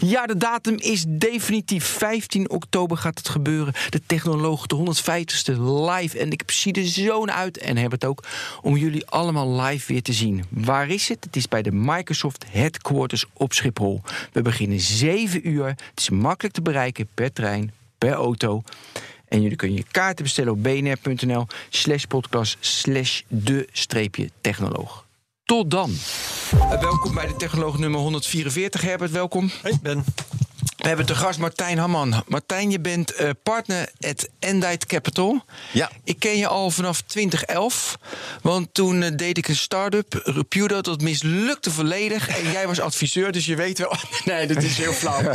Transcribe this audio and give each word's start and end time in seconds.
Ja, 0.00 0.26
de 0.26 0.36
datum 0.36 0.76
is 0.78 1.04
definitief. 1.08 1.84
15 1.84 2.50
oktober 2.50 2.96
gaat 2.96 3.18
het 3.18 3.28
gebeuren. 3.28 3.74
De 3.88 4.00
Technoloog, 4.06 4.66
de 4.66 4.76
150ste 4.76 5.60
live. 5.60 6.18
En 6.18 6.30
ik 6.30 6.42
zie 6.46 6.72
er 6.72 6.86
zo 6.86 7.26
uit 7.26 7.58
en 7.58 7.76
heb 7.76 7.90
het 7.90 8.04
ook 8.04 8.24
om 8.62 8.76
jullie 8.76 9.06
allemaal 9.06 9.60
live 9.60 9.92
weer 9.92 10.02
te 10.02 10.12
zien. 10.12 10.44
Waar 10.48 10.88
is 10.88 11.08
het? 11.08 11.24
Het 11.24 11.36
is 11.36 11.48
bij 11.48 11.62
de 11.62 11.72
Microsoft 11.72 12.44
Headquarters 12.50 13.24
op 13.32 13.52
Schiphol. 13.52 14.02
We 14.32 14.42
beginnen 14.42 14.80
7 14.80 15.48
uur. 15.48 15.66
Het 15.66 15.78
is 15.94 16.10
makkelijk 16.10 16.54
te 16.54 16.62
bereiken 16.62 17.08
per 17.14 17.32
trein, 17.32 17.72
per 17.98 18.12
auto. 18.12 18.62
En 19.28 19.42
jullie 19.42 19.56
kunnen 19.56 19.76
je 19.76 19.84
kaarten 19.90 20.24
bestellen 20.24 20.52
op 20.52 20.62
bnr.nl 20.62 21.46
slash 21.68 22.04
podcast 22.04 22.56
slash 22.60 23.22
de 23.28 23.68
streepje 23.72 24.30
technoloog. 24.40 25.08
Tot 25.50 25.70
dan. 25.70 25.90
Uh, 26.54 26.80
welkom 26.80 27.14
bij 27.14 27.26
de 27.26 27.36
Technoloog 27.36 27.78
nummer 27.78 28.00
144. 28.00 28.80
Herbert, 28.80 29.10
welkom. 29.10 29.50
Hey 29.62 29.78
Ben. 29.82 30.04
We 30.80 30.88
hebben 30.88 31.06
te 31.06 31.14
gast 31.14 31.38
Martijn 31.38 31.78
Hamman. 31.78 32.22
Martijn, 32.26 32.70
je 32.70 32.80
bent 32.80 33.20
uh, 33.20 33.30
partner 33.42 33.90
at 34.00 34.28
Endite 34.38 34.86
Capital. 34.86 35.44
Ja. 35.72 35.90
Ik 36.04 36.18
ken 36.18 36.36
je 36.36 36.46
al 36.46 36.70
vanaf 36.70 37.00
2011. 37.00 37.98
Want 38.42 38.74
toen 38.74 39.02
uh, 39.02 39.08
deed 39.16 39.38
ik 39.38 39.48
een 39.48 39.56
start-up, 39.56 40.20
Repudo, 40.24 40.80
dat 40.80 41.00
mislukte 41.00 41.70
volledig. 41.70 42.28
En 42.28 42.50
jij 42.50 42.66
was 42.66 42.80
adviseur, 42.80 43.32
dus 43.32 43.46
je 43.46 43.56
weet 43.56 43.78
wel... 43.78 43.94
nee, 44.24 44.46
dat 44.46 44.62
is 44.62 44.76
heel 44.76 44.92
flauw. 44.92 45.20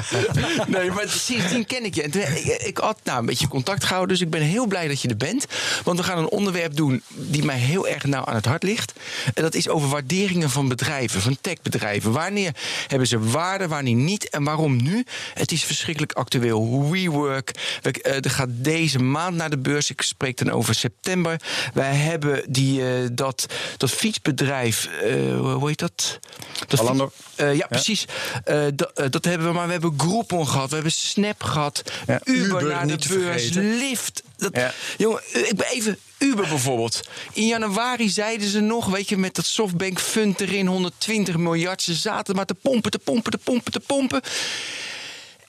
nee, 0.67 0.92
maar 0.92 1.09
sindsdien 1.09 1.66
ken 1.66 1.86
ik 1.86 1.95
je. 1.95 2.03
En 2.03 2.11
toen, 2.11 2.22
ik, 2.22 2.45
ik, 2.45 2.77
had 2.77 3.00
nou, 3.03 3.20
een 3.20 3.25
beetje 3.25 3.48
contact 3.48 3.83
gehouden, 3.83 4.17
dus 4.17 4.25
ik 4.25 4.31
ben 4.31 4.42
heel 4.42 4.66
blij 4.66 4.88
dat 4.88 5.02
je 5.02 5.08
er 5.08 5.17
bent. 5.17 5.45
Want 5.83 5.98
we 5.98 6.03
gaan 6.03 6.17
een 6.17 6.30
onderwerp 6.30 6.75
doen 6.75 7.03
die 7.09 7.44
mij 7.44 7.58
heel 7.58 7.88
erg 7.88 8.03
nauw 8.03 8.25
aan 8.25 8.36
het 8.36 8.45
hart 8.45 8.64
ligt. 8.64 8.94
En 9.33 9.44
dat 9.44 9.55
is 9.55 9.70
over 9.70 9.89
waarderingen 9.89 10.50
van 10.50 10.67
bedrijven, 10.67 11.22
van 11.22 11.38
techbedrijven. 11.42 12.11
Wanneer 12.11 12.52
hebben 12.88 13.08
ze 13.08 13.20
waarde, 13.20 13.67
wanneer 13.67 13.95
niet 13.95 14.30
en 14.30 14.44
waarom 14.44 14.83
nu? 14.83 15.05
Het 15.36 15.52
is 15.52 15.64
verschrikkelijk 15.64 16.14
actueel. 16.14 16.89
WeWork, 16.89 17.52
we, 17.81 18.22
uh, 18.23 18.31
gaat 18.31 18.50
deze 18.52 19.00
maand 19.00 19.36
naar 19.36 19.50
de 19.50 19.58
beurs. 19.58 19.89
Ik 19.89 20.02
spreek 20.02 20.38
dan 20.38 20.52
over 20.52 20.75
september. 20.75 21.42
Wij 21.73 21.95
hebben 21.95 22.44
die, 22.47 22.81
uh, 22.81 23.08
dat, 23.11 23.45
dat 23.77 23.92
fietsbedrijf, 23.92 24.89
uh, 25.03 25.39
hoe 25.39 25.67
heet 25.67 25.80
dat? 25.80 26.19
dat 26.67 27.11
ja, 27.36 27.50
ja, 27.50 27.67
precies. 27.67 28.05
Dat, 28.75 28.92
dat 29.09 29.25
hebben 29.25 29.47
we, 29.47 29.53
maar 29.53 29.66
we 29.66 29.72
hebben 29.72 29.94
Groupon 29.97 30.47
gehad, 30.47 30.69
we 30.69 30.75
hebben 30.75 30.92
Snap 30.94 31.44
gehad, 31.44 31.81
Ja, 32.08 32.22
Uber, 32.23 32.45
Uber 32.45 32.64
naar 32.64 32.88
de 32.88 33.08
beurs. 33.08 33.49
Lyft. 33.53 34.23
Dat, 34.38 34.55
Ja. 34.55 34.73
Jongen, 34.97 35.22
ik 35.31 35.55
ben 35.55 35.67
even 35.67 35.97
Uber 36.17 36.47
bijvoorbeeld. 36.47 37.02
In 37.33 37.47
januari 37.47 38.09
zeiden 38.09 38.47
ze 38.47 38.59
nog, 38.59 38.86
weet 38.86 39.09
je, 39.09 39.17
met 39.17 39.36
dat 39.36 39.45
Softbank 39.45 39.99
Fund 39.99 40.42
erin, 40.42 40.67
120 40.67 41.38
miljard. 41.38 41.81
Ze 41.81 41.94
zaten 41.94 42.36
maar 42.36 42.45
te 42.45 42.53
pompen, 42.53 42.92
te 42.92 42.99
pompen, 42.99 43.31
te 43.31 43.38
pompen, 43.38 43.72
te 43.72 43.80
pompen. 43.80 44.22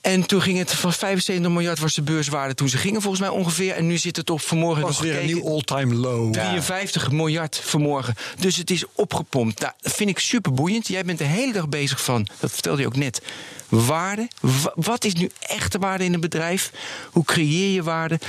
En 0.07 0.25
toen 0.25 0.41
ging 0.41 0.57
het 0.57 0.73
van 0.73 0.93
75 0.93 1.51
miljard 1.51 1.79
was 1.79 1.93
de 1.93 2.01
beurswaarde 2.01 2.53
toen 2.53 2.69
ze 2.69 2.77
gingen 2.77 3.01
volgens 3.01 3.21
mij 3.21 3.29
ongeveer. 3.31 3.73
En 3.73 3.87
nu 3.87 3.97
zit 3.97 4.15
het 4.15 4.29
op 4.29 4.41
vanmorgen 4.41 4.81
was 4.83 4.91
nog 4.91 5.01
weer 5.01 5.19
een 5.19 5.25
nieuw 5.25 5.47
all-time 5.49 5.95
low. 5.95 6.33
53 6.33 7.11
miljard 7.11 7.61
vanmorgen. 7.63 8.15
Dus 8.39 8.55
het 8.55 8.71
is 8.71 8.83
opgepompt. 8.93 9.59
Nou, 9.59 9.71
dat 9.81 9.93
vind 9.93 10.09
ik 10.09 10.19
super 10.19 10.53
boeiend. 10.53 10.87
Jij 10.87 11.03
bent 11.05 11.17
de 11.17 11.23
hele 11.23 11.53
dag 11.53 11.69
bezig 11.69 12.03
van, 12.03 12.27
dat 12.39 12.51
vertelde 12.51 12.81
je 12.81 12.87
ook 12.87 12.95
net, 12.95 13.21
waarde. 13.69 14.27
Wa- 14.41 14.71
Wat 14.75 15.03
is 15.05 15.13
nu 15.13 15.29
echte 15.39 15.77
waarde 15.79 16.03
in 16.03 16.13
een 16.13 16.19
bedrijf? 16.19 16.71
Hoe 17.11 17.23
creëer 17.23 17.73
je 17.73 17.83
waarde? 17.83 18.19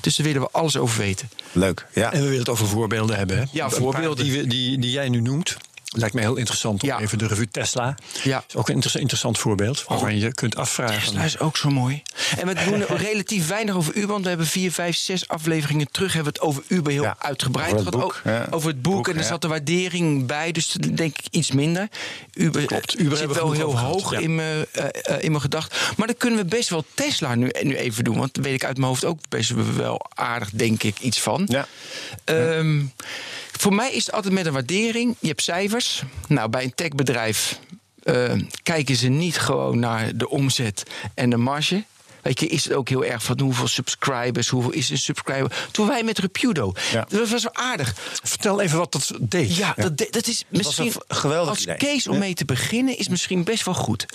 Dus 0.00 0.16
daar 0.16 0.26
willen 0.26 0.42
we 0.42 0.48
alles 0.50 0.76
over 0.76 0.98
weten. 0.98 1.28
Leuk. 1.52 1.86
Ja. 1.94 2.12
En 2.12 2.18
we 2.18 2.24
willen 2.24 2.38
het 2.38 2.48
over 2.48 2.66
voorbeelden 2.66 3.16
hebben. 3.16 3.36
Hè? 3.36 3.44
Ja, 3.52 3.64
Een 3.64 3.70
paar 3.70 3.78
voorbeelden. 3.80 4.24
Die, 4.24 4.46
die, 4.46 4.78
die 4.78 4.90
jij 4.90 5.08
nu 5.08 5.20
noemt. 5.20 5.56
Lijkt 5.98 6.14
me 6.14 6.20
heel 6.20 6.36
interessant 6.36 6.82
om 6.82 6.88
Ja. 6.88 7.00
even 7.00 7.18
de 7.18 7.26
revue 7.26 7.48
Tesla. 7.50 7.94
Ja. 8.22 8.44
is 8.48 8.54
ook 8.56 8.68
een 8.68 8.74
inter- 8.74 9.00
interessant 9.00 9.38
voorbeeld. 9.38 9.84
Waarvan 9.88 10.18
je 10.18 10.34
kunt 10.34 10.56
afvragen. 10.56 11.00
Tesla 11.00 11.22
is 11.24 11.38
ook 11.38 11.56
zo 11.56 11.70
mooi. 11.70 12.02
En 12.38 12.46
we 12.46 12.54
doen 12.64 12.82
relatief 13.08 13.48
weinig 13.48 13.74
over 13.74 13.94
Uber. 13.94 14.08
Want 14.08 14.22
we 14.22 14.28
hebben 14.28 14.46
vier, 14.46 14.72
vijf, 14.72 14.96
zes 14.96 15.28
afleveringen 15.28 15.90
terug... 15.90 16.12
hebben 16.12 16.32
we 16.32 16.38
het 16.38 16.48
over 16.48 16.62
Uber 16.68 16.92
heel 16.92 17.02
Ja, 17.02 17.16
uitgebreid 17.18 17.72
over 17.72 17.86
het 17.86 17.94
gehad. 17.94 18.08
boek, 18.08 18.20
ja. 18.24 18.46
Over 18.50 18.68
het 18.68 18.82
boek. 18.82 18.94
Boek, 18.94 19.08
en 19.08 19.14
er 19.14 19.20
ja. 19.20 19.26
zat 19.26 19.42
de 19.42 19.48
waardering 19.48 20.26
bij. 20.26 20.52
Dus 20.52 20.66
denk 20.72 21.18
ik 21.18 21.24
iets 21.30 21.50
minder. 21.52 21.88
Uber, 22.34 22.64
Klopt. 22.66 22.94
eh, 22.94 23.00
Uber 23.04 23.16
zit 23.16 23.26
hebben 23.26 23.36
we 23.36 23.42
wel 23.42 23.52
heel 23.52 23.70
gehad, 23.70 23.92
hoog 23.92 24.10
ja. 24.12 24.18
in 24.18 24.34
mijn 24.34 24.66
eh, 24.72 24.84
eh, 25.02 25.22
in 25.22 25.30
mijn 25.30 25.42
gedachten. 25.42 25.78
Maar 25.96 26.06
dan 26.06 26.16
kunnen 26.16 26.38
we 26.38 26.44
best 26.44 26.68
wel 26.68 26.84
Tesla 26.94 27.34
nu, 27.34 27.50
nu 27.62 27.76
even 27.76 28.04
doen. 28.04 28.18
Want 28.18 28.34
daar 28.34 28.44
weet 28.44 28.54
ik 28.54 28.64
uit 28.64 28.76
mijn 28.76 28.88
hoofd 28.88 29.04
ook 29.04 29.18
best 29.28 29.50
wel 29.76 30.06
aardig, 30.14 30.50
denk 30.50 30.82
ik, 30.82 30.98
iets 31.00 31.20
van. 31.20 31.44
Ja. 31.48 31.66
Ehm, 32.24 32.82
voor 33.56 33.74
mij 33.74 33.92
is 33.92 34.06
het 34.06 34.14
altijd 34.14 34.34
met 34.34 34.46
een 34.46 34.52
waardering. 34.52 35.16
Je 35.18 35.28
hebt 35.28 35.42
cijfers. 35.42 36.02
Nou, 36.28 36.48
bij 36.48 36.64
een 36.64 36.74
techbedrijf 36.74 37.58
eh, 38.02 38.32
kijken 38.62 38.96
ze 38.96 39.08
niet 39.08 39.38
gewoon 39.38 39.78
naar 39.78 40.16
de 40.16 40.28
omzet 40.28 40.82
en 41.14 41.30
de 41.30 41.36
marge. 41.36 41.84
Weet 42.26 42.40
je, 42.40 42.46
is 42.46 42.64
het 42.64 42.72
ook 42.72 42.88
heel 42.88 43.04
erg 43.04 43.22
van 43.22 43.40
hoeveel 43.40 43.68
subscribers, 43.68 44.48
hoeveel 44.48 44.70
is 44.72 44.90
een 44.90 44.98
subscriber? 44.98 45.68
Toen 45.70 45.86
wij 45.86 46.02
met 46.02 46.18
Repudo, 46.18 46.72
Ja. 46.92 47.06
dat 47.08 47.28
was 47.28 47.42
wel 47.42 47.54
aardig. 47.54 47.94
Vertel 48.22 48.60
even 48.60 48.78
wat 48.78 48.92
dat 48.92 49.12
deed. 49.20 49.56
Ja, 49.56 49.74
Dat, 49.76 49.98
de- 49.98 50.08
dat 50.10 50.26
is 50.26 50.44
misschien 50.48 50.92
geweldig 51.08 51.48
als 51.50 51.62
idee. 51.62 51.76
case 51.76 52.10
om 52.10 52.18
mee 52.18 52.34
te 52.34 52.44
beginnen 52.44 52.98
is 52.98 53.08
misschien 53.08 53.44
best 53.44 53.64
wel 53.64 53.74
goed. 53.74 54.06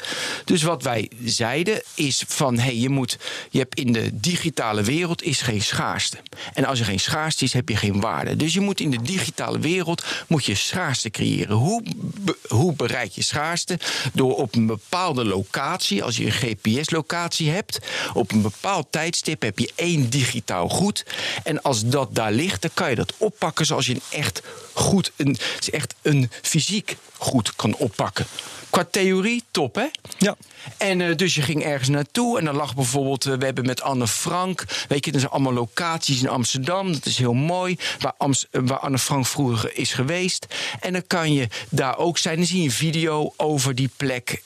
Dus 0.45 0.63
wat 0.63 0.83
wij 0.83 1.09
zeiden 1.23 1.81
is 1.95 2.23
van 2.27 2.59
hey, 2.59 2.75
je 2.77 2.89
moet 2.89 3.17
je 3.49 3.59
hebt 3.59 3.75
in 3.79 3.93
de 3.93 4.09
digitale 4.19 4.83
wereld 4.83 5.23
is 5.23 5.41
geen 5.41 5.61
schaarste. 5.61 6.17
En 6.53 6.65
als 6.65 6.79
er 6.79 6.85
geen 6.85 6.99
schaarste 6.99 7.43
is, 7.43 7.53
heb 7.53 7.69
je 7.69 7.75
geen 7.75 7.99
waarde. 7.99 8.35
Dus 8.35 8.53
je 8.53 8.59
moet 8.59 8.79
in 8.79 8.91
de 8.91 9.01
digitale 9.01 9.59
wereld 9.59 10.03
moet 10.27 10.45
je 10.45 10.55
schaarste 10.55 11.09
creëren. 11.09 11.55
Hoe 11.55 11.83
be- 12.19 12.37
hoe 12.47 12.73
bereik 12.73 13.11
je 13.11 13.23
schaarste? 13.23 13.79
Door 14.13 14.35
op 14.35 14.55
een 14.55 14.65
bepaalde 14.65 15.25
locatie, 15.25 16.03
als 16.03 16.17
je 16.17 16.25
een 16.25 16.31
GPS-locatie 16.31 17.49
hebt, 17.49 17.79
op 18.13 18.31
een 18.31 18.41
bepaald 18.41 18.87
tijdstip 18.89 19.41
heb 19.41 19.59
je 19.59 19.71
één 19.75 20.09
digitaal 20.09 20.69
goed. 20.69 21.05
En 21.43 21.61
als 21.61 21.85
dat 21.85 22.15
daar 22.15 22.31
ligt, 22.31 22.61
dan 22.61 22.71
kan 22.73 22.89
je 22.89 22.95
dat 22.95 23.13
oppakken 23.17 23.65
zoals 23.65 23.85
je 23.85 23.93
een 23.93 24.01
echt 24.09 24.41
goed, 24.73 25.11
een, 25.15 25.37
echt 25.71 25.95
een 26.01 26.29
fysiek 26.41 26.97
goed 27.17 27.55
kan 27.55 27.75
oppakken. 27.75 28.25
Qua 28.71 28.87
theorie, 28.91 29.43
top 29.51 29.75
hè? 29.75 29.85
Ja. 30.17 30.35
En 30.77 31.01
eh, 31.01 31.15
dus 31.15 31.35
je 31.35 31.41
ging 31.41 31.63
ergens 31.63 31.89
naartoe 31.89 32.39
en 32.39 32.45
dan 32.45 32.55
lag 32.55 32.75
bijvoorbeeld, 32.75 33.25
eh, 33.25 33.33
we 33.33 33.45
hebben 33.45 33.65
met 33.65 33.81
Anne 33.81 34.07
Frank, 34.07 34.65
weet 34.87 35.05
je, 35.05 35.11
dat 35.11 35.19
zijn 35.19 35.33
allemaal 35.33 35.53
locaties 35.53 36.21
in 36.21 36.29
Amsterdam, 36.29 36.91
dat 36.91 37.05
is 37.05 37.17
heel 37.17 37.33
mooi, 37.33 37.77
waar, 37.99 38.13
eh, 38.17 38.61
waar 38.65 38.79
Anne 38.79 38.99
Frank 38.99 39.25
vroeger 39.25 39.77
is 39.77 39.93
geweest. 39.93 40.45
En 40.79 40.93
dan 40.93 41.07
kan 41.07 41.33
je 41.33 41.47
daar 41.69 41.97
ook 41.97 42.17
zijn, 42.17 42.35
dan 42.35 42.45
zie 42.45 42.57
je 42.57 42.63
een 42.63 42.71
video 42.71 43.33
over 43.37 43.75
die 43.75 43.89
plek, 43.97 44.41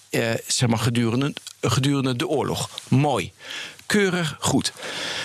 zeg 0.47 0.69
maar, 0.69 0.79
gedurende, 0.79 1.33
gedurende 1.61 2.15
de 2.15 2.27
oorlog. 2.27 2.69
Mooi. 2.87 3.33
Keurig 3.85 4.37
goed. 4.39 4.73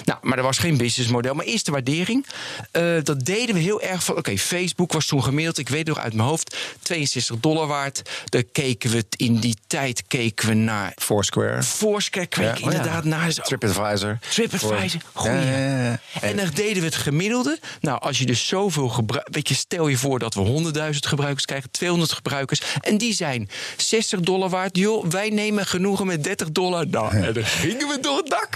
Nou, 0.04 0.18
maar 0.22 0.38
er 0.38 0.44
was 0.44 0.58
geen 0.58 0.76
businessmodel. 0.76 1.34
Maar 1.34 1.44
eerst 1.44 1.66
de 1.66 1.72
waardering. 1.72 2.26
Eh, 2.70 2.82
dat 3.02 3.24
deden 3.24 3.54
we 3.54 3.60
heel 3.60 3.82
erg 3.82 4.04
van. 4.04 4.16
Oké, 4.16 4.38
Facebook 4.38 4.92
was 4.92 5.06
toen 5.06 5.22
gemiddeld, 5.22 5.58
ik 5.58 5.68
weet 5.68 5.86
nog 5.86 5.98
uit 5.98 6.14
mijn 6.14 6.28
hoofd, 6.28 6.56
62 6.82 7.36
dollar 7.40 7.66
waard. 7.66 8.02
Daar 8.24 8.42
keken 8.42 8.90
we 8.90 9.04
in 9.16 9.38
die 9.38 9.56
tijd 9.66 10.04
keken 10.06 10.48
we 10.48 10.54
naar 10.54 10.92
Foursquare. 10.96 11.62
Foursquare, 11.62 12.26
keek 12.26 12.42
Ja, 12.44 12.52
oh 12.52 12.58
ja. 12.58 12.64
inderdaad 12.64 13.04
naar. 13.04 13.32
TripAdvisor. 13.32 14.18
TripAdvisor, 14.30 15.00
goeie. 15.12 15.34
Ja. 15.34 16.00
En 16.20 16.36
dan 16.36 16.50
deden 16.54 16.78
we 16.82 16.84
het 16.88 16.96
gemiddelde. 16.96 17.58
Nou, 17.80 18.00
als 18.00 18.18
je 18.18 18.26
dus 18.26 18.46
zoveel 18.46 18.88
gebruikt. 18.88 19.34
Weet 19.34 19.48
je, 19.48 19.54
stel 19.54 19.88
je 19.88 19.96
voor 19.96 20.18
dat 20.18 20.34
we 20.34 20.70
100.000 20.92 20.98
gebruikers 20.98 21.44
krijgen, 21.44 21.70
200 21.70 22.12
gebruikers. 22.12 22.60
En 22.80 22.98
die 22.98 23.14
zijn 23.14 23.48
60 23.76 24.20
dollar 24.20 24.48
waard. 24.48 24.76
Joh, 24.76 25.06
wij 25.06 25.28
nemen 25.30 25.66
genoegen 25.66 26.06
met 26.06 26.24
30 26.24 26.50
dollar. 26.50 26.86
Nou, 26.88 27.16
en 27.16 27.32
dan 27.32 27.44
gingen 27.44 27.88
we 27.88 27.98
door 28.00 28.16
het 28.16 28.26
dak. 28.26 28.49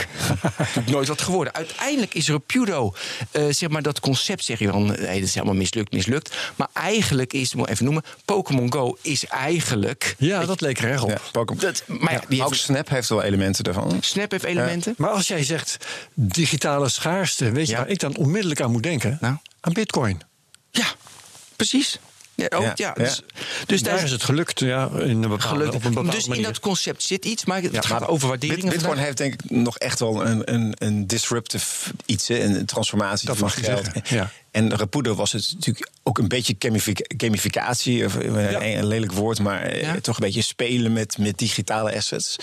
Nooit 0.86 1.08
wat 1.08 1.22
geworden. 1.22 1.54
Uiteindelijk 1.54 2.14
is 2.14 2.28
Repudo, 2.28 2.94
eh, 3.30 3.42
zeg 3.50 3.68
maar, 3.68 3.82
dat 3.82 4.00
concept 4.00 4.44
zeg 4.44 4.58
je 4.58 4.68
van. 4.68 4.86
Nee, 4.86 4.96
dat 4.96 5.28
is 5.28 5.34
helemaal 5.34 5.54
mislukt, 5.54 5.92
mislukt. 5.92 6.36
Maar 6.56 6.68
eigenlijk 6.72 7.32
is, 7.32 7.54
moet 7.54 7.68
even 7.68 7.84
noemen, 7.84 8.02
Pokémon 8.24 8.72
Go 8.72 8.96
is 9.02 9.26
eigenlijk. 9.26 10.14
Ja, 10.18 10.44
dat 10.44 10.60
leek 10.60 10.78
er 10.78 10.90
erg 10.90 11.02
op. 11.02 11.10
Ja, 11.10 11.18
Pokémon. 11.32 11.62
Dat, 11.62 11.82
maar 11.86 12.12
ja, 12.12 12.22
die 12.28 12.42
Ook 12.42 12.48
heeft, 12.48 12.62
Snap 12.62 12.88
heeft 12.88 13.08
wel 13.08 13.22
elementen 13.22 13.64
daarvan. 13.64 13.96
Snap 14.00 14.30
heeft 14.30 14.44
elementen. 14.44 14.94
Maar 14.96 15.10
als 15.10 15.28
jij 15.28 15.44
zegt 15.44 15.76
digitale 16.14 16.88
schaarste, 16.88 17.50
weet 17.50 17.68
je 17.68 17.76
waar 17.76 17.88
ik 17.88 17.98
dan 17.98 18.16
onmiddellijk 18.16 18.60
aan 18.60 18.70
moet 18.70 18.82
denken? 18.82 19.18
Nou? 19.20 19.36
Aan 19.60 19.72
bitcoin. 19.72 20.20
Ja, 20.70 20.86
precies. 21.56 21.98
Ja, 22.34 22.46
ook, 22.50 22.62
ja. 22.62 22.72
Ja, 22.76 22.92
Dus, 22.92 23.22
dus 23.66 23.82
Daar 23.82 24.02
is 24.02 24.10
het 24.10 24.22
gelukt, 24.22 24.60
ja, 24.60 24.88
in 24.92 25.22
een 25.22 25.28
bepaalde, 25.28 25.66
op 25.66 25.84
een 25.84 25.94
bepaalde 25.94 26.10
Dus 26.10 26.26
in 26.26 26.42
dat 26.42 26.60
concept 26.60 27.02
zit 27.02 27.24
iets, 27.24 27.44
maar 27.44 27.62
het 27.62 27.86
gaat 27.86 28.00
maar 28.00 28.08
over 28.08 28.28
waarderingen. 28.28 28.62
Bitcoin 28.64 28.84
vandaag. 28.86 29.04
heeft 29.04 29.16
denk 29.16 29.34
ik 29.34 29.50
nog 29.50 29.78
echt 29.78 29.98
wel 29.98 30.26
een, 30.26 30.52
een, 30.54 30.74
een 30.78 31.06
disruptive 31.06 31.90
iets, 32.06 32.28
een 32.28 32.66
transformatie 32.66 33.26
Dat 33.26 33.36
van 33.36 33.50
geld. 33.50 33.86
ja. 34.04 34.30
En 34.50 34.76
Rapudo 34.76 35.14
was 35.14 35.32
het 35.32 35.50
natuurlijk 35.54 35.90
ook 36.02 36.18
een 36.18 36.28
beetje 36.28 36.54
gamific- 36.58 37.14
gamificatie, 37.16 38.04
of, 38.04 38.16
eh, 38.16 38.74
een, 38.76 38.86
lelijk 38.86 39.12
woord, 39.12 39.38
maar 39.38 39.62
eh, 39.62 39.92
toch 39.92 40.14
een 40.16 40.24
beetje 40.24 40.42
spelen 40.42 40.92
met, 40.92 41.18
met 41.18 41.38
digitale 41.38 41.94
assets. 41.96 42.36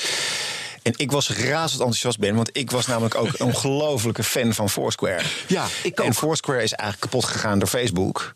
En 0.81 0.93
ik 0.95 1.11
was 1.11 1.29
razend 1.29 1.79
enthousiast 1.79 2.19
ben, 2.19 2.35
want 2.35 2.49
ik 2.53 2.71
was 2.71 2.87
namelijk 2.87 3.15
ook 3.15 3.27
een 3.27 3.45
ongelofelijke 3.53 4.23
fan 4.23 4.53
van 4.53 4.69
Foursquare. 4.69 5.21
Ja, 5.47 5.65
ik 5.83 5.99
ook. 5.99 6.05
En 6.05 6.13
Foursquare 6.13 6.63
is 6.63 6.73
eigenlijk 6.73 7.11
kapot 7.11 7.29
gegaan 7.31 7.59
door 7.59 7.67
Facebook. 7.67 8.33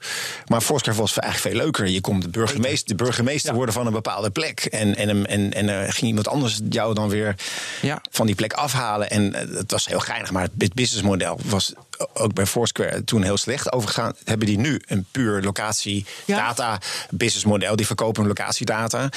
Maar 0.48 0.62
Foursquare 0.62 0.98
was 0.98 1.18
eigenlijk 1.18 1.56
veel 1.56 1.64
leuker. 1.66 1.88
Je 1.88 2.02
kon 2.02 2.20
de 2.20 2.30
burgemeester, 2.30 2.88
de 2.98 3.04
burgemeester 3.04 3.54
worden 3.54 3.74
van 3.74 3.86
een 3.86 3.94
bepaalde 3.94 4.30
plek. 4.30 4.60
En, 4.66 4.96
en, 4.96 5.26
en, 5.28 5.54
en, 5.54 5.70
er 5.70 5.94
ging 5.94 6.08
iemand 6.08 6.28
anders 6.28 6.60
jou 6.70 6.94
dan 6.94 7.10
weer 7.10 7.36
Ja. 7.82 8.02
van 8.12 8.26
die 8.26 8.36
plek 8.36 8.54
afhalen. 8.54 9.10
En 9.10 9.34
eh, 9.34 9.58
het 9.58 9.72
was 9.72 9.86
heel 9.86 10.00
geinig. 10.00 10.32
Maar 10.32 10.48
het 10.58 10.74
businessmodel 10.74 11.40
was 11.44 11.74
ook 12.14 12.34
bij 12.34 12.46
Foursquare 12.46 13.04
toen 13.04 13.24
heel 13.24 13.38
slecht 13.38 13.72
overgegaan. 13.72 14.14
Hebben 14.24 14.48
die 14.48 14.58
nu 14.58 14.82
een 14.88 15.06
puur 15.12 15.42
locatie 15.42 16.06
Ja. 16.26 16.38
data 16.38 16.80
businessmodel. 17.10 17.76
Die 17.76 17.86
verkopen 17.86 18.20
hun 18.24 18.28
locatiedata. 18.38 19.10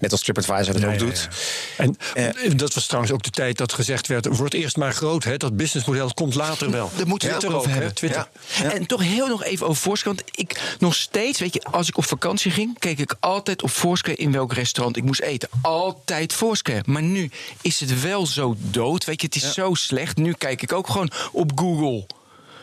Net 0.00 0.12
als 0.12 0.20
TripAdvisor 0.22 0.72
dat 0.72 0.82
Ja, 0.82 0.86
ook 0.86 0.92
ja, 0.92 0.98
doet. 0.98 1.28
ja. 1.76 1.84
En 1.84 1.96
Eh. 2.14 2.50
dat 2.56 2.74
was 2.74 2.86
trouwens 2.86 3.12
ook 3.14 3.22
de 3.22 3.30
tijd 3.30 3.56
dat 3.58 3.72
gezegd 3.72 4.06
werd... 4.06 4.26
word 4.36 4.54
eerst 4.54 4.76
maar 4.76 4.92
groot, 4.92 5.24
hè, 5.24 5.36
dat 5.36 5.56
businessmodel 5.56 6.14
komt 6.14 6.34
later 6.34 6.70
wel. 6.70 6.90
Daar 6.96 7.06
moeten 7.06 7.28
we 7.28 7.34
het 7.34 7.42
Twitter 7.44 7.48
ook 7.48 7.56
over 7.56 7.68
hè, 7.70 7.74
hebben. 7.76 7.94
Twitter. 7.94 8.28
Ja. 8.62 8.72
En 8.72 8.86
toch 8.86 9.02
heel 9.02 9.26
nog 9.26 9.44
even 9.44 9.66
over 9.66 9.82
Foursquare. 9.82 10.16
Want 10.16 10.38
ik 10.38 10.76
nog 10.78 10.94
steeds, 10.94 11.40
weet 11.40 11.54
je, 11.54 11.62
als 11.62 11.88
ik 11.88 11.96
op 11.96 12.04
vakantie 12.04 12.50
ging, 12.50 12.78
keek 12.78 12.98
ik 12.98 13.14
altijd 13.20 13.62
op 13.62 13.70
Foursquare 13.70 14.16
in 14.16 14.32
welk 14.32 14.52
restaurant 14.52 14.96
ik 14.96 15.04
moest 15.04 15.20
eten. 15.20 15.48
Altijd 15.62 16.32
Foursquare. 16.32 16.82
Maar 16.86 17.02
nu 17.02 17.30
is 17.60 17.80
het 17.80 18.00
wel 18.02 18.26
zo 18.26 18.56
dood. 18.58 19.04
Weet 19.04 19.20
je, 19.20 19.26
het 19.26 19.36
is 19.36 19.52
zo 19.52 19.74
slecht. 19.74 20.16
Nu 20.16 20.32
kijk 20.32 20.62
ik 20.62 20.72
ook 20.72 20.86
gewoon 20.88 21.10
op 21.32 21.52
Google. 21.54 22.06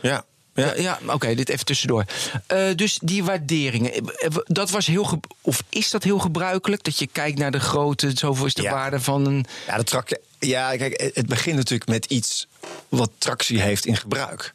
Ja. 0.02 0.26
Ja, 0.54 0.74
ja 0.76 1.00
oké, 1.08 1.36
dit 1.36 1.50
even 1.50 1.66
tussendoor. 1.66 2.06
Eh, 2.48 2.68
dus 2.76 3.00
die 3.02 3.24
waarderingen, 3.24 3.94
eh, 3.94 4.02
eh, 4.26 4.36
dat 4.46 4.70
was 4.70 4.88
heel, 4.88 5.20
of 5.42 5.64
is 5.70 5.90
dat 5.92 6.04
heel 6.04 6.20
gebruikelijk? 6.20 6.84
Dat 6.84 7.00
je 7.00 7.08
kijkt 7.08 7.38
naar 7.38 7.52
de 7.52 7.60
grootte, 7.60 8.12
zoveel 8.14 8.46
is 8.46 8.54
de 8.54 8.62
Ja. 8.62 8.72
waarde 8.72 9.00
van 9.00 9.26
een. 9.26 9.46
Ja, 9.68 9.78
de 9.78 9.84
trak, 9.84 10.18
ja, 10.40 10.76
kijk, 10.76 11.12
het 11.14 11.26
begint 11.26 11.56
natuurlijk 11.56 11.90
met 11.90 12.06
iets 12.06 12.48
wat 12.90 13.12
tractie 13.18 13.62
heeft 13.62 13.86
in 13.86 13.98
gebruik. 13.98 14.54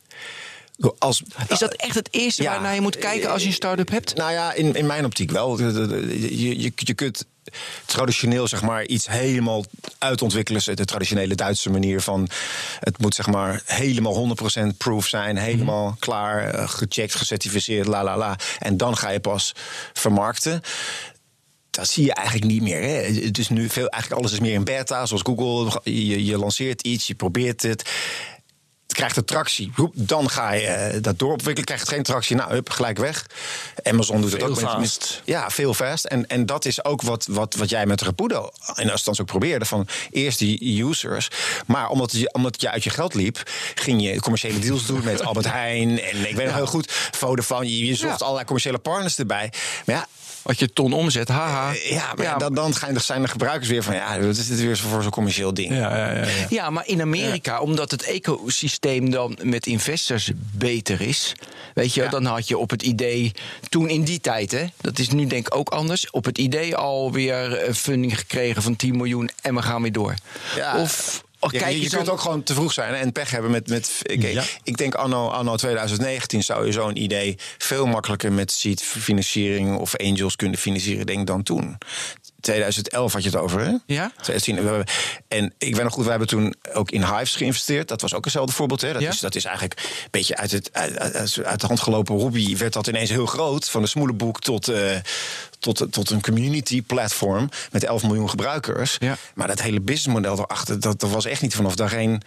Als, 0.98 1.22
Is 1.48 1.58
dat 1.58 1.72
echt 1.74 1.94
het 1.94 2.08
eerste 2.10 2.42
Ja. 2.42 2.50
waarnaar 2.50 2.74
je 2.74 2.80
moet 2.80 2.98
kijken 2.98 3.30
als 3.30 3.42
je 3.42 3.48
een 3.48 3.54
start-up 3.54 3.90
hebt? 3.90 4.14
Nou 4.14 4.32
ja, 4.32 4.52
in, 4.52 4.74
in 4.74 4.86
mijn 4.86 5.04
optiek 5.04 5.30
wel. 5.30 5.58
Je, 5.60 6.60
je, 6.60 6.72
je 6.74 6.94
kunt 6.94 7.24
traditioneel 7.84 8.48
zeg 8.48 8.62
maar 8.62 8.84
iets 8.84 9.08
helemaal 9.08 9.64
uitontwikkelen. 9.98 10.76
De 10.76 10.84
traditionele 10.84 11.34
Duitse 11.34 11.70
manier 11.70 12.00
van 12.00 12.28
het 12.80 12.98
moet 12.98 13.14
zeg 13.14 13.26
maar 13.26 13.62
helemaal 13.64 14.36
100% 14.72 14.76
proof 14.76 15.06
zijn, 15.06 15.36
helemaal 15.36 15.96
klaar, 15.98 16.48
eh, 16.48 16.68
gecheckt, 16.68 17.14
gecertificeerd, 17.14 17.86
la 17.86 18.04
la 18.04 18.16
la. 18.16 18.36
En 18.58 18.76
dan 18.76 18.96
ga 18.96 19.10
je 19.10 19.20
pas 19.20 19.54
vermarkten. 19.92 20.60
Dat 21.70 21.88
zie 21.88 22.04
je 22.04 22.14
eigenlijk 22.14 22.50
niet 22.50 22.62
meer. 22.62 22.82
Hè. 22.82 23.24
Het 23.24 23.38
is 23.38 23.48
nu 23.48 23.68
veel, 23.68 23.88
eigenlijk 23.88 24.22
alles 24.22 24.32
is 24.32 24.40
meer 24.40 24.52
in 24.52 24.64
beta, 24.64 25.06
zoals 25.06 25.22
Google. 25.22 25.80
Je, 25.84 26.24
je 26.24 26.38
lanceert 26.38 26.82
iets, 26.82 27.06
je 27.06 27.14
probeert 27.14 27.62
het. 27.62 27.90
Krijgt 28.96 29.16
een 29.16 29.24
tractie. 29.24 29.70
Hoep, 29.74 29.92
Dan 29.96 30.30
ga 30.30 30.52
je 30.52 30.66
eh, 30.66 31.02
dat 31.02 31.18
doorontwikkelen. 31.18 31.64
Krijgt 31.64 31.84
het 31.84 31.92
geen 31.94 32.02
tractie. 32.02 32.36
Nou, 32.36 32.52
hup, 32.52 32.70
gelijk 32.70 32.98
weg. 32.98 33.26
Amazon 33.82 34.20
doet 34.20 34.32
het 34.32 34.42
ook 34.42 34.48
met. 34.48 34.58
fast. 34.58 35.22
Ja, 35.24 35.50
veel 35.50 35.74
fast. 35.74 36.04
En, 36.04 36.26
en 36.26 36.46
dat 36.46 36.64
is 36.64 36.84
ook 36.84 37.02
wat, 37.02 37.26
wat, 37.30 37.54
wat 37.54 37.68
jij 37.68 37.86
met 37.86 38.00
Rapudo 38.02 38.50
in 38.74 38.90
Astans 38.90 39.20
ook 39.20 39.26
probeerde. 39.26 39.64
Van 39.64 39.86
eerst 40.10 40.38
die 40.38 40.82
users. 40.84 41.28
Maar 41.66 41.88
omdat 41.88 42.12
je, 42.12 42.32
omdat 42.32 42.60
je 42.60 42.70
uit 42.70 42.84
je 42.84 42.90
geld 42.90 43.14
liep, 43.14 43.42
ging 43.74 44.02
je 44.02 44.20
commerciële 44.20 44.58
deals 44.58 44.86
doen 44.86 45.04
met 45.04 45.22
Albert 45.24 45.46
Heijn. 45.50 46.00
En 46.00 46.28
ik 46.28 46.36
weet 46.36 46.46
nog 46.46 46.54
heel 46.54 46.66
goed, 46.66 46.92
Vodafone. 47.10 47.78
Je, 47.78 47.86
je 47.86 47.94
zocht 47.94 48.18
Ja. 48.18 48.24
allerlei 48.24 48.44
commerciële 48.44 48.78
partners 48.78 49.18
erbij. 49.18 49.52
Maar 49.86 49.96
ja, 49.96 50.06
Wat 50.46 50.58
je 50.58 50.72
ton 50.72 50.92
omzet, 50.92 51.28
haha. 51.28 51.72
eh, 51.72 51.90
ja, 51.90 52.12
maar 52.16 52.38
Dan, 52.38 52.54
dan 52.54 52.72
zijn 52.94 53.22
de 53.22 53.28
gebruikers 53.28 53.68
weer 53.68 53.82
van... 53.82 53.94
ja, 53.94 54.20
wat 54.20 54.36
is 54.36 54.46
dit 54.46 54.60
weer 54.60 54.76
voor 54.76 55.02
zo'n 55.02 55.10
commercieel 55.10 55.54
ding? 55.54 55.68
Ja, 55.74 55.96
ja, 55.96 56.12
ja, 56.12 56.24
ja. 56.26 56.46
Ja, 56.48 56.70
maar 56.70 56.86
in 56.86 57.00
Amerika, 57.00 57.60
omdat 57.60 57.90
het 57.90 58.02
ecosysteem 58.02 59.10
dan 59.10 59.38
met 59.42 59.66
investors 59.66 60.30
beter 60.52 61.00
is. 61.00 61.32
Weet 61.74 61.94
je, 61.94 62.02
Ja. 62.02 62.08
dan 62.08 62.24
had 62.24 62.48
je 62.48 62.58
op 62.58 62.70
het 62.70 62.82
idee, 62.82 63.32
toen 63.68 63.88
in 63.88 64.04
die 64.04 64.20
tijd, 64.20 64.50
hè, 64.50 64.64
dat 64.80 64.98
is 64.98 65.08
nu 65.08 65.26
denk 65.26 65.46
ik 65.46 65.54
ook 65.56 65.68
anders, 65.68 66.10
op 66.10 66.24
het 66.24 66.38
idee 66.38 66.76
alweer 66.76 67.52
eh, 67.56 67.72
funding 67.74 68.18
gekregen 68.18 68.62
van 68.62 68.76
10 68.76 68.96
miljoen 68.96 69.30
en 69.42 69.54
we 69.54 69.62
gaan 69.62 69.82
weer 69.82 69.92
door. 69.92 70.14
Ja. 70.56 70.80
Of 70.80 71.24
oh, 71.38 71.50
kijk 71.50 71.76
je, 71.76 71.88
kunt 71.88 72.08
ook 72.08 72.20
gewoon 72.20 72.42
te 72.42 72.54
vroeg 72.54 72.72
zijn 72.72 72.94
en 72.94 73.12
pech 73.12 73.30
hebben 73.30 73.50
met. 73.50 73.68
met 73.68 74.00
ik, 74.02 74.22
Ja. 74.22 74.44
ik 74.62 74.76
denk 74.76 74.94
anno, 74.94 75.28
anno 75.28 75.56
2019 75.56 76.42
zou 76.42 76.66
je 76.66 76.72
zo'n 76.72 77.02
idee 77.02 77.36
veel 77.58 77.86
makkelijker 77.86 78.32
met 78.32 78.50
seed 78.52 78.82
financiering 78.82 79.76
of 79.76 79.96
angels 79.96 80.36
kunnen 80.36 80.58
financieren, 80.58 81.06
denk 81.06 81.26
dan 81.26 81.42
toen. 81.42 81.78
2011 82.40 83.12
had 83.12 83.22
je 83.22 83.28
het 83.28 83.38
over, 83.38 83.60
hè? 83.60 83.72
Ja. 83.86 84.10
2010. 84.22 84.54
We 84.54 84.60
hebben- 84.68 84.86
En 85.28 85.54
ik 85.58 85.74
weet 85.74 85.84
nog 85.84 85.92
goed, 85.92 86.04
we 86.04 86.10
hebben 86.10 86.28
toen 86.28 86.54
ook 86.72 86.90
in 86.90 87.04
Hives 87.04 87.36
geïnvesteerd. 87.36 87.88
Dat 87.88 88.00
was 88.00 88.14
ook 88.14 88.24
eenzelfde 88.24 88.52
voorbeeld. 88.52 88.80
Hè? 88.80 88.92
Dat, 88.92 89.02
Ja. 89.02 89.08
is, 89.10 89.20
dat 89.20 89.34
is 89.34 89.44
eigenlijk 89.44 89.80
een 89.80 90.08
beetje 90.10 90.36
uit, 90.36 90.50
het, 90.50 90.68
uit, 90.72 90.98
uit, 90.98 91.44
uit 91.44 91.60
de 91.60 91.66
hand 91.66 91.80
gelopen 91.80 92.14
hobby. 92.14 92.56
Werd 92.56 92.72
dat 92.72 92.86
ineens 92.86 93.10
heel 93.10 93.26
groot. 93.26 93.68
Van 93.70 93.82
een 93.82 93.88
smoelenboek 93.88 94.40
tot, 94.40 94.68
eh, 94.68 94.96
tot, 95.58 95.86
tot 95.90 96.10
een 96.10 96.22
community 96.22 96.82
platform 96.82 97.48
met 97.70 97.84
11 97.84 98.02
miljoen 98.02 98.30
gebruikers. 98.30 98.96
Ja. 98.98 99.16
Maar 99.34 99.46
dat 99.46 99.60
hele 99.62 99.80
businessmodel 99.80 100.38
erachter, 100.38 100.80
dat, 100.80 101.00
dat 101.00 101.10
was 101.10 101.24
echt 101.24 101.42
niet 101.42 101.54
vanaf 101.54 101.74
daar 101.74 101.88
geen. 101.88 102.22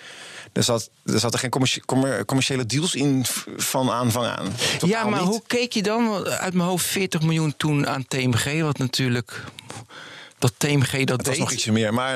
Er 0.53 0.63
zat, 0.63 0.89
er 1.05 1.19
zat 1.19 1.33
er 1.33 1.39
geen 1.39 1.49
commer- 1.85 2.25
commerciële 2.25 2.65
deals 2.65 2.95
in 2.95 3.25
van 3.57 3.91
aanvang 3.91 4.25
aan. 4.25 4.53
Ja, 4.85 5.03
maar 5.03 5.19
niet. 5.19 5.29
hoe 5.29 5.41
keek 5.47 5.73
je 5.73 5.83
dan? 5.83 6.25
Uit 6.27 6.53
mijn 6.53 6.69
hoofd 6.69 6.85
40 6.85 7.21
miljoen 7.21 7.53
toen 7.57 7.87
aan 7.87 8.07
TMG, 8.07 8.61
wat 8.61 8.77
natuurlijk. 8.77 9.43
Dat 10.39 10.53
TMG 10.57 10.91
dat 10.91 10.99
Het 10.99 11.09
was 11.09 11.25
deed. 11.25 11.37
nog 11.37 11.51
ietsje 11.51 11.71
meer, 11.71 11.93
maar... 11.93 12.15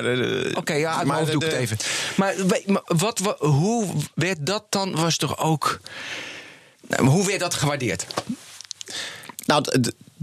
Oké, 0.55 0.73
ja, 0.73 0.87
uit 0.89 0.95
mijn 0.95 1.07
maar 1.07 1.17
hoofd 1.17 1.31
de- 1.31 1.37
doe 1.37 1.47
ik 1.47 1.51
het 1.51 1.61
even. 1.61 1.77
Maar, 2.15 2.35
maar 2.65 2.81
wat, 2.85 3.19
wa- 3.19 3.37
hoe 3.47 3.87
werd 4.15 4.45
dat 4.45 4.65
dan? 4.69 4.95
Was 4.95 5.17
toch 5.17 5.37
ook. 5.37 5.79
Nou, 6.87 7.05
hoe 7.07 7.25
werd 7.27 7.39
dat 7.39 7.53
gewaardeerd? 7.53 8.05
Nou, 9.45 9.63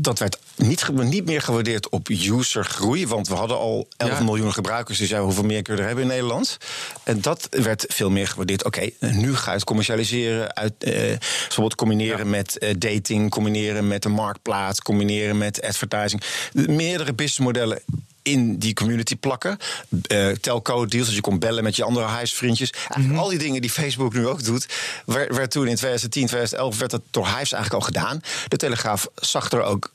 dat 0.02 0.18
werd 0.18 0.38
niet, 0.56 0.88
niet 0.92 1.24
meer 1.24 1.42
gewaardeerd 1.42 1.88
op 1.88 2.08
usergroei. 2.08 3.06
Want 3.06 3.28
we 3.28 3.34
hadden 3.34 3.58
al 3.58 3.88
11 3.96 4.18
Ja. 4.18 4.24
miljoen 4.24 4.52
gebruikers. 4.52 4.98
Dus 4.98 5.08
ja, 5.08 5.20
hoeveel 5.20 5.44
meer 5.44 5.62
kun 5.62 5.74
je 5.74 5.80
er 5.80 5.86
hebben 5.86 6.04
in 6.04 6.10
Nederland? 6.10 6.56
En 7.02 7.20
dat 7.20 7.46
werd 7.50 7.84
veel 7.88 8.10
meer 8.10 8.28
gewaardeerd. 8.28 8.64
Oké, 8.64 8.88
nu 9.00 9.36
ga 9.36 9.50
je 9.50 9.56
het 9.56 9.64
commercialiseren. 9.64 10.56
Uit, 10.56 10.72
eh, 10.78 10.92
bijvoorbeeld 10.92 11.74
combineren 11.74 12.30
met 12.30 12.58
eh, 12.58 12.74
dating, 12.78 13.30
combineren 13.30 13.88
met 13.88 14.04
een 14.04 14.12
marktplaats, 14.12 14.80
combineren 14.80 15.38
met 15.38 15.62
advertising. 15.62 16.22
Meerdere 16.52 17.12
businessmodellen 17.12 17.82
in 18.22 18.58
die 18.58 18.74
community 18.74 19.16
plakken. 19.16 19.58
Eh 20.06 20.28
telco 20.28 20.86
deals, 20.86 21.06
dus 21.06 21.14
je 21.14 21.20
kon 21.20 21.38
bellen 21.38 21.64
met 21.64 21.76
je 21.76 21.84
andere 21.84 22.06
huisvriendjes. 22.06 22.72
Eigenlijk 22.88 23.22
Al 23.22 23.28
die 23.28 23.38
dingen 23.38 23.60
die 23.60 23.70
Facebook 23.70 24.12
nu 24.14 24.26
ook 24.26 24.44
doet... 24.44 24.66
werd, 25.06 25.36
werd 25.36 25.50
toen 25.50 25.66
in 25.68 25.74
2010, 25.76 26.26
2011 26.26 26.78
werd 26.78 26.90
dat 26.90 27.02
door 27.10 27.26
Hives 27.26 27.52
eigenlijk 27.52 27.74
al 27.74 27.80
gedaan. 27.80 28.20
De 28.48 28.56
Telegraaf 28.56 29.06
zag 29.14 29.50
er 29.50 29.62
ook 29.62 29.92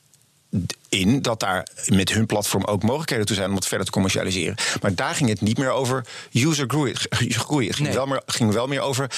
in 0.89 1.21
dat 1.21 1.39
daar 1.39 1.67
met 1.85 2.09
hun 2.13 2.25
platform 2.25 2.63
ook 2.63 2.83
mogelijkheden 2.83 3.25
toe 3.25 3.35
zijn 3.35 3.49
om 3.49 3.55
het 3.55 3.67
verder 3.67 3.85
te 3.85 3.91
commercialiseren. 3.91 4.55
Maar 4.81 4.95
daar 4.95 5.15
ging 5.15 5.29
het 5.29 5.41
niet 5.41 5.57
meer 5.57 5.71
over 5.71 6.05
user 6.31 6.65
groei. 6.67 6.93
groei. 7.29 7.67
Het 7.67 7.75
ging, 7.75 7.87
Nee. 7.87 7.97
wel 7.97 8.05
meer, 8.05 8.21
ging 8.25 8.53
wel 8.53 8.67
meer 8.67 8.81
over 8.81 9.11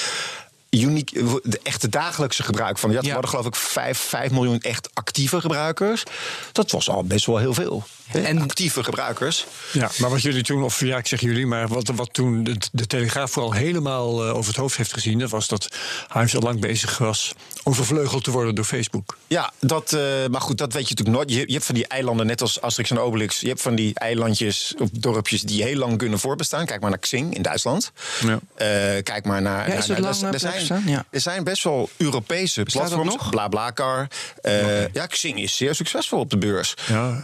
uniek, 0.69 1.09
de 1.43 1.59
echte 1.63 1.89
dagelijkse 1.89 2.43
gebruik 2.43 2.77
van. 2.77 2.91
Ja, 2.91 2.99
we 2.99 3.05
Ja. 3.05 3.11
hadden 3.11 3.29
geloof 3.29 3.45
ik 3.45 3.55
5, 3.55 3.97
5 3.97 4.31
miljoen 4.31 4.59
echt 4.61 4.89
actieve 4.93 5.41
gebruikers. 5.41 6.03
Dat 6.51 6.71
was 6.71 6.89
al 6.89 7.03
best 7.03 7.25
wel 7.25 7.37
heel 7.37 7.53
veel. 7.53 7.83
En- 8.13 8.41
actieve 8.41 8.83
gebruikers. 8.83 9.45
Ja, 9.73 9.89
maar 9.97 10.09
wat 10.09 10.21
jullie 10.21 10.43
toen, 10.43 10.63
of 10.63 10.79
ja, 10.79 10.97
ik 10.97 11.07
zeg 11.07 11.19
jullie, 11.21 11.45
maar 11.45 11.67
wat, 11.67 11.87
wat 11.95 12.13
toen 12.13 12.43
de, 12.43 12.55
de 12.71 12.87
Telegraaf 12.87 13.31
vooral 13.31 13.51
helemaal 13.53 14.23
eh, 14.25 14.35
over 14.35 14.47
het 14.47 14.55
hoofd 14.61 14.77
heeft 14.77 14.93
gezien, 14.93 15.19
dat 15.19 15.29
was 15.29 15.47
dat 15.47 15.67
Hives 16.13 16.35
al 16.35 16.41
lang 16.41 16.59
bezig 16.59 16.97
was 16.97 17.33
overvleugeld 17.63 18.23
te 18.23 18.31
worden 18.31 18.55
door 18.55 18.65
Facebook. 18.65 19.17
Ja, 19.27 19.51
dat, 19.59 19.93
eh, 19.93 20.01
maar 20.31 20.41
goed, 20.41 20.57
dat 20.57 20.73
weet 20.73 20.87
je 20.87 20.95
natuurlijk 20.95 21.17
nooit. 21.17 21.31
Je, 21.39 21.47
je 21.47 21.53
hebt 21.53 21.65
van 21.65 21.75
die 21.75 21.87
eilanden, 21.87 22.25
net 22.25 22.41
als 22.41 22.61
Asterix 22.61 22.89
en 22.91 22.99
Obelix... 22.99 23.39
je 23.39 23.47
hebt 23.47 23.61
van 23.61 23.75
die 23.75 23.93
eilandjes 23.93 24.73
of 24.79 24.89
dorpjes 24.91 25.41
die 25.41 25.63
heel 25.63 25.75
lang 25.77 25.97
kunnen 25.97 26.19
voorbestaan. 26.19 26.65
Kijk 26.65 26.81
maar 26.81 26.89
naar 26.89 26.99
Xing 26.99 27.35
in 27.35 27.41
Duitsland. 27.41 27.91
Ja. 28.25 28.39
Eh, 28.55 29.03
kijk 29.03 29.25
maar 29.25 29.41
naar... 29.41 29.69
Ja, 29.69 29.75
is 29.75 29.85
naar, 29.87 30.01
dat 30.01 30.05
naar- 30.21 30.21
lang, 30.21 30.33
er 30.33 30.39
zijn, 30.65 30.83
ja. 30.85 31.05
er 31.09 31.19
zijn 31.21 31.43
best 31.43 31.63
wel 31.63 31.89
Europese 31.97 32.63
Bestaat 32.63 32.83
platforms. 32.83 33.13
nog? 33.15 33.29
BlaBlaCar. 33.29 34.07
eh 34.41 34.93
Ja, 34.93 35.05
Xing 35.05 35.39
is 35.41 35.55
zeer 35.57 35.75
succesvol 35.75 36.19
op 36.19 36.29
de 36.29 36.37
beurs. 36.37 36.73
Ja, 36.87 37.23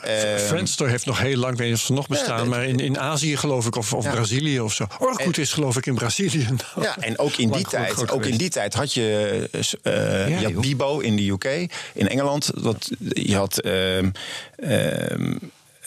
Heeft 0.79 1.05
nog 1.05 1.19
heel 1.19 1.37
lang, 1.37 1.57
weet 1.57 1.89
nog 1.89 2.07
bestaan, 2.07 2.37
dat- 2.37 2.47
maar 2.47 2.65
in, 2.65 2.79
in 2.79 2.99
Azië 2.99 3.37
geloof 3.37 3.65
ik, 3.65 3.75
of, 3.75 3.93
of 3.93 4.03
Ja. 4.03 4.11
Brazilië 4.11 4.59
of 4.59 4.73
zo. 4.73 4.85
Orkut 4.99 5.37
is 5.37 5.53
geloof 5.53 5.77
ik 5.77 5.85
in 5.85 5.95
Brazilië. 5.95 6.47
Ja, 6.81 6.97
en 6.99 7.17
ook 7.19 7.35
in 7.35 7.51
die 7.51 7.65
tijd, 7.65 8.11
ook 8.11 8.25
in 8.25 8.37
die 8.37 8.49
tijd 8.49 8.73
had 8.73 8.93
je, 8.93 9.49
eh, 9.81 10.29
Ja, 10.29 10.39
je 10.39 10.53
had. 10.53 10.61
Bibo 10.61 10.99
in 10.99 11.15
de 11.15 11.29
UK, 11.29 11.45
in 11.93 12.07
Engeland. 12.09 12.51
Wat, 12.55 12.89
je 13.09 13.35
had 13.35 13.59
ehm, 13.59 14.09
ehm, 14.55 15.35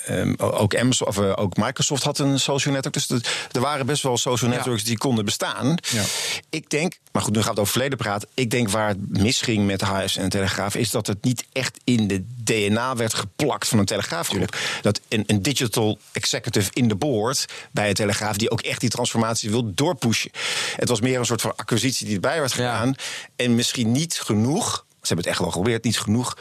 ehm, 0.07 0.35
ook 0.39 0.77
Amazon, 0.77 1.07
of 1.09 1.19
eh, 1.19 1.33
ook 1.37 1.57
Microsoft 1.57 2.03
had 2.03 2.19
een 2.19 2.41
social 2.41 2.75
network. 2.75 2.95
Dus 2.95 3.07
de- 3.07 3.21
er 3.53 3.61
waren 3.61 3.87
best 3.87 4.03
wel 4.03 4.17
social 4.17 4.51
Ja. 4.51 4.57
networks 4.57 4.85
die 4.85 4.99
konden 4.99 5.25
bestaan. 5.25 5.77
Ja. 5.91 6.03
Ik 6.51 6.71
denk, 6.71 6.99
maar 7.13 7.23
goed, 7.23 7.33
nu 7.33 7.39
gaan 7.39 7.45
we 7.45 7.51
het 7.51 7.59
over 7.61 7.73
verleden 7.73 7.99
praten. 7.99 8.29
Ik 8.35 8.51
denk 8.51 8.69
waar 8.69 8.89
het 8.89 9.19
misging 9.19 9.67
met 9.67 9.79
de 9.81 9.87
HS 9.87 10.17
en 10.17 10.23
de 10.23 10.29
Telegraaf 10.31 10.75
is 10.75 10.91
dat 10.91 11.07
het 11.07 11.25
niet 11.25 11.45
echt 11.53 11.79
in 11.85 12.07
de 12.09 12.25
DNA 12.45 12.97
werd 12.97 13.15
geplakt 13.15 13.69
van 13.69 13.79
een 13.79 13.85
Telegraafgroep. 13.85 14.57
Dat 14.83 15.01
een, 15.09 15.25
een 15.27 15.43
digital 15.43 15.99
executive 16.13 16.71
in 16.73 16.89
de 16.89 16.95
board 16.97 17.45
bij 17.71 17.89
een 17.89 17.95
Telegraaf 17.95 18.37
die 18.37 18.51
ook 18.51 18.61
echt 18.61 18.81
die 18.81 18.91
transformatie 18.91 19.51
wil 19.51 19.75
doorpushen. 19.75 20.31
Het 20.77 20.89
was 20.89 21.01
meer 21.01 21.19
een 21.19 21.27
soort 21.27 21.41
van 21.41 21.53
acquisitie 21.57 22.07
die 22.07 22.15
erbij 22.15 22.39
werd 22.41 22.53
Ja. 22.53 22.57
gedaan. 22.57 22.95
En 23.37 23.55
misschien 23.55 23.93
niet 23.93 24.21
genoeg, 24.25 24.85
ze 24.89 25.07
hebben 25.07 25.17
het 25.17 25.27
echt 25.27 25.39
wel 25.39 25.49
geprobeerd, 25.51 25.85
niet 25.85 25.99
genoeg 25.99 26.37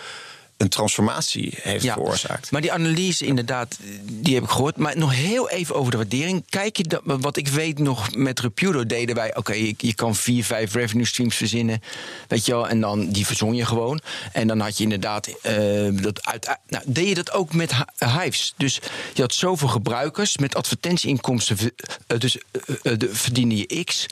een 0.57 0.69
transformatie 0.69 1.53
heeft 1.61 1.85
veroorzaakt. 1.85 2.51
Maar 2.51 2.61
die 2.61 2.71
analyse 2.71 3.25
inderdaad, 3.25 3.77
die 4.03 4.33
heb 4.33 4.43
ik 4.43 4.49
gehoord. 4.49 4.77
Maar 4.77 4.97
nog 4.97 5.13
heel 5.13 5.49
even 5.49 5.75
over 5.75 5.91
de 5.91 5.97
waardering. 5.97 6.43
Kijk 6.49 6.77
je 6.77 6.83
dat, 6.83 7.01
wat 7.03 7.37
ik 7.37 7.47
weet 7.47 7.79
nog 7.79 8.15
met 8.15 8.39
Repudo 8.39 8.85
deden 8.85 9.15
wij... 9.15 9.35
oké, 9.35 9.53
je, 9.53 9.73
je 9.77 9.93
kan 9.93 10.15
vier, 10.15 10.43
vijf 10.43 10.73
revenue 10.73 11.05
streams 11.05 11.35
verzinnen, 11.35 11.81
weet 12.27 12.45
je 12.45 12.51
wel... 12.51 12.67
en 12.67 12.81
dan 12.81 13.09
die 13.09 13.25
verzon 13.25 13.55
je 13.55 13.65
gewoon. 13.65 14.01
En 14.31 14.47
dan 14.47 14.59
had 14.59 14.77
je 14.77 14.83
inderdaad 14.83 15.27
eh, 15.41 15.55
dat 15.91 16.25
uit... 16.25 16.57
Nou, 16.67 16.83
deed 16.87 17.07
je 17.07 17.15
dat 17.15 17.31
ook 17.31 17.53
met 17.53 17.71
Hi- 17.75 18.07
Hives. 18.07 18.53
Dus 18.57 18.79
je 19.13 19.21
had 19.21 19.33
zoveel 19.33 19.67
gebruikers 19.67 20.37
met 20.37 20.55
advertentieinkomsten... 20.55 21.57
ver- 21.57 21.73
eh, 22.07 22.19
dus 22.19 22.37
eh, 22.37 22.97
de, 22.97 23.09
verdiende 23.11 23.57
je 23.57 23.83
x. 23.83 24.05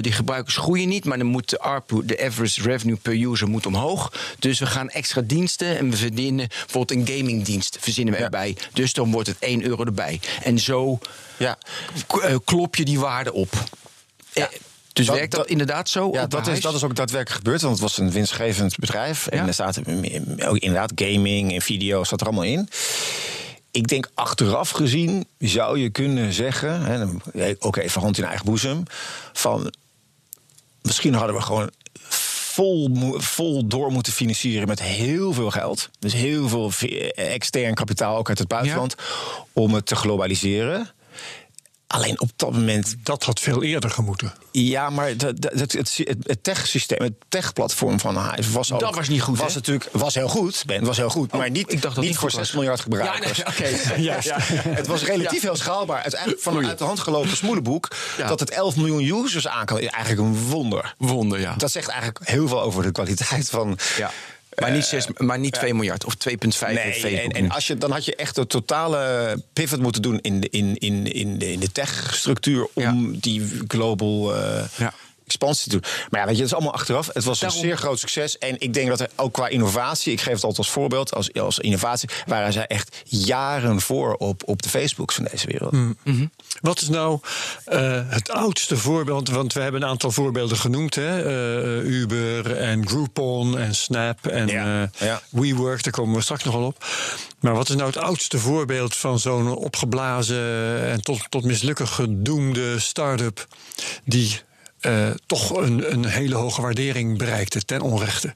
Die 0.00 0.12
gebruikers 0.12 0.56
groeien 0.56 0.88
niet, 0.88 1.04
maar 1.04 1.18
dan 1.18 1.26
moet 1.26 1.50
de 1.50 1.58
ARPU... 1.58 2.04
de 2.04 2.24
average 2.24 2.62
revenue 2.62 2.96
per 2.96 3.22
user 3.22 3.48
moet 3.48 3.66
omhoog. 3.66 4.12
Dus 4.38 4.58
we 4.58 4.66
gaan 4.66 4.88
extra 4.88 5.20
diensten 5.20 5.62
en 5.78 5.90
we 5.90 5.96
verdienen... 5.96 6.48
bijvoorbeeld 6.48 7.08
een 7.08 7.16
gamingdienst 7.16 7.76
verzinnen 7.80 8.12
we 8.14 8.18
Ja. 8.20 8.24
erbij. 8.24 8.56
Dus 8.72 8.92
dan 8.92 9.10
wordt 9.10 9.28
het 9.28 9.36
1 9.40 9.62
euro 9.64 9.84
erbij. 9.84 10.20
En 10.42 10.58
zo 10.58 10.98
Ja. 11.36 11.58
eh, 12.22 12.36
klop 12.44 12.76
je 12.76 12.84
die 12.84 12.98
waarde 13.00 13.32
op. 13.32 13.52
Ja. 14.32 14.48
Eh, 14.50 14.58
Dus 14.92 15.06
Dat- 15.06 15.16
werkt 15.16 15.30
dat, 15.30 15.40
dat- 15.40 15.50
inderdaad 15.50 15.88
zo? 15.88 16.10
Ja, 16.12 16.26
dat 16.26 16.46
is, 16.46 16.60
dat 16.60 16.74
is 16.74 16.82
ook 16.84 16.96
daadwerkelijk 16.96 17.42
gebeurd. 17.44 17.60
Want 17.60 17.72
het 17.72 17.82
was 17.82 17.98
een 17.98 18.10
winstgevend 18.10 18.76
bedrijf. 18.78 19.26
En 19.26 19.46
er 19.46 19.54
zaten 19.54 19.84
ook 20.46 20.56
inderdaad 20.58 20.92
gaming 20.94 21.52
en 21.52 21.60
video 21.62 22.04
zat 22.04 22.20
er 22.20 22.26
allemaal 22.26 22.44
in. 22.44 22.68
Ik 23.70 23.86
denk 23.88 24.10
achteraf 24.14 24.70
gezien 24.70 25.26
zou 25.38 25.78
je 25.78 25.90
kunnen 25.90 26.32
zeggen... 26.32 26.82
hè, 26.82 27.52
ook 27.58 27.76
even 27.76 28.00
hand 28.00 28.18
in 28.18 28.24
eigen 28.24 28.44
boezem... 28.44 28.82
van 29.32 29.72
misschien 30.82 31.14
hadden 31.14 31.36
we 31.36 31.42
gewoon 31.42 31.70
vol, 32.54 32.90
vol 33.16 33.66
door 33.66 33.92
moeten 33.92 34.12
financieren 34.12 34.68
met 34.68 34.82
heel 34.82 35.32
veel 35.32 35.50
geld. 35.50 35.90
Dus 35.98 36.12
heel 36.12 36.48
veel 36.48 36.70
extern 37.14 37.74
kapitaal, 37.74 38.16
ook 38.16 38.28
uit 38.28 38.38
het 38.38 38.48
buitenland... 38.48 38.94
om 39.52 39.74
het 39.74 39.86
te 39.86 39.96
globaliseren. 39.96 40.90
Alleen 41.94 42.20
op 42.20 42.30
dat 42.36 42.52
moment 42.52 42.94
Dat 43.02 43.22
had 43.22 43.40
veel 43.40 43.62
eerder 43.62 43.90
gemoeten. 43.90 44.32
ja, 44.50 44.90
maar 44.90 45.16
dat- 45.16 45.40
dat- 45.40 45.52
het, 45.52 45.72
het, 45.72 45.96
het, 46.04 46.16
het 46.22 46.42
tech-systeem, 46.42 46.98
het 47.02 47.12
tech-platform 47.28 48.00
van 48.00 48.30
Hive 48.30 48.52
was 48.52 48.72
ook, 48.72 48.80
Dat 48.80 48.94
was 48.94 49.08
niet 49.08 49.22
goed, 49.22 49.38
Was 49.38 49.54
natuurlijk 49.54 49.88
was 49.92 50.14
heel 50.14 50.28
goed, 50.28 50.62
Ben, 50.66 50.84
was 50.84 50.96
heel 50.96 51.08
goed, 51.10 51.32
maar 51.32 51.50
niet, 51.50 51.72
ik 51.72 51.82
dacht 51.82 51.94
dat 51.94 52.04
niet 52.04 52.16
voor 52.16 52.30
goed 52.30 52.38
6 52.38 52.40
was. 52.48 52.52
miljard 52.52 52.80
gebruikers. 52.80 53.36
Ja, 53.36 53.52
nee, 53.60 53.72
oké. 53.74 54.00
Juist. 54.10 54.30
Het 54.68 54.86
was 54.86 55.02
relatief 55.04 55.42
heel 55.42 55.56
schaalbaar. 55.56 56.02
Uiteindelijk 56.02 56.42
van 56.42 56.66
uit 56.66 56.78
de 56.78 56.84
hand 56.84 57.00
gelopen 57.00 57.36
smoelenboek 57.36 57.88
Ja. 58.16 58.26
dat 58.26 58.40
het 58.40 58.50
11 58.50 58.76
miljoen 58.76 59.24
users 59.24 59.48
aan 59.48 59.64
kan, 59.66 59.80
is 59.80 59.86
eigenlijk 59.88 60.28
een 60.28 60.42
wonder. 60.48 60.94
Wonder, 60.98 61.40
ja. 61.40 61.54
Dat 61.56 61.70
zegt 61.70 61.88
eigenlijk 61.88 62.28
heel 62.28 62.48
veel 62.48 62.60
over 62.62 62.82
de 62.82 62.92
kwaliteit 62.92 63.50
van. 63.50 63.78
ja. 63.96 64.10
Maar 64.56 64.70
niet, 64.72 64.84
zes, 64.84 65.06
maar 65.16 65.38
niet 65.38 65.52
2 65.52 65.74
miljard 65.74 66.04
of 66.04 66.14
2,5 66.14 66.38
heeft 66.38 66.62
Eh, 66.62 67.02
Nee, 67.02 67.20
en, 67.20 67.30
en 67.30 67.50
als 67.50 67.66
je, 67.66 67.76
dan 67.76 67.90
had 67.90 68.04
je 68.04 68.16
echt 68.16 68.34
de 68.34 68.46
totale 68.46 69.36
pivot 69.52 69.80
moeten 69.80 70.02
doen 70.02 70.18
in 70.20 70.40
de, 70.40 70.48
in, 70.50 70.76
in, 70.78 71.12
in 71.12 71.38
de, 71.38 71.52
in 71.52 71.60
de 71.60 71.72
tech-structuur 71.72 72.68
om 72.74 73.18
die 73.18 73.42
global 73.68 74.34
eh, 74.36 74.64
Ja. 74.76 74.92
Expansie 75.26 75.70
te 75.70 75.78
doen. 75.78 75.90
Maar 76.10 76.20
ja, 76.20 76.26
weet 76.26 76.36
je, 76.36 76.42
het 76.42 76.50
is 76.50 76.56
allemaal 76.56 76.74
achteraf. 76.74 77.10
Het 77.12 77.24
was 77.24 77.38
Daarom- 77.40 77.58
een 77.58 77.64
zeer 77.64 77.76
groot 77.76 77.98
succes. 77.98 78.38
En 78.38 78.56
ik 78.60 78.74
denk 78.74 78.88
dat 78.88 79.00
er 79.00 79.10
ook 79.16 79.32
qua 79.32 79.48
innovatie, 79.48 80.12
ik 80.12 80.20
geef 80.20 80.32
het 80.34 80.42
altijd 80.42 80.58
als 80.58 80.70
voorbeeld, 80.70 81.14
als, 81.14 81.32
als 81.32 81.58
innovatie, 81.58 82.08
waren 82.26 82.52
zij 82.52 82.66
echt 82.66 83.02
jaren 83.04 83.80
voor 83.80 84.14
op, 84.14 84.42
op 84.46 84.62
de 84.62 84.68
Facebooks 84.68 85.14
van 85.14 85.24
deze 85.30 85.46
wereld. 85.46 85.72
Mm. 85.72 86.30
Wat 86.60 86.80
is 86.80 86.88
nou 86.88 87.20
eh, 87.64 88.00
het 88.08 88.30
oudste 88.30 88.76
voorbeeld? 88.76 89.28
Want 89.28 89.52
we 89.52 89.60
hebben 89.60 89.82
een 89.82 89.88
aantal 89.88 90.10
voorbeelden 90.10 90.56
genoemd: 90.56 90.94
hè? 90.94 91.22
Eh, 91.24 91.90
Uber 91.90 92.56
en 92.56 92.88
Groupon 92.88 93.58
en 93.58 93.74
Snap 93.74 94.26
en 94.26 94.46
Ja, 94.46 94.82
eh, 94.98 95.06
ja. 95.08 95.22
WeWork. 95.30 95.82
Daar 95.82 95.92
komen 95.92 96.14
we 96.16 96.22
straks 96.22 96.44
nog 96.44 96.54
wel 96.54 96.66
op. 96.66 96.84
Maar 97.40 97.54
wat 97.54 97.68
is 97.68 97.74
nou 97.74 97.86
het 97.86 97.96
oudste 97.96 98.38
voorbeeld 98.38 98.96
van 98.96 99.18
zo'n 99.18 99.56
opgeblazen 99.56 100.82
en 100.84 101.02
tot, 101.02 101.20
tot 101.28 101.44
mislukken 101.44 101.88
gedoemde 101.88 102.78
start-up 102.80 103.46
die 104.04 104.40
eh, 104.84 105.10
toch 105.26 105.50
een, 105.56 105.92
een 105.92 106.04
hele 106.04 106.34
hoge 106.34 106.60
waardering 106.62 107.18
bereikte 107.18 107.64
ten 107.64 107.80
onrechte? 107.80 108.32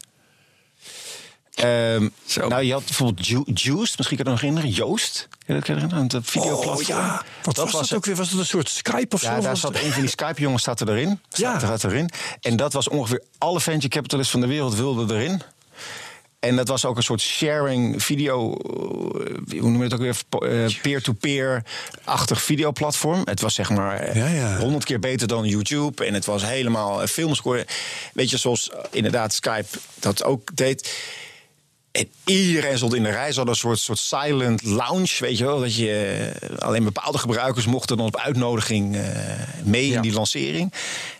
Ehm, 1.54 2.08
nou, 2.48 2.62
je 2.62 2.72
had 2.72 2.84
bijvoorbeeld 2.84 3.26
Ju- 3.26 3.42
Juiced, 3.54 3.96
misschien 3.96 4.16
kan 4.16 4.16
je 4.16 4.16
het 4.16 4.26
nog 4.26 4.40
herinneren, 4.40 4.70
Joost. 4.70 5.28
Kan 5.30 5.38
je 5.46 5.54
dat 5.54 5.66
herinneren? 5.66 6.02
Het 6.04 6.30
videoplatform. 6.30 6.76
Oh, 6.78 6.82
ja. 6.86 7.22
Wat 7.42 7.56
was, 7.56 7.72
dat 7.72 7.94
ook 7.94 8.04
weer? 8.04 8.14
Was 8.16 8.30
dat 8.30 8.38
een 8.38 8.46
soort 8.46 8.68
Skype 8.68 9.14
of 9.14 9.20
zo? 9.20 9.30
Ja, 9.30 9.40
daar 9.40 9.56
zat 9.56 9.74
het- 9.74 9.82
een 9.84 9.92
van 9.92 10.00
die 10.00 10.10
Skype-jongens 10.10 10.62
staat 10.62 10.80
er 10.80 10.88
erin. 10.88 11.20
Ja. 11.28 11.62
Er 11.62 11.84
erin. 11.84 12.10
En 12.40 12.56
dat 12.56 12.72
was 12.72 12.88
ongeveer 12.88 13.22
alle 13.38 13.60
venture 13.60 13.88
capitalists 13.88 14.30
van 14.32 14.40
de 14.40 14.46
wereld 14.46 14.74
wilden 14.74 15.16
erin. 15.16 15.42
En 16.40 16.56
dat 16.56 16.68
was 16.68 16.84
ook 16.84 16.96
een 16.96 17.02
soort 17.02 17.20
sharing 17.20 18.02
video, 18.02 18.52
eh, 18.54 19.60
hoe 19.60 19.70
noem 19.70 19.76
je 19.76 19.82
het 19.82 19.92
ook 19.92 20.00
weer, 20.00 20.16
eh, 20.28 20.80
peer-to-peer-achtig 20.82 22.42
videoplatform. 22.42 23.22
Het 23.24 23.40
was 23.40 23.54
zeg 23.54 23.70
maar 23.70 24.00
eh, 24.00 24.58
honderd 24.58 24.84
keer 24.84 24.98
beter 24.98 25.28
dan 25.28 25.44
YouTube. 25.44 26.04
En 26.04 26.14
het 26.14 26.24
was 26.24 26.44
helemaal 26.44 27.06
filmscore. 27.06 27.66
Weet 28.12 28.30
je, 28.30 28.36
zoals 28.36 28.70
inderdaad 28.90 29.32
Skype 29.32 29.78
dat 30.00 30.24
ook 30.24 30.56
deed. 30.56 30.96
En 31.98 32.08
iedereen 32.24 32.76
stond 32.76 32.94
in 32.94 33.02
de 33.02 33.10
rij. 33.10 33.28
Ze 33.30 33.36
hadden 33.36 33.54
een 33.54 33.60
soort, 33.60 33.78
soort 33.78 33.98
silent 33.98 34.62
lounge, 34.64 35.16
weet 35.18 35.38
je 35.38 35.44
wel. 35.44 35.60
Dat 35.60 35.76
je 35.76 36.30
eh, 36.40 36.58
alleen 36.58 36.84
bepaalde 36.84 37.18
gebruikers 37.18 37.66
mochten 37.66 37.96
dan 37.96 38.06
op 38.06 38.16
uitnodiging 38.16 38.96
eh, 38.96 39.02
mee 39.62 39.84
in 39.86 39.90
Ja. 39.92 40.00
die 40.00 40.12
lancering. 40.12 40.72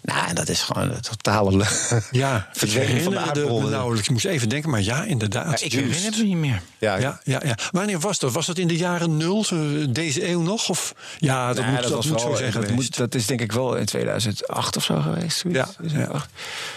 Nou, 0.02 0.28
en 0.28 0.34
dat 0.34 0.48
is 0.48 0.60
gewoon 0.62 0.90
een 0.90 1.00
totale 1.00 1.64
Ja, 2.10 2.36
ik 2.52 2.58
verdwijning 2.58 3.02
van 3.02 3.12
de 3.12 3.18
aardbol. 3.18 3.60
nauwelijks. 3.62 4.06
Ik 4.06 4.12
moest 4.12 4.24
even 4.24 4.48
denken, 4.48 4.70
maar 4.70 4.82
ja, 4.82 5.04
inderdaad. 5.04 5.60
Ja, 5.60 5.66
ik 5.66 5.72
herinner 5.72 6.02
het 6.04 6.16
me 6.16 6.22
niet 6.22 6.36
meer. 6.36 6.62
Ja, 6.78 6.96
Ja, 6.96 7.20
ja, 7.24 7.40
ja. 7.44 7.56
Wanneer 7.70 7.98
was 8.00 8.18
dat? 8.18 8.32
Was 8.32 8.46
dat 8.46 8.58
in 8.58 8.68
de 8.68 8.76
jaren 8.76 9.16
nul, 9.16 9.44
deze 9.90 10.28
eeuw 10.28 10.40
nog? 10.40 10.68
Of? 10.68 10.94
Ja, 11.18 11.52
dat 11.52 11.64
Nee, 11.64 11.72
moet, 11.74 11.82
dat 11.82 12.04
moet 12.04 12.20
zo 12.20 12.34
zijn 12.34 12.52
dat, 12.52 12.70
moet- 12.70 12.96
dat 12.96 13.14
is 13.14 13.26
denk 13.26 13.40
ik 13.40 13.52
wel 13.52 13.76
in 13.76 13.84
2008 13.84 14.76
of 14.76 14.84
zo 14.84 15.00
geweest. 15.00 15.44
Ja, 15.50 15.64
2008. 15.64 16.30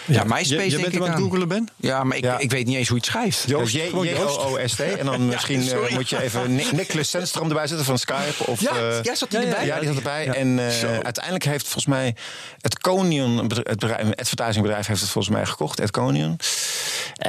Ja, 0.06 0.24
MySpace 0.24 0.48
je, 0.48 0.54
je 0.64 0.70
denk 0.70 0.82
bent 0.82 0.94
ik 0.94 1.02
hem 1.02 1.12
aan 1.12 1.18
googelen, 1.18 1.48
Ben? 1.48 1.68
Ja, 1.76 2.04
maar 2.04 2.18
ik, 2.18 2.24
Ja. 2.24 2.38
ik 2.40 2.52
weet 2.52 2.66
niet 2.66 2.76
eens 2.76 2.88
hoe 2.88 2.98
je 2.98 3.04
het 3.04 3.12
schrijft. 3.12 3.48
Dus 3.48 3.72
J- 3.72 3.91
gewoon 3.92 4.08
Joost. 4.08 4.36
J-O-O-S-T. 4.36 4.80
En 4.80 5.06
dan 5.06 5.26
misschien 5.34 5.70
eh, 5.72 5.90
moet 5.94 6.10
je 6.10 6.22
even 6.22 6.56
Ni- 6.56 6.68
Nicholas 6.72 7.10
Sandstrom 7.10 7.48
erbij 7.48 7.68
zetten 7.68 7.86
van 7.86 7.98
Skype. 7.98 8.46
Of, 8.46 8.62
Ja, 8.62 8.72
eh, 8.76 9.04
ja, 9.04 9.16
zat 9.16 9.32
hij 9.32 9.44
erbij? 9.44 9.66
Ja, 9.66 9.80
die 9.80 9.88
zat 9.88 9.98
erbij. 9.98 10.28
En 10.28 10.60
eh, 10.60 11.00
uiteindelijk 11.00 11.44
heeft 11.44 11.64
volgens 11.64 11.86
mij 11.86 12.16
het 12.62 12.80
Conion, 12.80 13.38
het 13.38 13.48
bedrijf, 13.48 14.02
een 14.02 14.16
advertisingbedrijf, 14.16 14.88
heeft 14.88 15.02
het 15.02 15.10
volgens 15.10 15.34
mij 15.36 15.46
gekocht, 15.46 15.80
het 15.80 15.92
Conion. 15.92 16.40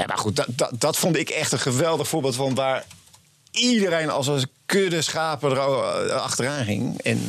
Maar 0.06 0.18
goed, 0.18 0.36
dat, 0.36 0.46
dat, 0.48 0.70
dat 0.78 0.96
vond 0.96 1.16
ik 1.16 1.28
echt 1.28 1.52
een 1.52 1.58
geweldig 1.58 2.08
voorbeeld 2.08 2.34
van 2.34 2.54
waar 2.54 2.84
iedereen 3.50 4.10
als 4.10 4.26
een 4.26 4.48
kudde 4.66 5.02
schapen 5.02 5.50
er 5.50 5.58
achteraan 6.12 6.64
ging. 6.64 7.00
En 7.02 7.28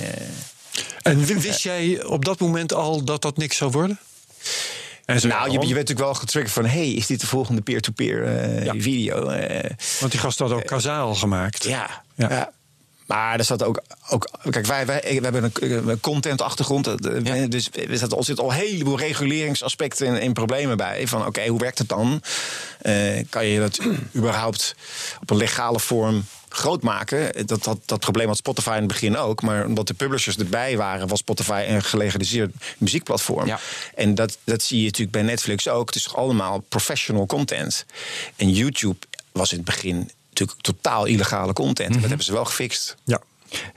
En 1.02 1.26
wist 1.26 1.62
jij 1.62 2.04
op 2.04 2.26
dat 2.26 2.40
moment 2.40 2.74
al 2.74 3.04
dat 3.04 3.22
dat 3.22 3.38
niks 3.38 3.58
zou 3.58 3.72
worden? 3.72 4.00
En 5.06 5.20
zo, 5.20 5.28
nou, 5.28 5.46
je, 5.46 5.52
je 5.52 5.58
bent 5.60 5.70
natuurlijk 5.70 6.00
wel 6.00 6.14
getriggerd 6.14 6.54
van, 6.54 6.66
hey, 6.66 6.90
is 6.92 7.08
dit 7.08 7.20
de 7.22 7.28
volgende 7.28 7.62
peer-to-peer 7.62 8.24
eh, 8.26 8.66
Ja. 8.66 8.74
video? 8.78 9.28
Eh, 9.28 9.70
Want 10.00 10.12
die 10.12 10.22
gast 10.22 10.40
had 10.40 10.52
ook 10.52 10.66
Kazaal 10.66 11.16
gemaakt. 11.16 11.64
ja, 11.64 12.04
Ja. 12.16 12.52
Maar 13.06 13.38
er 13.40 13.44
zat 13.46 13.64
ook, 13.64 13.82
ook 14.10 14.30
kijk, 14.50 14.66
wij, 14.66 14.86
wij, 14.86 15.02
we 15.04 15.20
hebben 15.24 15.52
een, 15.60 16.00
content-achtergrond. 16.00 16.88
eh, 16.88 17.24
Ja. 17.24 17.48
Dus 17.48 17.70
er 17.90 17.98
zitten 17.98 18.18
al, 18.18 18.26
al 18.36 18.52
een 18.52 18.58
heleboel 18.58 18.98
reguleringsaspecten 19.00 20.08
en, 20.08 20.20
en 20.20 20.34
problemen 20.34 20.78
bij. 20.78 21.08
Van 21.08 21.26
oké, 21.26 21.48
hoe 21.48 21.60
werkt 21.60 21.78
het 21.78 21.90
dan? 21.90 22.22
Eh, 22.82 23.24
kan 23.30 23.46
je 23.46 23.60
dat 23.60 23.80
überhaupt 24.16 24.76
op 25.22 25.30
een 25.30 25.38
legale 25.38 25.80
vorm 25.80 26.26
groot 26.54 26.84
maken? 26.84 27.48
Dat, 27.48 27.64
dat, 27.64 27.80
dat 27.86 28.00
probleem 28.00 28.28
had 28.28 28.38
Spotify 28.38 28.70
in 28.70 28.76
het 28.76 28.88
begin 28.88 29.18
ook. 29.18 29.42
Maar 29.42 29.66
omdat 29.66 29.88
de 29.88 29.94
publishers 29.94 30.38
erbij 30.38 30.78
waren, 30.78 31.08
was 31.08 31.20
Spotify 31.20 31.66
een 31.68 31.84
gelegaliseerd 31.84 32.54
muziekplatform. 32.78 33.46
Ja. 33.46 33.60
En 33.96 34.16
dat, 34.16 34.38
dat 34.44 34.64
zie 34.64 34.78
je 34.78 34.84
natuurlijk 34.86 35.12
bij 35.12 35.22
Netflix 35.22 35.68
ook. 35.68 35.88
Het 35.88 35.96
is 35.96 36.14
allemaal 36.14 36.60
professional 36.60 37.26
content. 37.26 37.86
En 38.36 38.50
YouTube 38.50 38.98
was 39.32 39.52
in 39.52 39.58
het 39.58 39.66
begin 39.66 40.10
natuurlijk 40.30 40.62
totaal 40.62 41.06
illegale 41.06 41.54
content. 41.54 41.90
Mhm. 41.90 42.00
Dat 42.00 42.08
hebben 42.08 42.26
ze 42.26 42.34
wel 42.34 42.46
gefixt. 42.46 42.96
Ja. 43.04 43.22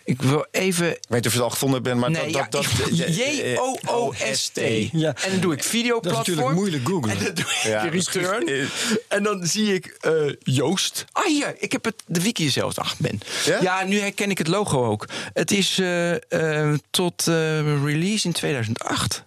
Ik 0.05 0.23
wil 0.23 0.47
even... 0.51 0.91
Ik 0.91 0.99
weet 1.09 1.11
niet 1.11 1.27
of 1.27 1.33
je 1.33 1.39
het 1.39 1.47
al 1.47 1.51
gevonden 1.51 1.83
bent, 1.83 2.01
maar 2.01 2.11
Nee, 2.11 2.33
dat... 2.33 2.51
dat, 2.53 2.67
dat 2.79 2.99
J-O-O-S-T. 3.17 4.61
Ja. 4.93 5.15
En 5.15 5.31
dan 5.31 5.41
doe 5.41 5.53
ik 5.53 5.57
Dat 5.57 5.67
is 5.67 5.67
videoplatform. 5.67 6.17
natuurlijk 6.27 6.57
moeilijk 6.57 6.89
googlen. 6.89 7.11
En 7.19 7.25
dan 7.25 7.35
doe 7.35 7.45
ik 7.45 7.63
Ja, 7.63 7.83
return. 7.83 8.49
En 9.09 9.23
dan 9.23 9.47
zie 9.47 9.75
ik 9.75 9.87
eh, 9.87 10.13
Joost. 10.39 11.05
Ah, 11.13 11.25
hier. 11.25 11.55
Ik 11.59 11.73
heb 11.73 11.85
het, 11.85 12.03
de 12.07 12.23
wiki 12.23 12.51
zelfs 12.51 12.79
achter 12.79 13.03
ben. 13.03 13.21
Ja? 13.61 13.85
nu 13.85 14.01
herken 14.01 14.31
ik 14.31 14.39
het 14.39 14.49
logo 14.49 14.85
ook. 14.87 15.07
Het 15.33 15.51
is 15.51 15.79
eh, 15.79 16.15
eh, 16.15 16.79
tot 16.91 17.27
eh, 17.29 17.85
release 17.85 18.27
in 18.27 18.33
2008. 18.33 19.25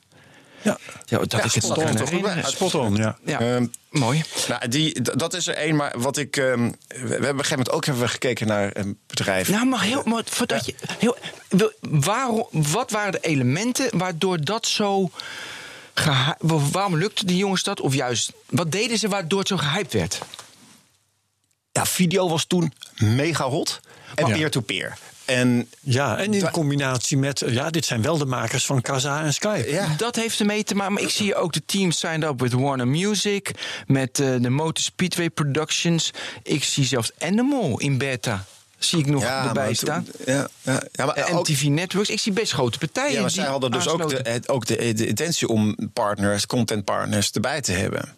Ja. 0.61 0.77
Ja, 1.05 1.17
dat 1.17 1.31
Ja, 1.31 1.43
ik 1.43 1.43
het 1.43 1.53
nog 1.53 1.63
spot 1.63 1.77
on, 1.77 1.83
kan 1.85 1.95
toch? 1.95 2.09
herinneren. 2.09 2.51
Spot 2.51 2.75
on, 2.75 2.95
ja. 2.95 3.17
Ja, 3.25 3.39
Ehm, 3.39 3.65
mooi. 3.89 4.23
Nou, 4.47 4.67
die, 4.67 5.01
dat 5.01 5.33
is 5.33 5.47
er 5.47 5.55
één, 5.55 5.75
maar 5.75 5.93
wat 5.99 6.17
ik... 6.17 6.37
ehm, 6.37 6.47
we 6.47 6.73
we 6.87 6.97
hebben 6.97 7.15
op 7.17 7.21
een 7.21 7.27
gegeven 7.27 7.49
moment 7.49 7.71
ook 7.71 7.85
hebben 7.85 8.03
we 8.03 8.09
gekeken 8.09 8.47
naar 8.47 8.69
een 8.73 8.97
bedrijf. 9.07 9.49
Nou, 9.49 9.65
maar 9.65 9.81
heel, 9.81 10.01
maar 10.05 10.23
voordat 10.25 10.65
je, 10.65 10.75
heel, 10.97 11.17
waarom, 11.81 12.47
wat 12.51 12.91
waren 12.91 13.11
de 13.11 13.19
elementen 13.19 13.97
waardoor 13.97 14.41
dat 14.45 14.67
zo. 14.67 15.09
Waarom 16.71 16.97
lukte 16.97 17.25
die 17.25 17.37
jongens 17.37 17.63
dat? 17.63 17.79
Of 17.81 17.93
juist, 17.93 18.31
wat 18.49 18.71
deden 18.71 18.97
ze 18.97 19.07
waardoor 19.07 19.39
het 19.39 19.47
zo 19.47 19.57
gehyped 19.57 19.93
werd? 19.93 20.19
Ja, 21.71 21.85
video 21.85 22.29
was 22.29 22.45
toen 22.45 22.73
mega 22.97 23.43
hot. 23.49 23.79
En 24.15 24.27
Ja. 24.27 24.33
peer-to-peer. 24.35 24.97
En 25.29 25.69
Ja, 25.79 26.17
en 26.17 26.33
in 26.33 26.51
combinatie 26.51 27.17
met... 27.17 27.43
Ja, 27.48 27.69
dit 27.69 27.86
zijn 27.86 28.01
wel 28.01 28.17
de 28.17 28.25
makers 28.25 28.65
van 28.65 28.81
Kaza 28.81 29.24
en 29.24 29.33
Skype. 29.33 29.71
ja, 29.71 29.93
Dat 29.98 30.15
heeft 30.15 30.39
ermee 30.39 30.63
te 30.63 30.75
maken. 30.75 30.93
Maar 30.93 31.01
ik 31.01 31.09
zie 31.09 31.36
ook 31.36 31.53
de 31.53 31.62
team 31.65 31.91
signed 31.91 32.24
up 32.24 32.39
with 32.39 32.53
Warner 32.53 32.88
Music. 32.88 33.51
Met 33.88 34.19
eh, 34.19 34.36
de 34.39 34.50
Motor 34.50 34.83
Speedway 34.83 35.29
Productions. 35.29 36.12
Ik 36.43 36.63
zie 36.63 36.86
zelfs 36.86 37.12
Animal 37.19 37.79
in 37.79 37.98
beta. 37.98 38.45
Zie 38.77 39.00
ik 39.00 39.05
nog 39.05 39.21
ja, 39.21 39.48
erbij 39.48 39.65
maar 39.65 39.75
staan. 39.75 40.03
toen- 40.03 40.33
Ja, 40.36 40.48
ja, 40.62 40.81
ja, 40.91 41.05
maar 41.05 41.15
En 41.15 41.33
ook, 41.33 41.48
MTV 41.50 41.63
Networks. 41.63 42.09
Ik 42.09 42.19
zie 42.19 42.31
best 42.31 42.51
grote 42.51 42.77
partijen. 42.77 43.13
ja, 43.13 43.21
maar 43.21 43.29
zij 43.29 43.45
hadden 43.45 43.71
dus 43.71 43.88
ook, 43.88 44.09
de, 44.09 44.29
het- 44.29 44.50
ook 44.50 44.65
de, 44.65 44.93
de 44.93 45.07
intentie 45.07 45.48
om 45.48 45.75
partners, 45.93 46.45
content 46.45 46.86
partners 46.86 47.31
erbij 47.31 47.62
te 47.62 47.71
hebben. 47.71 48.17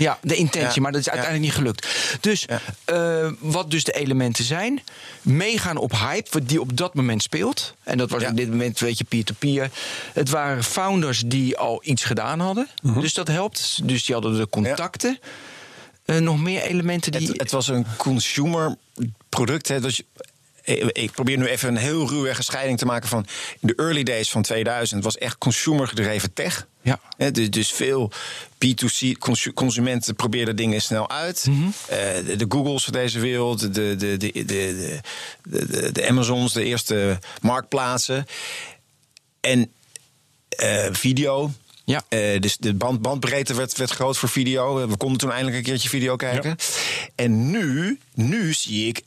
Ja, 0.00 0.18
de 0.22 0.34
intentie, 0.34 0.74
Ja, 0.74 0.82
maar 0.82 0.92
dat 0.92 1.00
is 1.00 1.10
uiteindelijk 1.10 1.44
niet 1.44 1.58
gelukt. 1.58 1.86
Dus 2.20 2.46
eh, 2.84 3.30
wat 3.38 3.70
dus 3.70 3.84
de 3.84 3.92
elementen 3.92 4.44
zijn, 4.44 4.82
meegaan 5.22 5.76
op 5.76 5.92
hype, 5.92 6.28
wat 6.30 6.48
die 6.48 6.60
op 6.60 6.76
dat 6.76 6.94
moment 6.94 7.22
speelt. 7.22 7.74
En 7.82 7.98
dat 7.98 8.10
was 8.10 8.24
op 8.24 8.36
dit 8.36 8.48
moment, 8.48 8.78
weet 8.78 8.98
je, 8.98 9.04
peer-to-peer. 9.04 9.70
Het 10.12 10.30
waren 10.30 10.64
founders 10.64 11.22
die 11.26 11.56
al 11.56 11.80
iets 11.84 12.04
gedaan 12.04 12.40
hadden. 12.40 12.68
Mhm. 12.82 13.00
Dus 13.00 13.14
dat 13.14 13.28
helpt. 13.28 13.80
Dus 13.82 14.04
die 14.04 14.14
hadden 14.14 14.36
de 14.36 14.48
contacten. 14.48 15.18
Eh, 16.04 16.16
nog 16.16 16.40
meer 16.40 16.62
elementen 16.62 17.12
die... 17.12 17.28
Het, 17.28 17.40
het 17.40 17.50
was 17.50 17.68
een 17.68 17.86
consumer 17.96 18.76
product. 19.28 19.68
Hè, 19.68 19.80
dus 19.80 19.98
ik 19.98 20.90
ik 20.92 21.10
probeer 21.10 21.38
nu 21.38 21.46
even 21.46 21.68
een 21.68 21.76
heel 21.76 22.08
ruwe 22.08 22.34
scheiding 22.38 22.78
te 22.78 22.86
maken 22.86 23.08
van... 23.08 23.26
in 23.60 23.68
de 23.68 23.74
early 23.74 24.02
days 24.02 24.30
van 24.30 24.42
2000 24.42 25.04
was 25.04 25.18
echt 25.18 25.38
consumer 25.38 25.88
gedreven 25.88 26.32
tech. 26.32 26.66
Ja. 26.82 27.00
Dus, 27.30 27.50
dus 27.50 27.72
veel 27.72 28.12
B2C 28.66 29.18
consumenten 29.54 30.14
proberen 30.14 30.56
dingen 30.56 30.82
snel 30.82 31.10
uit. 31.10 31.46
Mhm. 31.48 31.68
Eh, 31.88 31.98
de, 32.38 32.46
Googles 32.48 32.84
van 32.84 32.92
deze 32.92 33.20
wereld, 33.20 33.60
de, 33.60 33.96
de, 33.96 33.96
de, 33.96 34.16
de, 34.16 34.44
de, 34.44 35.00
de, 35.42 35.92
de 35.92 36.08
Amazons, 36.08 36.52
de 36.52 36.64
eerste 36.64 37.18
marktplaatsen. 37.40 38.26
En 39.40 39.72
eh, 40.48 40.86
video. 40.92 41.50
Ja. 41.84 42.02
Eh, 42.08 42.40
dus 42.40 42.56
de 42.56 42.74
band, 42.74 43.02
bandbreedte 43.02 43.54
werd, 43.54 43.76
werd 43.76 43.90
groot 43.90 44.18
voor 44.18 44.28
video. 44.28 44.88
We 44.88 44.96
konden 44.96 45.18
toen 45.18 45.30
eindelijk 45.30 45.56
een 45.56 45.62
keertje 45.62 45.88
video 45.88 46.16
kijken. 46.16 46.56
En 47.14 47.50
nu, 47.50 47.98
nu 48.14 48.52
zie 48.52 48.88
ik 48.88 49.02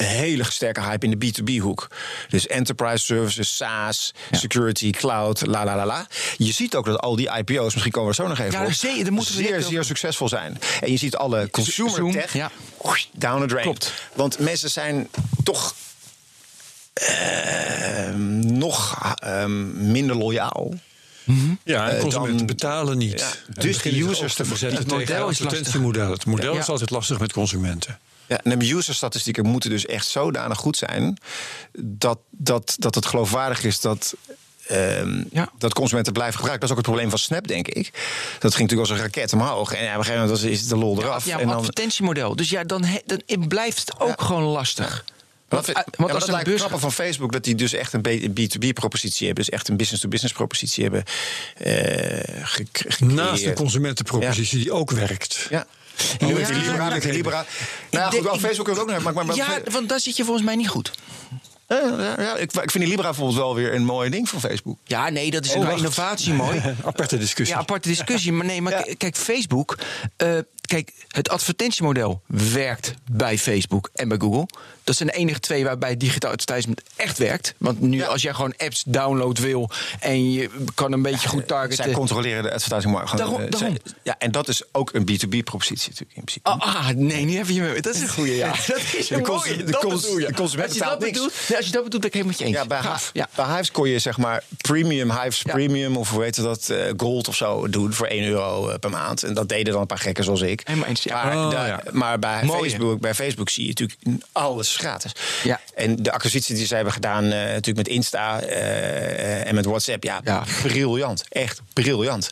een 0.00 0.06
hele 0.06 0.44
sterke 0.50 0.80
hype 0.80 1.06
in 1.06 1.18
de 1.18 1.26
B2B-hoek. 1.26 1.86
Dus 2.28 2.46
enterprise 2.46 3.04
services, 3.04 3.56
SaaS, 3.56 4.14
security, 4.30 4.90
cloud, 4.90 5.46
la 5.46 5.64
la 5.64 5.76
la 5.76 5.86
la. 5.86 6.06
Je 6.36 6.52
ziet 6.52 6.74
ook 6.74 6.84
dat 6.84 6.98
al 7.00 7.16
die 7.16 7.30
IPO's, 7.38 7.72
misschien 7.72 7.92
komen 7.92 8.10
we 8.10 8.16
er 8.16 8.22
zo 8.24 8.28
nog 8.28 8.38
even 8.38 8.52
Ja, 8.52 8.98
op, 9.06 9.10
moeten 9.10 9.34
zeer, 9.34 9.62
zeer 9.62 9.84
succesvol 9.84 10.28
zijn. 10.28 10.58
En 10.80 10.90
je 10.90 10.96
ziet 10.96 11.16
alle 11.16 11.50
consumer 11.50 11.92
Zoom, 11.92 12.12
tech 12.12 12.32
ja. 12.32 12.50
down 13.12 13.40
the 13.40 13.46
drain. 13.46 13.62
Klopt. 13.64 13.92
Want 14.14 14.38
mensen 14.38 14.70
zijn 14.70 15.08
toch 15.44 15.74
eh, 16.92 18.14
nog 18.42 18.98
ehm, 19.14 19.90
minder 19.90 20.16
loyaal. 20.16 20.74
Ja, 21.64 21.88
en 21.88 21.94
Eh, 21.96 22.00
consumenten 22.00 22.36
dan- 22.36 22.46
betalen 22.46 22.98
niet. 22.98 23.20
Ja, 23.20 23.30
dus 23.62 23.82
de 23.82 24.00
users 24.00 24.34
te 24.34 24.42
te 24.42 24.48
verzetten 24.48 24.78
het 24.78 24.88
tegen 24.88 25.80
model 25.80 26.08
is. 26.12 26.18
Het 26.18 26.26
model 26.26 26.52
Ja. 26.54 26.58
is 26.60 26.68
altijd 26.68 26.90
lastig 26.90 27.18
met 27.18 27.32
consumenten. 27.32 27.98
Ja, 28.30 28.40
en 28.42 28.58
de 28.58 28.68
userstatistieken 28.70 29.46
moeten 29.46 29.70
dus 29.70 29.86
echt 29.86 30.06
zodanig 30.06 30.58
goed 30.58 30.76
zijn 30.76 31.18
dat, 31.78 32.18
dat, 32.30 32.74
dat 32.78 32.94
het 32.94 33.06
geloofwaardig 33.06 33.64
is 33.64 33.80
dat. 33.80 34.14
ehm, 34.66 35.22
Ja. 35.32 35.50
Dat 35.58 35.72
consumenten 35.74 36.12
blijven 36.12 36.36
gebruiken. 36.36 36.68
Dat 36.68 36.70
is 36.70 36.82
ook 36.82 36.84
het 36.86 36.94
probleem 36.94 37.10
van 37.10 37.18
Snap, 37.18 37.48
denk 37.48 37.68
ik. 37.68 37.90
Dat 38.38 38.54
ging 38.54 38.70
natuurlijk 38.70 38.90
als 38.90 38.90
een 38.90 39.04
raket 39.04 39.32
omhoog. 39.32 39.72
En 39.72 39.84
ja, 39.84 39.92
op 39.92 39.98
een 39.98 40.04
gegeven 40.04 40.26
moment 40.26 40.44
is 40.44 40.66
de 40.68 40.76
lol 40.76 40.98
eraf. 41.02 41.24
ja, 41.24 41.34
en 41.34 41.40
een 41.40 41.46
dan, 41.48 41.56
advertentiemodel. 41.56 42.36
Dus 42.36 42.50
ja, 42.50 42.64
dan, 42.64 42.84
he- 42.84 43.00
dan 43.06 43.48
blijft 43.48 43.78
het 43.78 44.00
ook 44.00 44.08
Ja. 44.20 44.24
gewoon 44.26 44.42
lastig. 44.42 45.04
Want, 45.48 45.66
Want, 45.66 45.78
ja, 45.78 45.84
want 45.96 45.96
dat 46.12 46.20
als 46.20 46.26
een 46.28 46.34
lijkt 46.44 46.58
grappig 46.60 46.80
van 46.80 46.92
Facebook 46.92 47.32
dat 47.32 47.44
die 47.44 47.54
dus 47.54 47.72
echt 47.72 47.92
een 47.92 48.02
B2B-propositie 48.40 49.26
hebben. 49.26 49.44
Dus 49.44 49.54
echt 49.54 49.68
een 49.68 49.76
business-to-business 49.76 50.34
propositie 50.34 50.82
hebben 50.82 51.04
eh 51.56 52.44
gecreëerd. 52.46 53.00
Naast 53.00 53.44
de 53.44 53.52
consumentenpropositie 53.52 54.58
die 54.58 54.72
ook 54.72 54.90
werkt. 54.90 55.46
Ja. 55.50 55.66
En 56.18 56.26
nu 56.26 56.34
met 56.34 56.46
die. 56.46 56.56
Libra, 56.56 56.98
Libra. 57.02 57.44
Nou 57.90 58.04
ja, 58.04 58.10
goed, 58.10 58.20
wel, 58.22 58.38
Facebook 58.38 58.68
ook 58.68 58.90
nog. 58.90 59.02
Maar, 59.02 59.26
maar, 59.26 59.36
Ja, 59.36 59.58
want 59.70 59.88
daar 59.88 60.00
zit 60.00 60.16
je 60.16 60.24
volgens 60.24 60.46
mij 60.46 60.56
niet 60.56 60.68
goed. 60.68 60.90
Ja, 61.68 61.80
ja, 61.98 62.22
ja, 62.22 62.36
ik, 62.36 62.52
ik 62.52 62.70
vind 62.70 62.72
die 62.84 62.86
Libra 62.86 63.02
bijvoorbeeld 63.02 63.38
wel 63.38 63.54
weer 63.54 63.74
een 63.74 63.84
mooi 63.84 64.10
ding 64.10 64.28
van 64.28 64.40
Facebook. 64.40 64.78
Ja, 64.84 65.08
nee, 65.08 65.30
dat 65.30 65.44
is 65.44 65.54
Oh, 65.54 65.62
een 65.68 65.76
innovatie 65.76 66.32
mooi. 66.32 66.62
Aparte 66.84 67.18
discussie. 67.18 67.54
Ja, 67.56 67.60
aparte 67.62 67.88
discussie. 67.88 68.32
Maar 68.32 68.46
nee, 68.46 68.62
maar 68.62 68.88
Ja. 68.88 68.94
kijk, 68.98 69.16
Facebook. 69.16 69.78
eh, 70.16 70.28
kijk, 70.70 70.92
het 71.08 71.28
advertentiemodel 71.28 72.20
werkt 72.26 72.94
bij 73.10 73.38
Facebook 73.38 73.90
en 73.94 74.08
bij 74.08 74.18
Google. 74.20 74.46
Dat 74.84 74.96
zijn 74.96 75.08
de 75.08 75.14
enige 75.14 75.40
twee 75.40 75.64
waarbij 75.64 75.96
digitaal 75.96 76.30
advertisement 76.30 76.82
echt 76.96 77.18
werkt. 77.18 77.54
Want 77.58 77.80
nu, 77.80 77.96
Ja. 77.96 78.06
als 78.06 78.22
jij 78.22 78.34
gewoon 78.34 78.54
apps 78.56 78.82
download 78.86 79.38
wil 79.38 79.70
en 80.00 80.32
je 80.32 80.50
kan 80.74 80.92
een 80.92 81.02
beetje 81.02 81.28
goed 81.28 81.46
targeten. 81.48 81.84
Zij 81.84 81.92
controleren 81.92 82.42
de 82.42 82.52
advertising 82.52 82.92
markt. 82.92 83.16
Daarom- 83.16 83.40
Eh, 83.40 83.50
daarom. 83.50 83.76
zij- 83.84 83.92
ja, 84.02 84.14
en 84.18 84.30
dat 84.30 84.48
is 84.48 84.62
ook 84.72 84.94
een 84.94 85.04
B2B-propositie 85.04 85.88
natuurlijk 85.90 86.16
in 86.18 86.24
principe. 86.24 86.48
Ah, 86.48 86.60
ah, 86.76 86.88
nee, 86.88 87.24
nu 87.24 87.36
heb 87.36 87.48
je 87.48 87.60
me. 87.60 87.80
Dat 87.80 87.94
is 87.94 88.00
een 88.00 88.08
goede, 88.08 88.36
ja. 88.36 88.54
Dat 88.66 88.80
is 88.96 89.06
De 89.08 89.14
een 89.14 89.22
cons- 89.22 89.44
mooie. 89.46 89.56
de 89.64 89.70
dat 89.70 89.80
cons- 89.80 90.02
je. 90.06 90.26
de 90.26 90.34
consument 90.34 90.68
als 90.68 90.76
je 90.78 90.84
dat 90.84 90.98
niks. 91.00 91.12
bedoelt, 91.12 91.32
nee, 91.48 91.56
als 91.56 91.66
je 91.66 91.72
dat 91.72 91.82
bedoelt, 91.84 92.02
ben 92.02 92.10
ik 92.10 92.16
helemaal 92.16 92.36
met 92.38 92.48
je 92.48 92.54
eens. 92.58 92.62
Ja, 92.62 92.66
bij, 92.66 92.80
Hives, 92.90 93.10
ja. 93.12 93.28
bij 93.34 93.46
Hives 93.46 93.70
kon 93.70 93.88
je 93.88 93.98
zeg 93.98 94.18
maar 94.18 94.44
premium, 94.56 95.10
Hives 95.10 95.40
Ja. 95.42 95.52
premium 95.52 95.96
of 95.96 96.10
hoe 96.10 96.22
heet 96.22 96.36
dat, 96.36 96.68
eh, 96.68 96.76
gold 96.96 97.28
of 97.28 97.36
zo 97.36 97.68
doen 97.68 97.92
voor 97.92 98.06
1 98.10 98.24
euro 98.24 98.68
eh, 98.68 98.78
per 98.78 98.90
maand. 98.90 99.22
En 99.22 99.34
dat 99.34 99.48
deden 99.48 99.72
dan 99.72 99.80
een 99.80 99.86
paar 99.86 99.98
gekken 99.98 100.24
zoals 100.24 100.40
ik. 100.40 100.59
Helemaal 100.64 100.88
eens, 100.88 101.02
ja. 101.02 101.24
Maar, 101.24 101.36
Oh, 101.46 101.52
ja. 101.52 101.82
maar 101.92 102.18
bij, 102.18 102.44
Mooie. 102.44 102.70
Facebook, 102.70 103.00
bij 103.00 103.14
Facebook 103.14 103.48
zie 103.48 103.62
je 103.62 103.68
natuurlijk 103.68 104.22
alles 104.32 104.76
gratis. 104.76 105.12
Ja. 105.42 105.60
En 105.74 105.96
de 106.02 106.12
acquisitie 106.12 106.54
die 106.54 106.66
ze 106.66 106.74
hebben 106.74 106.92
gedaan 106.92 107.24
eh, 107.24 107.30
natuurlijk 107.30 107.76
met 107.76 107.88
Insta 107.88 108.40
eh, 108.40 109.46
en 109.46 109.54
met 109.54 109.64
WhatsApp, 109.64 110.02
ja, 110.04 110.20
Ja. 110.24 110.44
briljant. 110.62 111.24
Echt 111.28 111.60
briljant. 111.72 112.30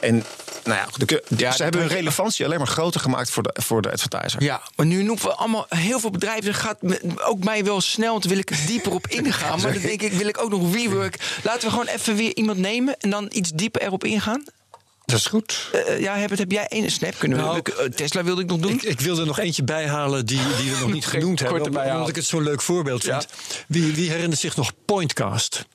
En 0.00 0.24
nou 0.64 0.78
ja, 0.78 0.86
de, 0.96 1.04
de- 1.06 1.22
Ja, 1.36 1.52
ze 1.52 1.62
hebben 1.62 1.80
hun 1.80 1.90
relevantie 1.90 2.44
alleen 2.44 2.58
maar 2.58 2.66
groter 2.66 3.00
gemaakt 3.00 3.30
voor 3.30 3.42
de, 3.42 3.54
voor 3.62 3.82
de 3.82 3.90
advertiser. 3.92 4.42
Ja, 4.42 4.60
maar 4.76 4.86
nu 4.86 5.02
noemen 5.02 5.24
we 5.24 5.34
allemaal 5.34 5.66
heel 5.68 6.00
veel 6.00 6.10
bedrijven. 6.10 6.44
Dat 6.44 6.54
gaat 6.54 6.76
ook 7.24 7.44
mij 7.44 7.64
wel 7.64 7.80
snel, 7.80 8.12
want 8.12 8.24
wil 8.24 8.38
ik 8.38 8.50
er 8.50 8.58
dieper 8.66 8.92
op 8.92 9.06
ingaan. 9.06 9.60
Maar 9.62 9.72
dan 9.72 9.82
denk 9.82 10.02
ik, 10.02 10.12
wil 10.12 10.26
ik 10.28 10.42
ook 10.42 10.50
nog 10.50 10.74
rework. 10.74 11.38
Laten 11.42 11.62
we 11.62 11.70
gewoon 11.70 11.86
even 11.86 12.16
weer 12.16 12.36
iemand 12.36 12.58
nemen 12.58 12.96
en 13.00 13.10
dan 13.10 13.26
iets 13.32 13.50
dieper 13.50 13.82
erop 13.82 14.04
ingaan. 14.04 14.44
Dat 15.10 15.18
is 15.18 15.26
goed. 15.26 15.68
Eh 15.72 16.00
ja, 16.00 16.16
Herbert, 16.16 16.38
heb 16.38 16.50
jij 16.50 16.66
één 16.66 16.90
snap 16.90 17.14
kunnen? 17.18 17.38
Nou, 17.38 17.60
eh, 17.78 17.84
Tesla 17.84 18.24
wilde 18.24 18.42
ik 18.42 18.48
nog 18.48 18.58
doen. 18.58 18.72
Ik, 18.72 18.82
ik 18.82 19.00
wil 19.00 19.18
er 19.18 19.26
nog 19.26 19.38
eentje 19.38 19.64
bij 19.64 19.86
halen 19.86 20.26
die, 20.26 20.40
die 20.60 20.70
we 20.70 20.76
nog 20.80 20.92
niet 20.92 21.06
genoemd 21.06 21.38
hebben. 21.38 21.58
Omdat 21.58 21.72
bijhalen. 21.72 22.08
ik 22.08 22.14
het 22.14 22.24
zo'n 22.24 22.42
leuk 22.42 22.62
voorbeeld 22.62 23.04
vind. 23.04 23.26
Wie, 23.68 23.94
wie 23.94 24.10
herinnert 24.10 24.40
zich 24.40 24.56
nog 24.56 24.72
Pointcast? 24.84 25.66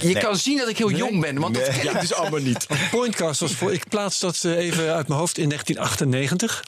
je 0.00 0.18
kan 0.18 0.36
zien 0.36 0.58
dat 0.58 0.68
ik 0.68 0.78
heel 0.78 0.90
jong 0.90 1.20
ben, 1.20 1.38
want 1.38 1.54
dat 1.54 1.68
ken 1.68 1.94
ik 1.94 2.00
dus 2.00 2.14
allemaal 2.14 2.40
niet. 2.40 2.66
Pointcast 2.90 3.40
was 3.40 3.52
voor. 3.52 3.72
Ik 3.72 3.88
plaats 3.88 4.18
dat 4.18 4.44
eh, 4.44 4.56
even 4.56 4.94
uit 4.94 5.08
mijn 5.08 5.20
hoofd 5.20 5.38
in 5.38 5.48
1998. 5.48 6.64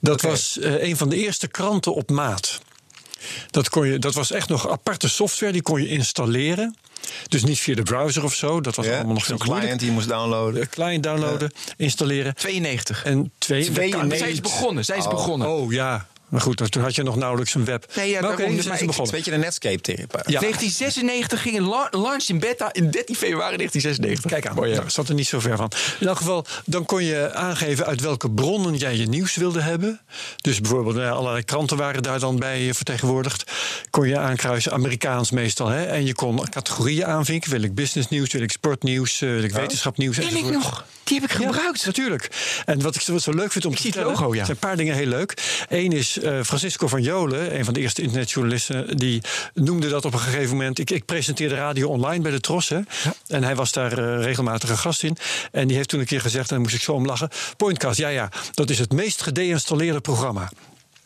Dat 0.00 0.20
was 0.20 0.58
eh, 0.58 0.82
een 0.82 0.96
van 0.96 1.08
de 1.08 1.16
eerste 1.16 1.48
kranten 1.48 1.94
op 1.94 2.10
maat. 2.10 2.60
Dat, 3.50 3.68
kon 3.68 3.86
je, 3.86 3.98
dat 3.98 4.14
was 4.14 4.30
echt 4.30 4.48
nog 4.48 4.68
aparte 4.68 5.08
software, 5.08 5.52
die 5.52 5.62
kon 5.62 5.82
je 5.82 5.88
installeren. 5.88 6.76
Dus 7.28 7.44
niet 7.44 7.58
via 7.58 7.74
de 7.74 7.82
browser 7.82 8.24
of 8.24 8.34
zo. 8.34 8.60
Dat 8.60 8.74
was 8.74 8.86
Ja, 8.86 8.94
allemaal 8.94 9.12
nog 9.14 9.24
zo'n 9.24 9.36
veel 9.36 9.46
moeilijk. 9.46 9.60
client 9.60 9.78
die 9.80 9.88
je 9.88 9.94
moest 9.94 10.08
downloaden. 10.08 10.60
De 10.60 10.66
client 10.68 11.02
downloaden, 11.02 11.52
installeren. 11.76 12.34
92. 12.34 13.04
En 13.04 13.32
twee, 13.38 13.58
dat 13.64 13.74
kan 13.74 13.74
92. 13.78 14.18
Zij 14.18 14.28
is 14.28 14.34
niet. 14.34 14.42
begonnen, 14.42 14.84
zij 14.84 14.96
is 14.98 15.08
begonnen. 15.08 15.48
Oh 15.48 15.72
ja, 15.72 16.06
maar 16.30 16.40
goed, 16.40 16.70
toen 16.72 16.82
had 16.82 16.94
je 16.94 17.02
nog 17.02 17.16
nauwelijks 17.16 17.54
een 17.54 17.64
web. 17.64 17.86
Nee, 17.96 18.10
ja, 18.10 18.20
maar 18.20 18.28
oké, 18.28 18.38
daarom, 18.38 18.56
dus 18.56 18.66
maar 18.66 18.80
ik- 18.80 18.86
begonnen. 18.86 19.12
een 19.14 19.18
beetje 19.20 19.32
een 19.34 19.40
Netscape-tip. 19.40 20.22
Ja. 20.26 20.40
1996 20.40 21.42
ging 21.42 21.56
een 21.56 21.62
la- 21.64 21.88
launch 21.90 22.24
in 22.28 22.38
beta 22.38 22.72
in 22.72 22.90
13 22.90 23.14
februari 23.16 23.56
1996. 23.56 24.30
Kijk 24.30 24.46
aan, 24.46 24.54
Mooi, 24.54 24.70
ja. 24.70 24.76
nou, 24.76 24.90
zat 24.90 25.08
er 25.08 25.14
niet 25.14 25.26
zo 25.26 25.40
ver 25.40 25.56
van. 25.56 25.70
In 26.00 26.06
elk 26.06 26.16
geval, 26.16 26.44
dan 26.64 26.84
kon 26.86 27.04
je 27.04 27.34
aangeven 27.34 27.86
uit 27.86 28.00
welke 28.00 28.30
bronnen 28.30 28.74
jij 28.76 28.96
je 28.96 29.06
nieuws 29.06 29.34
wilde 29.36 29.60
hebben. 29.60 30.00
Dus 30.36 30.60
bijvoorbeeld, 30.60 30.94
nou 30.94 31.06
ja, 31.06 31.12
allerlei 31.12 31.44
kranten 31.44 31.76
waren 31.76 32.02
daar 32.02 32.18
dan 32.20 32.38
bij 32.38 32.68
eh, 32.68 32.74
vertegenwoordigd. 32.74 33.50
Kon 33.90 34.08
je 34.08 34.18
aankruisen, 34.18 34.72
Amerikaans 34.72 35.30
meestal. 35.30 35.68
Hè? 35.68 35.84
En 35.84 36.06
je 36.06 36.14
kon 36.14 36.48
categorieën 36.50 37.06
aanvinken. 37.06 37.50
Wil 37.50 37.62
ik 37.62 37.74
businessnieuws, 37.74 38.32
wil 38.32 38.42
ik 38.42 38.50
sportnieuws, 38.50 39.20
eh, 39.20 39.28
wil 39.30 39.42
ik 39.42 39.52
wetenschapnieuws. 39.52 40.16
Ken 40.18 40.36
ik 40.36 40.50
nog? 40.50 40.84
Die 41.10 41.20
heb 41.20 41.30
ik 41.30 41.36
gebruikt. 41.36 41.80
Ja, 41.80 41.86
natuurlijk. 41.86 42.30
En 42.64 42.82
wat 42.82 42.94
ik 42.94 43.00
zo, 43.00 43.12
wat 43.12 43.22
zo 43.22 43.32
leuk 43.32 43.52
vind 43.52 43.64
om 43.66 43.74
te 43.74 43.82
zie 43.82 43.92
het 43.94 44.02
logo, 44.02 44.28
ja. 44.28 44.44
zijn 44.44 44.50
een 44.50 44.56
paar 44.56 44.76
dingen 44.76 44.94
heel 44.94 45.06
leuk. 45.06 45.64
Eén 45.68 45.92
is 45.92 46.18
eh, 46.18 46.40
Francisco 46.42 46.86
van 46.86 47.02
Jolen, 47.02 47.58
een 47.58 47.64
van 47.64 47.74
de 47.74 47.80
eerste 47.80 48.02
internetjournalisten, 48.02 48.96
die 48.96 49.22
noemde 49.54 49.88
dat 49.88 50.04
op 50.04 50.12
een 50.12 50.18
gegeven 50.18 50.56
moment. 50.56 50.78
Ik, 50.78 50.90
ik 50.90 51.04
presenteerde 51.04 51.54
radio 51.54 51.88
online 51.88 52.22
bij 52.22 52.32
de 52.32 52.40
Tros, 52.40 52.68
hè, 52.68 52.80
en 53.26 53.44
hij 53.44 53.54
was 53.54 53.72
daar 53.72 53.98
eh, 53.98 54.24
regelmatig 54.24 54.68
een 54.70 54.78
gast 54.78 55.02
in. 55.02 55.16
En 55.52 55.66
die 55.66 55.76
heeft 55.76 55.88
toen 55.88 56.00
een 56.00 56.06
keer 56.06 56.20
gezegd, 56.20 56.48
en 56.48 56.54
daar 56.54 56.60
moest 56.60 56.74
ik 56.74 56.82
zo 56.82 56.92
om 56.92 57.06
lachen: 57.06 57.28
Pointcast, 57.56 57.98
ja, 57.98 58.08
ja, 58.08 58.28
dat 58.54 58.70
is 58.70 58.78
het 58.78 58.92
meest 58.92 59.22
gedeinstalleerde 59.22 60.00
programma. 60.00 60.50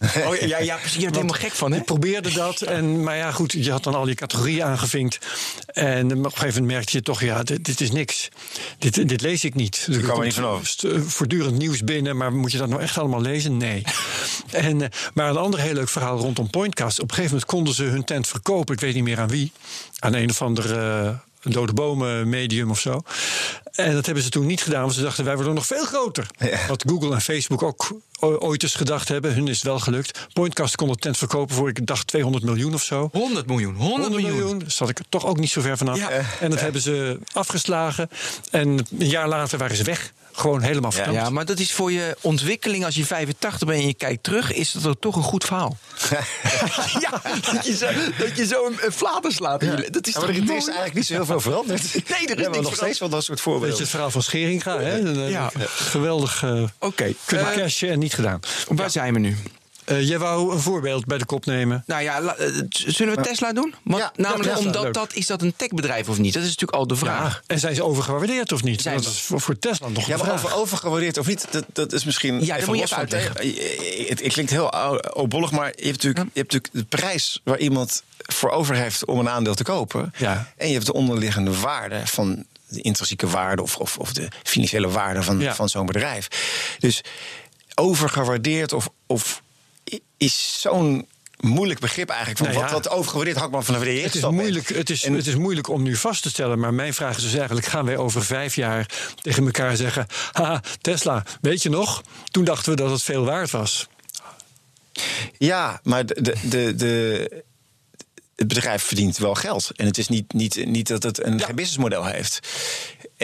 Oh, 0.00 0.36
ja, 0.52 0.58
ja, 0.58 0.76
precies. 0.76 0.94
Je 0.96 1.02
bent 1.02 1.14
helemaal 1.14 1.38
gek 1.40 1.52
van, 1.52 1.72
hè? 1.72 1.78
Ik 1.78 1.84
probeerde 1.84 2.32
dat, 2.32 2.60
en, 2.60 3.02
maar 3.02 3.16
ja, 3.16 3.32
goed, 3.32 3.52
je 3.52 3.70
had 3.70 3.84
dan 3.84 3.94
al 3.94 4.04
die 4.04 4.14
categorieën 4.14 4.64
aangevinkt. 4.64 5.18
En 5.66 6.04
op 6.04 6.24
een 6.24 6.30
gegeven 6.30 6.46
moment 6.60 6.66
merkte 6.72 6.96
je 6.96 7.02
toch, 7.02 7.20
ja, 7.20 7.42
dit, 7.42 7.64
dit 7.64 7.80
is 7.80 7.90
niks. 7.90 8.28
Dit, 8.78 9.08
dit 9.08 9.20
lees 9.20 9.44
ik 9.44 9.54
niet. 9.54 9.86
Er 9.92 10.00
kwam 10.00 10.18
er 10.18 10.24
niet 10.24 10.34
vanaf. 10.34 10.66
st- 10.66 10.86
Voortdurend 11.06 11.58
nieuws 11.58 11.80
binnen, 11.84 12.16
maar 12.16 12.32
moet 12.32 12.52
je 12.52 12.58
dat 12.58 12.68
nou 12.68 12.82
echt 12.82 12.98
allemaal 12.98 13.20
lezen? 13.20 13.56
Nee. 13.56 13.82
en, 14.50 14.82
eh, 14.82 14.88
maar 15.14 15.30
een 15.30 15.36
ander 15.36 15.60
heel 15.60 15.74
leuk 15.74 15.88
verhaal 15.88 16.18
rondom 16.18 16.50
Pointcast. 16.50 16.98
Op 17.00 17.08
een 17.08 17.14
gegeven 17.14 17.30
moment 17.36 17.50
konden 17.50 17.74
ze 17.74 17.82
hun 17.84 18.04
tent 18.04 18.26
verkopen. 18.26 18.74
Ik 18.74 18.80
weet 18.80 18.94
niet 18.94 19.04
meer 19.04 19.20
aan 19.20 19.28
wie. 19.28 19.52
Aan 19.98 20.14
een 20.14 20.30
of 20.30 20.42
ander 20.42 20.64
eh, 21.44 21.52
dode 21.52 21.72
bomen 21.72 22.28
medium 22.28 22.70
of 22.70 22.80
zo. 22.80 23.02
En 23.72 23.92
dat 23.92 24.06
hebben 24.06 24.24
ze 24.24 24.30
toen 24.30 24.46
niet 24.46 24.62
gedaan, 24.62 24.80
want 24.80 24.94
ze 24.94 25.02
dachten 25.02 25.24
wij 25.24 25.34
worden 25.34 25.54
nog 25.54 25.66
veel 25.66 25.84
groter. 25.84 26.26
Ja. 26.38 26.58
Wat 26.68 26.84
Google 26.88 27.14
en 27.14 27.20
Facebook 27.20 27.62
ook 27.62 28.00
ooit 28.18 28.62
eens 28.62 28.74
gedacht 28.74 29.08
hebben. 29.08 29.34
Hun 29.34 29.48
is 29.48 29.62
wel 29.62 29.78
gelukt. 29.78 30.28
Pointcast 30.32 30.76
kon 30.76 30.88
de 30.88 30.96
tent 30.96 31.16
verkopen 31.16 31.54
voor, 31.54 31.68
ik 31.68 31.86
dacht, 31.86 32.06
200 32.06 32.44
miljoen 32.44 32.74
of 32.74 32.82
zo. 32.82 33.08
100 33.12 33.46
miljoen. 33.46 33.74
100, 33.74 34.02
100 34.02 34.22
miljoen. 34.22 34.62
Zat 34.66 34.88
ik 34.88 34.98
er 34.98 35.04
toch 35.08 35.26
ook 35.26 35.38
niet 35.38 35.50
zo 35.50 35.60
ver 35.60 35.76
vanaf. 35.76 35.98
Ja. 35.98 36.10
En 36.40 36.50
dat 36.50 36.60
hebben 36.60 36.80
ze 36.80 37.18
afgeslagen. 37.32 38.10
En 38.50 38.68
een 38.68 39.08
jaar 39.08 39.28
later 39.28 39.58
waren 39.58 39.76
ze 39.76 39.84
weg. 39.84 40.12
Gewoon 40.36 40.62
helemaal 40.62 40.90
Ja. 40.90 40.96
verknald. 40.96 41.26
Ja, 41.26 41.30
maar 41.32 41.44
dat 41.44 41.58
is 41.58 41.72
voor 41.72 41.92
je 41.92 42.16
ontwikkeling 42.20 42.84
als 42.84 42.94
je 42.94 43.04
85 43.06 43.68
bent 43.68 43.80
en 43.80 43.86
je 43.86 43.94
kijkt 43.94 44.22
terug, 44.22 44.52
is 44.52 44.72
dat 44.72 44.96
toch 45.00 45.16
een 45.16 45.22
goed 45.22 45.44
verhaal. 45.44 45.76
ja, 47.00 47.20
dat 47.52 47.66
je 47.66 47.76
zo, 47.76 47.86
dat 48.18 48.36
je 48.36 48.46
zo 48.46 48.66
een, 48.66 48.76
een 48.80 48.92
flater 48.92 49.32
slaat. 49.32 49.62
in 49.62 49.70
je- 49.76 49.90
Dat 49.90 50.06
is 50.06 50.12
Ja, 50.14 50.20
toch 50.20 50.28
maar 50.30 50.38
er 50.38 50.42
is 50.56 50.64
eigenlijk 50.66 50.94
niet 50.94 51.06
zo 51.06 51.14
heel 51.14 51.26
veel 51.26 51.40
veranderd. 51.40 51.80
er 51.94 51.94
is 51.94 52.02
We 52.08 52.14
hebben 52.26 52.50
niks 52.50 52.62
nog 52.62 52.74
steeds 52.76 52.98
wel 52.98 53.08
dat 53.08 53.24
soort 53.24 53.38
Weet 53.38 53.44
je 53.46 53.50
voorbeelden. 53.50 53.78
het 53.80 53.88
verhaal 53.88 54.10
van 54.10 54.22
Scheringa? 54.22 54.78
Hè? 54.80 54.98
Een, 54.98 55.16
eh, 55.16 55.30
Ja. 55.30 55.50
Geweldig 55.66 56.42
eh, 56.42 56.62
Oké, 56.78 57.12
kunnen 57.24 57.52
eh, 57.52 57.56
cashen 57.58 57.88
en 57.90 57.98
niet 57.98 58.14
gedaan. 58.14 58.40
waar 58.68 58.90
zijn 58.90 59.12
we 59.12 59.18
nu? 59.18 59.36
Eh, 59.84 60.08
jij 60.08 60.18
wou 60.18 60.52
een 60.52 60.60
voorbeeld 60.60 61.04
bij 61.06 61.18
de 61.18 61.24
kop 61.24 61.46
nemen. 61.46 61.82
Nou 61.86 62.02
ja, 62.02 62.20
la- 62.20 62.36
eh, 62.36 62.48
zullen 62.68 63.16
we 63.16 63.22
Tesla 63.22 63.52
doen? 63.52 63.74
Want, 63.82 64.02
Ja, 64.02 64.12
namelijk 64.16 64.48
Tesla, 64.50 64.66
omdat 64.66 64.82
leuk. 64.82 64.94
dat 64.94 65.14
is 65.14 65.26
dat 65.26 65.42
een 65.42 65.54
techbedrijf 65.56 66.08
of 66.08 66.18
niet? 66.18 66.32
Dat 66.32 66.42
is 66.42 66.48
natuurlijk 66.48 66.78
al 66.78 66.86
de 66.86 66.96
vraag. 66.96 67.42
En 67.46 67.58
zijn 67.58 67.74
ze 67.74 67.82
overgewaardeerd 67.84 68.52
of 68.52 68.62
niet? 68.62 68.82
Zijn 68.82 68.96
dat 68.96 69.06
is 69.06 69.20
voor, 69.20 69.40
voor 69.40 69.58
Tesla 69.58 69.88
nog 69.88 70.06
Ja, 70.06 70.12
een 70.12 70.18
vraag. 70.18 70.32
over 70.32 70.54
overgewaardeerd 70.54 71.18
of 71.18 71.26
niet, 71.26 71.46
dat, 71.50 71.64
dat 71.72 71.92
is 71.92 72.04
misschien. 72.04 72.44
Ja, 72.44 72.56
dat 72.56 72.66
moet 72.66 72.74
je 72.76 72.80
los 72.82 72.90
even 72.90 73.18
het- 73.18 73.38
eh, 73.38 74.08
Het, 74.08 74.32
klinkt 74.32 74.50
heel 74.50 74.70
oudbollig, 74.70 75.50
maar 75.50 75.66
je 75.76 75.84
hebt, 75.84 76.02
natuurlijk, 76.02 76.24
je 76.32 76.40
hebt 76.40 76.52
natuurlijk 76.52 76.72
de 76.90 76.96
prijs 76.96 77.40
waar 77.44 77.58
iemand 77.58 78.02
voor 78.18 78.50
over 78.50 78.74
heeft 78.74 79.04
om 79.04 79.18
een 79.18 79.28
aandeel 79.28 79.54
te 79.54 79.64
kopen. 79.64 80.12
Ja. 80.16 80.52
En 80.56 80.66
je 80.66 80.72
hebt 80.74 80.86
de 80.86 80.92
onderliggende 80.92 81.58
waarde 81.60 82.00
van 82.06 82.44
de 82.68 82.80
intrinsieke 82.80 83.26
waarde 83.26 83.62
of, 83.62 83.76
of, 83.76 83.98
of 83.98 84.12
de 84.12 84.28
financiële 84.42 84.88
waarde 84.88 85.22
van, 85.22 85.38
Ja. 85.40 85.54
van 85.54 85.68
zo'n 85.68 85.86
bedrijf. 85.86 86.28
Dus 86.78 87.00
overgewaardeerd 87.74 88.72
of, 88.72 88.88
of 89.06 89.42
is 90.16 90.60
zo'n 90.60 91.08
moeilijk 91.40 91.80
begrip 91.80 92.08
eigenlijk. 92.08 92.38
Van 92.38 92.48
Nou 92.48 92.58
ja. 92.58 92.72
wat, 92.72 92.84
wat 92.84 92.92
overgewaardeerd 92.92 93.50
maar 93.50 93.62
van 93.62 93.80
de 93.80 93.90
Het 93.90 94.14
is, 94.14 94.22
moeilijk, 94.22 94.68
het, 94.68 94.90
is, 94.90 95.02
het 95.02 95.26
is 95.26 95.36
moeilijk 95.36 95.68
om 95.68 95.82
nu 95.82 95.96
vast 95.96 96.22
te 96.22 96.28
stellen. 96.28 96.58
Maar 96.58 96.74
mijn 96.74 96.94
vraag 96.94 97.16
is 97.16 97.22
dus 97.22 97.34
eigenlijk: 97.34 97.66
gaan 97.66 97.84
wij 97.84 97.96
over 97.96 98.24
vijf 98.24 98.54
jaar 98.54 98.88
tegen 99.22 99.44
elkaar 99.44 99.76
zeggen. 99.76 100.06
Haha, 100.32 100.62
Tesla, 100.80 101.24
weet 101.40 101.62
je 101.62 101.70
nog? 101.70 102.02
Toen 102.30 102.44
dachten 102.44 102.70
we 102.70 102.76
dat 102.76 102.90
het 102.90 103.02
veel 103.02 103.24
waard 103.24 103.50
was. 103.50 103.88
Ja, 105.38 105.80
maar 105.82 106.06
de, 106.06 106.14
de, 106.22 106.34
de, 106.48 106.74
de- 106.74 107.44
het 108.36 108.48
bedrijf 108.48 108.82
verdient 108.82 109.16
wel 109.18 109.34
geld. 109.34 109.70
En 109.76 109.86
het 109.86 109.98
is 109.98 110.08
niet, 110.08 110.32
niet, 110.32 110.66
niet 110.66 110.88
dat 110.88 111.02
het 111.02 111.24
een 111.24 111.40
geen 111.40 111.54
businessmodel 111.54 112.04
heeft. 112.04 112.48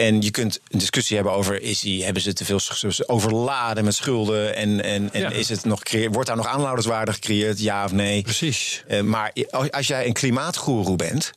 En 0.01 0.21
je 0.21 0.31
kunt 0.31 0.59
een 0.67 0.79
discussie 0.79 1.15
hebben 1.15 1.33
over... 1.33 1.61
Is 1.61 1.79
die, 1.79 2.03
hebben 2.03 2.21
ze 2.21 2.33
te 2.33 2.45
veel 2.45 2.59
overladen 3.05 3.83
met 3.83 3.95
schulden? 3.95 4.55
En, 4.55 4.83
en, 4.83 5.13
en 5.13 5.21
Ja. 5.21 5.29
is 5.29 5.49
het 5.49 5.65
nog, 5.65 5.81
wordt 6.11 6.27
daar 6.27 6.35
nog 6.37 6.47
aanhouderswaarde 6.47 7.13
gecreëerd? 7.13 7.59
Ja 7.59 7.85
of 7.85 7.91
nee? 7.91 8.21
Precies. 8.21 8.83
Eh, 8.87 9.01
maar 9.01 9.33
als 9.69 9.87
jij 9.87 10.05
een 10.05 10.13
klimaatgoeroe 10.13 10.95
bent... 10.95 11.31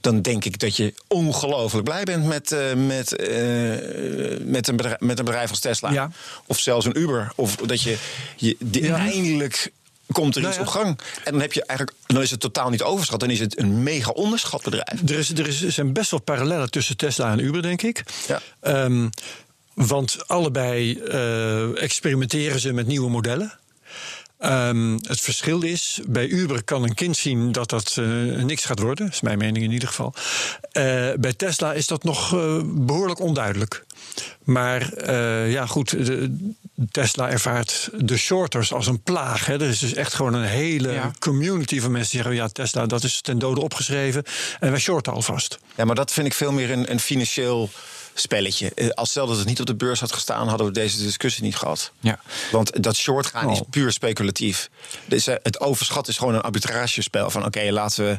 dan 0.00 0.22
denk 0.22 0.44
ik 0.44 0.58
dat 0.58 0.76
je 0.76 0.94
ongelooflijk 1.08 1.84
blij 1.84 2.04
bent 2.04 2.24
met, 2.24 2.52
eh, 2.52 2.74
met, 2.74 3.16
eh, 3.16 3.28
met, 4.40 4.68
een 4.68 4.76
bedrijf, 4.76 5.00
met 5.00 5.18
een 5.18 5.24
bedrijf 5.24 5.50
als 5.50 5.60
Tesla. 5.60 5.90
Ja. 5.92 6.10
Of 6.46 6.58
zelfs 6.58 6.86
een 6.86 6.98
Uber. 6.98 7.32
Of 7.36 7.56
dat 7.56 7.82
je, 7.82 7.96
je 8.36 8.56
Ja. 8.70 8.96
eindelijk 8.96 9.70
komt 10.12 10.34
er 10.34 10.40
Nou 10.40 10.52
iets 10.52 10.62
ja. 10.62 10.68
op 10.68 10.80
gang. 10.80 10.98
En 11.24 11.32
dan, 11.32 11.40
heb 11.40 11.52
je 11.52 11.64
eigenlijk, 11.64 11.98
dan 12.06 12.22
is 12.22 12.30
het 12.30 12.40
totaal 12.40 12.70
niet 12.70 12.82
overschat. 12.82 13.20
Dan 13.20 13.30
is 13.30 13.40
het 13.40 13.58
een 13.58 13.82
mega 13.82 14.10
onderschat 14.10 14.62
bedrijf. 14.62 15.08
Er, 15.08 15.18
is, 15.18 15.30
er 15.30 15.46
is, 15.46 15.62
er 15.62 15.72
zijn 15.72 15.92
best 15.92 16.10
wel 16.10 16.20
parallellen 16.20 16.70
tussen 16.70 16.96
Tesla 16.96 17.32
en 17.32 17.38
Uber, 17.38 17.62
denk 17.62 17.82
ik. 17.82 18.02
Ja. 18.26 18.40
Ehm, 18.60 19.08
want 19.74 20.28
allebei 20.28 20.98
eh, 20.98 21.82
experimenteren 21.82 22.60
ze 22.60 22.72
met 22.72 22.86
nieuwe 22.86 23.10
modellen. 23.10 23.58
Ehm, 24.38 24.92
het 24.92 25.20
verschil 25.20 25.62
is, 25.62 26.00
bij 26.08 26.26
Uber 26.26 26.64
kan 26.64 26.82
een 26.82 26.94
kind 26.94 27.16
zien 27.16 27.52
dat 27.52 27.68
dat 27.70 27.96
eh, 27.98 28.04
niks 28.44 28.64
gaat 28.64 28.78
worden. 28.78 29.04
Dat 29.04 29.14
is 29.14 29.20
mijn 29.20 29.38
mening 29.38 29.64
in 29.64 29.72
ieder 29.72 29.88
geval. 29.88 30.14
Eh, 30.72 30.82
bij 31.18 31.32
Tesla 31.36 31.72
is 31.72 31.86
dat 31.86 32.02
nog 32.04 32.34
eh, 32.34 32.60
behoorlijk 32.64 33.20
onduidelijk. 33.20 33.84
Maar 34.44 34.92
eh, 34.92 35.52
ja, 35.52 35.66
goed, 35.66 35.90
de, 35.90 36.48
Tesla 36.90 37.28
ervaart 37.30 37.90
de 37.98 38.16
shorters 38.16 38.72
als 38.72 38.86
een 38.86 39.02
plaag. 39.02 39.46
Hè. 39.46 39.52
Er 39.54 39.68
is 39.68 39.78
dus 39.78 39.94
echt 39.94 40.14
gewoon 40.14 40.34
een 40.34 40.44
hele 40.48 40.92
Ja. 40.92 41.10
community 41.18 41.80
van 41.80 41.90
mensen 41.90 42.10
die 42.10 42.22
zeggen... 42.22 42.42
ja, 42.42 42.48
Tesla, 42.48 42.86
dat 42.86 43.04
is 43.04 43.20
ten 43.20 43.38
dode 43.38 43.60
opgeschreven 43.60 44.22
en 44.60 44.70
wij 44.70 44.80
shorten 44.80 45.12
alvast. 45.12 45.58
Ja, 45.76 45.84
maar 45.84 45.94
dat 45.94 46.12
vind 46.12 46.26
ik 46.26 46.34
veel 46.34 46.52
meer 46.52 46.70
een, 46.70 46.90
een 46.90 47.00
financieel 47.00 47.70
spelletje. 48.20 48.72
Eh, 48.74 48.88
Als 48.88 49.10
stel 49.10 49.26
dat 49.26 49.36
het 49.38 49.46
niet 49.46 49.60
op 49.60 49.66
de 49.66 49.74
beurs 49.74 50.00
had 50.00 50.12
gestaan, 50.12 50.48
hadden 50.48 50.66
we 50.66 50.72
deze 50.72 51.02
discussie 51.02 51.42
niet 51.42 51.56
gehad. 51.56 51.92
Ja. 52.00 52.20
Want 52.52 52.82
dat 52.82 52.96
short 52.96 53.26
gaan 53.26 53.50
is 53.50 53.60
Oh. 53.60 53.70
puur 53.70 53.92
speculatief. 53.92 54.70
Dus 55.06 55.26
eh, 55.26 55.34
het 55.42 55.60
overschat 55.60 56.08
is 56.08 56.16
gewoon 56.18 56.34
een 56.34 56.40
arbitragespel. 56.40 57.30
Van 57.30 57.44
oké, 57.44 57.70
laten 57.70 58.04
we. 58.04 58.18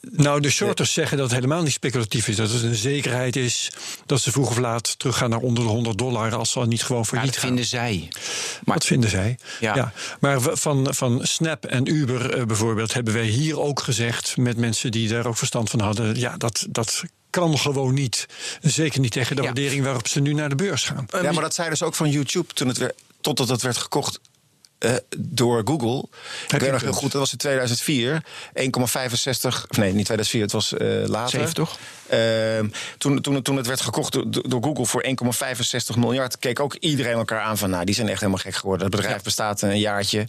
Nou, 0.00 0.40
de 0.40 0.50
shorters 0.50 0.92
zeggen 0.92 1.16
dat 1.16 1.26
het 1.26 1.34
helemaal 1.34 1.62
niet 1.62 1.72
speculatief 1.72 2.28
is. 2.28 2.36
Dat 2.36 2.50
het 2.50 2.62
een 2.62 2.74
zekerheid 2.74 3.36
is 3.36 3.70
dat 4.06 4.20
ze 4.20 4.30
vroeg 4.32 4.50
of 4.50 4.58
laat 4.58 4.98
teruggaan 4.98 5.30
naar 5.30 5.38
onder 5.38 5.64
de 5.64 5.70
100 5.70 5.98
dollar... 5.98 6.34
als 6.34 6.50
ze 6.50 6.60
niet 6.60 6.82
gewoon 6.82 7.06
failliet 7.06 7.26
dat 7.30 7.36
gaan. 7.38 7.46
vinden 7.48 7.64
zij. 7.66 8.08
Maar 8.64 8.76
dat 8.76 8.86
vinden 8.86 9.10
zij. 9.10 9.38
Ja. 9.60 9.92
Maar 10.20 10.40
van, 10.40 10.86
van 10.94 11.20
Snap 11.22 11.64
en 11.64 11.88
Uber 11.94 12.34
eh, 12.34 12.44
bijvoorbeeld 12.44 12.92
hebben 12.94 13.14
wij 13.14 13.26
hier 13.26 13.60
ook 13.60 13.80
gezegd 13.80 14.36
met 14.36 14.56
mensen 14.56 14.90
die 14.90 15.08
daar 15.08 15.26
ook 15.26 15.36
verstand 15.36 15.70
van 15.70 15.80
hadden. 15.80 16.18
Ja, 16.18 16.36
dat, 16.36 16.66
dat 16.68 17.02
kan 17.32 17.58
gewoon 17.58 17.94
niet. 17.94 18.26
Zeker 18.60 19.00
niet 19.00 19.12
tegen 19.12 19.36
de 19.36 19.42
Ja. 19.42 19.46
waardering 19.48 19.84
waarop 19.84 20.08
ze 20.08 20.20
nu 20.20 20.32
naar 20.32 20.48
de 20.48 20.54
beurs 20.54 20.84
gaan. 20.84 21.06
ja, 21.22 21.32
maar 21.32 21.42
dat 21.42 21.54
zei 21.54 21.68
dus 21.68 21.82
ook 21.82 21.94
van 21.94 22.10
YouTube 22.10 22.54
toen 22.54 22.68
het 22.68 22.78
werd, 22.78 22.94
totdat 23.20 23.48
het 23.48 23.62
werd 23.62 23.76
gekocht. 23.76 24.20
eh, 24.78 24.94
door 25.18 25.62
Google. 25.64 26.04
Ik 26.48 26.60
weet 26.60 26.72
nog 26.72 26.80
heel 26.80 26.92
goed, 26.92 27.12
dat 27.12 27.20
was 27.20 27.32
in 27.32 27.38
2004. 27.38 28.22
1,65. 28.54 29.66
Of 29.68 29.76
nee, 29.76 29.92
niet 29.92 30.04
2004, 30.04 30.42
het 30.42 30.52
was 30.52 30.72
eh, 30.72 30.88
later. 31.06 31.38
Zeven, 31.40 31.54
toch? 31.54 31.78
Ehm, 32.08 32.68
toen, 32.98 33.20
toen, 33.20 33.42
toen 33.42 33.56
het 33.56 33.66
werd 33.66 33.80
gekocht 33.80 34.12
door, 34.12 34.24
door 34.48 34.62
Google 34.62 34.86
voor 34.86 35.02
1,65 35.02 35.98
miljard, 35.98 36.38
keek 36.38 36.60
ook 36.60 36.74
iedereen 36.74 37.12
elkaar 37.12 37.40
aan 37.40 37.58
van, 37.58 37.70
nou, 37.70 37.84
die 37.84 37.94
zijn 37.94 38.08
echt 38.08 38.20
helemaal 38.20 38.42
gek 38.42 38.54
geworden. 38.54 38.86
Het 38.86 38.96
bedrijf 38.96 39.22
bestaat 39.22 39.62
een 39.62 39.78
jaartje. 39.78 40.28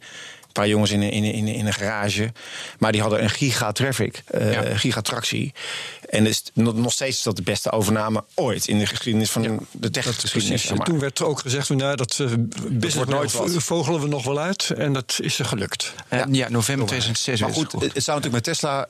Paar 0.53 0.67
jongens 0.67 0.91
in, 0.91 1.01
een- 1.01 1.11
in, 1.11 1.23
in, 1.23 1.47
in 1.47 1.65
een 1.65 1.73
garage. 1.73 2.31
Maar 2.79 2.91
die 2.91 3.01
hadden 3.01 3.23
een 3.23 3.29
giga-traffic, 3.29 4.23
eh 4.27 4.53
Ja. 4.53 4.77
gigatractie. 4.77 5.53
En 6.09 6.25
is, 6.25 6.43
nog 6.53 6.91
steeds 6.91 7.17
is 7.17 7.23
dat 7.23 7.35
de 7.35 7.41
beste 7.41 7.71
overname 7.71 8.23
ooit 8.33 8.67
in 8.67 8.77
de 8.79 8.85
geschiedenis 8.85 9.29
van 9.31 9.65
de 9.71 9.89
techgeschiedenis. 9.89 10.61
Zeg 10.61 10.77
maar. 10.77 10.85
toen 10.85 10.99
werd 10.99 11.19
er 11.19 11.25
ook 11.25 11.39
gezegd, 11.39 11.67
van, 11.67 11.77
nou, 11.77 11.95
dat 11.95 12.17
uh, 12.21 12.27
business 12.69 12.95
nooit 12.95 13.33
model 13.33 13.53
wat. 13.53 13.63
vogelen 13.63 14.01
we 14.01 14.07
nog 14.07 14.23
wel 14.23 14.39
uit. 14.39 14.69
En 14.69 14.93
dat 14.93 15.19
is 15.21 15.39
er 15.39 15.45
gelukt. 15.45 15.93
En 16.07 16.33
ja, 16.33 16.49
november 16.49 16.85
2006 16.87 17.39
Maar 17.39 17.53
goed, 17.53 17.71
het 17.71 18.03
zou 18.03 18.17
natuurlijk 18.19 18.33
met 18.33 18.43
Tesla 18.43 18.87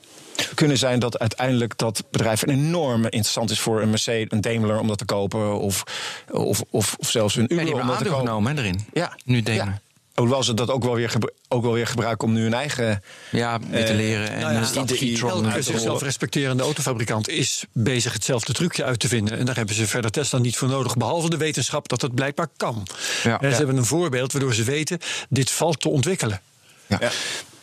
kunnen 0.54 0.78
zijn 0.78 0.98
dat 0.98 1.18
uiteindelijk 1.18 1.78
dat 1.78 2.04
bedrijf 2.10 2.42
een 2.42 2.50
enorme 2.50 3.04
interessant 3.04 3.50
is 3.50 3.60
voor 3.60 3.82
een 3.82 3.90
Mercedes, 3.90 4.26
een 4.30 4.40
Daimler 4.40 4.78
om 4.78 4.88
dat 4.88 4.98
te 4.98 5.04
kopen. 5.04 5.58
Of, 5.60 5.82
of, 6.30 6.62
of, 6.70 6.94
of 6.98 7.10
zelfs 7.10 7.36
een 7.36 7.42
Ja, 7.42 7.48
Uber 7.48 7.64
die 7.64 7.72
om 7.74 7.78
hebben 7.78 7.96
dat 7.96 8.04
te 8.06 8.10
kopen. 8.10 8.26
genomen 8.26 8.56
hè, 8.56 8.62
erin. 8.62 8.86
Ja. 8.92 9.16
Nu 9.24 9.42
Daimler. 9.42 9.66
Ja. 9.66 9.80
Hoewel 10.14 10.42
ze 10.42 10.54
dat 10.54 10.70
ook 10.70 10.82
wel 10.84 10.94
weer, 10.94 11.12
ook 11.48 11.62
wel 11.62 11.72
weer 11.72 11.86
gebruiken 11.86 12.28
om 12.28 12.34
nu 12.34 12.42
hun 12.42 12.54
eigen. 12.54 13.02
Ja, 13.30 13.58
weer 13.60 13.84
te 13.84 13.90
Eh, 13.90 13.96
leren. 13.96 14.28
En 14.30 14.40
Nou 14.40 14.52
ja, 14.54 14.60
ieder- 14.94 15.26
Elke 15.26 15.62
zichzelf 15.62 16.02
respecterende 16.02 16.62
autofabrikant 16.62 17.28
is 17.28 17.64
bezig 17.72 18.12
hetzelfde 18.12 18.52
trucje 18.52 18.84
uit 18.84 18.98
te 18.98 19.08
vinden. 19.08 19.38
En 19.38 19.44
daar 19.44 19.56
hebben 19.56 19.74
ze 19.74 19.86
verder 19.86 20.10
Tesla 20.10 20.38
niet 20.38 20.56
voor 20.56 20.68
nodig. 20.68 20.96
Behalve 20.96 21.30
de 21.30 21.36
wetenschap 21.36 21.88
dat 21.88 22.02
het 22.02 22.14
blijkbaar 22.14 22.48
kan. 22.56 22.86
Ja. 23.22 23.32
En 23.32 23.38
ze 23.40 23.48
Ja. 23.48 23.56
hebben 23.56 23.76
een 23.76 23.84
voorbeeld 23.84 24.32
waardoor 24.32 24.54
ze 24.54 24.62
weten, 24.64 24.98
dit 25.28 25.50
valt 25.50 25.80
te 25.80 25.88
ontwikkelen. 25.88 26.40
Ja. 26.86 26.98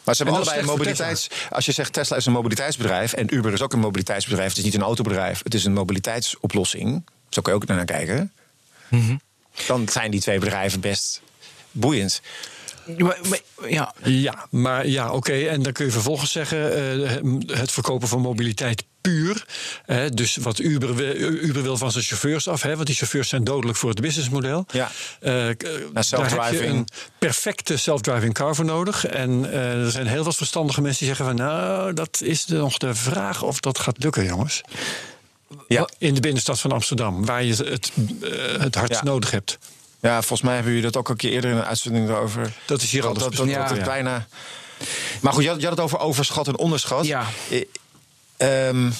Maar 0.04 0.16
ze 0.16 0.24
hebben 0.24 0.42
allebei 0.42 0.60
een 0.60 0.66
mobiliteits. 0.72 1.28
Als 1.50 1.66
je 1.66 1.72
zegt 1.72 1.94
Tesla 1.94 2.16
is 2.18 2.26
een 2.26 2.32
mobiliteitsbedrijf 2.34 3.14
en 3.14 3.36
Uber 3.36 3.54
is 3.54 3.62
ook 3.62 3.74
een 3.74 3.80
mobiliteitsbedrijf, 3.80 4.50
het 4.50 4.58
is 4.58 4.64
niet 4.64 4.74
een 4.74 4.82
autobedrijf, 4.82 5.44
het 5.44 5.54
is 5.54 5.66
een 5.66 5.74
mobiliteitsoplossing. 5.74 7.06
Zo 7.30 7.42
kun 7.42 7.54
je 7.54 7.60
ook 7.62 7.68
naar 7.68 7.86
kijken. 7.86 8.32
Mhm. 8.88 9.16
Dan 9.68 9.90
zijn 9.90 10.12
die 10.12 10.20
twee 10.22 10.40
bedrijven 10.40 10.80
best 10.80 11.22
boeiend. 11.72 12.22
Maar- 12.98 13.18
maar- 13.30 13.70
ja, 13.70 13.94
Ja, 14.04 14.46
maar 14.50 14.88
ja, 14.88 15.12
oké. 15.12 15.34
En 15.34 15.62
dan 15.64 15.72
kun 15.74 15.86
je 15.86 15.92
vervolgens 15.92 16.32
zeggen: 16.32 16.74
eh, 17.04 17.58
het 17.58 17.72
verkopen 17.72 18.08
van 18.08 18.20
mobiliteit 18.22 18.84
puur. 19.02 19.46
Eh, 19.86 20.04
dus 20.10 20.36
wat 20.36 20.60
Uber, 20.60 20.96
wil- 20.96 21.16
Uber 21.16 21.64
wil 21.64 21.78
van 21.78 21.92
zijn 21.92 22.04
chauffeurs 22.04 22.48
af, 22.48 22.62
hè, 22.62 22.76
want 22.76 22.88
die 22.88 22.96
chauffeurs 22.96 23.30
zijn 23.30 23.44
dodelijk 23.44 23.78
voor 23.78 23.90
het 23.90 24.02
businessmodel. 24.02 24.66
Ja. 24.72 24.92
K- 25.20 25.30
daar 26.20 26.44
heb 26.46 26.54
je 26.54 26.66
een 26.66 26.88
perfecte 27.20 27.78
self-driving 27.78 28.34
car 28.34 28.56
voor 28.56 28.66
nodig. 28.66 29.06
En 29.06 29.52
eh, 29.52 29.84
er 29.86 29.92
zijn 29.92 30.08
heel 30.08 30.24
wat 30.24 30.36
verstandige 30.36 30.82
mensen 30.82 31.06
die 31.06 31.16
zeggen 31.16 31.26
van, 31.26 31.36
nou, 31.46 31.94
dat 31.94 32.22
is 32.24 32.46
nog 32.46 32.78
de 32.78 32.96
vraag 32.96 33.44
of 33.44 33.60
dat 33.60 33.80
gaat 33.80 34.04
lukken, 34.04 34.26
jongens. 34.26 34.62
Ja. 35.68 35.90
In 35.98 36.14
de 36.14 36.20
binnenstad 36.22 36.60
van 36.60 36.72
Amsterdam, 36.72 37.26
waar 37.26 37.44
je 37.44 37.54
het, 37.56 37.92
het 38.60 38.76
hardst 38.76 39.00
Ja. 39.00 39.04
nodig 39.04 39.32
hebt. 39.32 39.58
Ja, 40.02 40.18
volgens 40.20 40.42
mij 40.42 40.54
hebben 40.54 40.74
jullie 40.74 40.92
dat 40.92 40.98
ook 40.98 41.10
een 41.10 41.16
keer 41.16 41.32
eerder 41.32 41.52
in 41.52 41.58
een 41.58 41.64
uitzending 41.64 42.10
erover. 42.10 42.54
Dat 42.66 42.82
is 42.82 42.92
hier 42.92 43.06
al 43.06 43.14
dat, 43.14 43.20
dat, 43.20 43.30
besproken, 43.30 43.60
dat 43.60 43.70
het 43.70 43.78
ja. 43.78 43.86
bijna. 43.86 44.28
Maar 45.22 45.34
goed, 45.34 45.44
je 45.44 45.50
had, 45.50 45.60
je 45.60 45.68
had 45.68 45.76
het 45.76 45.86
over 45.86 46.00
overschat 46.00 46.48
en 46.48 46.58
onderschat. 46.58 47.06
Ja. 47.06 47.26
Eh, 47.50 48.68
ehm, 48.68 48.92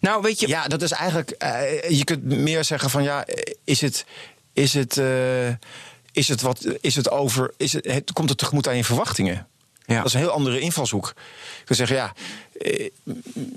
nou 0.00 0.22
weet 0.22 0.40
je, 0.40 0.48
ja, 0.48 0.68
dat 0.68 0.82
is 0.82 0.90
eigenlijk. 0.90 1.30
eh, 1.30 1.90
je 1.90 2.04
kunt 2.04 2.24
meer 2.24 2.64
zeggen 2.64 2.90
van 2.90 3.02
ja, 3.02 3.26
is 3.64 3.80
het. 3.80 4.04
Is 4.52 4.74
het, 4.74 4.96
eh, 4.98 5.48
is 6.12 6.28
het 6.28 6.40
wat. 6.40 6.66
Is 6.80 6.96
het 6.96 7.10
over. 7.10 7.54
Is 7.56 7.72
het, 7.72 7.84
het, 7.84 8.12
komt 8.12 8.28
het 8.28 8.38
tegemoet 8.38 8.68
aan 8.68 8.76
je 8.76 8.84
verwachtingen? 8.84 9.46
Ja. 9.86 9.96
Dat 9.96 10.06
is 10.06 10.12
een 10.12 10.20
heel 10.20 10.30
andere 10.30 10.60
invalshoek. 10.60 11.08
Ik 11.60 11.68
wil 11.68 11.76
zeggen, 11.76 11.96
ja, 11.96 12.12
eh, 12.60 12.90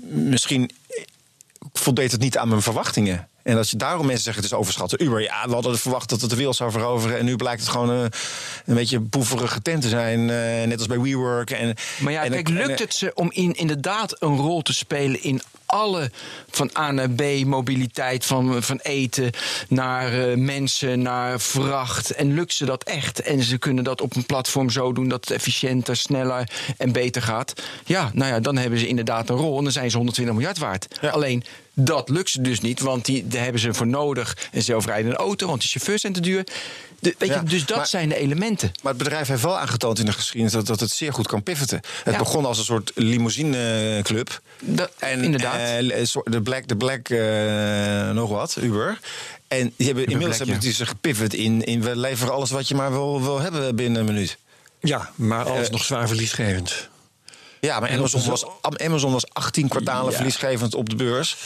misschien 0.08 0.70
voldeed 1.72 2.12
het 2.12 2.20
niet 2.20 2.38
aan 2.38 2.48
mijn 2.48 2.62
verwachtingen. 2.62 3.28
En 3.42 3.56
als 3.56 3.70
je 3.70 3.76
daarom 3.76 4.06
mensen 4.06 4.24
zeggen 4.24 4.42
het 4.42 4.52
is 4.52 4.58
overschatten. 4.58 5.02
Uber, 5.02 5.20
ja, 5.22 5.46
we 5.46 5.52
hadden 5.52 5.78
verwacht 5.78 6.08
dat 6.08 6.20
het 6.20 6.30
de 6.30 6.36
wereld 6.36 6.56
zou 6.56 6.70
veroveren. 6.70 7.18
En 7.18 7.24
nu 7.24 7.36
blijkt 7.36 7.60
het 7.60 7.70
gewoon 7.70 7.88
een, 7.90 8.10
een 8.66 8.74
beetje 8.74 9.00
boeverige 9.00 9.62
tent 9.62 9.82
te 9.82 9.88
zijn. 9.88 10.20
eh, 10.30 10.66
net 10.66 10.78
als 10.78 10.86
bij 10.86 11.00
WeWork. 11.00 11.50
En, 11.50 11.74
Maar 11.98 12.12
ja, 12.12 12.24
en- 12.24 12.30
kijk, 12.30 12.48
en- 12.48 12.54
lukt 12.54 12.78
het 12.78 12.94
ze 12.94 13.10
om 13.14 13.30
in, 13.32 13.52
inderdaad 13.52 14.16
een 14.22 14.36
rol 14.36 14.62
te 14.62 14.72
spelen 14.74 15.22
in 15.22 15.40
alle 15.66 16.10
van 16.50 16.70
A 16.78 16.90
naar 16.90 17.10
B 17.10 17.22
mobiliteit, 17.44 18.24
van, 18.24 18.62
van 18.62 18.78
eten 18.82 19.30
naar 19.68 20.28
eh, 20.30 20.36
mensen, 20.36 21.02
naar 21.02 21.40
vracht. 21.40 22.10
En 22.10 22.34
lukt 22.34 22.52
ze 22.52 22.64
dat 22.64 22.82
echt? 22.82 23.20
En 23.20 23.42
ze 23.42 23.58
kunnen 23.58 23.84
dat 23.84 24.00
op 24.00 24.16
een 24.16 24.26
platform 24.26 24.70
zo 24.70 24.92
doen 24.92 25.08
dat 25.08 25.20
het 25.20 25.30
efficiënter, 25.30 25.96
sneller 25.96 26.48
en 26.76 26.92
beter 26.92 27.22
gaat. 27.22 27.52
Ja, 27.84 28.10
nou 28.14 28.30
ja, 28.32 28.40
dan 28.40 28.56
hebben 28.56 28.78
ze 28.78 28.86
inderdaad 28.86 29.28
een 29.28 29.36
rol 29.36 29.56
en 29.58 29.62
dan 29.64 29.72
zijn 29.72 29.90
ze 29.90 29.96
120 29.96 30.34
miljard 30.34 30.58
waard. 30.58 30.86
Alleen 31.10 31.44
dat 31.84 32.08
lukt 32.08 32.30
ze 32.30 32.40
dus 32.40 32.60
niet, 32.60 32.80
want 32.80 33.04
die, 33.04 33.28
daar 33.28 33.42
hebben 33.42 33.60
ze 33.60 33.74
voor 33.74 33.86
nodig 33.86 34.36
een 34.52 34.62
zelfrijdende 34.62 35.16
auto, 35.16 35.46
want 35.46 35.62
de 35.62 35.68
chauffeurs 35.68 36.00
zijn 36.00 36.12
te 36.12 36.20
duur. 36.20 36.44
De, 36.98 37.14
weet 37.18 37.28
Ja, 37.28 37.34
je, 37.40 37.42
dus 37.48 37.66
dat 37.66 37.76
maar- 37.76 37.86
zijn 37.86 38.08
de 38.08 38.16
elementen. 38.16 38.72
Maar 38.82 38.92
het 38.92 39.02
bedrijf 39.02 39.28
heeft 39.28 39.42
wel 39.42 39.58
aangetoond 39.58 39.98
in 39.98 40.04
de 40.06 40.12
geschiedenis 40.12 40.52
dat, 40.52 40.66
dat 40.66 40.80
het 40.80 40.90
zeer 40.90 41.12
goed 41.12 41.26
kan 41.26 41.42
pivoten. 41.42 41.80
Het 42.04 42.12
Ja. 42.14 42.18
begon 42.18 42.44
als 42.44 42.58
een 42.58 42.64
soort 42.64 42.92
limousineclub. 42.94 44.40
Dat- 44.60 44.90
inderdaad. 45.12 45.56
eh, 45.56 46.04
de 46.24 46.40
Black, 46.42 46.68
de 46.68 46.76
Black 46.76 47.08
eh, 47.08 48.10
nog 48.10 48.30
wat, 48.30 48.56
Uber. 48.60 48.98
En 49.48 49.72
die 49.76 49.86
hebben, 49.86 50.04
inmiddels 50.06 50.36
Black, 50.36 50.48
hebben 50.48 50.64
die 50.66 50.74
zich 50.74 50.88
gepivot 50.88 51.34
in, 51.34 51.64
in... 51.64 51.82
we 51.82 51.96
leveren 51.96 52.32
alles 52.34 52.50
wat 52.50 52.68
je 52.68 52.74
maar 52.74 52.90
wil, 52.90 53.22
wil 53.22 53.40
hebben 53.40 53.76
binnen 53.76 54.00
een 54.00 54.06
minuut. 54.06 54.36
Ja, 54.80 55.10
maar 55.14 55.44
alles 55.50 55.66
Eh, 55.66 55.72
nog 55.72 55.84
zwaar 55.84 56.06
verliesgevend. 56.08 56.88
Ja, 57.60 57.80
maar 57.80 57.90
Amazon 57.90 58.20
op 58.20 58.26
was, 58.26 58.40
de- 58.60 58.84
Amazon 58.84 59.12
was 59.12 59.24
18 59.32 59.68
kwartalen 59.68 60.10
Ja. 60.10 60.16
verliesgevend 60.16 60.74
op 60.74 60.88
de 60.88 60.96
beurs. 60.96 61.36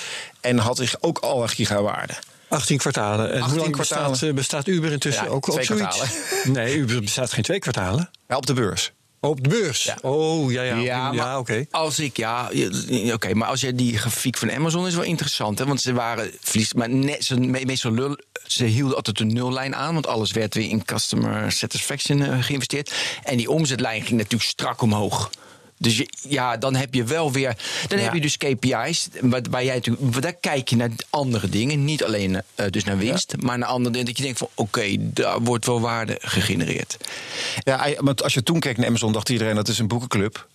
En 0.40 0.58
had 0.58 0.76
zich 0.76 0.96
ook 1.00 1.18
al 1.18 1.42
een 1.42 1.48
gigawaarde. 1.48 2.14
18 2.48 2.78
kwartalen. 2.78 3.26
En 3.32 3.34
18 3.40 3.50
hoe 3.50 3.58
lang 3.60 3.72
kwartalen. 3.72 4.10
bestaat, 4.10 4.28
eh, 4.28 4.34
bestaat 4.34 4.66
Uber 4.68 4.92
intussen? 4.92 5.24
Ja, 5.24 5.30
ook 5.30 5.50
twee 5.50 5.64
zoiets? 5.64 5.96
kwartalen. 5.96 6.52
Nee, 6.64 6.76
Uber 6.76 7.00
bestaat 7.00 7.32
geen 7.32 7.42
twee 7.44 7.58
kwartalen. 7.58 8.10
Ja, 8.28 8.36
op 8.36 8.46
de 8.46 8.52
beurs. 8.52 8.92
Op 9.20 9.42
de 9.42 9.48
beurs. 9.48 9.90
Oh, 10.02 10.52
ja, 10.52 10.62
ja. 10.62 10.74
Ja, 10.76 10.82
Ja, 10.82 11.12
maar 11.12 11.38
oké. 11.38 11.66
als 11.70 11.98
ik, 11.98 12.16
ja, 12.16 12.48
ja, 12.52 13.14
oké, 13.14 13.34
maar 13.34 13.48
als 13.48 13.60
je 13.60 13.74
die 13.74 13.98
grafiek 13.98 14.36
van 14.36 14.50
Amazon 14.52 14.86
is 14.86 14.94
wel 14.94 15.04
interessant, 15.04 15.58
hè, 15.58 15.66
want 15.66 15.80
ze 15.80 15.92
waren 15.92 16.30
verlies, 16.40 16.72
maar 16.72 16.88
net, 16.90 17.24
ze, 17.24 17.40
me- 17.40 17.64
meestal 17.64 17.92
lul, 17.92 18.16
ze 18.46 18.64
hielden 18.64 18.96
altijd 18.96 19.20
een 19.20 19.32
nullijn 19.32 19.74
aan, 19.74 19.92
want 19.94 20.06
alles 20.06 20.32
werd 20.32 20.54
weer 20.54 20.68
in 20.68 20.84
customer 20.84 21.52
satisfaction 21.52 22.22
eh, 22.22 22.42
geïnvesteerd, 22.42 22.92
en 23.22 23.36
die 23.36 23.50
omzetlijn 23.50 24.02
ging 24.02 24.16
natuurlijk 24.18 24.50
strak 24.50 24.82
omhoog. 24.82 25.30
Dus 25.78 25.96
je, 25.96 26.08
ja, 26.28 26.56
dan 26.56 26.74
heb 26.74 26.94
je 26.94 27.04
wel 27.04 27.32
weer. 27.32 27.56
Dan 27.88 27.98
Ja. 27.98 28.04
heb 28.04 28.14
je 28.14 28.20
dus 28.20 28.36
KPI's. 28.36 29.08
Waar, 29.20 29.40
waar 29.50 29.64
jij 29.64 29.74
natuurlijk, 29.74 30.22
daar 30.22 30.32
kijk 30.34 30.68
je 30.68 30.76
naar 30.76 30.90
andere 31.10 31.48
dingen. 31.48 31.84
Niet 31.84 32.04
alleen 32.04 32.42
eh, 32.54 32.66
dus 32.70 32.84
naar 32.84 32.98
winst, 32.98 33.34
maar 33.40 33.58
naar 33.58 33.68
andere 33.68 33.90
dingen. 33.90 34.06
Dat 34.06 34.16
je 34.16 34.22
denkt 34.22 34.38
van 34.38 34.48
oké, 34.54 34.96
daar 34.98 35.40
wordt 35.40 35.66
wel 35.66 35.80
waarde 35.80 36.18
gegenereerd. 36.20 36.96
Ja, 37.58 37.88
want 37.98 38.22
als 38.22 38.34
je 38.34 38.42
toen 38.42 38.60
keek 38.60 38.76
naar 38.76 38.86
Amazon, 38.86 39.12
dacht 39.12 39.28
iedereen 39.28 39.54
dat 39.54 39.68
is 39.68 39.78
een 39.78 39.88
boekenclub. 39.88 40.48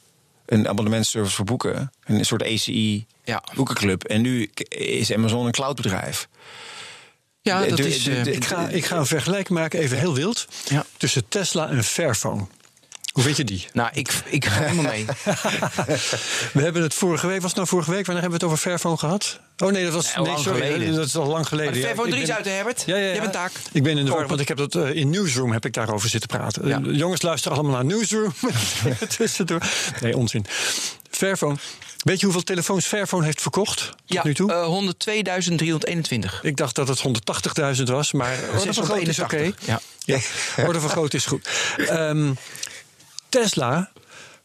Een 0.45 0.67
abonnementsservice 0.67 1.35
voor 1.35 1.45
boeken. 1.45 1.91
Een 2.05 2.25
soort 2.25 2.43
ACI 2.43 3.05
Ja. 3.23 3.43
boekenclub. 3.55 4.03
En 4.03 4.21
nu 4.21 4.49
is 4.69 5.13
Amazon 5.13 5.45
een 5.45 5.51
cloudbedrijf. 5.51 6.27
Ja, 7.41 7.65
dat 7.65 7.77
de- 7.77 7.87
is. 7.87 8.03
de- 8.03 8.15
eh, 8.15 8.23
de- 8.23 8.31
Ik 8.33 8.45
ga, 8.45 8.67
ik 8.67 8.85
ga 8.85 8.97
een 8.97 9.05
vergelijking 9.05 9.59
maken, 9.59 9.79
even 9.79 9.97
heel 9.97 10.13
wild. 10.13 10.47
Ja. 10.69 10.85
Tussen 10.97 11.27
Tesla 11.27 11.69
en 11.69 11.83
Fairphone. 11.83 12.45
Hoe 13.11 13.23
vind 13.23 13.37
je 13.37 13.43
die? 13.43 13.67
nou, 13.73 13.89
ik, 13.93 14.11
ik 14.25 14.45
ga 14.45 14.61
helemaal 14.61 14.91
mee. 14.91 15.05
We 16.53 16.61
hebben 16.61 16.81
het 16.81 16.93
vorige 16.93 17.27
week, 17.27 17.35
was 17.41 17.45
het 17.45 17.55
nou 17.55 17.67
vorige 17.67 17.91
week? 17.91 18.05
Wanneer 18.05 18.21
hebben 18.23 18.39
we 18.39 18.45
het 18.45 18.53
over 18.55 18.69
Fairphone 18.69 18.97
gehad? 18.97 19.39
Oh 19.57 19.71
nee, 19.71 19.83
dat 19.83 19.93
was 19.93 20.15
Nee, 20.15 20.25
lang 20.25 20.39
sorry, 20.39 20.61
geleden. 20.61 20.95
Dat 20.95 21.05
is 21.05 21.15
al 21.15 21.25
lang 21.27 21.47
geleden. 21.47 21.71
Maar 21.71 21.79
de 21.81 21.85
Fairphone 21.85 22.07
ik 22.07 22.13
3 22.13 22.23
is 22.27 22.31
uit, 22.35 22.45
Herbert? 22.45 22.83
Ja, 22.85 22.95
ja, 22.95 23.01
ja. 23.01 23.07
Je 23.07 23.13
hebt 23.13 23.25
een 23.25 23.31
taak. 23.31 23.51
Ik 23.71 23.83
ben 23.83 23.97
in 23.97 24.05
de 24.05 24.11
war, 24.11 24.11
Kopen. 24.11 24.27
want 24.29 24.41
ik 24.41 24.47
heb 24.47 24.57
dat 24.57 24.75
eh, 24.75 24.95
in 24.95 25.09
Newsroom 25.09 25.51
heb 25.51 25.65
ik 25.65 25.73
daarover 25.73 26.09
zitten 26.09 26.29
praten. 26.29 26.67
Ja. 26.67 26.77
Eh, 26.85 26.95
jongens, 26.97 27.21
luister 27.21 27.51
allemaal 27.51 27.71
naar 27.71 27.85
Newsroom. 27.85 28.33
Tussendoor. 29.17 29.61
Nee, 30.01 30.17
onzin. 30.17 30.45
Fairphone. 31.11 31.55
Weet 32.03 32.19
je 32.19 32.25
hoeveel 32.25 32.43
telefoons 32.43 32.85
Fairphone 32.85 33.25
heeft 33.25 33.41
verkocht 33.41 33.77
tot 33.77 33.93
Ja, 34.05 34.21
nu 34.23 34.33
toe? 34.33 34.51
eh, 34.53 34.65
102.321. 34.65 36.41
ik 36.41 36.55
dacht 36.57 36.75
dat 36.75 36.87
het 36.87 37.01
180.000 37.77 37.83
was, 37.83 38.11
maar 38.11 38.37
orde 38.55 38.73
van 38.73 38.83
grootte 38.85 39.09
is 39.09 39.19
oké. 39.19 39.37
681, 39.37 39.65
ja. 39.65 39.79
Ja, 40.55 40.65
orde 40.65 40.79
van 40.79 40.89
grootte 40.89 41.17
is 41.17 41.25
goed. 41.25 41.47
Ehm, 41.77 42.31
Tesla 43.29 43.91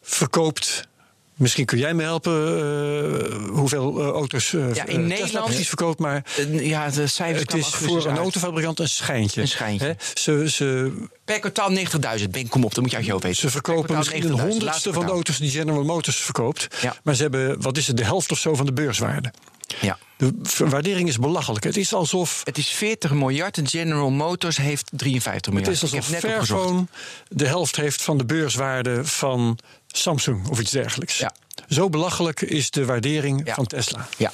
verkoopt. 0.03 0.87
Misschien 1.35 1.65
kun 1.65 1.79
jij 1.79 1.95
me 1.95 2.03
helpen 2.03 2.33
eh, 2.33 3.49
hoeveel 3.49 4.01
eh, 4.01 4.09
auto's 4.09 4.53
eh, 4.53 4.61
Ja, 4.75 4.87
in 4.87 4.87
Tesla 4.87 4.99
Nederland- 5.17 5.47
precies 5.47 5.69
verkoopt, 5.69 5.99
maar 5.99 6.25
ja, 6.51 6.91
de 6.91 7.07
cijfers 7.07 7.43
het 7.43 7.55
is 7.55 7.67
voor 7.69 8.05
een 8.05 8.09
uit. 8.11 8.19
autofabrikant 8.19 8.79
een 8.79 8.89
schijntje. 8.89 9.41
Een 9.41 9.49
schijntje. 9.49 9.87
Hè? 9.87 9.93
Ze, 10.15 10.51
ze, 10.51 10.93
Per 11.25 11.39
kwartaal 11.39 11.71
90.000. 12.19 12.31
Ben, 12.31 12.49
kom 12.49 12.65
op, 12.65 12.75
dat 12.75 12.81
moet 12.83 12.91
je 12.91 12.97
uit 12.97 13.07
je 13.07 13.13
hoofd 13.13 13.25
weten. 13.25 13.41
ze 13.41 13.51
verkopen 13.51 13.97
misschien 13.97 14.25
een 14.25 14.39
90.000, 14.39 14.43
honderdste 14.49 14.93
van 14.93 15.07
de 15.07 15.13
auto's 15.13 15.39
die 15.39 15.51
General 15.51 15.85
Motors 15.85 16.17
verkoopt. 16.17 16.67
Ja. 16.81 16.97
Maar 17.03 17.15
ze 17.15 17.23
hebben, 17.23 17.63
wat 17.63 17.77
is 17.77 17.87
het, 17.87 17.97
de 17.97 18.05
helft 18.05 18.33
of 18.33 18.39
zo 18.39 18.55
van 18.55 18.67
de 18.67 18.73
beurswaarde. 18.73 19.33
Ja. 19.81 19.99
De 20.17 20.33
waardering 20.59 21.09
is 21.09 21.19
belachelijk. 21.19 21.65
Het 21.65 21.77
is 21.77 21.93
alsof 21.93 22.41
Het 22.45 22.59
is 22.59 22.69
40 22.69 23.13
miljard 23.13 23.59
en 23.59 23.69
General 23.69 24.11
Motors 24.11 24.57
heeft 24.57 24.91
53 24.93 25.45
Het 25.45 25.55
miljard. 25.55 25.83
is 25.83 25.83
alsof. 25.93 26.07
Fairphone 26.19 26.87
de 27.29 27.47
helft 27.47 27.77
heeft 27.77 28.03
van 28.03 28.19
de 28.19 28.25
beurswaarde 28.25 29.05
van 29.05 29.59
Samsung 29.87 30.49
of 30.49 30.61
iets 30.61 30.71
dergelijks. 30.71 31.19
Ja. 31.19 31.35
Zo 31.69 31.89
belachelijk 31.89 32.41
is 32.41 32.71
de 32.71 32.85
waardering 32.85 33.43
Ja. 33.47 33.55
van 33.55 33.67
Tesla. 33.67 34.09
Ja. 34.19 34.33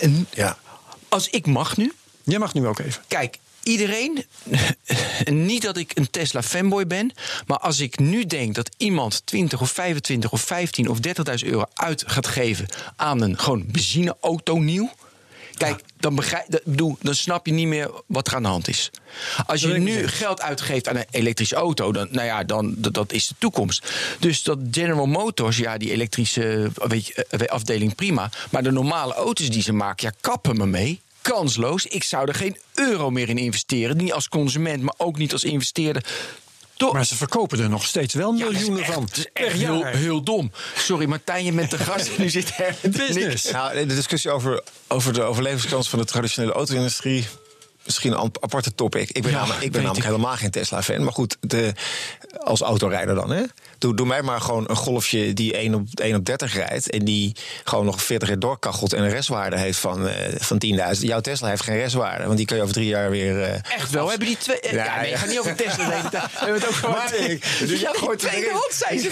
En 0.00 0.26
Ja. 0.34 0.58
Als 1.08 1.28
ik 1.28 1.46
mag 1.46 1.76
nu, 1.76 1.92
Jij 2.22 2.38
mag 2.38 2.54
nu 2.54 2.66
ook 2.66 2.78
even. 2.78 3.02
Kijk, 3.08 3.38
iedereen, 3.64 4.24
niet 5.48 5.62
dat 5.62 5.76
ik 5.76 5.90
een 5.94 6.10
Tesla 6.10 6.42
fanboy 6.42 6.86
ben, 6.86 7.12
maar 7.46 7.58
als 7.58 7.80
ik 7.80 7.98
nu 7.98 8.26
denk 8.26 8.54
dat 8.54 8.70
iemand 8.76 9.26
20 9.26 9.60
of 9.60 9.70
25 9.70 10.32
of 10.32 10.40
15 10.40 10.88
of 10.88 10.98
30.000 10.98 11.48
euro 11.48 11.64
uit 11.74 12.04
gaat 12.06 12.26
geven 12.26 12.66
aan 12.96 13.20
een 13.20 13.38
gewoon 13.38 13.64
benzineauto 13.66 14.58
nieuw. 14.58 14.90
Kijk, 15.56 15.80
dan, 15.96 16.14
begrijp, 16.14 16.60
bedoel, 16.64 16.96
dan 17.00 17.14
snap 17.14 17.46
je 17.46 17.52
niet 17.52 17.66
meer 17.66 17.90
wat 18.06 18.26
er 18.26 18.34
aan 18.34 18.42
de 18.42 18.48
hand 18.48 18.68
is. 18.68 18.90
Als 19.46 19.60
je 19.60 19.68
nu 19.68 20.08
geld 20.08 20.40
uitgeeft 20.40 20.88
aan 20.88 20.96
een 20.96 21.06
elektrische 21.10 21.54
auto, 21.54 21.92
dan, 21.92 22.08
nou 22.10 22.26
ja, 22.26 22.44
dan, 22.44 22.74
dat, 22.76 22.94
dat 22.94 23.12
is 23.12 23.28
de 23.28 23.34
toekomst. 23.38 23.92
Dus 24.18 24.42
dat 24.42 24.58
General 24.70 25.06
Motors, 25.06 25.56
ja, 25.56 25.78
die 25.78 25.90
elektrische 25.90 26.70
weet 26.74 27.06
je, 27.06 27.26
eh, 27.26 27.48
afdeling 27.48 27.94
prima. 27.94 28.30
Maar 28.50 28.62
de 28.62 28.70
normale 28.70 29.14
auto's 29.14 29.50
die 29.50 29.62
ze 29.62 29.72
maken, 29.72 30.08
ja, 30.08 30.14
kappen 30.20 30.56
me 30.56 30.66
mee. 30.66 31.00
Kansloos. 31.32 31.86
Ik 31.86 32.04
zou 32.04 32.28
er 32.28 32.34
geen 32.34 32.56
euro 32.74 33.10
meer 33.10 33.28
in 33.28 33.38
investeren. 33.38 33.96
Niet 33.96 34.12
als 34.12 34.28
consument, 34.28 34.82
maar 34.82 34.94
ook 34.96 35.18
niet 35.18 35.32
als 35.32 35.44
investeerder. 35.44 36.04
Maar 36.92 37.06
ze 37.06 37.16
verkopen 37.16 37.58
er 37.60 37.68
nog 37.68 37.84
steeds 37.84 38.14
wel 38.14 38.32
Ja, 38.34 38.44
dat 38.44 38.48
is 38.52 38.56
miljoenen 38.58 38.82
echt- 38.84 38.92
van. 38.92 39.02
Het 39.04 39.16
is 39.16 39.26
echt 39.32 39.48
Per 39.48 39.56
heel, 39.58 39.78
jaar. 39.78 39.94
heel 39.94 40.22
dom. 40.22 40.52
Sorry, 40.76 41.06
Martijn, 41.06 41.44
je 41.44 41.52
bent 41.52 41.70
de 41.70 41.78
gast. 41.78 42.10
Nu 42.18 42.28
zit 42.30 42.52
er 42.58 42.74
Business. 42.90 43.14
niks. 43.14 43.50
Nou, 43.50 43.74
de 43.86 43.94
discussie 43.94 44.30
over, 44.30 44.62
over 44.88 45.12
de 45.12 45.22
overlevingskans 45.22 45.88
van 45.88 45.98
de 45.98 46.04
traditionele 46.04 46.52
auto-industrie. 46.52 47.26
Misschien 47.84 48.12
een 48.12 48.30
aparte 48.40 48.74
topic. 48.74 49.10
Ik 49.10 49.22
ben, 49.22 49.30
Ja, 49.30 49.36
namelijk, 49.38 49.62
ik 49.64 49.72
ben 49.72 49.82
namelijk 49.82 50.06
ik. 50.06 50.12
helemaal 50.12 50.36
geen 50.36 50.50
Tesla-fan. 50.50 51.02
Maar 51.04 51.12
goed, 51.12 51.36
de, 51.40 51.72
als 52.38 52.60
autorijder 52.60 53.14
dan. 53.14 53.30
Hè? 53.30 53.42
Doe, 53.84 53.94
doe 53.94 54.06
mij 54.06 54.22
maar 54.22 54.40
gewoon 54.40 54.64
een 54.68 54.76
golfje 54.76 55.32
die 55.32 55.52
1 55.56 55.74
op, 55.74 55.86
1 55.94 56.16
op 56.16 56.24
30 56.24 56.54
rijdt. 56.54 56.90
En 56.90 57.04
die 57.04 57.36
gewoon 57.64 57.84
nog 57.84 58.02
40 58.02 58.28
jaar 58.28 58.38
doorkachelt. 58.38 58.92
En 58.92 59.02
een 59.02 59.10
restwaarde 59.10 59.58
heeft 59.58 59.78
van, 59.78 60.08
eh, 60.08 60.34
van 60.38 60.58
10.000. 60.58 61.06
Jouw 61.08 61.20
Tesla 61.20 61.48
heeft 61.48 61.62
geen 61.62 61.76
restwaarde. 61.76 62.24
Want 62.24 62.36
die 62.36 62.46
kan 62.46 62.56
je 62.56 62.62
over 62.62 62.74
drie 62.74 62.86
jaar 62.86 63.10
weer. 63.10 63.42
eh, 63.42 63.52
Echt 63.74 63.90
wel? 63.90 64.08
Hebben 64.08 64.26
die 64.28 64.36
twee... 64.36 64.58
Ja, 64.60 64.70
Ja, 64.84 65.00
nee, 65.00 65.08
ja. 65.10 65.14
ik 65.14 65.20
ga 65.20 65.26
niet 65.26 65.38
over 65.38 65.54
Tesla 65.54 66.08
tijd. 66.10 66.12
We 66.32 66.38
hebben 66.38 66.54
het 66.60 66.66
ook 66.68 66.74
gewoon... 66.74 66.94
Maar 66.94 67.14
ik- 67.14 67.42
dus 67.68 67.70
jij 67.70 67.78
Ja, 67.92 67.98
gooit 67.98 68.18
tweede 68.18 68.50
hand 68.50 68.72
zijn 68.72 68.98
ze 69.00 69.08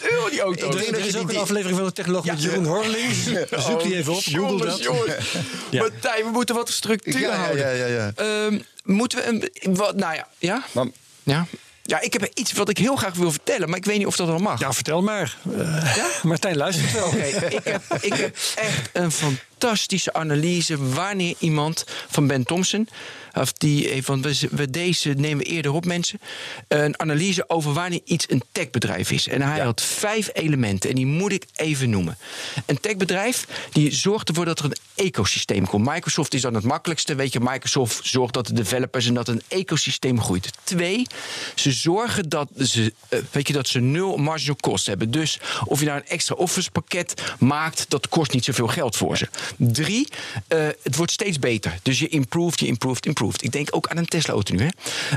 45.000 0.00 0.10
euro, 0.12 0.28
die 0.30 0.40
auto. 0.40 0.66
Ik 0.66 0.72
Er, 0.72 0.78
denk 0.80 0.90
dat 0.90 0.94
er 0.94 1.00
je 1.00 1.06
is 1.06 1.12
die- 1.12 1.20
ook 1.22 1.30
een 1.30 1.36
aflevering 1.36 1.76
van 1.76 1.86
de 1.86 1.92
Technoloog 1.92 2.24
met. 2.24 2.42
Jeroen 2.42 2.64
Horling. 2.66 3.12
Zoek 3.58 3.82
die 3.82 3.96
even 3.96 4.12
op, 4.12 4.22
google 4.22 4.76
Jongens, 4.80 4.82
dat. 4.82 5.80
Martijn, 5.80 6.24
we 6.24 6.30
moeten 6.32 6.54
wat 6.54 6.68
structuur 6.70 7.20
Ja, 7.20 7.28
ja, 7.28 7.36
houden. 7.36 7.76
ja, 7.76 7.86
ja, 7.86 7.86
ja. 7.86 8.12
Ehm, 8.46 8.58
moeten 8.84 9.18
we 9.18 9.26
een... 9.60 9.74
Wat, 9.76 9.96
nou 9.96 10.14
ja, 10.14 10.28
ja? 10.38 10.64
Maar- 10.72 10.86
Ja. 11.22 11.46
Ja, 11.86 12.00
ik 12.00 12.12
heb 12.12 12.30
iets 12.34 12.52
wat 12.52 12.68
ik 12.68 12.78
heel 12.78 12.96
graag 12.96 13.14
wil 13.14 13.30
vertellen, 13.30 13.68
maar 13.68 13.78
ik 13.78 13.84
weet 13.84 13.98
niet 13.98 14.06
of 14.06 14.16
dat 14.16 14.26
wel 14.26 14.38
mag. 14.38 14.60
Ja, 14.60 14.72
vertel 14.72 15.02
maar. 15.02 15.36
Eh, 15.58 15.94
Martijn 16.22 16.56
luistert 16.56 16.92
wel. 16.92 17.06
Oké, 17.06 17.24
ik, 17.24 17.64
heb, 17.64 17.82
ik 18.00 18.14
heb 18.14 18.36
echt 18.54 18.90
een 18.92 19.12
fantastische 19.12 20.12
analyse 20.12 20.88
wanneer 20.88 21.34
iemand 21.38 21.84
van 22.08 22.26
Ben 22.26 22.44
Thompson, 22.44 22.88
of 23.34 23.52
die, 23.52 23.88
eh, 23.88 24.02
want 24.02 24.24
we, 24.24 24.48
we 24.50 24.70
deze 24.70 25.08
nemen 25.10 25.38
we 25.38 25.50
eerder 25.50 25.72
op 25.72 25.84
mensen, 25.84 26.20
een 26.68 27.00
analyse 27.00 27.48
over 27.48 27.72
wanneer 27.72 28.00
iets 28.04 28.30
een 28.30 28.42
techbedrijf 28.52 29.10
is. 29.10 29.28
En 29.28 29.42
hij 29.42 29.60
had 29.60 29.82
vijf 29.82 30.30
elementen 30.32 30.90
en 30.90 30.96
die 30.96 31.06
moet 31.06 31.32
ik 31.32 31.44
even 31.54 31.90
noemen. 31.90 32.16
Een 32.66 32.80
techbedrijf 32.80 33.46
die 33.72 33.92
zorgt 33.92 34.28
ervoor 34.28 34.44
dat 34.44 34.58
er 34.58 34.64
een 34.64 34.76
ecosysteem 34.94 35.66
komt. 35.66 35.86
Microsoft 35.86 36.34
is 36.34 36.40
dan 36.40 36.54
het 36.54 36.64
makkelijkste. 36.64 37.14
Weet 37.14 37.32
je, 37.32 37.40
Microsoft 37.40 38.06
zorgt 38.06 38.34
dat 38.34 38.46
de 38.46 38.52
developers 38.52 39.06
en 39.06 39.14
dat 39.14 39.28
een 39.28 39.42
ecosysteem 39.48 40.20
groeit. 40.20 40.50
Twee, 40.64 41.06
ze 41.54 41.72
zorgen 41.72 42.28
dat 42.28 42.48
ze, 42.58 42.92
eh, 43.08 43.18
weet 43.30 43.46
je, 43.46 43.52
dat 43.52 43.68
ze 43.68 43.80
nul 43.80 44.16
marginal 44.16 44.56
cost 44.60 44.86
hebben. 44.86 45.10
Dus 45.10 45.40
of 45.64 45.80
je 45.80 45.86
nou 45.86 45.98
een 45.98 46.06
extra 46.06 46.34
office 46.34 46.70
pakket 46.70 47.22
maakt, 47.38 47.84
dat 47.88 48.08
kost 48.08 48.32
niet 48.32 48.44
zoveel 48.44 48.66
geld 48.66 48.96
voor 48.96 49.16
ze. 49.16 49.28
Drie, 49.56 50.08
eh, 50.48 50.66
het 50.82 50.96
wordt 50.96 51.12
steeds 51.12 51.38
beter. 51.38 51.78
Dus 51.82 51.98
je 51.98 52.08
improved, 52.08 52.60
je 52.60 52.66
improved, 52.66 53.06
improved. 53.06 53.23
Ik 53.32 53.52
denk 53.52 53.68
ook 53.70 53.88
aan 53.88 53.96
een 53.96 54.06
Tesla-auto 54.06 54.54
nu. 54.54 54.70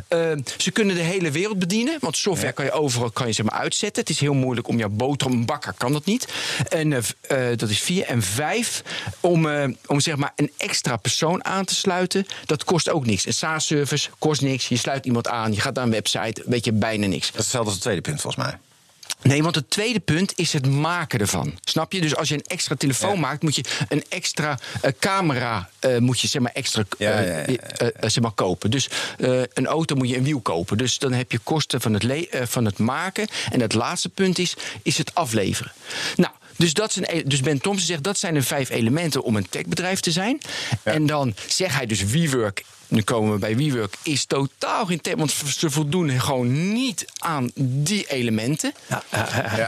Hè. 0.07 0.31
Eh, 0.31 0.37
ze 0.57 0.71
kunnen 0.71 0.95
de 0.95 1.01
hele 1.01 1.31
wereld 1.31 1.59
bedienen, 1.59 1.97
want 1.99 2.17
software 2.17 2.53
kan 2.53 2.65
je 2.65 2.71
overal 2.71 3.11
kan 3.11 3.27
je, 3.27 3.33
zeg 3.33 3.45
maar, 3.45 3.59
uitzetten. 3.59 4.01
Het 4.01 4.11
is 4.11 4.19
heel 4.19 4.33
moeilijk 4.33 4.67
om 4.67 4.77
jouw 4.77 4.89
boterham, 4.89 5.37
een 5.37 5.45
bakker 5.45 5.73
kan 5.77 5.91
dat 5.91 6.05
niet. 6.05 6.27
En 6.69 6.93
eh, 6.93 7.51
eh, 7.51 7.57
dat 7.57 7.69
is 7.69 7.79
vier. 7.79 8.05
En 8.05 8.21
vijf, 8.21 8.83
om, 9.19 9.47
om 9.85 9.99
zeg 9.99 10.15
maar 10.15 10.31
een 10.35 10.51
extra 10.57 10.97
persoon 10.97 11.45
aan 11.45 11.65
te 11.65 11.75
sluiten, 11.75 12.27
dat 12.45 12.63
kost 12.63 12.89
ook 12.89 13.05
niks. 13.05 13.25
Een 13.25 13.33
SaaS-service 13.33 14.09
kost 14.19 14.41
niks. 14.41 14.67
Je 14.67 14.77
sluit 14.77 15.05
iemand 15.05 15.27
aan, 15.27 15.53
je 15.53 15.61
gaat 15.61 15.75
naar 15.75 15.83
een 15.83 15.91
website, 15.91 16.43
weet 16.45 16.65
je 16.65 16.71
bijna 16.71 17.07
niks. 17.07 17.25
Dat 17.25 17.35
is 17.35 17.41
hetzelfde 17.41 17.67
als 17.67 17.73
het 17.73 17.83
tweede 17.83 18.01
punt, 18.01 18.21
volgens 18.21 18.45
mij. 18.45 18.57
Nee, 19.21 19.43
want 19.43 19.55
het 19.55 19.69
tweede 19.69 19.99
punt 19.99 20.33
is 20.35 20.53
het 20.53 20.65
maken 20.65 21.19
ervan. 21.19 21.59
Snap 21.63 21.91
je? 21.91 22.01
Dus 22.01 22.15
als 22.15 22.29
je 22.29 22.35
een 22.35 22.43
extra 22.47 22.75
telefoon 22.75 23.19
maakt, 23.19 23.43
moet 23.43 23.55
je 23.55 23.63
een 23.89 24.03
extra 24.09 24.59
eh, 24.81 24.91
camera 24.99 25.69
eh, 25.79 25.97
moet 25.97 26.19
je, 26.19 26.27
zeg 26.27 26.41
maar, 26.41 26.51
extra 26.51 26.83
eh, 26.97 27.07
Ja, 27.07 27.19
ja, 27.21 28.09
zeg 28.09 28.19
maar, 28.19 28.31
kopen. 28.31 28.71
Dus 28.71 28.89
een 29.53 29.65
auto 29.65 29.95
moet 29.95 30.09
je 30.09 30.17
een 30.17 30.23
wiel 30.23 30.39
kopen. 30.39 30.77
Dus 30.77 30.97
dan 30.97 31.13
heb 31.13 31.31
je 31.31 31.39
kosten 31.39 31.81
van 31.81 31.93
het, 31.93 32.27
van 32.49 32.65
het 32.65 32.77
maken. 32.77 33.27
En 33.51 33.59
het 33.59 33.73
laatste 33.73 34.09
punt 34.09 34.39
is, 34.39 34.55
is 34.81 34.97
het 34.97 35.15
afleveren. 35.15 35.71
Nou. 36.15 36.31
Dus, 36.55 36.73
dat 36.73 36.91
zijn, 36.91 37.05
e- 37.09 37.23
dus 37.23 37.41
Ben 37.41 37.61
Thompson 37.61 37.87
zegt 37.87 38.03
dat 38.03 38.17
zijn 38.17 38.33
de 38.33 38.41
vijf 38.41 38.69
elementen 38.69 39.23
om 39.23 39.35
een 39.35 39.49
techbedrijf 39.49 39.99
te 39.99 40.11
zijn. 40.11 40.41
En 40.83 41.05
dan 41.05 41.35
zegt 41.47 41.75
hij 41.75 41.85
dus 41.85 42.03
WeWork. 42.03 42.63
Nu 42.87 43.01
komen 43.01 43.31
we 43.33 43.39
bij 43.39 43.55
WeWork. 43.57 43.93
Is 44.03 44.25
totaal 44.25 44.85
geen 44.85 45.01
tech, 45.01 45.15
want 45.15 45.33
ze 45.57 45.69
voldoen 45.69 46.09
gewoon 46.19 46.73
niet 46.73 47.05
aan 47.17 47.51
die 47.55 48.05
elementen. 48.09 48.73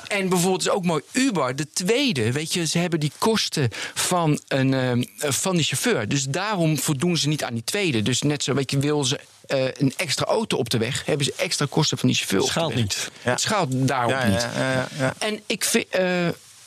En 0.08 0.30
bijvoorbeeld 0.30 0.62
is 0.62 0.70
ook 0.70 0.86
mooi 0.86 1.02
Uber, 1.12 1.56
de 1.56 1.68
tweede. 1.74 2.32
Weet 2.32 2.54
je, 2.54 2.66
ze 2.68 2.78
hebben 2.78 3.00
die 3.00 3.12
kosten 3.18 3.70
van, 3.94 4.40
een, 4.48 4.74
ehm, 4.74 5.04
van 5.32 5.56
die 5.56 5.66
chauffeur. 5.66 6.08
Dus 6.08 6.24
daarom 6.26 6.78
voldoen 6.80 7.18
ze 7.18 7.28
niet 7.28 7.44
aan 7.44 7.54
die 7.54 7.64
tweede. 7.64 8.02
Dus 8.02 8.22
net 8.22 8.44
zo, 8.44 8.54
weet 8.54 8.72
je, 8.72 8.78
wil 8.80 9.04
ze 9.04 9.20
eh, 9.48 9.64
een 9.78 9.94
extra 9.98 10.26
auto 10.26 10.58
op 10.58 10.70
de 10.70 10.78
weg, 10.78 11.06
hebben 11.06 11.26
ze 11.26 11.34
extra 11.38 11.66
kosten 11.70 11.98
van 11.98 12.10
die 12.10 12.18
chauffeur. 12.18 12.40
op 12.40 12.46
de 12.46 12.52
Schaalt 12.52 12.74
weg. 12.74 12.82
niet. 12.82 13.10
Het 13.22 13.42
schaalt 13.42 13.68
daarop 13.72 14.12
Ja, 14.12 14.28
niet. 14.28 14.42
ja, 14.42 14.52
ja, 14.56 14.72
ja, 14.74 14.88
ja. 14.98 15.14
En 15.18 15.40
ik 15.46 15.64
vind. 15.64 15.86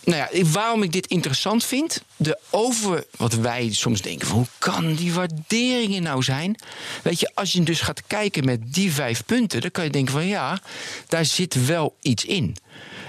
Nou 0.04 0.18
ja, 0.32 0.44
waarom 0.44 0.82
ik 0.82 0.92
dit 0.92 1.06
interessant 1.06 1.64
vind, 1.64 2.02
de 2.16 2.38
over 2.50 3.04
wat 3.16 3.34
wij 3.34 3.68
soms 3.72 4.00
denken, 4.00 4.28
hoe 4.28 4.46
kan 4.58 4.94
die 4.94 5.12
waarderingen 5.12 6.02
nou 6.02 6.22
zijn? 6.22 6.56
Weet 7.02 7.20
je, 7.20 7.30
als 7.34 7.52
je 7.52 7.62
dus 7.62 7.80
gaat 7.80 8.02
kijken 8.06 8.44
met 8.44 8.74
die 8.74 8.92
vijf 8.92 9.24
punten, 9.24 9.60
dan 9.60 9.70
kan 9.70 9.84
je 9.84 9.90
denken 9.90 10.12
van 10.12 10.26
ja, 10.26 10.60
daar 11.08 11.24
zit 11.24 11.66
wel 11.66 11.96
iets 12.00 12.24
in. 12.24 12.56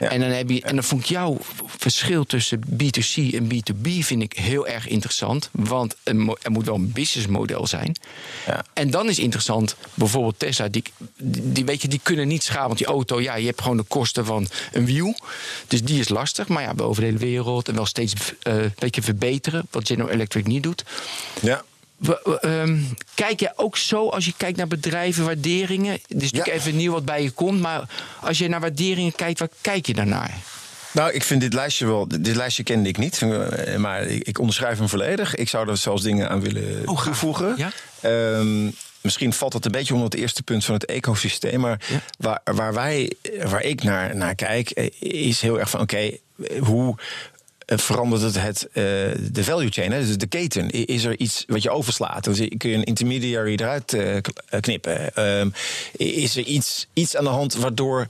Ja. 0.03 0.09
En 0.09 0.19
dan 0.19 0.29
heb 0.29 0.49
je, 0.49 0.61
en 0.61 0.75
dan 0.75 0.83
vond 0.83 1.01
ik 1.01 1.07
jouw 1.09 1.37
verschil 1.77 2.23
tussen 2.25 2.59
B2C 2.73 3.33
en 3.33 3.51
B2B 3.53 3.89
vind 3.99 4.21
ik 4.21 4.33
heel 4.33 4.67
erg 4.67 4.87
interessant, 4.87 5.49
want 5.51 5.95
er 6.03 6.15
mo- 6.15 6.37
moet 6.49 6.65
wel 6.65 6.75
een 6.75 6.91
businessmodel 6.91 7.67
zijn. 7.67 7.95
Ja. 8.45 8.65
En 8.73 8.91
dan 8.91 9.09
is 9.09 9.19
interessant, 9.19 9.75
bijvoorbeeld 9.93 10.39
Tesla, 10.39 10.67
die, 10.67 10.83
die, 11.23 11.65
weet 11.65 11.81
je, 11.81 11.87
die 11.87 11.99
kunnen 12.03 12.27
niet 12.27 12.43
schalen. 12.43 12.67
Want 12.67 12.77
die 12.77 12.87
auto, 12.87 13.21
ja, 13.21 13.35
je 13.35 13.45
hebt 13.45 13.61
gewoon 13.61 13.77
de 13.77 13.83
kosten 13.83 14.25
van 14.25 14.47
een 14.71 14.85
wiel. 14.85 15.15
Dus 15.67 15.83
die 15.83 15.99
is 15.99 16.09
lastig. 16.09 16.47
Maar 16.47 16.63
ja, 16.63 16.73
over 16.77 17.01
de 17.01 17.07
hele 17.07 17.17
wereld 17.19 17.67
en 17.67 17.75
wel 17.75 17.85
steeds 17.85 18.13
eh, 18.41 18.57
een 18.57 18.73
beetje 18.79 19.01
verbeteren. 19.01 19.67
Wat 19.71 19.87
General 19.87 20.09
Electric 20.11 20.47
niet 20.47 20.63
doet. 20.63 20.83
Ja. 21.41 21.63
We- 22.03 22.39
ehm, 22.41 22.77
kijk 23.15 23.39
jij 23.39 23.53
ook 23.55 23.77
zo 23.77 24.09
als 24.09 24.25
je 24.25 24.33
kijkt 24.37 24.57
naar 24.57 24.67
bedrijven, 24.67 25.25
waarderingen? 25.25 25.91
Het 25.91 26.01
is 26.07 26.31
natuurlijk 26.31 26.45
Ja. 26.47 26.53
even 26.53 26.75
nieuw 26.75 26.91
wat 26.91 27.05
bij 27.05 27.23
je 27.23 27.31
komt. 27.31 27.59
Maar 27.61 27.89
als 28.21 28.37
je 28.37 28.47
naar 28.47 28.59
waarderingen 28.59 29.15
kijkt, 29.15 29.39
waar 29.39 29.49
kijk 29.61 29.85
je 29.85 29.93
daarnaar? 29.93 30.33
Nou, 30.91 31.11
ik 31.11 31.23
vind 31.23 31.41
dit 31.41 31.53
lijstje 31.53 31.85
wel. 31.85 32.07
Dit 32.07 32.35
lijstje 32.35 32.63
kende 32.63 32.89
ik 32.89 32.97
niet, 32.97 33.21
eh, 33.21 33.75
maar 33.75 34.01
ik, 34.03 34.27
ik 34.27 34.39
onderschrijf 34.39 34.77
hem 34.77 34.89
volledig. 34.89 35.35
Ik 35.35 35.49
zou 35.49 35.69
er 35.69 35.77
zelfs 35.77 36.03
dingen 36.03 36.29
aan 36.29 36.41
willen 36.41 36.87
Oh, 36.87 37.03
toevoegen. 37.03 37.53
Ja? 37.57 37.71
Ehm, 38.01 38.69
misschien 39.01 39.33
valt 39.33 39.51
dat 39.51 39.65
een 39.65 39.71
beetje 39.71 39.93
onder 39.93 40.09
het 40.09 40.19
eerste 40.19 40.43
punt 40.43 40.65
van 40.65 40.73
het 40.73 40.85
ecosysteem. 40.85 41.59
Maar 41.59 41.81
Ja. 41.89 42.01
waar, 42.17 42.41
waar, 42.55 42.73
wij, 42.73 43.11
waar 43.43 43.61
ik 43.63 43.83
naar, 43.83 44.15
naar 44.15 44.35
kijk, 44.35 44.69
eh, 44.69 44.89
is 44.99 45.41
heel 45.41 45.59
erg 45.59 45.69
van: 45.69 45.81
oké, 45.81 46.17
hoe. 46.59 46.95
Eh, 47.65 47.77
Verandert 47.77 48.21
het, 48.21 48.41
het 48.41 48.67
eh, 48.71 48.83
de 49.31 49.43
value 49.43 49.69
chain, 49.71 49.91
hè? 49.91 50.05
dus 50.05 50.17
de 50.17 50.27
keten? 50.27 50.69
Is 50.69 51.03
er 51.03 51.19
iets 51.19 51.43
wat 51.47 51.63
je 51.63 51.69
overslaat? 51.69 52.23
Dus 52.23 52.37
kun 52.57 52.69
je 52.69 52.75
een 52.75 52.83
intermediary 52.83 53.51
eruit 53.53 53.93
eh, 53.93 54.17
knippen? 54.59 55.15
Ehm, 55.15 55.49
is 55.97 56.35
er 56.35 56.43
iets, 56.43 56.87
iets 56.93 57.15
aan 57.15 57.23
de 57.23 57.29
hand 57.29 57.53
waardoor 57.53 58.07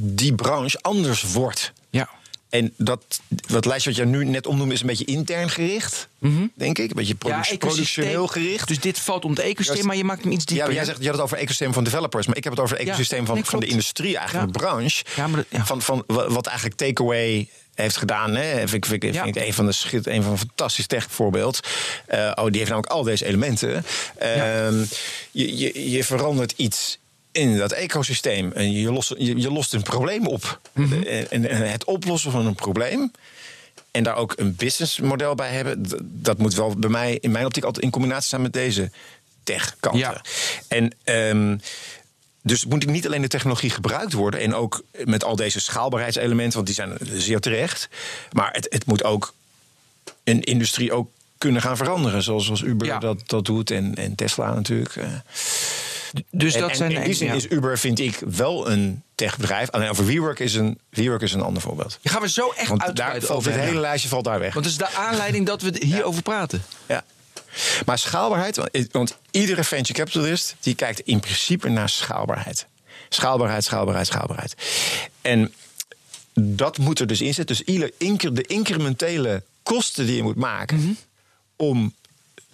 die 0.00 0.34
branche 0.34 0.78
anders 0.80 1.22
wordt? 1.32 1.72
Ja. 1.90 2.08
En 2.48 2.72
dat, 2.76 3.20
wat 3.48 3.64
lijstje 3.64 3.90
wat 3.90 3.98
je 3.98 4.04
nu 4.06 4.24
net 4.24 4.46
omnoemde 4.46 4.74
is 4.74 4.80
een 4.80 4.86
beetje 4.86 5.04
intern 5.04 5.50
gericht, 5.50 6.08
denk 6.54 6.78
ik. 6.78 6.90
Een 6.90 6.96
beetje 6.96 7.14
produ- 7.14 7.34
ecosysteem. 7.34 7.58
productioneel 7.68 8.26
gericht. 8.26 8.68
Dus 8.68 8.80
dit 8.80 8.98
valt 8.98 9.24
onder 9.24 9.38
het 9.44 9.52
ecosysteem, 9.52 9.74
Juist. 9.74 9.88
maar 9.88 9.96
je 9.96 10.04
maakt 10.04 10.22
hem 10.22 10.32
iets 10.32 10.42
ja, 10.44 10.48
dieper. 10.48 10.66
maar 10.66 10.76
jij 10.76 10.84
zegt, 10.84 10.98
je 10.98 11.04
had 11.04 11.14
het 11.14 11.24
over 11.24 11.36
ecosysteem 11.36 11.72
van 11.72 11.84
developers, 11.84 12.26
maar 12.26 12.36
ik 12.36 12.44
heb 12.44 12.52
het 12.52 12.62
over 12.62 12.76
het 12.76 12.84
Ja, 12.86 12.90
ecosysteem 12.92 13.26
van, 13.26 13.34
nee, 13.34 13.44
van 13.44 13.60
de 13.60 13.66
industrie, 13.66 14.16
eigenlijk 14.16 14.46
Ja. 14.46 14.52
de 14.52 14.58
branche. 14.58 15.04
Ja, 15.16 15.26
maar 15.26 15.36
dat- 15.36 15.46
ja. 15.60 15.66
Van, 15.66 15.82
van 15.82 16.04
wa- 16.06 16.28
wat 16.30 16.46
eigenlijk 16.46 16.76
takeaway 16.78 17.48
heeft 17.82 17.96
gedaan. 17.96 18.34
Hè? 18.34 18.58
Vind, 18.68 18.72
ik- 18.72 18.84
vind, 18.86 19.14
Ja. 19.14 19.22
vind 19.22 19.36
ik 19.36 19.42
een 19.46 19.52
van 19.54 19.66
de 19.66 19.72
schit, 19.72 20.06
een 20.06 20.22
van 20.22 20.32
een 20.32 20.38
fantastisch 20.38 20.86
tech 20.86 21.06
voorbeeld. 21.10 21.60
Eh, 22.06 22.32
oh, 22.34 22.44
die 22.44 22.56
heeft 22.56 22.68
namelijk 22.70 22.92
al 22.92 23.02
deze 23.02 23.24
elementen. 23.26 23.84
Ehm, 24.18 24.84
je, 25.30 25.56
je, 25.58 25.90
je 25.90 26.04
verandert 26.04 26.52
iets 26.56 26.98
in 27.32 27.56
dat 27.58 27.72
ecosysteem 27.72 28.52
en 28.52 28.72
je 28.72 28.92
lost, 28.92 29.14
je, 29.18 29.40
je 29.40 29.50
lost 29.52 29.74
een 29.74 29.82
probleem 29.82 30.26
op. 30.26 30.60
Mhm. 30.72 31.02
en, 31.02 31.30
en- 31.30 31.48
en 31.48 31.70
het 31.70 31.84
oplossen 31.84 32.30
van 32.30 32.46
een 32.46 32.54
probleem. 32.54 33.10
En 33.90 34.02
daar 34.02 34.16
ook 34.16 34.32
een 34.36 34.54
businessmodel 34.54 35.34
bij 35.34 35.50
hebben. 35.50 35.86
Dat 36.02 36.38
moet 36.38 36.54
wel 36.54 36.74
bij 36.76 36.90
mij, 36.90 37.18
in 37.20 37.30
mijn 37.30 37.44
optiek, 37.46 37.64
altijd 37.64 37.84
in 37.84 37.90
combinatie 37.90 38.26
staan 38.26 38.42
met 38.42 38.52
deze 38.52 38.90
tech-kant. 39.44 39.98
Ja. 39.98 40.20
En 40.68 40.92
ehm, 41.04 41.56
dus 42.48 42.64
moet 42.66 42.86
niet 42.86 43.06
alleen 43.06 43.22
de 43.22 43.28
technologie 43.28 43.70
gebruikt 43.70 44.12
worden... 44.12 44.40
en 44.40 44.54
ook 44.54 44.82
met 45.04 45.24
al 45.24 45.36
deze 45.36 45.60
schaalbaarheidselementen, 45.60 46.54
want 46.54 46.66
die 46.66 46.74
zijn 46.74 46.98
zeer 47.02 47.40
terecht... 47.40 47.88
maar 48.32 48.52
het, 48.52 48.66
het 48.70 48.86
moet 48.86 49.04
ook 49.04 49.34
een 50.24 50.42
industrie 50.42 50.92
ook 50.92 51.10
kunnen 51.38 51.62
gaan 51.62 51.76
veranderen... 51.76 52.22
zoals, 52.22 52.44
zoals 52.44 52.62
Uber 52.62 52.86
Ja. 52.86 52.98
dat, 52.98 53.22
dat 53.26 53.44
doet 53.44 53.70
en, 53.70 53.94
en 53.94 54.14
Tesla 54.14 54.54
natuurlijk. 54.54 54.96
eh. 54.96 55.06
Dus 56.30 56.54
En- 56.54 56.60
dat 56.60 56.70
en 56.70 56.76
zijn 56.76 56.90
in 56.90 57.02
die 57.02 57.14
zin 57.14 57.26
ja. 57.26 57.34
is 57.34 57.46
Uber, 57.48 57.78
vind 57.78 57.98
ik, 57.98 58.18
wel 58.26 58.70
een 58.70 59.02
techbedrijf. 59.14 59.70
Alleen 59.70 59.88
over 59.88 60.06
WeWork 60.06 60.38
is 60.38 60.54
een, 60.54 60.78
WeWork 60.90 61.22
is 61.22 61.32
een 61.32 61.42
ander 61.42 61.62
voorbeeld. 61.62 61.98
Gaan 62.02 62.20
we 62.22 62.28
zo 62.28 62.50
echt 62.50 62.68
Want 62.68 62.82
uitgebreid 62.82 63.28
over 63.30 63.52
het 63.52 63.60
hele 63.60 63.80
lijstje 63.80 64.08
valt 64.08 64.24
daar 64.24 64.38
weg. 64.38 64.52
Want 64.52 64.64
dat 64.64 64.72
is 64.72 64.78
de 64.78 64.98
aanleiding 64.98 65.46
dat 65.46 65.62
we 65.62 65.76
hierover 65.80 66.22
praten. 66.22 66.62
Ja. 66.86 67.04
Maar 67.86 67.98
schaalbaarheid, 67.98 68.56
want- 68.90 69.16
iedere 69.30 69.64
venture 69.64 69.98
capitalist 69.98 70.54
die 70.60 70.74
kijkt 70.74 71.00
in 71.00 71.20
principe 71.20 71.68
naar 71.68 71.88
schaalbaarheid. 71.88 72.66
Schaalbaarheid, 73.08 73.64
schaalbaarheid, 73.64 74.06
schaalbaarheid. 74.06 74.54
En 75.22 75.52
dat 76.40 76.78
moet 76.78 76.98
er 77.00 77.06
dus 77.06 77.20
in 77.20 77.34
zitten. 77.34 77.56
Dus 77.56 77.64
ieder- 77.66 77.90
incre- 77.96 78.32
de 78.32 78.42
incrementele 78.42 79.42
kosten 79.62 80.06
die 80.06 80.16
je 80.16 80.22
moet 80.22 80.36
maken 80.36 80.76
Mhm. 80.78 80.92
om 81.56 81.94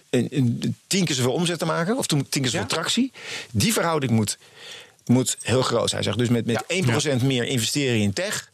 een, 0.09 0.27
een, 0.31 0.75
tien 0.87 1.05
keer 1.05 1.15
zoveel 1.15 1.31
omzet 1.33 1.59
te 1.59 1.65
maken, 1.65 1.97
of 1.97 2.05
tien 2.05 2.27
keer 2.29 2.43
zoveel 2.45 2.59
Ja. 2.59 2.65
tractie, 2.65 3.11
die 3.51 3.73
verhouding 3.73 4.11
moet, 4.11 4.37
moet 5.05 5.37
heel 5.41 5.61
groot 5.61 5.89
zijn. 5.89 6.03
Zeg. 6.03 6.15
Dus 6.15 6.29
met, 6.29 6.45
met 6.45 6.63
1% 6.67 7.21
meer 7.23 7.43
investeren 7.43 7.99
in 8.01 8.13
tech. 8.13 8.51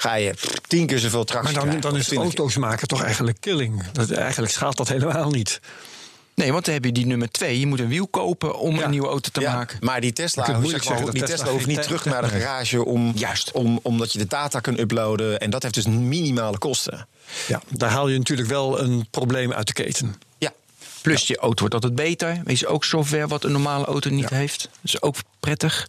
Ga 0.00 0.14
je 0.14 0.34
tien 0.66 0.86
keer 0.86 0.98
zoveel 0.98 1.24
tractie 1.24 1.44
Maar 1.44 1.62
dan, 1.62 1.62
krijgen, 1.70 1.90
dan 1.90 2.00
is 2.00 2.06
20 2.06 2.28
keer. 2.28 2.38
auto's 2.40 2.56
maken 2.56 2.88
toch 2.88 3.02
eigenlijk 3.02 3.36
killing. 3.40 3.82
Dat, 3.92 4.10
eigenlijk 4.10 4.52
schaalt 4.52 4.76
dat 4.76 4.88
helemaal 4.88 5.30
niet. 5.30 5.60
Nee, 6.34 6.52
want 6.52 6.64
dan 6.64 6.74
heb 6.74 6.84
je 6.84 6.92
die 6.92 7.06
nummer 7.06 7.30
twee. 7.30 7.60
Je 7.60 7.66
moet 7.66 7.80
een 7.80 7.88
wiel 7.88 8.06
kopen 8.06 8.58
om 8.58 8.76
Ja. 8.76 8.84
een 8.84 8.90
nieuwe 8.90 9.08
auto 9.08 9.30
te 9.32 9.40
Ja, 9.40 9.54
maken. 9.54 9.76
Maar 9.80 10.00
die 10.00 10.12
Tesla, 10.12 10.42
kunt 10.44 10.68
zeg 10.68 10.84
maar, 10.84 10.96
zeggen 10.96 11.12
die 11.12 11.20
Tesla, 11.22 11.36
Tesla 11.36 11.50
hoeft 11.52 11.66
niet 11.66 11.82
terug 11.82 12.04
naar 12.04 12.22
de 12.22 12.28
garage 12.28 12.84
om, 12.84 13.12
Juist. 13.14 13.52
om, 13.52 13.80
omdat 13.82 14.12
je 14.12 14.18
de 14.18 14.26
data 14.26 14.60
kan 14.60 14.78
uploaden. 14.78 15.38
En 15.40 15.50
dat 15.50 15.62
heeft 15.62 15.74
dus 15.74 15.86
minimale 15.86 16.58
kosten. 16.58 17.06
Ja, 17.46 17.62
daar 17.68 17.90
haal 17.90 18.08
je 18.08 18.18
natuurlijk 18.18 18.48
wel 18.48 18.80
een 18.80 19.06
probleem 19.10 19.52
uit 19.52 19.66
de 19.66 19.72
keten. 19.72 20.14
Ja. 20.38 20.52
Plus 21.02 21.26
je 21.26 21.36
auto 21.38 21.58
wordt 21.60 21.74
altijd 21.74 21.94
beter. 21.94 22.40
Is 22.44 22.66
ook 22.66 22.84
software 22.84 23.26
wat 23.26 23.44
een 23.44 23.52
normale 23.52 23.84
auto 23.84 24.10
niet 24.10 24.28
heeft. 24.30 24.60
Dat 24.62 24.70
is 24.82 25.02
ook 25.02 25.16
prettig. 25.40 25.86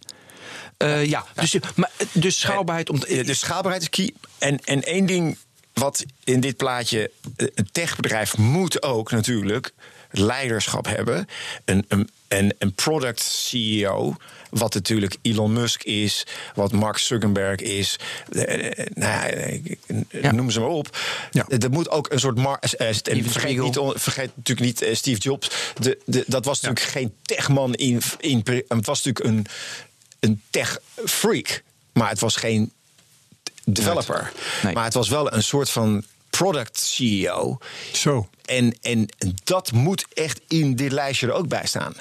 Eh, 0.80 1.04
ja, 1.04 1.24
Dus, 1.34 1.56
maar, 1.74 1.90
eh, 1.96 2.06
dus 2.12 2.40
schaalbaarheid. 2.40 2.90
Om, 2.90 3.02
Eh, 3.02 3.26
De 3.26 3.34
schaalbaarheid 3.34 3.82
is 3.82 3.88
key. 3.90 4.12
En, 4.38 4.58
en 4.64 4.82
één 4.82 5.06
ding 5.06 5.36
wat 5.72 6.04
in 6.24 6.40
dit 6.40 6.56
plaatje... 6.56 7.10
Een 7.36 7.68
techbedrijf 7.72 8.36
moet 8.38 8.82
ook 8.82 9.10
natuurlijk 9.10 9.72
leiderschap 10.10 10.86
hebben. 10.86 11.26
Een, 11.64 11.84
een, 11.88 12.10
een, 12.28 12.54
een 12.58 12.72
product 12.74 13.20
CEO... 13.22 14.14
Wat 14.50 14.74
natuurlijk 14.74 15.16
Elon 15.22 15.52
Musk 15.52 15.82
is, 15.82 16.26
wat 16.54 16.72
Mark 16.72 16.98
Zuckerberg 16.98 17.60
is. 17.60 17.96
eh, 18.32 18.86
nou 18.94 19.62
ja, 20.10 20.32
noem 20.32 20.50
ze 20.50 20.60
maar 20.60 20.68
op. 20.68 20.98
Ja. 21.30 21.46
Er 21.48 21.70
moet 21.70 21.88
ook 21.90 22.12
een 22.12 22.20
soort. 22.20 22.36
Mar 22.36 22.58
eh, 22.58 22.88
en 22.88 22.94
vergeet, 23.30 23.58
niet, 23.58 23.78
vergeet 23.94 24.30
natuurlijk 24.36 24.66
niet 24.66 24.82
eh, 24.82 24.94
Steve 24.94 25.20
Jobs. 25.20 25.50
De, 25.78 25.98
de, 26.06 26.24
dat 26.26 26.44
was 26.44 26.60
natuurlijk 26.60 26.90
geen 26.90 27.14
techman 27.22 27.74
in, 27.74 28.00
in. 28.18 28.42
Het 28.68 28.86
was 28.86 29.02
natuurlijk 29.02 29.24
een, 29.36 29.46
een 30.20 30.42
tech-freak. 30.50 31.62
Maar 31.92 32.08
het 32.08 32.20
was 32.20 32.36
geen 32.36 32.72
developer. 33.64 34.32
Nee. 34.62 34.74
Maar 34.74 34.84
het 34.84 34.94
was 34.94 35.08
wel 35.08 35.32
een 35.32 35.42
soort 35.42 35.70
van 35.70 36.04
product 36.30 36.78
CEO. 36.80 37.58
Zo. 37.92 38.28
En, 38.44 38.76
en 38.80 39.08
dat 39.44 39.72
moet 39.72 40.06
echt 40.14 40.40
in 40.48 40.76
dit 40.76 40.92
lijstje 40.92 41.26
er 41.26 41.32
ook 41.32 41.48
bij 41.48 41.66
staan. 41.66 41.94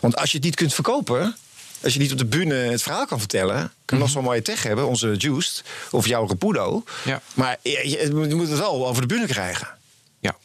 Want 0.00 0.16
als 0.16 0.30
je 0.30 0.36
het 0.36 0.46
niet 0.46 0.54
kunt 0.56 0.74
verkopen. 0.74 1.36
Als 1.82 1.92
je 1.92 1.98
niet 2.00 2.12
op 2.12 2.18
de 2.18 2.24
bühne 2.26 2.54
het 2.54 2.82
verhaal 2.82 3.06
kan 3.06 3.18
vertellen. 3.18 3.72
Kun 3.84 3.96
je 3.96 4.02
nog 4.02 4.12
zo'n 4.12 4.24
mooie 4.24 4.42
tech 4.42 4.62
hebben, 4.62 4.86
onze 4.86 5.14
Juiced. 5.16 5.62
Of 5.90 6.06
jouw 6.06 6.26
Rapudo. 6.28 6.82
Ja. 7.04 7.20
Maar 7.34 7.56
je, 7.62 8.10
moet 8.34 8.48
het 8.48 8.58
wel 8.58 8.86
over 8.88 9.00
de 9.02 9.08
bühne 9.14 9.26
krijgen. 9.26 9.68
Ja. 10.20 10.36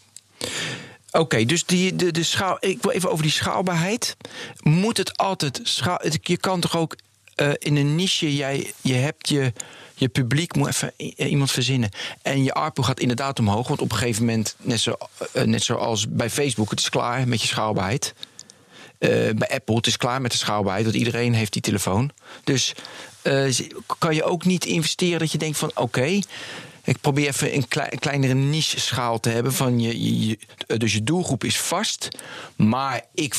Oké, 1.11 1.45
dus 1.45 1.65
die, 1.65 1.95
de, 1.95 2.11
de 2.11 2.23
schaal, 2.23 2.57
ik 2.59 2.81
wil 2.81 2.91
even 2.91 3.11
over 3.11 3.23
die 3.23 3.31
schaalbaarheid. 3.31 4.15
Moet 4.59 4.97
het 4.97 5.17
altijd 5.17 5.59
schaal. 5.63 5.97
het- 6.01 6.19
Je 6.21 6.37
kan 6.37 6.59
toch 6.59 6.77
ook 6.77 6.95
eh, 7.41 7.49
in 7.59 7.75
een 7.75 7.95
niche, 7.95 8.35
jij, 8.35 8.73
je 8.81 8.93
hebt 8.93 9.29
je, 9.29 9.53
je 9.95 10.09
publiek, 10.09 10.55
moet 10.55 10.67
even 10.67 10.93
eh, 10.97 11.31
iemand 11.31 11.51
verzinnen. 11.51 11.89
En 12.21 12.43
je 12.43 12.53
ARPU 12.53 12.83
gaat 12.83 12.99
inderdaad 12.99 13.39
omhoog. 13.39 13.67
Want 13.67 13.81
op 13.81 13.91
een 13.91 13.97
gegeven 13.97 14.25
moment, 14.25 14.55
net, 14.57 14.79
zo, 14.79 14.95
eh, 15.33 15.43
net 15.43 15.63
zoals 15.63 16.09
bij 16.09 16.29
Facebook, 16.29 16.69
het 16.69 16.79
is 16.79 16.89
klaar 16.89 17.27
met 17.27 17.41
je 17.41 17.47
schaalbaarheid. 17.47 18.13
Bij 19.35 19.49
Apple, 19.49 19.75
het 19.75 19.87
is 19.87 19.97
klaar 19.97 20.21
met 20.21 20.31
de 20.31 20.37
schaalbaarheid, 20.37 20.85
want 20.85 20.97
iedereen 20.97 21.33
heeft 21.33 21.53
die 21.53 21.61
telefoon. 21.61 22.11
Dus 22.43 22.73
kan 23.97 24.15
je 24.15 24.23
ook 24.23 24.45
niet 24.45 24.65
investeren 24.65 25.19
dat 25.19 25.31
je 25.31 25.37
denkt 25.37 25.57
van 25.57 25.71
oké, 25.75 26.19
ik 26.83 26.97
probeer 27.01 27.27
even 27.27 27.55
een, 27.55 27.67
klei- 27.67 27.87
een 27.91 27.99
kleinere 27.99 28.33
niche 28.33 28.79
schaal 28.79 29.19
te 29.19 29.29
hebben. 29.29 29.53
Van 29.53 29.79
je, 29.79 30.37
eh, 30.67 30.77
dus 30.77 30.93
je 30.93 31.03
doelgroep 31.03 31.43
is 31.43 31.59
vast, 31.59 32.07
maar 32.55 33.01
ik 33.13 33.35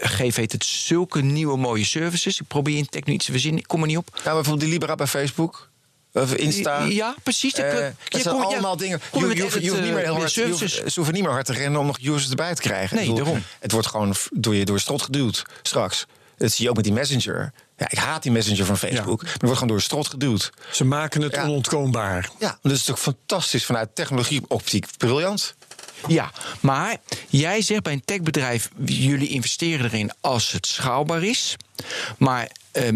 geef 0.00 0.36
heet 0.36 0.52
het 0.52 0.64
zulke 0.64 1.22
nieuwe 1.22 1.56
mooie 1.56 1.84
services. 1.84 2.40
Ik 2.40 2.46
probeer 2.46 2.76
in 2.76 2.86
tech 2.88 3.04
nu 3.04 3.12
iets 3.12 3.24
te 3.26 3.32
verzinnen, 3.32 3.60
ik 3.60 3.66
kom 3.66 3.80
er 3.80 3.86
niet 3.86 3.96
op. 3.96 4.08
Nou, 4.12 4.24
bijvoorbeeld 4.24 4.60
die 4.60 4.68
Libra 4.70 4.94
bij 4.94 5.06
Facebook. 5.06 5.70
Of 6.14 6.34
Insta. 6.34 6.82
Ja, 6.84 7.14
precies. 7.22 7.52
Eh, 7.54 7.72
Je 7.74 7.92
dat 8.08 8.20
zijn 8.22 8.34
ja, 8.36 8.42
allemaal 8.42 8.76
dingen. 8.76 9.00
Je, 9.12 9.18
je, 9.18 9.42
hoeft- 9.42 9.62
je 9.62 9.68
hoeft 9.70 9.82
niet 9.82 9.92
meer 9.92 10.02
heel 10.04 10.14
eh, 10.14 10.18
hard, 10.20 10.32
je, 10.34 10.44
hoeft- 10.46 10.58
services. 10.58 10.84
ze 10.84 10.92
hoeven 10.94 11.14
niet 11.14 11.22
meer 11.22 11.32
hard 11.32 11.46
te 11.46 11.52
rennen 11.52 11.80
om 11.80 11.86
nog 11.86 11.98
users 12.00 12.30
erbij 12.30 12.54
te 12.54 12.62
krijgen. 12.62 12.96
Nee, 12.96 13.06
bedoel, 13.06 13.24
daarom. 13.24 13.42
Het 13.60 13.72
wordt 13.72 13.86
gewoon 13.86 14.14
door 14.30 14.54
je 14.54 14.64
door 14.64 14.80
strot 14.80 15.02
geduwd 15.02 15.42
straks. 15.62 16.06
Dat 16.42 16.52
zie 16.52 16.64
je 16.64 16.70
ook 16.70 16.76
met 16.76 16.84
die 16.84 16.92
messenger. 16.94 17.52
Ja, 17.76 17.86
ik 17.90 17.98
haat 17.98 18.22
die 18.22 18.32
messenger 18.32 18.64
van 18.64 18.78
Facebook. 18.78 19.22
Maar 19.22 19.32
het 19.32 19.40
wordt 19.42 19.52
gewoon 19.54 19.68
door 19.68 19.76
de 19.76 19.82
strot 19.82 20.08
geduwd. 20.08 20.50
Ze 20.72 20.84
maken 20.84 21.22
het 21.22 21.34
Ja. 21.34 21.42
onontkoombaar. 21.42 22.30
Ja, 22.38 22.58
dat 22.62 22.72
is 22.72 22.84
toch 22.84 23.00
fantastisch 23.00 23.64
vanuit 23.64 23.94
technologie-optiek. 23.94 24.86
Briljant. 24.98 25.54
Ja, 26.06 26.30
maar 26.60 26.96
jij 27.28 27.62
zegt 27.62 27.82
bij 27.82 27.92
een 27.92 28.04
techbedrijf: 28.04 28.68
jullie 28.84 29.28
investeren 29.28 29.84
erin 29.86 30.10
als 30.20 30.52
het 30.52 30.66
schaalbaar 30.66 31.22
is. 31.22 31.56
Maar 32.18 32.48
eh, 32.72 32.88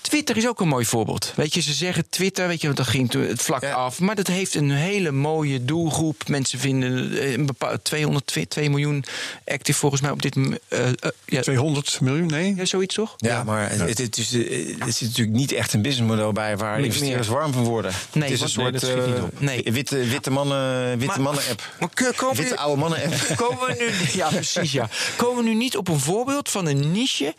Twitter 0.00 0.36
is 0.36 0.48
ook 0.48 0.60
een 0.60 0.68
mooi 0.68 0.84
voorbeeld. 0.84 1.32
Weet 1.36 1.54
je, 1.54 1.60
ze 1.60 1.72
zeggen 1.72 2.04
Twitter, 2.08 2.48
weet 2.48 2.60
je, 2.60 2.66
want 2.66 2.78
dat 2.78 2.86
ging 2.86 3.12
het 3.12 3.42
vlak 3.42 3.62
Ja. 3.62 3.72
af. 3.72 4.00
Maar 4.00 4.14
dat 4.14 4.26
heeft 4.26 4.54
een 4.54 4.70
hele 4.70 5.10
mooie 5.10 5.64
doelgroep. 5.64 6.28
Mensen 6.28 6.58
vinden 6.58 7.18
eh, 7.18 7.32
een 7.32 7.46
bepaald 7.46 7.84
202 7.84 8.70
miljoen 8.70 9.04
active 9.44 9.78
volgens 9.78 10.00
mij 10.00 10.10
op 10.10 10.22
dit 10.22 10.34
moment. 10.34 10.60
eh, 10.68 10.88
eh, 10.88 10.94
ja, 11.26 11.40
200 11.40 12.00
miljoen, 12.00 12.26
nee? 12.26 12.54
ja, 12.56 12.64
zoiets 12.64 12.94
toch? 12.94 13.14
Ja, 13.16 13.44
maar 13.44 13.70
Het, 13.70 13.98
het, 13.98 14.18
is, 14.18 14.32
er 14.34 14.92
zit 14.92 15.08
natuurlijk 15.08 15.36
niet 15.36 15.52
echt 15.52 15.72
een 15.72 15.82
businessmodel 15.82 16.32
bij 16.32 16.56
waar 16.56 16.76
Meer. 16.76 16.84
investeerders 16.84 17.28
warm 17.28 17.52
van 17.52 17.64
worden. 17.64 17.92
Nee, 18.12 18.22
het 18.30 18.32
is 18.32 18.40
een 18.40 18.62
nee, 18.62 18.80
soort 18.80 18.80
dat 18.80 18.90
schiet 19.04 19.14
niet 19.14 19.22
op. 19.24 19.40
Nee. 19.40 19.62
witte, 19.72 19.96
witte 20.04 20.30
mannen, 20.30 20.90
witte 20.90 21.06
Maar- 21.06 21.20
mannen 21.20 21.42
app. 21.50 21.62
Maar 21.80 21.88
ko- 21.94 22.10
komen 22.16 22.36
Witte 22.36 22.56
oude 22.56 22.80
mannen 22.80 23.02
app. 23.04 23.14
Komen 23.46 23.66
we 23.66 23.74
nu, 23.78 24.18
ja, 24.18 24.28
precies, 24.28 24.72
ja. 24.72 24.88
Komen 25.16 25.44
we 25.44 25.48
nu 25.50 25.54
niet 25.56 25.76
op 25.76 25.88
een 25.88 25.98
voorbeeld 26.00 26.48
van 26.48 26.66
een 26.66 26.92
niche 26.92 27.34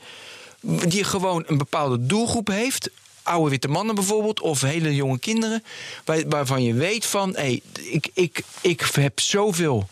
die 0.66 1.04
gewoon 1.04 1.44
een 1.48 1.58
bepaalde 1.58 2.06
doelgroep 2.06 2.48
heeft? 2.48 2.90
Oude 3.24 3.50
witte 3.50 3.68
mannen 3.68 3.96
bijvoorbeeld, 3.96 4.42
of 4.42 4.62
hele 4.62 4.96
jonge 4.96 5.20
kinderen, 5.20 5.64
waar- 6.06 6.28
waarvan 6.30 6.64
je 6.64 6.74
weet 6.74 7.06
van, 7.06 7.36
hé, 7.36 7.60
ik, 7.82 8.10
ik, 8.14 8.42
ik 8.62 8.82
heb 8.94 9.20
zoveel 9.20 9.88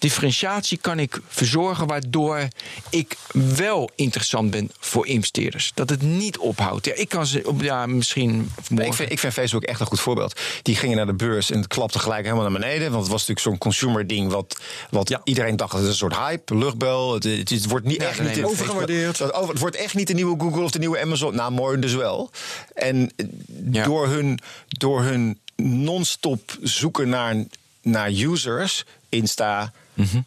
differentiatie 0.00 0.78
kan 0.78 0.98
ik 0.98 1.20
verzorgen 1.28 1.86
waardoor 1.86 2.48
ik 2.90 3.16
wel 3.32 3.90
interessant 3.94 4.50
ben 4.50 4.70
voor 4.78 5.06
investeerders. 5.06 5.72
Dat 5.74 5.90
het 5.90 6.02
niet 6.02 6.38
ophoudt. 6.38 6.86
Ja, 6.86 6.94
ik 6.94 7.08
kan 7.08 7.26
ze 7.26 7.42
op 7.46 7.62
ja, 7.62 7.86
misschien 7.86 8.50
Nee, 8.68 8.86
ik, 8.86 8.94
vind, 8.94 9.10
ik 9.12 9.18
vind 9.18 9.32
Facebook 9.32 9.62
echt 9.62 9.80
een 9.80 9.86
goed 9.86 10.00
voorbeeld. 10.00 10.40
Die 10.62 10.76
gingen 10.76 10.96
naar 10.96 11.06
de 11.06 11.12
beurs 11.14 11.50
en 11.50 11.56
het 11.58 11.66
klapte 11.66 11.98
gelijk 11.98 12.24
helemaal 12.24 12.50
naar 12.50 12.60
beneden. 12.60 12.90
Want 12.90 13.02
het 13.02 13.12
was 13.12 13.20
natuurlijk 13.26 13.40
zo'n 13.46 13.58
consumer 13.58 14.06
ding 14.06 14.30
wat, 14.32 14.60
wat 14.90 15.08
Ja. 15.08 15.20
iedereen 15.24 15.56
dacht 15.56 15.70
dat 15.72 15.80
het 15.80 15.90
een 15.90 15.96
soort 15.96 16.16
hype, 16.16 16.56
luchtbel. 16.56 17.14
Het, 17.14 17.24
het, 17.24 17.48
het 17.50 17.66
wordt 17.68 17.86
niet 17.86 18.00
Ja, 18.02 18.08
echt 18.08 18.18
nee, 18.18 18.26
niet 18.28 18.36
de- 18.36 18.46
overgewaardeerd. 18.46 19.18
Het, 19.18 19.32
over- 19.32 19.50
het 19.50 19.58
wordt 19.60 19.76
echt 19.76 19.94
niet 19.94 20.06
de 20.06 20.14
nieuwe 20.14 20.40
Google 20.40 20.62
of 20.62 20.70
de 20.70 20.78
nieuwe 20.78 21.00
Amazon. 21.00 21.34
Nou, 21.34 21.52
mooi 21.52 21.78
dus 21.80 21.94
wel. 21.94 22.30
En 22.74 23.12
eh, 23.16 23.26
Ja. 23.72 23.84
door 23.84 24.08
hun, 24.08 24.38
door 24.68 25.02
hun 25.02 25.38
non-stop 25.56 26.56
zoeken 26.62 27.08
naar, 27.08 27.34
naar 27.82 28.10
users, 28.10 28.84
Insta, 29.08 29.72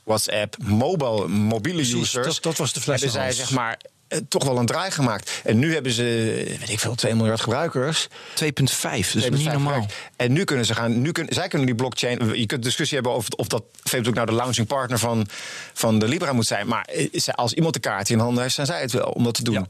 WhatsApp, 0.04 0.56
mobile, 0.64 1.28
mobiele 1.28 1.78
Precies, 1.78 1.96
users. 2.02 2.26
dat- 2.26 2.44
dat 2.44 2.58
was 2.58 2.74
de 2.74 2.80
Hebben 2.86 3.10
zij 3.10 3.32
zeg 3.32 3.52
maar 3.52 3.78
eh, 4.08 4.20
toch 4.28 4.44
wel 4.44 4.58
een 4.58 4.66
draai 4.66 4.92
gemaakt. 4.92 5.42
En 5.44 5.60
nu 5.60 5.74
hebben 5.74 5.92
ze, 5.92 6.04
weet 6.60 6.70
ik 6.70 6.80
veel, 6.80 6.96
2 6.96 7.16
miljard 7.16 7.42
gebruikers. 7.42 8.08
2,5, 8.34 9.14
dat 9.14 9.24
is 9.24 9.30
niet 9.30 9.40
2,5 9.40 9.52
normaal. 9.52 9.86
En 10.16 10.32
nu 10.34 10.44
kunnen 10.44 10.66
ze 10.66 10.74
gaan, 10.76 11.02
nu 11.02 11.12
kunnen, 11.12 11.34
zij 11.34 11.48
kunnen 11.48 11.68
die 11.68 11.76
blockchain. 11.76 12.38
Je 12.40 12.46
kunt 12.46 12.64
discussie 12.64 12.96
hebben 12.98 13.16
over 13.16 13.34
of 13.36 13.48
dat 13.48 13.64
Facebook 13.84 14.14
nou 14.16 14.26
de 14.28 14.34
launching 14.34 14.68
partner 14.68 15.00
van, 15.00 15.28
van 15.74 16.00
de 16.00 16.08
Libra 16.08 16.34
moet 16.34 16.46
zijn. 16.48 16.68
Maar 16.68 16.86
eh, 16.86 17.28
als 17.36 17.54
iemand 17.54 17.74
de 17.74 17.80
kaart 17.80 18.10
in 18.10 18.20
handen 18.20 18.42
heeft, 18.44 18.56
zijn 18.56 18.68
zij 18.68 18.82
het 18.82 18.92
wel 18.92 19.06
om 19.12 19.24
dat 19.24 19.34
te 19.34 19.44
doen. 19.44 19.54
Ja. 19.54 19.68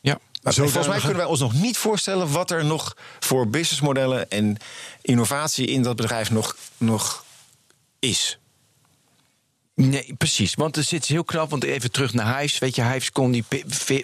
Ja. 0.00 0.18
Maar 0.42 0.54
volgens 0.54 0.86
mij 0.86 0.98
kunnen 0.98 1.16
wij 1.16 1.26
ons 1.26 1.40
nog 1.40 1.52
niet 1.52 1.76
voorstellen 1.76 2.30
wat 2.32 2.50
er 2.50 2.64
nog 2.64 2.96
voor 3.20 3.48
businessmodellen 3.48 4.30
en 4.30 4.56
innovatie 5.02 5.66
in 5.66 5.82
dat 5.82 5.96
bedrijf 5.96 6.30
nog, 6.30 6.56
nog 6.76 7.24
is. 7.98 8.38
Nee, 9.74 10.14
precies. 10.18 10.54
Want 10.54 10.76
er 10.76 10.82
zit 10.82 11.06
heel 11.06 11.24
knap. 11.24 11.50
Want 11.50 11.64
even 11.64 11.90
terug 11.90 12.12
naar 12.14 12.38
Hives. 12.38 12.58
Weet 12.58 12.74
je, 12.74 12.82
Hives 12.82 13.12
kon 13.12 13.30
die 13.30 13.44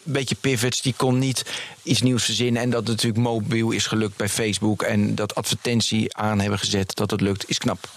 beetje 0.04 0.34
pivots. 0.40 0.82
Die 0.82 0.94
kon 0.96 1.18
niet 1.18 1.44
iets 1.82 2.02
nieuws 2.02 2.24
verzinnen. 2.24 2.62
En 2.62 2.70
dat 2.70 2.86
natuurlijk 2.86 3.22
mobiel 3.22 3.70
is 3.70 3.86
gelukt 3.86 4.16
bij 4.16 4.28
Facebook. 4.28 4.82
En 4.82 5.14
dat 5.14 5.34
advertentie 5.34 6.16
aan 6.16 6.40
hebben 6.40 6.58
gezet. 6.58 6.94
Dat 6.94 7.10
het 7.10 7.20
lukt, 7.20 7.48
is 7.48 7.58
knap. 7.58 7.88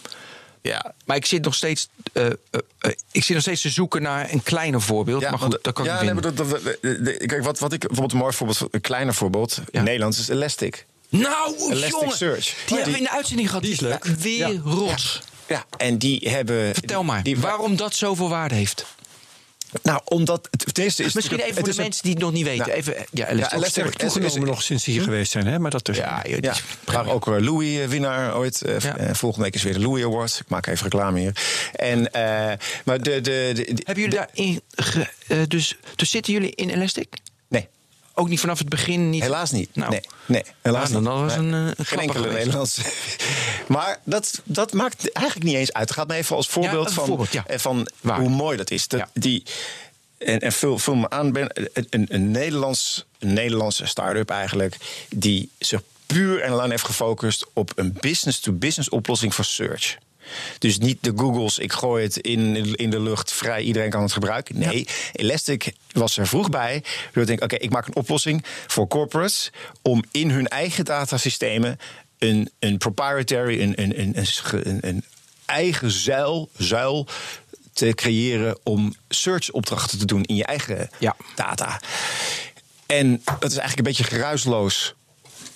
Ja, 0.61 0.93
Maar 1.05 1.15
ik 1.15 1.25
zit 1.25 1.43
nog 1.43 1.55
steeds. 1.55 1.87
eh, 2.13 2.25
eh, 2.25 2.31
eh, 2.79 2.91
ik 3.11 3.23
zit 3.23 3.33
nog 3.33 3.41
steeds 3.41 3.61
te 3.61 3.69
zoeken 3.69 4.01
naar 4.01 4.31
een 4.31 4.43
kleiner 4.43 4.81
voorbeeld. 4.81 5.21
maar 5.21 5.31
goed, 5.31 5.39
want- 5.51 5.63
dat 5.63 5.73
kan 5.73 5.85
ja, 5.85 5.93
ik 5.93 6.01
nee, 6.01 6.07
vinden. 6.13 6.35
maar 6.35 6.35
dat, 6.35 6.63
dat- 6.63 6.77
de- 6.81 7.01
de- 7.01 7.25
Kijk, 7.25 7.43
wat, 7.43 7.59
wat 7.59 7.73
ik 7.73 7.79
bijvoorbeeld 7.79 8.11
een 8.11 8.17
mooi 8.17 8.33
voorbeeld, 8.33 8.61
een 8.71 8.81
kleiner 8.81 9.13
voorbeeld, 9.13 9.55
Ja. 9.55 9.63
in 9.79 9.83
Nederlands 9.83 10.19
is 10.19 10.27
Elastic. 10.27 10.85
Nou, 11.09 11.55
Elastic 11.57 11.91
jongen, 11.91 12.15
Search. 12.17 12.43
Die 12.45 12.53
Die- 12.65 12.75
hebben 12.75 12.93
we 12.93 12.97
in 12.99 13.03
de 13.03 13.11
uitzending 13.11 13.47
gehad. 13.47 13.63
die 13.63 13.71
is 13.73 13.79
leuk. 13.79 14.03
Weer 14.03 14.55
rots. 14.63 15.21
Ja, 15.47 15.65
en 15.77 15.97
die 15.97 16.29
hebben. 16.29 16.73
Vertel 16.73 17.03
maar, 17.03 17.23
die- 17.23 17.39
waarom 17.39 17.75
dat 17.75 17.95
zoveel 17.95 18.29
waarde 18.29 18.55
heeft. 18.55 18.85
Nou, 19.83 20.01
omdat 20.05 20.47
het 20.51 20.73
ten 20.73 20.83
eerste 20.83 21.03
is. 21.03 21.13
Misschien 21.13 21.39
even 21.39 21.55
voor 21.55 21.69
de 21.73 21.81
mensen 21.81 22.03
die 22.03 22.11
het 22.13 22.21
nog 22.21 22.31
niet 22.31 22.43
weten. 22.43 22.65
Ja. 22.67 22.73
Even, 22.73 22.93
ja, 22.93 23.05
Ja, 23.11 23.27
Elastic. 23.27 23.57
Elastic- 23.57 23.83
Sterk 24.09 24.23
is- 24.25 24.35
nog 24.35 24.61
sinds 24.63 24.83
die 24.83 24.93
hier 24.93 25.03
geweest 25.03 25.31
zijn, 25.31 25.47
hè? 25.47 25.59
maar 25.59 25.71
dat 25.71 25.85
dus. 25.85 25.97
Ja, 25.97 26.23
Ja, 26.41 27.03
ook 27.05 27.27
eh, 27.27 27.39
Louis 27.39 27.79
eh, 27.79 27.87
winnaar 27.87 28.35
ooit. 28.37 28.61
Eh, 28.61 28.79
Ja. 28.79 28.97
eh, 28.97 29.13
volgende 29.13 29.45
week 29.45 29.55
is 29.55 29.63
weer 29.63 29.73
de 29.73 29.79
Louis 29.79 30.03
Award. 30.03 30.39
Ik 30.39 30.49
maak 30.49 30.67
even 30.67 30.83
reclame 30.83 31.19
hier. 31.19 31.31
En, 31.73 32.11
eh, 32.11 32.57
maar 32.85 33.01
de, 33.01 33.21
de, 33.21 33.51
de, 33.53 33.53
de- 33.53 33.81
Hebben 33.85 34.03
jullie 34.03 34.09
daarin... 34.17 34.61
Ge, 34.75 35.07
dus, 35.47 35.77
dus 35.95 36.09
zitten 36.09 36.33
jullie 36.33 36.51
in 36.55 36.69
Elastic? 36.69 37.07
Nee, 37.49 37.67
Ook 38.17 38.29
niet 38.29 38.39
vanaf 38.39 38.59
het 38.59 38.69
begin? 38.69 39.09
Niet? 39.09 39.21
helaas 39.21 39.51
niet. 39.51 39.75
Nou, 39.75 39.91
nee, 39.91 40.01
nee, 40.25 40.43
helaas 40.61 40.89
nou, 40.89 41.01
niet. 41.01 41.11
dan 41.11 41.21
was 41.21 41.35
Nee. 41.35 41.45
een, 41.47 41.73
eh, 41.77 41.85
Geen 41.85 41.99
enkele. 41.99 42.31
Nederlandse. 42.31 42.81
maar 43.67 43.99
dat, 44.03 44.41
dat 44.43 44.73
maakt 44.73 45.11
eigenlijk 45.11 45.45
niet 45.47 45.55
eens 45.55 45.73
uit. 45.73 45.87
Het 45.89 45.97
gaat 45.97 46.07
me 46.07 46.13
even 46.15 46.35
als 46.35 46.47
voorbeeld 46.47 46.93
van, 46.93 47.05
voorbeeld, 47.05 47.31
ja. 47.31 47.43
eh, 47.47 47.57
van 47.59 47.89
Waar? 48.01 48.19
hoe 48.19 48.29
mooi 48.29 48.57
dat 48.57 48.71
is. 48.71 48.87
Dat, 48.87 48.99
Ja. 48.99 49.09
die, 49.13 49.43
en, 50.17 50.39
en 50.39 50.51
vul, 50.51 50.77
vul 50.77 50.95
me 50.95 51.09
aan, 51.09 51.31
ben, 51.31 51.49
een, 51.89 52.05
een, 52.09 52.31
Nederlands, 52.31 53.05
een 53.19 53.33
Nederlandse 53.33 53.85
start-up 53.85 54.29
eigenlijk... 54.29 54.75
die 55.09 55.49
zich 55.57 55.81
puur 56.05 56.41
en 56.41 56.51
lang 56.51 56.69
heeft 56.69 56.85
gefocust 56.85 57.45
op 57.53 57.71
een 57.75 57.97
business-to-business 57.99 58.89
oplossing 58.89 59.35
voor 59.35 59.45
search. 59.45 59.97
Dus 60.59 60.77
niet 60.77 60.97
de 61.01 61.11
Googles, 61.15 61.57
ik 61.57 61.73
gooi 61.73 62.03
het 62.03 62.17
in, 62.17 62.75
in 62.75 62.89
de 62.89 62.99
lucht 62.99 63.33
vrij, 63.33 63.61
iedereen 63.61 63.89
kan 63.89 64.01
het 64.01 64.11
gebruiken. 64.11 64.59
Nee, 64.59 64.87
Elastic 65.13 65.73
was 65.91 66.17
er 66.17 66.27
vroeg 66.27 66.49
bij. 66.49 66.83
Door 67.13 67.23
te 67.23 67.25
denken, 67.25 67.45
oké, 67.45 67.55
ik 67.55 67.69
maak 67.69 67.87
een 67.87 67.95
oplossing 67.95 68.45
voor 68.67 68.87
corporates... 68.87 69.51
om 69.81 70.03
in 70.11 70.29
hun 70.29 70.47
eigen 70.47 70.85
datasystemen 70.85 71.79
een, 72.19 72.51
een 72.59 72.77
proprietary, 72.77 73.61
een, 73.61 73.81
een, 73.81 73.99
een, 73.99 74.77
een, 74.81 75.03
eigen 75.45 75.91
zuil, 75.91 76.49
zuil 76.57 77.07
te 77.73 77.91
creëren... 77.95 78.59
om 78.63 78.95
search-opdrachten 79.09 79.97
te 79.99 80.05
doen 80.05 80.23
in 80.23 80.35
je 80.35 80.45
eigen 80.45 80.89
Ja. 80.99 81.15
data. 81.35 81.79
En 82.85 83.21
dat 83.39 83.51
is 83.51 83.57
eigenlijk 83.57 83.77
een 83.77 83.83
beetje 83.83 84.15
geruisloos 84.15 84.95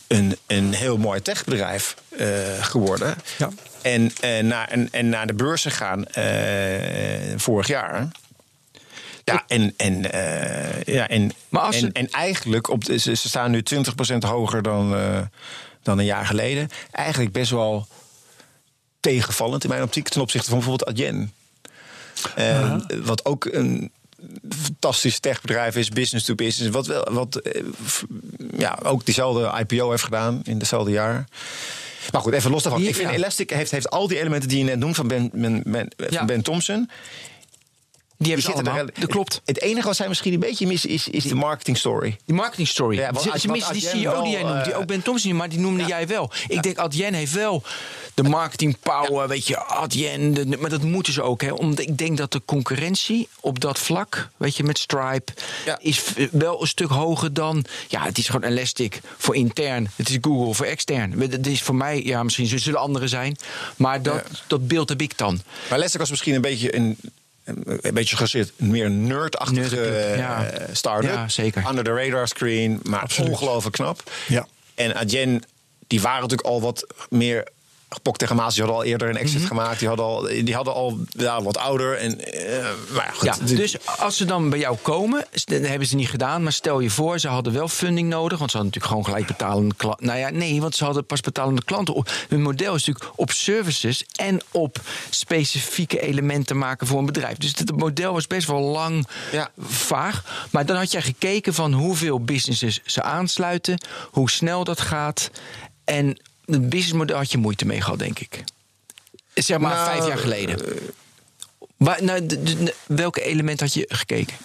een, 0.08 0.38
een 0.48 0.74
heel 0.74 0.98
mooi 0.98 1.22
techbedrijf 1.22 1.96
eh, 2.10 2.28
geworden. 2.64 3.16
Ja. 3.38 3.50
En, 3.82 4.12
eh, 4.22 4.44
naar, 4.44 4.68
en, 4.68 4.88
en 4.92 5.10
naar 5.10 5.28
de 5.28 5.34
beurzen 5.34 5.72
gaan 5.72 6.06
eh, 6.06 7.38
vorig 7.38 7.68
jaar. 7.68 8.08
Ja, 9.24 9.44
en, 9.48 9.74
en, 9.78 10.12
eh, 10.12 10.96
ja, 10.96 11.08
en, 11.08 11.32
Maar 11.50 11.74
en, 11.74 11.92
en 11.92 12.10
eigenlijk, 12.10 12.70
op 12.70 12.86
de, 12.86 12.98
ze, 12.98 13.16
ze 13.16 13.28
staan 13.28 13.52
nu 13.52 13.64
20% 14.14 14.18
hoger 14.18 14.62
dan, 14.62 14.96
dan 15.84 16.00
een 16.00 16.06
jaar 16.06 16.26
geleden. 16.26 16.70
Eigenlijk 16.92 17.32
best 17.32 17.52
wel 17.52 17.88
tegenvallend 19.00 19.64
in 19.64 19.70
mijn 19.70 19.84
optiek 19.84 20.08
ten 20.08 20.22
opzichte 20.22 20.50
van 20.50 20.60
bijvoorbeeld 20.60 20.90
Adyen. 20.90 21.34
Eh, 22.36 22.76
Wat 23.04 23.26
ook 23.26 23.46
een 23.46 23.92
fantastisch 24.50 25.20
techbedrijf 25.20 25.76
is, 25.76 25.90
business 25.90 26.26
to 26.26 26.36
business. 26.36 26.72
Wat, 26.74 26.88
wel, 26.88 27.08
wat 27.12 27.42
ja, 28.58 28.80
ook 28.84 29.06
diezelfde 29.06 29.54
IPO 29.60 29.90
heeft 29.90 30.04
gedaan 30.04 30.42
in 30.44 30.58
hetzelfde 30.58 30.92
jaar. 30.92 31.28
Maar 32.12 32.22
goed, 32.22 32.34
even 32.34 32.52
los 32.52 32.64
daarvan. 32.64 32.82
Ik 32.82 32.96
vind 32.96 33.10
ja. 33.10 33.16
Elastic 33.16 33.50
heeft, 33.50 33.72
heeft 33.72 33.90
al 33.90 34.08
die 34.08 34.20
elementen 34.20 34.50
die 34.50 34.58
je 34.58 34.64
net 34.64 34.80
noemt 34.80 34.96
van 34.96 35.08
Ben, 35.08 35.30
ben, 35.34 35.62
ben, 35.66 35.88
Ja. 36.10 36.18
van 36.18 36.26
ben 36.26 36.42
Thompson. 36.42 36.90
Die 38.20 38.28
hebben 38.34 38.46
ze 38.52 38.54
allemaal. 38.54 38.86
Dat 39.00 39.10
klopt. 39.10 39.42
Het 39.46 39.62
enige 39.62 39.88
wat 39.88 39.96
zij 39.96 40.08
misschien 40.08 40.34
een 40.34 40.40
beetje 40.40 40.68
missen 40.68 40.90
is, 40.90 41.08
is 41.08 41.24
de 41.24 41.36
marketing 41.36 41.78
story. 41.78 42.18
Die 42.26 42.36
marketing 42.36 42.68
story. 42.68 42.98
Ja, 42.98 43.12
want 43.12 43.42
die 43.72 43.82
CEO 43.82 44.22
die 44.24 44.32
jij 44.32 44.44
noemt, 44.44 44.64
die 44.64 44.74
eh, 44.74 44.80
ook 44.80 44.86
Ben 44.86 45.02
Thompson, 45.02 45.36
maar 45.36 45.50
die 45.50 45.60
noemde 45.60 45.86
jij 45.86 46.08
wel. 46.08 46.32
Ik 46.48 46.64
denk 46.64 46.78
Adyen 46.78 47.14
heeft 47.14 47.34
wel 47.34 47.64
de 48.14 48.24
marketing 48.24 48.78
power, 48.80 49.28
weet 49.28 49.48
je, 49.48 49.58
Adyen, 49.66 50.34
de- 50.34 50.58
maar 50.60 50.70
dat 50.70 50.82
moeten 50.82 51.14
ze 51.14 51.22
ook, 51.22 51.42
hè? 51.42 51.52
Omdat 51.52 51.80
ik 51.80 51.98
denk 51.98 52.18
dat 52.18 52.32
de 52.32 52.42
concurrentie 52.46 53.28
op 53.40 53.60
dat 53.60 53.80
vlak, 53.80 54.30
weet 54.38 54.58
je, 54.58 54.64
met 54.64 54.78
Stripe, 54.78 55.32
is 55.80 56.04
wel 56.32 56.62
een 56.62 56.68
stuk 56.68 56.90
hoger 56.90 57.34
dan, 57.34 57.66
ja, 57.88 58.04
het 58.04 58.18
is 58.18 58.30
gewoon 58.30 58.50
Elastic 58.50 59.00
voor 59.18 59.36
intern, 59.36 59.92
het 59.96 60.10
is 60.10 60.18
Google 60.22 60.54
voor 60.54 60.66
extern. 60.66 61.20
Het 61.22 61.48
is 61.48 61.62
voor 61.62 61.76
mij, 61.76 62.04
ja, 62.04 62.24
misschien 62.24 62.60
zullen 62.60 62.80
anderen 62.80 63.10
zijn, 63.10 63.38
maar 63.76 64.02
dat, 64.02 64.24
dat 64.48 64.68
beeld 64.68 64.90
heb 64.90 65.02
ik 65.02 65.18
dan. 65.18 65.42
Maar 65.70 65.78
Elastic 65.78 66.00
was 66.00 66.10
misschien 66.10 66.36
een 66.36 66.42
beetje 66.42 66.76
een, 66.76 66.98
een 67.82 67.94
beetje 67.94 68.16
gebaseerd, 68.16 68.52
meer 68.56 68.90
nerdachtige 68.90 70.14
ja. 70.18 70.46
eh, 70.46 70.68
start-up. 70.72 71.14
Ja, 71.14 71.28
zeker. 71.28 71.66
Under 71.70 71.84
the 71.84 71.94
radar 71.94 72.28
screen, 72.28 72.80
maar 72.84 73.00
Absoluut. 73.00 73.32
ongelooflijk 73.32 73.76
knap. 73.76 74.12
Ja. 74.28 74.48
En 74.76 74.96
Adyen, 74.96 75.44
die 75.88 76.02
waren 76.02 76.22
natuurlijk 76.22 76.48
al 76.48 76.62
wat 76.62 76.88
meer 77.10 77.48
gepokt 77.90 78.20
tegen 78.20 78.36
Maas. 78.36 78.54
Die 78.54 78.64
hadden 78.64 78.82
al 78.82 78.88
eerder 78.88 79.10
een 79.10 79.18
exit 79.18 79.46
gemaakt. 79.46 79.80
Die 79.80 79.88
hadden 79.88 80.06
al, 80.06 80.22
die 80.22 80.56
hadden 80.56 80.74
al 80.74 80.98
ja, 81.10 81.42
wat 81.42 81.58
ouder. 81.58 81.98
En, 81.98 82.20
eh, 82.34 82.66
maar 82.94 83.12
goed. 83.16 83.24
Ja, 83.26 83.56
dus 83.56 83.88
als 84.00 84.18
ze 84.18 84.26
dan 84.26 84.50
bij 84.50 84.60
jou 84.60 84.78
komen, 84.82 85.26
dat 85.46 85.62
hebben 85.62 85.88
ze 85.88 85.96
niet 85.96 86.10
gedaan. 86.10 86.44
Maar 86.44 86.52
stel 86.52 86.80
je 86.80 86.90
voor, 86.90 87.20
ze 87.20 87.28
hadden 87.28 87.54
wel 87.54 87.68
funding 87.68 88.10
nodig. 88.10 88.38
Want 88.38 88.52
ze 88.52 88.58
hadden 88.58 88.74
natuurlijk 88.76 88.86
gewoon 88.86 89.06
gelijk 89.06 89.38
betalende 89.38 89.76
klanten. 89.76 90.06
Nou 90.06 90.20
ja, 90.20 90.30
nee, 90.30 90.62
want 90.62 90.76
ze 90.76 90.84
hadden 90.84 91.06
pas 91.06 91.22
betalende 91.22 91.64
klanten. 91.64 92.04
Hun 92.30 92.42
model 92.42 92.76
is 92.76 92.86
natuurlijk 92.86 93.20
op 93.20 93.32
services 93.32 94.06
en 94.16 94.42
op 94.52 94.80
specifieke 95.10 96.00
elementen 96.02 96.58
maken 96.58 96.88
voor 96.88 97.00
een 97.00 97.06
bedrijf. 97.06 97.38
Dus 97.38 97.54
het 97.58 97.76
model 97.78 98.14
was 98.14 98.28
best 98.28 98.48
wel 98.48 98.62
lang 98.62 99.08
Ja. 99.32 99.50
vaag. 99.60 100.48
Maar 100.52 100.66
dan 100.66 100.76
had 100.78 100.92
jij 100.92 101.02
gekeken 101.02 101.54
van 101.54 101.74
hoeveel 101.74 102.24
businesses 102.24 102.80
ze 102.86 103.02
aansluiten, 103.02 103.82
hoe 104.12 104.30
snel 104.30 104.64
dat 104.64 104.82
gaat. 104.82 105.30
En 105.84 106.18
het 106.52 106.70
businessmodel 106.70 107.18
had 107.18 107.32
je 107.32 107.38
moeite 107.38 107.66
mee 107.66 107.82
gehad, 107.82 108.00
denk 108.00 108.20
ik. 108.20 108.44
Zeg 109.34 109.58
maar 109.60 109.74
Nou, 109.76 109.90
vijf 109.90 110.08
jaar 110.08 110.18
geleden. 110.18 110.60
Waar, 111.78 112.04
nou, 112.04 112.28
welke 112.88 113.22
element 113.22 113.60
had 113.60 113.74
je 113.74 113.86
gekeken? 113.88 114.36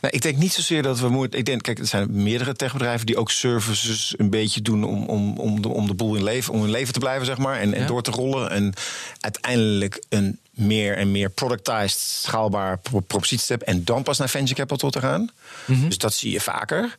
Nou, 0.00 0.14
ik 0.14 0.22
denk 0.22 0.36
niet 0.36 0.52
zozeer 0.52 0.82
dat 0.82 1.00
we 1.00 1.08
moeten. 1.08 1.38
Ik 1.38 1.44
denk, 1.44 1.62
kijk, 1.62 1.78
er 1.78 1.86
zijn 1.86 2.22
meerdere 2.22 2.54
techbedrijven 2.54 3.06
die 3.06 3.16
ook 3.16 3.30
services 3.30 4.14
een 4.16 4.30
beetje 4.30 4.62
doen 4.62 4.84
om, 4.84 5.04
om, 5.06 5.38
om, 5.38 5.62
de, 5.62 5.68
om 5.68 5.86
de 5.86 5.94
boel 5.94 6.14
in 6.16 6.22
leven, 6.22 6.52
om 6.52 6.64
in 6.64 6.70
leven 6.70 6.92
te 6.92 6.98
blijven, 6.98 7.26
zeg 7.26 7.38
maar, 7.38 7.60
en, 7.60 7.74
en 7.74 7.86
door 7.86 8.02
te 8.02 8.10
rollen. 8.10 8.50
En 8.50 8.72
uiteindelijk 9.20 10.02
een 10.08 10.38
meer 10.50 10.96
en 10.96 11.10
meer 11.10 11.30
productized, 11.30 11.98
schaalbaar 12.00 12.78
pro- 12.78 13.00
propositie 13.00 13.46
te 13.46 13.52
hebben. 13.52 13.66
En 13.68 13.84
dan 13.84 14.02
pas 14.02 14.18
naar 14.18 14.28
venture 14.28 14.54
capital 14.54 14.90
te 14.90 15.00
gaan. 15.00 15.30
Dus 15.66 15.98
dat 15.98 16.14
zie 16.14 16.32
je 16.32 16.40
vaker. 16.40 16.96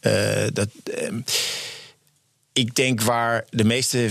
Eh, 0.00 0.46
dat, 0.52 0.68
ehm, 0.94 1.20
ik 2.54 2.74
denk 2.74 3.00
waar 3.00 3.44
de 3.50 3.64
meeste 3.64 4.10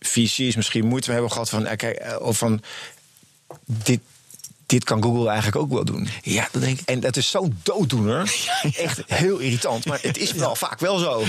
VC's 0.00 0.56
misschien 0.56 0.86
moeite 0.86 1.10
mee 1.10 1.18
hebben 1.18 1.32
gehad 1.32 1.50
van, 1.50 1.66
eh, 1.66 2.12
eh, 2.12 2.20
of 2.20 2.38
van 2.38 2.62
dit, 3.64 4.00
dit 4.68 4.84
kan 4.84 5.02
Google 5.02 5.26
eigenlijk 5.28 5.56
ook 5.56 5.70
wel 5.72 5.84
doen. 5.84 6.08
Ja, 6.22 6.48
dat 6.52 6.62
denk 6.62 6.80
ik. 6.80 6.88
En 6.88 7.00
dat 7.00 7.16
is 7.16 7.30
zo'n 7.30 7.58
dooddoener. 7.62 8.34
Echt 8.76 9.00
heel 9.06 9.38
irritant. 9.38 9.86
Maar 9.86 9.98
het 10.02 10.18
is 10.18 10.32
wel 10.32 10.54
vaak 10.56 10.80
wel 10.80 10.98
zo. 10.98 11.22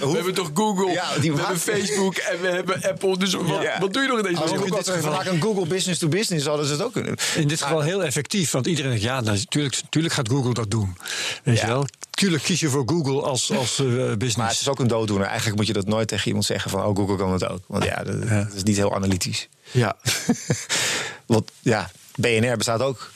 Hoe- 0.00 0.32
toch 0.32 0.50
Google, 0.54 0.90
Ja, 0.92 1.18
die 1.20 1.32
maakt- 1.32 1.58
Facebook 1.60 2.16
en 2.16 2.40
we 2.40 2.48
hebben 2.48 2.82
Apple. 2.82 3.18
Dus 3.18 3.34
wat, 3.34 3.62
Ja. 3.62 3.78
wat 3.80 3.92
doe 3.92 4.02
je 4.02 4.08
nog 4.08 4.18
in 4.18 4.24
deze 4.24 4.36
Als 4.40 4.50
in 4.50 4.56
Google 4.56 4.76
dit 4.76 4.86
had 4.86 4.96
geval- 4.96 5.12
vaak 5.14 5.26
een 5.26 5.40
Google 5.42 5.66
business 5.66 5.98
to 6.00 6.08
business 6.08 6.46
hadden 6.46 6.66
ze 6.66 6.72
het 6.72 6.82
ook 6.82 6.92
kunnen 6.92 7.16
doen. 7.16 7.42
In 7.42 7.48
dit 7.48 7.62
geval 7.62 7.80
heel 7.80 8.04
effectief, 8.04 8.50
want 8.50 8.66
iedereen 8.66 8.90
zegt 8.92 9.02
ja, 9.02 9.20
natuurlijk, 9.20 9.80
natuurlijk 9.82 10.14
gaat 10.14 10.28
Google 10.28 10.54
dat 10.54 10.70
doen. 10.70 10.96
Weet 11.44 11.56
Ja. 11.58 11.66
je 11.66 11.72
wel? 11.72 11.86
Tuurlijk 12.10 12.42
kies 12.42 12.60
je 12.60 12.68
voor 12.68 12.82
Google 12.86 13.20
als, 13.22 13.52
als 13.52 13.78
eh, 13.78 13.86
business. 13.86 14.36
Maar 14.36 14.48
het 14.48 14.60
is 14.60 14.68
ook 14.68 14.80
een 14.80 14.86
dooddoener. 14.88 15.26
Eigenlijk 15.26 15.56
moet 15.56 15.66
je 15.66 15.72
dat 15.72 15.86
nooit 15.86 16.08
tegen 16.08 16.26
iemand 16.26 16.44
zeggen 16.44 16.70
van... 16.70 16.84
oh, 16.84 16.96
Google 16.96 17.16
kan 17.16 17.32
het 17.32 17.48
ook. 17.48 17.60
Want 17.66 17.84
ja, 17.84 18.02
dat, 18.04 18.28
dat 18.28 18.52
is 18.54 18.62
niet 18.62 18.76
heel 18.76 18.94
analytisch. 18.94 19.48
Ja. 19.70 19.96
Want 21.26 21.50
ja, 21.60 21.90
BNR 22.16 22.56
bestaat 22.56 22.80
ook. 22.80 23.10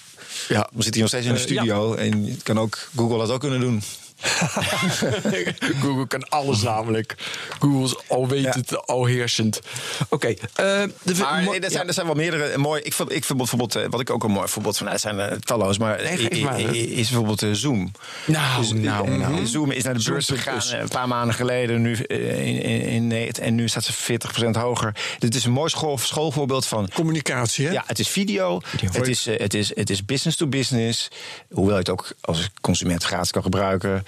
Ja. 0.48 0.68
We 0.74 0.82
zitten 0.82 0.92
hier 0.92 1.00
nog 1.00 1.08
steeds 1.08 1.26
in 1.26 1.32
de 1.34 1.40
Eh, 1.40 1.46
ja. 1.48 1.54
studio. 1.54 1.94
En 1.94 2.24
het 2.24 2.42
kan 2.42 2.58
ook, 2.60 2.78
Google 2.96 3.18
had 3.18 3.30
ook 3.30 3.40
kunnen 3.40 3.60
doen. 3.60 3.82
Google 5.82 6.06
kan 6.06 6.28
alles 6.28 6.62
namelijk. 6.62 7.14
Google 7.58 7.84
is 7.84 8.08
alwetend, 8.08 8.86
alheersend. 8.86 9.60
Oké. 10.08 10.26
eh, 10.26 10.82
Maar 11.18 11.42
nee, 11.42 11.54
er, 11.56 11.62
ja. 11.62 11.68
zijn, 11.68 11.86
er 11.88 11.94
zijn 11.94 12.06
wel 12.06 12.14
meerdere 12.14 12.58
mooi. 12.58 12.80
Ik 12.82 12.92
vind, 12.94 13.12
ik 13.12 13.24
vind 13.24 13.38
bijvoorbeeld, 13.38 13.74
eh, 13.74 13.84
wat 13.90 14.00
ik 14.00 14.10
ook 14.10 14.24
een 14.24 14.30
mooi 14.30 14.48
voorbeeld 14.48 14.76
van, 14.76 14.86
nou, 14.86 14.98
het 14.98 15.06
zijn 15.08 15.18
er 15.18 15.40
talloze, 15.40 15.78
maar, 15.80 16.02
Nee, 16.02 16.90
is 16.90 17.08
bijvoorbeeld 17.08 17.42
eh, 17.42 17.50
Zoom. 17.52 17.90
Nou, 18.26 18.60
Dus, 18.60 18.72
nou, 18.72 19.08
eh, 19.10 19.16
nou. 19.16 19.46
Zoom 19.46 19.70
is 19.70 19.82
naar 19.84 19.94
de 19.98 20.04
beurs 20.10 20.26
gegaan 20.26 20.60
eh, 20.60 20.78
een 20.80 20.88
paar 20.88 21.08
maanden 21.08 21.34
geleden. 21.34 21.82
Nu, 21.82 21.94
eh, 21.94 22.46
in, 22.46 23.12
in, 23.12 23.32
en 23.32 23.54
nu 23.54 23.68
staat 23.68 23.84
ze 23.84 23.92
40% 23.92 24.50
hoger. 24.56 24.96
Dit 25.18 25.34
is 25.34 25.44
een 25.44 25.52
mooi 25.52 25.70
school, 25.70 25.98
schoolvoorbeeld 25.98 26.66
van. 26.66 26.88
Communicatie, 26.94 27.66
hè? 27.66 27.72
Ja, 27.72 27.84
het 27.86 27.98
is 27.98 28.08
video. 28.08 28.60
Het, 28.92 29.06
is, 29.08 29.26
eh, 29.26 29.38
het, 29.38 29.54
is, 29.54 29.76
het 29.76 29.90
is 29.90 30.04
business 30.04 30.36
to 30.36 30.46
business. 30.46 31.08
Hoewel 31.50 31.72
je 31.72 31.78
het 31.78 31.90
ook 31.90 32.12
als 32.20 32.50
consument 32.60 33.04
gratis 33.04 33.30
kan 33.30 33.42
gebruiken. 33.42 34.04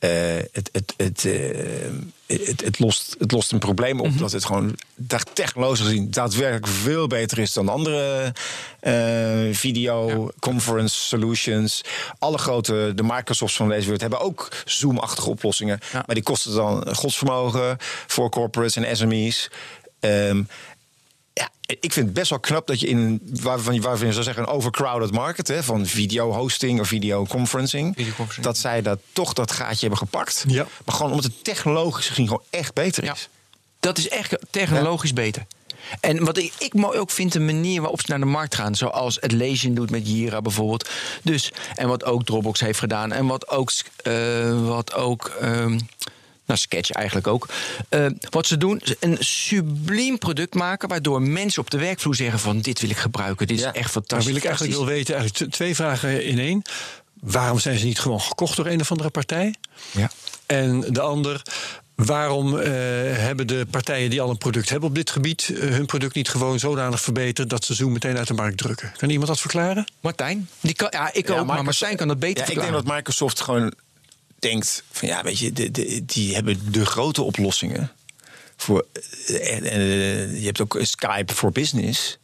Eh, 0.00 0.36
het, 0.52 0.70
het, 0.72 0.94
het, 0.96 1.24
eh, 1.24 1.90
het, 2.26 2.60
het, 2.60 2.78
lost, 2.78 3.16
het 3.18 3.32
lost 3.32 3.52
een 3.52 3.58
probleem 3.58 4.00
op 4.00 4.18
dat 4.18 4.32
het 4.32 4.44
gewoon 4.44 4.76
technologisch 5.32 5.80
gezien 5.80 6.10
daadwerkelijk 6.10 6.66
veel 6.66 7.06
beter 7.06 7.38
is 7.38 7.52
dan 7.52 7.68
andere 7.68 8.32
eh, 8.80 8.92
video 9.52 10.28
conference 10.38 10.98
solutions. 10.98 11.84
Alle 12.18 12.38
grote, 12.38 12.92
de 12.94 13.02
Microsofts 13.02 13.56
van 13.56 13.68
deze 13.68 13.80
wereld 13.80 14.00
hebben 14.00 14.20
ook 14.20 14.48
Zoom-achtige 14.64 15.30
oplossingen. 15.30 15.78
Ja. 15.92 16.02
Maar 16.06 16.14
die 16.14 16.24
kosten 16.24 16.54
dan 16.54 16.94
godsvermogen 16.94 17.76
voor 18.06 18.30
corporates 18.30 18.76
en 18.76 18.96
SME's. 18.96 19.50
Ja, 21.40 21.50
ik 21.80 21.92
vind 21.92 22.06
het 22.06 22.14
best 22.14 22.30
wel 22.30 22.40
knap 22.40 22.66
dat 22.66 22.80
je 22.80 22.86
in 22.86 22.96
een, 22.98 23.20
waarvan, 23.42 23.80
waarvan 23.80 24.06
je 24.06 24.12
zou 24.12 24.24
zeggen, 24.24 24.42
een 24.42 24.48
overcrowded 24.48 25.10
market, 25.12 25.48
hè, 25.48 25.62
van 25.62 25.86
video 25.86 26.32
hosting 26.32 26.80
of 26.80 26.88
video 26.88 27.26
conferencing, 27.26 27.86
Videoconferencing. 27.96 28.46
dat 28.46 28.58
zij 28.58 28.82
dat 28.82 28.98
toch 29.12 29.32
dat 29.32 29.52
gaatje 29.52 29.80
hebben 29.80 29.98
gepakt. 29.98 30.44
Ja. 30.48 30.66
Maar 30.84 30.94
gewoon 30.94 31.10
omdat 31.10 31.26
het 31.26 31.44
technologisch 31.44 32.08
gezien 32.08 32.26
gewoon 32.26 32.42
echt 32.50 32.74
beter 32.74 33.04
Ja. 33.04 33.12
is. 33.12 33.28
Dat 33.80 33.98
is 33.98 34.08
echt 34.08 34.36
technologisch 34.50 35.12
beter. 35.12 35.46
En 36.00 36.24
wat 36.24 36.36
ik, 36.38 36.52
ik 36.58 36.74
mooi 36.74 36.98
ook 36.98 37.10
vind, 37.10 37.32
de 37.32 37.40
manier 37.40 37.80
waarop 37.80 38.00
ze 38.00 38.06
naar 38.10 38.18
de 38.18 38.24
markt 38.24 38.54
gaan. 38.54 38.74
Zoals 38.74 39.20
Atlassian 39.20 39.74
doet 39.74 39.90
met 39.90 40.08
Jira 40.08 40.40
bijvoorbeeld. 40.42 40.88
Dus, 41.22 41.52
en 41.74 41.88
wat 41.88 42.04
ook 42.04 42.24
Dropbox 42.24 42.60
heeft 42.60 42.78
gedaan. 42.78 43.12
En 43.12 43.26
wat 43.26 43.48
ook, 43.48 43.70
eh, 43.96 44.66
wat 44.66 44.94
ook 44.94 45.26
ehm, 45.40 45.78
nou, 46.50 46.62
Sketch 46.62 46.90
eigenlijk 46.90 47.26
ook. 47.26 47.48
Eh, 47.88 48.06
wat 48.30 48.46
ze 48.46 48.56
doen, 48.56 48.82
een 49.00 49.16
subliem 49.20 50.18
product 50.18 50.54
maken... 50.54 50.88
waardoor 50.88 51.22
mensen 51.22 51.62
op 51.62 51.70
de 51.70 51.78
werkvloer 51.78 52.14
zeggen 52.14 52.38
van... 52.38 52.60
dit 52.60 52.80
wil 52.80 52.90
ik 52.90 52.96
gebruiken, 52.96 53.46
dit 53.46 53.58
Ja. 53.60 53.72
is 53.72 53.80
echt 53.80 53.90
fantastisch. 53.90 54.26
wil 54.26 54.36
ik 54.36 54.44
eigenlijk 54.44 54.76
wel 54.76 54.86
weten, 54.86 55.14
eigenlijk 55.14 55.52
twee 55.52 55.74
vragen 55.74 56.24
in 56.24 56.38
één. 56.38 56.62
Waarom 57.20 57.58
zijn 57.58 57.78
ze 57.78 57.84
niet 57.84 57.98
gewoon 57.98 58.20
gekocht 58.20 58.56
door 58.56 58.66
een 58.66 58.80
of 58.80 58.90
andere 58.90 59.10
partij? 59.10 59.54
Ja. 59.90 60.10
En 60.46 60.80
de 60.80 61.00
ander, 61.00 61.42
waarom 61.94 62.58
eh, 62.58 62.70
hebben 63.16 63.46
de 63.46 63.66
partijen 63.70 64.10
die 64.10 64.20
al 64.20 64.30
een 64.30 64.38
product 64.38 64.68
hebben 64.68 64.88
op 64.88 64.94
dit 64.94 65.10
gebied... 65.10 65.48
eh, 65.54 65.68
hun 65.68 65.86
product 65.86 66.14
niet 66.14 66.28
gewoon 66.28 66.58
zodanig 66.58 67.00
verbeterd... 67.00 67.50
dat 67.50 67.64
ze 67.64 67.74
Zoom 67.74 67.92
meteen 67.92 68.16
uit 68.18 68.26
de 68.28 68.34
markt 68.34 68.58
drukken? 68.58 68.92
Kan 68.96 69.10
iemand 69.10 69.28
dat 69.28 69.40
verklaren? 69.40 69.84
Martijn? 70.00 70.48
Die 70.60 70.74
kan, 70.74 70.88
ja, 70.90 71.12
ik 71.12 71.30
ook, 71.30 71.46
maar 71.46 71.64
Martijn 71.64 71.96
kan 71.96 72.08
dat 72.08 72.18
beter 72.18 72.36
ja, 72.36 72.40
Ik 72.42 72.46
verklaren. 72.46 72.72
denk 72.72 72.86
dat 72.86 72.94
Microsoft 72.96 73.40
gewoon 73.40 73.72
denkt 74.40 74.82
van 74.92 75.08
ja, 75.08 75.22
weet 75.22 75.38
je, 75.38 75.52
de, 75.52 75.70
de, 75.70 76.04
die 76.04 76.34
hebben 76.34 76.72
de 76.72 76.86
grote 76.86 77.22
oplossingen. 77.22 77.92
Voor, 78.56 78.86
eh, 79.26 79.54
en, 79.56 79.64
en, 79.64 79.80
eh, 79.80 80.38
je 80.40 80.44
hebt 80.46 80.60
ook 80.60 80.78
Skype 80.82 81.34
voor 81.34 81.52
business. 81.52 82.18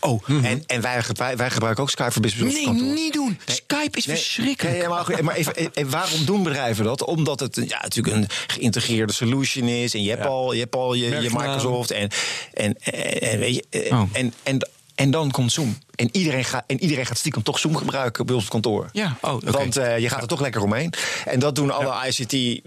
Oh, 0.00 0.22
En, 0.28 0.62
en 0.66 0.80
wij, 0.80 1.02
gebruiken- 1.02 1.38
wij 1.38 1.50
gebruiken 1.50 1.82
ook 1.82 1.90
Skype 1.90 2.10
voor 2.10 2.22
business. 2.22 2.54
nee, 2.56 2.70
niet 2.82 3.12
doen. 3.12 3.38
Skype 3.46 3.98
is 3.98 4.06
Nee, 4.06 4.16
verschrikkelijk. 4.16 4.78
nee, 4.78 4.88
maar, 4.88 5.24
maar 5.24 5.34
even, 5.34 5.74
en 5.74 5.90
waarom 5.90 6.24
doen 6.24 6.42
bedrijven 6.42 6.84
dat? 6.84 7.04
Omdat 7.04 7.40
het 7.40 7.54
ja, 7.68 7.78
natuurlijk 7.82 8.16
een 8.16 8.28
geïntegreerde 8.46 9.12
solution 9.12 9.68
is. 9.68 9.94
En 9.94 10.02
je 10.02 10.10
hebt 10.10 10.26
al 10.26 10.52
je, 10.52 10.60
hebt 10.60 10.74
al 10.74 10.94
je, 10.94 11.04
je. 11.08 11.30
Microsoft. 11.32 11.90
En, 11.90 12.08
en, 12.52 12.74
en, 12.82 13.20
en, 13.20 13.38
weet 13.38 13.54
je, 13.54 13.64
en, 13.80 13.92
Oh. 13.98 14.08
en, 14.12 14.34
en, 14.42 14.68
en 14.96 15.10
dan 15.10 15.30
komt 15.30 15.52
Zoom. 15.52 15.78
En 15.94 16.08
iedereen, 16.12 16.44
gaat, 16.44 16.64
en 16.66 16.80
iedereen 16.80 17.06
gaat 17.06 17.18
stiekem 17.18 17.42
toch 17.42 17.58
Zoom 17.58 17.76
gebruiken 17.76 18.26
bij 18.26 18.34
ons 18.34 18.44
op 18.44 18.50
kantoor. 18.50 18.88
Ja, 18.92 19.16
oh. 19.20 19.42
Want 19.42 19.76
eh, 19.76 19.98
je 19.98 20.08
gaat 20.08 20.22
er 20.22 20.28
toch 20.28 20.40
lekker 20.40 20.62
omheen. 20.62 20.92
En 21.24 21.38
dat 21.38 21.54
doen 21.54 21.70
alle 21.70 22.06
ICT. 22.08 22.62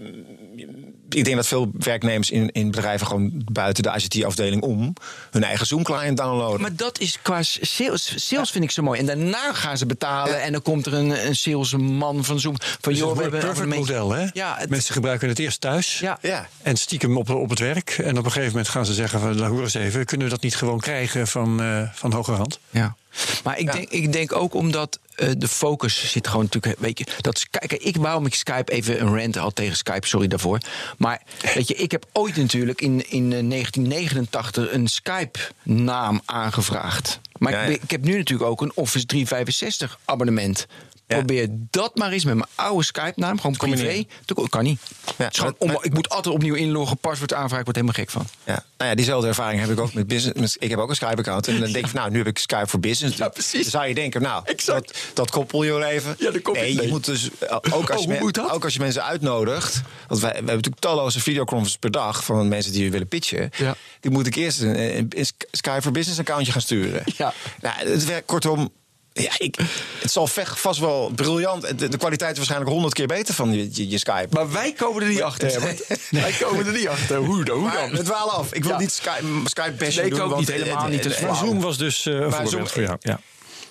Ik 1.14 1.24
denk 1.24 1.36
dat 1.36 1.46
veel 1.46 1.70
werknemers 1.78 2.30
in, 2.30 2.50
in 2.52 2.70
bedrijven 2.70 3.06
gewoon 3.06 3.30
buiten 3.52 3.82
de 3.82 3.92
ICT-afdeling 3.96 4.62
om 4.62 4.92
hun 5.30 5.44
eigen 5.44 5.66
Zoom-client 5.66 6.16
downloaden. 6.16 6.60
Maar 6.60 6.76
dat 6.76 6.98
is 6.98 7.18
qua 7.22 7.42
sales. 7.42 8.26
Sales 8.28 8.50
vind 8.50 8.64
ik 8.64 8.70
zo 8.70 8.82
mooi. 8.82 9.00
En 9.00 9.06
daarna 9.06 9.52
gaan 9.52 9.78
ze 9.78 9.86
betalen. 9.86 10.42
En 10.42 10.52
dan 10.52 10.62
komt 10.62 10.86
er 10.86 10.94
een, 10.94 11.26
een 11.26 11.36
salesman 11.36 12.24
van 12.24 12.40
Zoom. 12.40 12.54
Van, 12.80 12.92
Dus 12.92 13.00
joh, 13.00 13.08
het 13.18 13.30
we 13.30 13.36
hebben 13.36 13.62
een 13.62 13.78
model, 13.78 14.10
hè? 14.12 14.26
Ja, 14.32 14.54
het- 14.58 14.70
Mensen 14.70 14.94
gebruiken 14.94 15.28
het 15.28 15.38
eerst 15.38 15.60
thuis. 15.60 15.98
Ja. 15.98 16.18
ja. 16.22 16.48
En 16.62 16.76
stiekem 16.76 17.16
op, 17.16 17.30
op 17.30 17.50
het 17.50 17.58
werk. 17.58 17.90
En 17.90 18.18
op 18.18 18.24
een 18.24 18.30
gegeven 18.30 18.48
moment 18.50 18.68
gaan 18.68 18.86
ze 18.86 18.94
zeggen: 18.94 19.20
van, 19.20 19.36
nou, 19.36 19.50
hoor 19.52 19.62
eens 19.62 19.74
even, 19.74 20.04
kunnen 20.04 20.26
we 20.26 20.32
dat 20.32 20.42
niet 20.42 20.56
gewoon 20.56 20.80
krijgen 20.80 21.26
van, 21.26 21.62
eh 21.62 21.82
van 21.92 22.12
hoge 22.12 22.32
hand? 22.32 22.58
Ja. 22.70 22.96
Maar 23.44 23.58
ik, 23.58 23.66
Ja. 23.66 23.72
denk, 23.72 23.88
ik 23.90 24.12
denk 24.12 24.32
ook 24.36 24.54
omdat 24.54 24.98
eh, 25.14 25.28
de 25.36 25.48
focus 25.48 26.10
zit 26.10 26.26
gewoon 26.28 26.42
natuurlijk. 26.52 26.78
Weet 26.80 26.98
je, 26.98 27.06
dat, 27.20 27.36
is- 27.36 27.46
kijk, 27.50 27.72
ik 27.72 27.96
waarom 27.96 28.26
ik 28.26 28.34
Skype 28.34 28.72
even 28.72 29.00
een 29.00 29.18
rant 29.18 29.34
had 29.36 29.54
tegen 29.54 29.76
Skype, 29.76 30.06
sorry 30.06 30.26
daarvoor. 30.28 30.58
Maar 30.98 31.22
weet 31.54 31.68
je, 31.68 31.74
ik 31.74 31.90
heb 31.90 32.06
ooit 32.12 32.36
natuurlijk 32.36 32.80
in, 32.80 33.10
in 33.10 33.32
eh, 33.32 33.48
1989 33.48 34.72
een 34.72 34.88
Skype-naam 34.88 36.20
aangevraagd. 36.24 37.20
Maar 37.40 37.52
Ja, 37.52 37.60
ik, 37.60 37.68
ja. 37.76 37.82
ik 37.82 37.90
heb 37.90 38.02
nu 38.02 38.16
natuurlijk 38.16 38.50
ook 38.50 38.60
een 38.62 38.72
Office 38.74 39.06
365 39.06 39.98
abonnement. 40.04 40.66
Probeer 41.06 41.48
dat 41.70 41.96
maar 41.96 42.10
eens 42.12 42.24
met 42.24 42.34
mijn 42.34 42.48
oude 42.54 42.84
Skype-naam, 42.84 43.40
gewoon 43.40 43.56
privé. 43.56 44.04
Ko- 44.34 44.46
Kan 44.46 44.64
niet. 44.64 44.80
Ja, 45.06 45.24
Het 45.24 45.32
is 45.32 45.38
gewoon 45.38 45.54
onmo- 45.58 45.78
ik 45.82 45.92
moet 45.94 46.08
altijd 46.08 46.34
opnieuw 46.34 46.54
inloggen, 46.54 46.96
paswoord 46.98 47.32
aanvragen, 47.34 47.58
ik 47.58 47.64
word 47.64 47.76
helemaal 47.76 47.96
gek 48.04 48.10
van. 48.10 48.26
Ja, 48.44 48.64
nou 48.76 48.90
ja, 48.90 48.96
diezelfde 48.96 49.28
ervaring 49.28 49.60
heb 49.60 49.70
ik 49.70 49.80
ook 49.80 49.92
met 49.94 50.06
business. 50.06 50.56
Ik 50.56 50.70
heb 50.70 50.78
ook 50.78 50.88
een 50.88 50.94
Skype-account. 50.94 51.48
En 51.48 51.60
dan 51.60 51.72
denk 51.72 51.84
je 51.84 51.90
van, 51.90 52.00
nou, 52.00 52.10
nu 52.12 52.18
heb 52.18 52.26
ik 52.26 52.38
Skype 52.38 52.66
voor 52.66 52.80
business. 52.80 53.16
Ja, 53.16 53.28
precies. 53.28 53.62
Dan 53.62 53.70
zou 53.70 53.86
je 53.86 53.94
denken, 53.94 54.22
nou, 54.22 54.42
Exact. 54.44 54.86
dat, 54.86 54.96
dat 55.14 55.30
koppel 55.30 55.62
je 55.62 55.70
wel 55.72 55.82
even. 55.82 56.14
Ja, 56.18 56.30
dat 56.30 56.42
koppel- 56.42 56.62
nee, 56.62 56.82
je 56.82 56.88
moet 56.88 57.04
dus, 57.04 57.28
eh, 57.38 57.56
ook 57.70 57.90
als, 57.90 57.98
Oh, 57.98 58.02
je 58.02 58.08
men- 58.08 58.18
moet 58.20 58.34
dat? 58.34 58.50
ook 58.50 58.64
als 58.64 58.72
je 58.74 58.80
mensen 58.80 59.04
uitnodigt. 59.04 59.82
Want 60.08 60.20
wij, 60.20 60.30
we 60.30 60.36
hebben 60.36 60.54
natuurlijk 60.54 60.82
talloze 60.82 61.20
videoconferences 61.20 61.78
per 61.78 61.90
dag 61.90 62.24
van 62.24 62.48
mensen 62.48 62.72
die 62.72 62.90
willen 62.90 63.08
pitchen. 63.08 63.50
Ja. 63.56 63.76
Die 64.00 64.10
moet 64.10 64.26
ik 64.26 64.34
eerst 64.34 64.60
een, 64.60 64.78
een, 64.98 65.06
een 65.16 65.26
Skype 65.50 65.82
voor 65.82 65.92
business 65.92 66.18
accountje 66.20 66.52
gaan 66.52 66.60
sturen. 66.60 67.02
Ja. 67.16 67.29
Nou, 67.60 67.88
het 67.88 68.04
werkt 68.04 68.26
kortom. 68.26 68.72
Ja, 69.12 69.30
ik, 69.38 69.56
het 70.00 70.12
zal 70.12 70.26
vast 70.44 70.80
wel 70.80 71.10
briljant. 71.14 71.78
De, 71.78 71.88
de 71.88 71.96
kwaliteit 71.96 72.30
is 72.30 72.36
waarschijnlijk 72.36 72.70
honderd 72.72 72.94
keer 72.94 73.06
beter 73.06 73.34
van 73.34 73.52
je, 73.52 73.68
je, 73.72 73.88
je 73.88 73.98
Skype. 73.98 74.26
Maar 74.30 74.52
wij 74.52 74.72
komen 74.72 75.02
er 75.02 75.08
niet 75.08 75.22
achter. 75.22 75.60
Wij 76.10 76.32
komen 76.40 76.66
er 76.66 76.72
niet 76.72 76.88
achter. 76.88 77.16
Hoe 77.16 77.44
dan? 77.44 77.58
Hoe 77.58 77.70
dan? 77.70 77.90
we 77.90 78.02
dwalen 78.02 78.32
af. 78.34 78.52
Ik 78.52 78.62
wil 78.62 78.72
Ja. 78.72 78.78
niet 78.78 78.92
Skype, 78.92 79.24
Skype 79.44 79.70
bashing 79.72 79.94
Nee, 79.96 80.04
ik 80.04 80.10
doen. 80.10 80.20
ook 80.20 80.28
want 80.30 80.40
niet, 80.40 80.50
helemaal 80.50 80.82
het- 80.82 80.90
niet. 80.92 81.04
het- 81.04 81.12
Het 81.14 81.22
Maar 81.22 81.34
flauw. 81.36 81.48
Zoom 81.50 81.60
was 81.60 81.78
dus 81.78 82.06
eh, 82.06 82.14
een 82.14 82.20
voorbeeld 82.30 82.50
Zoom- 82.50 82.66
voor 82.68 82.82
jou. 82.82 82.96
Ja. 83.00 83.20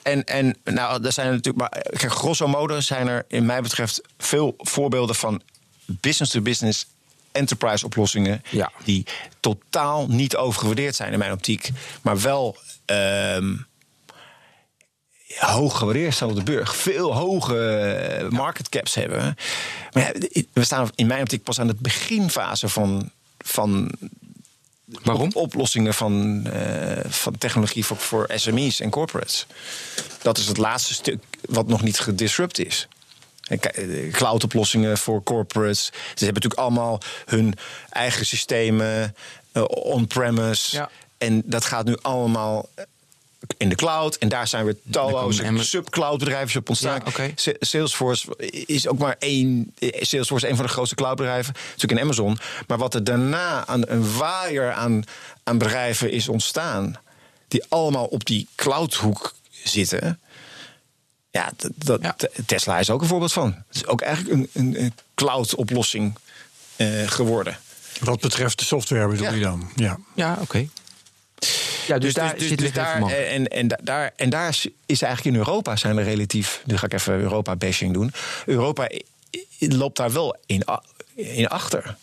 En, 0.01 0.23
en 0.23 0.57
nou, 0.63 1.05
er 1.05 1.11
zijn 1.13 1.27
er 1.27 1.33
natuurlijk, 1.33 1.57
maar 1.73 1.81
kijk, 1.97 2.11
grosso 2.11 2.47
modo 2.47 2.79
zijn 2.79 3.07
er, 3.07 3.25
in 3.27 3.45
mij 3.45 3.61
betreft, 3.61 4.01
veel 4.17 4.53
voorbeelden 4.57 5.15
van 5.15 5.41
business-to-business 5.85 6.87
enterprise 7.31 7.85
oplossingen. 7.85 8.41
Ja. 8.49 8.71
die 8.83 9.05
totaal 9.39 10.07
niet 10.07 10.35
overgewaardeerd 10.35 10.95
zijn 10.95 11.13
in 11.13 11.19
mijn 11.19 11.31
optiek, 11.31 11.69
maar 12.01 12.21
wel. 12.21 12.57
Ehm, 12.89 13.55
hoog 15.37 15.77
gewaardeerd 15.77 16.13
staan 16.13 16.29
op 16.29 16.35
de 16.35 16.43
burg. 16.43 16.75
Veel 16.75 17.15
hoge 17.15 17.67
eh, 17.67 18.29
market 18.29 18.69
caps 18.69 18.95
hebben. 18.95 19.35
Maar 19.91 20.03
ja, 20.03 20.43
we 20.53 20.63
staan 20.63 20.89
in 20.95 21.07
mijn 21.07 21.21
optiek 21.21 21.43
pas 21.43 21.59
aan 21.59 21.67
het 21.67 21.79
beginfase 21.79 22.69
van, 22.69 23.11
van 23.37 23.91
Waarom? 25.03 25.27
op- 25.27 25.35
oplossingen 25.35 25.93
van, 25.93 26.45
eh, 26.45 27.11
van 27.11 27.37
technologie 27.37 27.85
voor, 27.85 27.97
voor 27.97 28.29
SME's 28.35 28.79
en 28.79 28.89
corporates. 28.89 29.45
Dat 30.21 30.37
is 30.37 30.47
het 30.47 30.57
laatste 30.57 30.93
stuk 30.93 31.23
wat 31.41 31.67
nog 31.67 31.81
niet 31.81 31.99
gedisrupt 31.99 32.59
is. 32.59 32.87
Eh, 33.47 34.11
Cloud-oplossingen 34.11 34.97
voor 34.97 35.23
corporates. 35.23 35.85
Ze 35.85 36.25
hebben 36.25 36.33
natuurlijk 36.33 36.61
allemaal 36.61 36.99
hun 37.25 37.53
eigen 37.89 38.25
systemen 38.25 39.15
on-premise. 39.69 40.75
Ja. 40.75 40.89
En 41.19 41.41
dat 41.45 41.65
gaat 41.65 41.85
nu 41.85 41.97
allemaal 42.01 42.69
in 43.57 43.69
de 43.69 43.75
cloud. 43.75 44.15
En 44.15 44.29
daar 44.29 44.47
zijn 44.47 44.65
weer 44.65 44.75
talloze 44.91 45.43
komen- 45.43 45.65
sub-cloud 45.65 46.19
bedrijven 46.19 46.59
op 46.59 46.69
ontstaan. 46.69 47.01
Ja, 47.17 47.27
Salesforce 47.59 48.37
is 48.65 48.87
ook 48.87 48.97
maar 48.97 49.15
één. 49.19 49.71
eh, 49.79 49.89
Salesforce 50.01 50.45
is 50.45 50.51
een 50.51 50.57
van 50.57 50.65
de 50.65 50.71
grootste 50.71 50.95
cloudbedrijven. 50.95 51.53
Natuurlijk 51.71 51.91
in 51.91 51.99
Amazon. 52.05 52.37
Maar 52.67 52.77
wat 52.77 52.93
er 52.93 53.03
daarna 53.03 53.67
aan 53.67 53.81
een 53.87 54.17
waaier 54.17 54.71
aan, 54.73 55.03
aan 55.43 55.57
bedrijven 55.57 56.11
is 56.11 56.27
ontstaan. 56.27 56.97
die 57.47 57.63
allemaal 57.69 58.05
op 58.05 58.25
die 58.25 58.47
cloudhoek 58.55 59.35
zitten. 59.63 60.19
Ja, 61.31 61.51
dat, 61.75 62.01
Ja. 62.01 62.15
Tesla 62.45 62.79
is 62.79 62.89
ook 62.89 63.01
een 63.01 63.07
voorbeeld 63.07 63.33
van. 63.33 63.53
Het 63.67 63.75
is 63.75 63.85
ook 63.85 64.01
eigenlijk 64.01 64.35
een, 64.35 64.49
een, 64.53 64.83
een 64.83 64.93
cloud-oplossing 65.15 66.15
eh, 66.75 67.07
geworden. 67.07 67.59
Wat 67.99 68.19
betreft 68.19 68.59
de 68.59 68.65
software 68.65 69.07
bedoel 69.07 69.25
Ja. 69.25 69.31
je 69.33 69.39
dan? 69.41 69.69
Ja. 69.75 69.97
Ja, 70.15 70.37
oké. 70.41 70.67
Ja, 71.89 71.97
dus, 71.97 72.13
daar 72.13 72.33
zit 72.37 72.57
dus 72.57 72.71
daar, 72.71 73.01
en, 73.11 73.47
en, 73.47 73.67
da- 73.67 73.79
daar, 73.83 74.11
en 74.15 74.29
daar 74.29 74.49
is 74.85 75.01
eigenlijk 75.01 75.35
in 75.35 75.41
Europa 75.41 75.75
zijn 75.75 75.97
er 75.97 76.03
relatief. 76.03 76.61
Nu 76.65 76.77
ga 76.77 76.85
ik 76.85 76.93
even 76.93 77.13
Europa-bashing 77.13 77.93
doen. 77.93 78.11
Europa 78.45 78.89
loopt 79.59 79.97
daar 79.97 80.11
wel 80.11 80.35
in, 80.45 80.63
in 81.15 81.47
achter. 81.47 81.95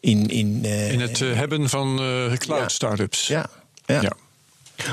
In, 0.00 0.28
in, 0.28 0.60
eh, 0.64 0.92
In 0.92 1.00
het 1.00 1.20
eh, 1.20 1.34
hebben 1.34 1.68
van 1.68 1.98
eh, 2.00 2.36
cloud 2.38 2.60
Ja. 2.60 2.68
startups. 2.68 3.26
ja, 3.26 3.50
ja. 3.86 4.00
Ja. 4.00 4.12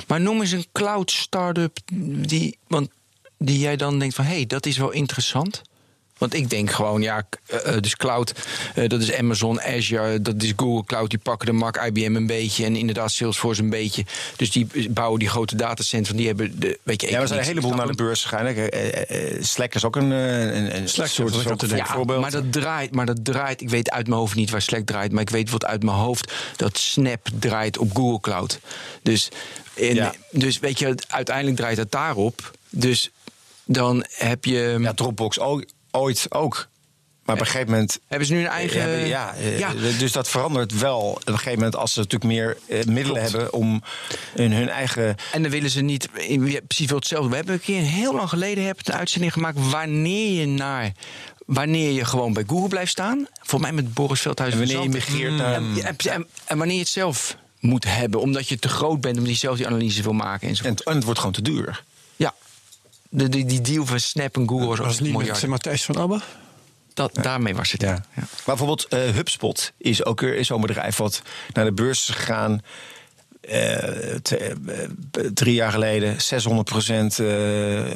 Maar 0.08 0.22
noem 0.22 0.42
eens 0.42 0.52
een 0.52 0.66
cloud 0.72 1.12
startup 1.12 1.78
die, 2.26 2.58
want, 2.68 2.90
die 3.38 3.60
jij 3.60 3.76
dan 3.76 4.00
denkt 4.00 4.16
van... 4.16 4.26
hé, 4.26 4.36
hey, 4.36 4.46
dat 4.46 4.66
is 4.66 4.78
wel 4.78 4.92
interessant. 4.92 5.62
Want 6.22 6.34
ik 6.34 6.50
denk 6.50 6.72
gewoon, 6.72 7.02
ja, 7.02 7.28
eh, 7.46 7.76
eh, 7.76 7.82
dus 7.82 7.96
cloud, 7.96 8.34
eh, 8.76 8.88
dat 8.90 9.02
is 9.02 9.14
Amazon, 9.14 9.62
Azure, 9.62 10.22
dat 10.22 10.44
is 10.44 10.54
Google 10.56 10.86
Cloud. 10.86 11.10
Die 11.10 11.20
pakken 11.20 11.48
de 11.48 11.54
markt, 11.54 11.86
IBM 11.86 12.16
een 12.16 12.28
beetje 12.28 12.66
en 12.66 12.76
inderdaad 12.76 13.12
Salesforce 13.12 13.62
een 13.62 13.70
beetje. 13.70 14.06
Dus 14.36 14.52
die 14.52 14.90
bouwen 14.90 15.20
die 15.20 15.30
grote 15.30 15.56
datacenters, 15.56 16.18
die 16.18 16.28
hebben 16.28 16.60
de, 16.60 16.80
weet 16.84 17.02
je... 17.02 17.10
Ja, 17.10 17.22
we 17.22 17.28
zijn 17.28 17.40
een 17.40 17.46
heleboel 17.46 17.74
naar 17.74 17.88
de 17.88 17.94
beurs 17.94 18.32
eh, 18.32 19.44
Slack 19.44 19.76
is 19.76 19.86
ook 19.86 19.96
een, 19.96 20.10
een, 20.12 20.76
een 20.76 20.90
Slack, 20.90 21.08
soort. 21.08 21.70
Ja, 21.70 21.86
voorbeeld. 21.86 22.22
maar 22.22 22.32
dat 22.32 22.52
draait, 22.52 22.96
maar 22.96 23.06
dat 23.06 23.26
draait. 23.26 23.62
Ik 23.62 23.70
weet 23.70 23.92
uit 23.92 24.08
mijn 24.08 24.20
hoofd 24.20 24.36
niet 24.36 24.50
waar 24.50 24.62
Slack 24.62 24.86
draait, 24.86 25.12
maar 25.12 25.22
ik 25.22 25.30
weet 25.30 25.50
wat 25.50 25.66
uit 25.66 25.84
mijn 25.84 25.98
hoofd 25.98 26.32
dat 26.56 26.78
Snap 26.78 27.28
draait 27.40 27.78
op 27.78 27.96
Google 27.96 28.20
Cloud. 28.20 28.60
Dus, 29.04 29.30
en, 29.74 29.96
Ja. 29.96 30.14
dus 30.32 30.60
weet 30.60 30.80
je, 30.80 30.96
uiteindelijk 31.08 31.58
draait 31.58 31.78
het 31.78 31.92
daarop. 31.92 32.52
Dus 32.70 33.10
dan 33.66 34.06
heb 34.10 34.46
je. 34.46 34.78
ja, 34.80 34.94
Dropbox 34.94 35.40
ook, 35.40 35.66
ooit 35.92 36.26
ook. 36.30 36.70
Maar 37.26 37.36
op 37.36 37.42
een 37.42 37.48
gegeven 37.48 37.72
moment 37.72 38.00
hebben 38.08 38.28
ze 38.28 38.34
nu 38.34 38.40
een 38.40 38.48
eigen. 38.48 38.82
hebben- 38.82 39.08
ja, 39.08 39.34
eh, 39.36 39.60
ja. 39.60 39.74
dus 40.00 40.12
dat 40.12 40.30
verandert 40.30 40.80
wel. 40.80 41.00
Op 41.00 41.22
een 41.28 41.34
gegeven 41.34 41.54
moment 41.58 41.76
als 41.76 41.94
ze 41.94 42.00
natuurlijk 42.00 42.32
meer 42.32 42.58
eh, 42.68 42.84
middelen 42.86 43.22
hebben 43.22 43.54
om 43.54 43.84
in 44.36 44.52
hun 44.52 44.70
eigen. 44.70 45.16
En 45.32 45.42
dan 45.42 45.52
willen 45.52 45.70
ze 45.70 45.82
niet 45.82 46.08
in, 46.14 46.60
precies 46.68 46.88
wel 46.88 46.98
hetzelfde. 46.98 47.30
We 47.30 47.36
hebben 47.36 47.54
een 47.54 47.62
keer 47.62 47.82
heel 47.82 48.14
lang 48.16 48.30
geleden 48.30 48.66
heb 48.66 48.80
ik 48.80 48.88
een 48.88 48.94
uitzending 48.94 49.34
gemaakt 49.34 49.70
wanneer 49.70 50.40
je 50.40 50.46
naar. 50.48 50.92
Wanneer 51.46 51.92
je 51.92 52.06
gewoon 52.06 52.34
bij 52.34 52.44
Google 52.48 52.68
blijft 52.68 52.92
staan. 52.92 53.28
Voor 53.42 53.60
mij 53.60 53.72
met 53.72 53.94
Boris 53.94 54.22
Veldhuis. 54.22 54.52
En 54.54 54.58
wanneer 54.60 54.82
je 54.82 54.90
migreert 54.90 55.34
naar. 55.34 55.54
En, 55.54 55.74
en, 55.84 55.96
en- 55.98 56.28
en 56.46 56.58
wanneer 56.58 56.76
je 56.76 56.82
het 56.82 56.90
zelf 56.92 57.38
moet 57.60 57.84
hebben, 57.88 58.20
omdat 58.22 58.48
je 58.48 58.60
te 58.60 58.68
groot 58.70 59.02
bent, 59.02 59.18
omdat 59.18 59.32
je 59.32 59.38
zelf 59.38 59.58
die 59.58 59.68
analyse 59.68 60.02
wil 60.04 60.14
maken 60.14 60.48
enzovoort. 60.48 60.80
En, 60.80 60.86
en 60.86 60.96
het 60.96 61.04
wordt 61.04 61.20
gewoon 61.20 61.36
te 61.36 61.42
duur. 61.42 61.84
De, 63.14 63.30
die, 63.30 63.46
die 63.46 63.62
deal 63.62 63.86
van 63.86 64.00
Snap 64.00 64.36
en 64.38 64.48
Google 64.50 64.68
was 64.68 64.80
ook 64.80 64.86
Was 64.86 64.96
het 64.96 65.04
niet 65.04 65.18
miljard. 65.18 65.48
Matthijs 65.48 65.86
van 65.86 65.98
Abbe? 65.98 66.22
Dat, 66.94 67.14
Daarmee 67.22 67.56
was 67.56 67.72
het. 67.72 67.82
Ja. 67.82 67.88
Ja. 67.90 68.04
Maar 68.16 68.28
bijvoorbeeld 68.46 68.86
eh, 68.88 69.00
HubSpot 69.00 69.72
is 69.78 70.06
ook 70.06 70.22
weer 70.22 70.46
zo'n 70.46 70.62
bedrijf 70.62 70.98
wat 70.98 71.22
naar 71.54 71.66
de 71.66 71.72
beurs 71.74 72.10
is 72.10 72.16
gegaan. 72.16 72.62
eh, 73.42 73.60
te- 74.22 74.38
eh, 74.38 75.26
drie 75.34 75.54
jaar 75.54 75.72
geleden 75.72 76.22
600 76.22 76.70
procent 76.70 77.20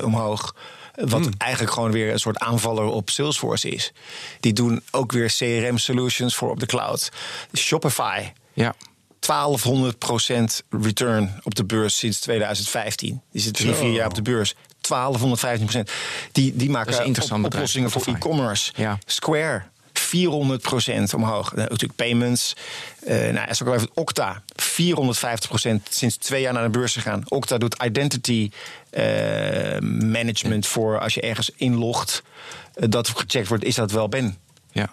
omhoog. 0.03 0.55
Wat 0.95 1.29
eigenlijk 1.37 1.73
gewoon 1.73 1.91
weer 1.91 2.11
een 2.11 2.19
soort 2.19 2.37
aanvaller 2.39 2.83
op 2.85 3.09
Salesforce 3.09 3.69
is. 3.69 3.91
Die 4.39 4.53
doen 4.53 4.81
ook 4.91 5.11
weer 5.11 5.33
CRM-solutions 5.37 6.35
voor 6.35 6.49
op 6.49 6.59
de 6.59 6.65
cloud. 6.65 7.11
Shopify, 7.57 8.21
ja. 8.53 8.75
1200% 9.19 10.63
return 10.69 11.39
op 11.43 11.55
de 11.55 11.65
beurs 11.65 11.97
sinds 11.97 12.19
2015. 12.19 13.21
Die 13.31 13.41
zit 13.41 13.53
drie, 13.53 13.73
vier 13.73 13.91
jaar 13.91 14.07
op 14.07 14.13
de 14.13 14.21
beurs. 14.21 14.55
1215% 14.85 15.91
Die, 16.31 16.55
die 16.55 16.69
maken 16.69 16.85
Dat 16.85 16.93
is 16.93 16.99
een 16.99 17.05
interessant 17.05 17.43
op- 17.45 17.49
bedrijf, 17.51 17.75
oplossingen 17.75 17.91
voor 17.91 18.13
e-commerce. 18.13 18.71
Ja. 18.75 18.97
Square, 19.05 19.61
400% 19.93 21.13
omhoog. 21.15 21.49
Eh, 21.51 21.57
natuurlijk 21.57 21.95
payments. 21.95 22.55
Eh 23.05 23.33
nou, 23.33 23.49
is 23.49 23.61
ook 23.61 23.67
wel 23.67 23.77
even 23.77 23.89
Okta, 23.93 24.41
450% 24.55 25.89
sinds 25.89 26.15
twee 26.17 26.41
jaar 26.41 26.53
naar 26.53 26.63
de 26.63 26.69
beurs 26.79 26.93
gegaan. 26.93 27.21
Okta 27.27 27.57
doet 27.57 27.83
identity 27.83 28.49
eh, 28.89 29.79
management 29.89 30.67
voor 30.67 30.99
als 30.99 31.13
je 31.13 31.21
ergens 31.21 31.51
inlogt. 31.55 32.23
eh, 32.73 32.85
dat 32.89 33.07
gecheckt 33.09 33.47
wordt, 33.47 33.63
is 33.63 33.75
dat 33.75 33.91
wel 33.91 34.09
Ben? 34.09 34.37
ja. 34.71 34.89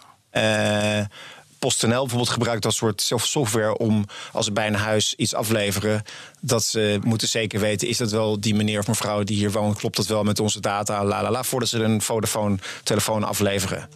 PostNL 1.63 2.01
bijvoorbeeld 2.01 2.29
gebruikt 2.29 2.63
dat 2.63 2.75
soort 2.75 3.01
sof- 3.03 3.27
software 3.27 3.77
om 3.79 4.05
als 4.33 4.45
ze 4.45 4.53
bij 4.53 4.67
een 4.67 4.75
huis 4.75 5.15
iets 5.15 5.35
afleveren, 5.35 6.03
dat 6.41 6.65
ze 6.65 6.99
moeten 7.05 7.29
zeker 7.29 7.61
weten: 7.61 7.89
is 7.89 7.97
dat 7.97 8.11
wel 8.11 8.41
die 8.41 8.55
meneer 8.55 8.79
of 8.79 8.87
mevrouw 8.87 9.23
die 9.23 9.37
hier 9.37 9.53
woont? 9.53 9.77
Klopt 9.79 9.97
dat 9.97 10.07
wel 10.07 10.23
met 10.23 10.41
onze 10.41 10.61
data? 10.61 11.05
La 11.05 11.23
la 11.23 11.31
la. 11.31 11.43
Voordat 11.43 11.69
ze 11.69 11.79
een 11.83 12.03
Vodafone-telefoon 12.03 13.25
afleveren. 13.25 13.89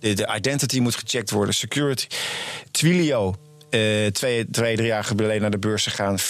De, 0.00 0.12
de 0.14 0.32
identity 0.36 0.78
moet 0.80 0.94
gecheckt 0.96 1.30
worden, 1.30 1.54
security. 1.54 2.06
Twilio. 2.70 3.34
eh, 3.70 4.06
twee, 4.06 4.50
twee, 4.50 4.76
drie 4.76 4.86
jaar 4.86 5.04
geleden 5.04 5.40
naar 5.40 5.50
de 5.50 5.58
beurs 5.58 5.82
gegaan, 5.86 6.18
450% 6.18 6.22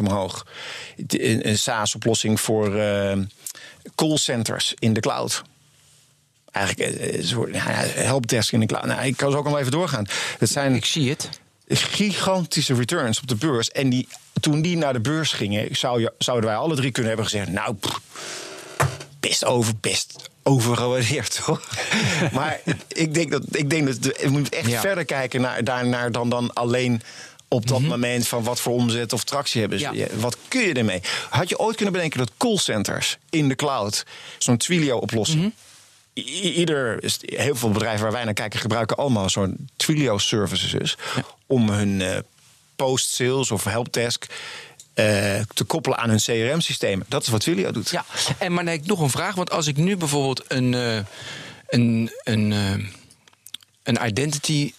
omhoog. 0.00 0.46
Een, 1.06 1.48
een 1.48 1.58
SaaS-oplossing 1.58 2.40
voor 2.40 2.76
eh, 2.76 3.18
callcenters 3.94 4.74
in 4.78 4.92
de 4.92 5.00
cloud. 5.00 5.42
Eigenlijk 6.56 6.96
eh, 6.98 7.14
een 7.18 7.24
soort 7.26 7.54
ja, 7.54 7.60
helpdesk 7.94 8.52
in 8.52 8.60
de 8.60 8.66
cloud. 8.66 8.84
Nou, 8.84 9.06
ik 9.06 9.16
kan 9.16 9.30
zo 9.32 9.38
ook 9.38 9.44
nog 9.44 9.58
even 9.58 9.70
doorgaan. 9.72 10.06
Het 10.38 10.50
zijn 10.50 10.74
Ik 10.74 10.84
zie 10.84 11.08
het. 11.10 11.28
gigantische 11.68 12.74
returns 12.74 13.20
op 13.20 13.26
de 13.28 13.34
beurs. 13.34 13.70
En 13.70 13.88
die, 13.90 14.08
toen 14.40 14.62
die 14.62 14.76
naar 14.76 14.92
de 14.92 15.00
beurs 15.00 15.32
gingen, 15.32 15.76
zou 15.76 16.00
je, 16.00 16.12
zouden 16.18 16.48
wij 16.50 16.58
alle 16.58 16.74
drie 16.76 16.90
kunnen 16.90 17.12
hebben 17.12 17.30
gezegd: 17.30 17.48
Nou, 17.48 17.74
pff, 17.74 18.00
best 19.20 19.44
over, 19.44 19.72
best 19.80 20.30
overgewaardeerd, 20.42 21.40
toch? 21.44 21.68
maar 22.32 22.60
ik 22.88 23.14
denk 23.14 23.30
dat, 23.30 23.42
ik 23.50 23.70
denk 23.70 23.86
dat 23.86 24.02
de- 24.02 24.16
we 24.22 24.28
moeten 24.28 24.58
echt 24.58 24.68
Ja. 24.70 24.80
verder 24.80 25.04
kijken 25.04 25.40
naar, 25.40 25.64
daarnaar 25.64 26.12
dan, 26.12 26.28
dan 26.28 26.52
alleen 26.52 27.02
op 27.48 27.66
dat 27.66 27.80
moment 27.80 28.28
van 28.28 28.42
wat 28.42 28.60
voor 28.60 28.72
omzet 28.72 29.12
of 29.12 29.24
tractie 29.24 29.60
hebben 29.60 29.78
ze. 29.78 29.88
Ja. 29.92 30.06
Wat 30.18 30.36
kun 30.48 30.60
je 30.60 30.72
ermee? 30.74 31.00
Had 31.30 31.48
je 31.48 31.58
ooit 31.58 31.76
kunnen 31.76 31.94
bedenken 31.94 32.18
dat 32.18 32.30
callcenters 32.36 33.18
in 33.30 33.48
de 33.48 33.54
cloud, 33.54 34.04
zo'n 34.38 34.56
Twilio-oplossing. 34.56 35.44
I- 35.44 35.52
ieder, 36.24 37.12
heel 37.20 37.54
veel 37.54 37.70
bedrijven 37.70 38.02
waar 38.02 38.12
wij 38.12 38.24
naar 38.24 38.34
kijken, 38.34 38.60
gebruiken 38.60 38.96
allemaal 38.96 39.30
zo'n 39.30 39.68
Twilio 39.76 40.18
services 40.18 40.96
om 41.46 41.70
hun 41.70 42.00
eh, 42.00 42.18
post-sales 42.76 43.50
of 43.50 43.64
helpdesk 43.64 44.26
eh, 44.94 45.40
te 45.54 45.64
koppelen 45.64 45.98
aan 45.98 46.08
hun 46.08 46.18
CRM-systeem. 46.18 47.02
Dat 47.08 47.22
is 47.22 47.28
wat 47.28 47.40
Twilio 47.40 47.70
doet. 47.70 47.90
Ja, 47.90 48.04
en 48.38 48.52
maar 48.52 48.64
dan 48.64 48.72
heb 48.72 48.82
ik 48.82 48.88
nog 48.88 49.00
een 49.00 49.10
vraag. 49.10 49.34
Want 49.34 49.50
als 49.50 49.66
ik 49.66 49.76
nu 49.76 49.96
bijvoorbeeld 49.96 50.44
een, 50.48 50.74
eh, 50.74 50.98
een, 51.66 52.10
een, 52.24 52.50
een 53.82 54.06
identity 54.06 54.72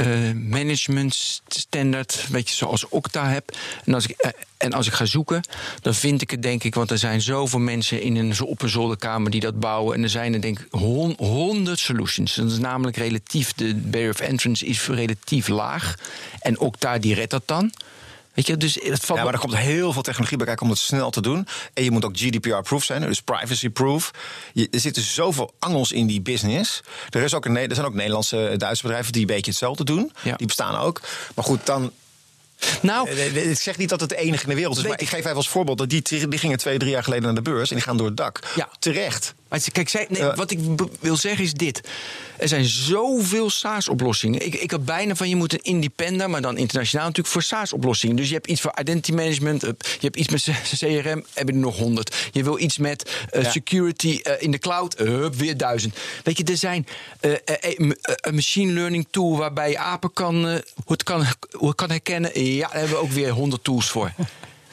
eh, 0.00 0.32
management 0.34 1.42
standaard, 1.48 2.26
weet 2.28 2.48
je, 2.48 2.54
zoals 2.54 2.88
Okta 2.88 3.28
heb. 3.28 3.56
En 3.84 3.94
als, 3.94 4.06
ik, 4.06 4.16
eh, 4.18 4.30
en 4.56 4.72
als 4.72 4.86
ik 4.86 4.92
ga 4.92 5.04
zoeken, 5.04 5.40
dan 5.80 5.94
vind 5.94 6.22
ik 6.22 6.30
het 6.30 6.42
denk 6.42 6.64
ik, 6.64 6.74
want 6.74 6.90
er 6.90 6.98
zijn 6.98 7.20
zoveel 7.20 7.58
mensen 7.58 8.02
in 8.02 8.16
een, 8.16 8.40
op 8.40 8.62
een 8.62 8.68
zolderkamer 8.68 9.30
die 9.30 9.40
dat 9.40 9.60
bouwen. 9.60 9.96
En 9.96 10.02
er 10.02 10.08
zijn 10.08 10.34
er 10.34 10.40
denk 10.40 10.58
ik 10.58 10.66
hon- 10.70 11.14
honderd 11.18 11.78
solutions. 11.78 12.34
Dat 12.34 12.50
is 12.50 12.58
namelijk 12.58 12.96
relatief, 12.96 13.52
de 13.52 13.74
barrier 13.74 14.10
of 14.10 14.20
entrance 14.20 14.66
is 14.66 14.86
relatief 14.86 15.48
laag. 15.48 15.94
En 16.40 16.58
Okta 16.58 16.98
die 16.98 17.14
redt 17.14 17.30
dat 17.30 17.42
dan. 17.46 17.72
Weet 18.40 18.48
je, 18.48 18.56
dus 18.56 18.74
het 18.74 19.04
valt 19.04 19.18
Ja, 19.18 19.24
maar 19.24 19.34
er 19.34 19.40
komt 19.40 19.56
heel 19.56 19.92
veel 19.92 20.02
technologie 20.02 20.36
bij 20.36 20.46
kijken 20.46 20.64
om 20.64 20.70
het 20.70 20.80
snel 20.80 21.10
te 21.10 21.20
doen. 21.20 21.46
En 21.74 21.84
je 21.84 21.90
moet 21.90 22.04
ook 22.04 22.16
GDPR-proof 22.16 22.84
zijn, 22.84 23.00
dus 23.02 23.20
privacy-proof. 23.20 24.10
Er 24.54 24.80
zitten 24.80 25.02
zoveel 25.02 25.54
angels 25.58 25.92
in 25.92 26.06
die 26.06 26.20
business. 26.20 26.80
Er, 27.10 27.22
is 27.22 27.34
ook 27.34 27.44
een, 27.44 27.56
er 27.56 27.74
zijn 27.74 27.86
ook 27.86 27.94
Nederlandse, 27.94 28.48
eh, 28.48 28.58
Duitse 28.58 28.82
bedrijven 28.82 29.12
die 29.12 29.20
een 29.20 29.26
beetje 29.26 29.50
hetzelfde 29.50 29.84
doen. 29.84 30.12
Ja. 30.22 30.36
Die 30.36 30.46
bestaan 30.46 30.76
ook. 30.76 31.00
Maar 31.34 31.44
goed, 31.44 31.66
dan 31.66 31.92
Nou, 32.82 33.08
Eh, 33.08 33.50
Ik 33.50 33.58
zeg 33.58 33.76
niet 33.76 33.88
dat 33.88 34.00
het 34.00 34.08
de 34.08 34.16
enige 34.16 34.42
in 34.42 34.48
de 34.48 34.54
wereld 34.54 34.76
is, 34.76 34.82
maar 34.82 34.92
ik 34.92 35.00
ik. 35.00 35.08
geef 35.08 35.18
even 35.18 35.36
als 35.36 35.48
voorbeeld 35.48 35.78
dat 35.78 35.88
die, 35.88 36.02
die 36.28 36.38
gingen 36.38 36.58
twee, 36.58 36.78
drie 36.78 36.90
jaar 36.90 37.04
geleden 37.04 37.24
naar 37.24 37.34
de 37.34 37.42
beurs 37.42 37.68
en 37.70 37.76
die 37.76 37.84
gaan 37.84 37.96
door 37.96 38.06
het 38.06 38.16
dak. 38.16 38.40
Ja. 38.56 38.68
Terecht. 38.78 39.34
Maar 39.50 39.60
kijk, 39.72 39.88
zij, 39.88 40.06
nee, 40.08 40.20
Ja. 40.22 40.34
wat 40.34 40.50
ik 40.50 40.58
wil 41.00 41.16
zeggen 41.16 41.44
is 41.44 41.52
dit. 41.52 41.80
Er 42.38 42.48
zijn 42.48 42.64
zoveel 42.64 43.50
SaaS-oplossingen. 43.50 44.46
Ik, 44.46 44.54
ik 44.54 44.70
had 44.70 44.84
bijna 44.84 45.14
van 45.14 45.28
je 45.28 45.36
moet 45.36 45.52
een 45.52 45.62
independer, 45.62 46.30
maar 46.30 46.40
dan 46.42 46.56
internationaal 46.56 47.06
natuurlijk 47.06 47.34
voor 47.34 47.42
SaaS-oplossingen. 47.42 48.16
Dus 48.16 48.28
je 48.28 48.34
hebt 48.34 48.46
iets 48.46 48.60
voor 48.60 48.72
identity 48.80 49.12
management, 49.12 49.62
eh, 49.62 49.70
je 49.78 49.98
hebt 50.06 50.16
iets 50.16 50.28
met 50.28 50.48
CRM, 50.78 51.24
heb 51.34 51.48
je 51.48 51.52
er 51.54 51.58
nog 51.58 51.76
honderd. 51.76 52.28
Je 52.32 52.42
wil 52.44 52.58
iets 52.58 52.78
met 52.78 53.10
eh, 53.30 53.42
Ja. 53.42 53.50
security 53.50 54.20
eh, 54.22 54.32
in 54.38 54.50
de 54.50 54.58
cloud, 54.58 54.94
eh, 54.94 55.06
hup, 55.06 55.34
weer 55.34 55.56
duizend. 55.56 55.96
Weet 56.24 56.38
je, 56.38 56.44
er 56.44 56.56
zijn 56.56 56.86
eh, 57.20 57.32
eh, 57.32 57.38
eh, 57.44 57.90
eh, 57.90 57.90
een 58.04 58.34
machine 58.34 58.72
learning 58.72 59.06
tool 59.10 59.36
waarbij 59.36 59.70
je 59.70 59.78
apen 59.78 60.12
kan, 60.12 60.46
eh, 60.48 60.52
hoe 60.52 60.60
het 60.86 61.02
kan, 61.02 61.26
hoe 61.52 61.68
het 61.68 61.76
kan 61.76 61.90
herkennen. 61.90 62.44
Ja, 62.44 62.60
daar 62.68 62.78
hebben 62.78 62.96
we 62.96 63.02
ook 63.02 63.10
weer 63.12 63.30
honderd 63.30 63.64
tools 63.64 63.88
voor. 63.90 64.12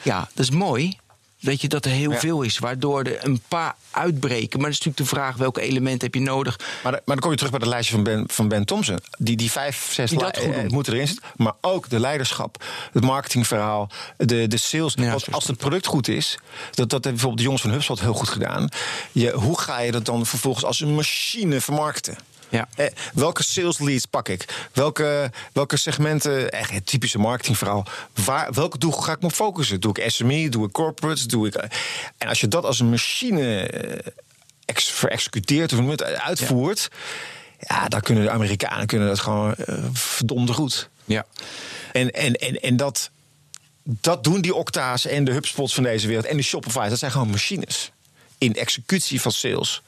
Ja, 0.02 0.28
dat 0.34 0.44
is 0.44 0.50
mooi. 0.50 0.96
Weet 1.38 1.60
je 1.60 1.68
dat 1.68 1.84
er 1.84 1.90
heel 1.90 2.10
Ja. 2.10 2.18
veel 2.18 2.42
is, 2.42 2.58
waardoor 2.58 3.02
er 3.04 3.24
een 3.24 3.40
paar 3.48 3.74
uitbreken. 3.90 4.60
Maar 4.60 4.70
dat 4.70 4.78
is 4.80 4.84
natuurlijk 4.86 5.10
de 5.10 5.16
vraag: 5.16 5.36
welke 5.36 5.60
elementen 5.60 6.00
heb 6.00 6.14
je 6.14 6.20
nodig? 6.20 6.58
Maar, 6.58 6.66
dan- 6.82 6.92
maar 6.92 7.00
dan 7.04 7.18
kom 7.18 7.30
je 7.30 7.36
terug 7.36 7.50
bij 7.52 7.60
het 7.60 7.68
lijstje 7.68 7.94
van 7.94 8.02
Ben, 8.04 8.24
van 8.26 8.48
ben 8.48 8.64
Thompson. 8.64 8.98
Die, 9.18 9.36
die 9.36 9.50
vijf, 9.50 9.88
zes 9.92 10.10
Die 10.10 10.18
dat 10.18 10.36
li- 10.36 10.42
goed 10.44 10.54
eh, 10.54 10.66
moeten 10.68 10.92
erin 10.92 11.06
zitten. 11.06 11.24
Maar 11.36 11.52
ook 11.60 11.88
de 11.88 12.00
leiderschap, 12.00 12.64
het 12.92 13.04
marketingverhaal, 13.04 13.90
de, 14.16 14.46
de 14.46 14.56
sales. 14.56 14.94
Ja, 14.96 15.10
Want 15.10 15.32
als 15.32 15.46
het 15.46 15.56
product 15.56 15.86
goed 15.86 16.08
is, 16.08 16.38
dat, 16.70 16.76
dat 16.76 16.90
hebben 16.90 17.10
bijvoorbeeld 17.12 17.36
de 17.38 17.42
jongens 17.44 17.62
van 17.62 17.70
HubSpot 17.70 18.00
heel 18.00 18.12
goed 18.14 18.28
gedaan. 18.28 18.68
Je, 19.12 19.30
hoe 19.32 19.60
ga 19.60 19.80
je 19.80 19.92
dat 19.92 20.04
dan 20.04 20.26
vervolgens 20.26 20.64
als 20.64 20.80
een 20.80 20.94
machine 20.94 21.60
vermarkten? 21.60 22.16
Ja. 22.48 22.68
Eh, 22.76 22.86
welke 23.14 23.42
sales 23.42 23.78
leads 23.78 24.06
pak 24.06 24.28
ik? 24.28 24.68
Welke, 24.72 25.30
welke 25.52 25.76
segmenten, 25.76 26.50
echt 26.50 26.70
het 26.70 26.86
typische 26.86 27.18
marketingverhaal. 27.18 27.86
Waar, 28.24 28.52
welke 28.52 28.78
doel 28.78 28.92
ga 28.92 29.12
ik 29.12 29.22
me 29.22 29.30
focussen? 29.30 29.80
Doe 29.80 29.98
ik 29.98 30.10
SME? 30.10 30.48
Doe 30.48 30.66
ik 30.66 30.72
corporates? 30.72 31.26
Doe 31.26 31.46
ik, 31.46 31.54
eh, 31.54 31.70
en 32.18 32.28
als 32.28 32.40
je 32.40 32.48
dat 32.48 32.64
als 32.64 32.80
een 32.80 32.90
machine 32.90 33.60
eh, 33.62 34.12
ex, 34.64 34.90
verexecuteert, 34.90 35.72
of 35.72 36.00
uitvoert. 36.00 36.90
Ja. 37.68 37.88
dan 37.88 38.00
kunnen 38.00 38.24
de 38.24 38.30
Amerikanen 38.30 38.86
kunnen 38.86 39.08
dat 39.08 39.20
gewoon 39.20 39.54
verdomde 39.92 40.52
goed. 40.52 40.88
Ja. 41.04 41.26
En, 41.92 42.10
en, 42.10 42.34
en, 42.34 42.60
en 42.60 42.76
dat, 42.76 43.10
dat 43.82 44.24
doen 44.24 44.40
die 44.40 44.54
Octa's 44.54 45.06
en 45.06 45.24
de 45.24 45.32
HubSpots 45.32 45.74
van 45.74 45.82
deze 45.82 46.06
wereld 46.06 46.26
en 46.26 46.36
de 46.36 46.42
Shopify's. 46.42 46.88
Dat 46.88 46.98
zijn 46.98 47.10
gewoon 47.10 47.30
machines 47.30 47.90
in 48.38 48.54
executie 48.54 49.20
van 49.20 49.32
sales 49.32 49.82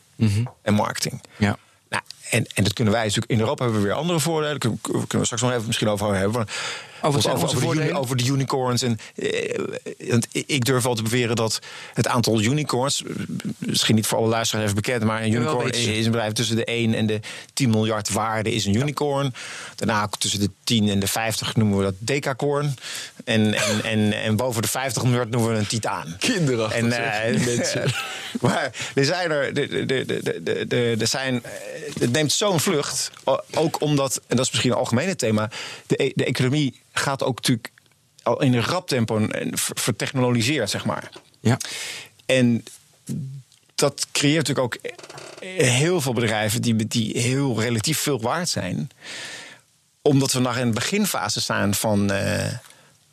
en 0.62 0.74
marketing. 0.74 1.20
Ja. 1.36 1.58
Nou, 1.90 2.02
en, 2.30 2.46
en 2.54 2.64
dat 2.64 2.72
kunnen 2.72 2.92
wij 2.92 3.02
natuurlijk. 3.02 3.32
In 3.32 3.40
Europa 3.40 3.62
hebben 3.62 3.80
we 3.80 3.86
weer 3.86 3.96
andere 3.96 4.20
voordelen. 4.20 4.60
Daar 4.60 4.70
kunnen 4.82 5.08
we 5.08 5.24
straks 5.24 5.42
nog 5.42 5.52
even 5.52 5.66
misschien 5.66 5.88
over 5.88 6.16
hebben. 6.16 6.46
over, 7.02 7.32
over, 7.32 7.76
de, 7.76 7.94
over 7.94 8.16
de 8.16 8.24
unicorns. 8.24 8.82
En, 8.82 8.98
eh, 9.14 10.18
ik 10.32 10.64
durf 10.64 10.82
wel 10.82 10.94
te 10.94 11.02
beweren 11.02 11.36
dat 11.36 11.58
het 11.94 12.08
aantal 12.08 12.40
unicorns. 12.40 13.02
Misschien 13.58 13.94
niet 13.94 14.06
voor 14.06 14.18
alle 14.18 14.28
luisteraars 14.28 14.70
even 14.70 14.82
bekend. 14.82 15.04
Maar 15.04 15.22
een 15.22 15.32
unicorn 15.32 15.74
ze. 15.74 15.96
is 15.96 16.04
een 16.04 16.12
bedrijf 16.12 16.32
tussen 16.32 16.56
de 16.56 16.64
1 16.64 16.94
en 16.94 17.06
de 17.06 17.20
10 17.52 17.70
miljard 17.70 18.10
waarde 18.12 18.52
is 18.52 18.66
een 18.66 18.74
unicorn. 18.74 19.34
Daarna 19.76 20.08
tussen 20.18 20.40
de 20.40 20.50
10 20.64 20.88
en 20.88 21.00
de 21.00 21.06
50 21.06 21.56
noemen 21.56 21.78
we 21.78 21.84
dat 21.84 21.94
decacorn. 21.98 22.74
En, 23.30 23.54
en, 23.54 23.82
en, 23.84 24.12
en 24.12 24.36
boven 24.36 24.62
de 24.62 24.68
50 24.68 25.02
miljard 25.02 25.30
noemen 25.30 25.52
we 25.52 25.58
een 25.58 25.66
titaan. 25.66 26.16
Kinderachtig, 26.18 26.78
En, 26.78 26.92
eh, 26.92 27.44
mensen. 27.46 27.84
maar 28.40 28.70
er 28.94 29.04
zijn 29.04 29.30
er. 29.30 29.54
de- 29.54 29.68
de- 29.68 29.86
de- 29.86 30.04
de- 30.04 30.42
de- 30.42 30.66
de- 30.66 30.96
Er 31.00 31.06
zijn, 31.06 31.42
eh, 31.44 31.50
het 32.00 32.12
neemt 32.12 32.32
zo'n 32.32 32.60
vlucht. 32.60 33.10
Ook 33.54 33.80
omdat, 33.80 34.20
en 34.26 34.36
dat 34.36 34.44
is 34.44 34.50
misschien 34.50 34.70
een 34.70 34.76
algemene 34.76 35.16
thema. 35.16 35.50
De, 35.86 36.02
e- 36.04 36.12
de 36.14 36.24
economie 36.24 36.80
gaat 36.92 37.22
ook 37.22 37.36
natuurlijk 37.36 37.70
al 38.22 38.42
in 38.42 38.54
een 38.54 38.64
rap 38.64 38.88
tempo 38.88 39.26
vertechnologiseerd, 39.74 40.70
zeg 40.70 40.84
maar. 40.84 41.10
Ja. 41.40 41.58
En 42.26 42.64
dat 43.74 44.06
creëert 44.12 44.48
natuurlijk 44.48 44.74
ook 44.74 44.92
heel 45.62 46.00
veel 46.00 46.12
bedrijven 46.12 46.62
die, 46.62 46.86
die 46.86 47.18
heel 47.18 47.60
relatief 47.60 47.98
veel 47.98 48.20
waard 48.20 48.48
zijn. 48.48 48.90
Omdat 50.02 50.32
we 50.32 50.40
nog 50.40 50.56
in 50.56 50.66
de 50.66 50.72
beginfase 50.74 51.40
staan 51.40 51.74
van, 51.74 52.10
eh, 52.10 52.52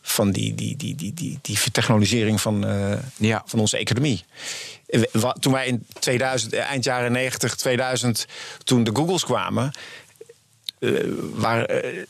van 0.09 0.31
die, 0.31 0.53
die, 0.55 0.75
die, 0.75 0.95
die, 0.95 1.13
die, 1.13 1.39
die 1.41 1.57
vertechnologisering 1.59 2.41
van, 2.41 2.65
eh, 2.65 2.97
Ja. 3.17 3.43
van 3.45 3.59
onze 3.59 3.77
economie. 3.77 4.23
Eh, 4.87 5.01
Toen 5.39 5.53
wij 5.53 5.67
in 5.67 5.85
2000, 5.99 6.53
eh, 6.53 6.59
eind 6.69 6.83
jaren 6.83 7.11
90, 7.11 7.55
2000, 7.55 8.25
toen 8.63 8.83
de 8.83 8.91
Googles 8.93 9.23
kwamen, 9.25 9.71
waren, 11.33 11.67
eh, 11.83 12.03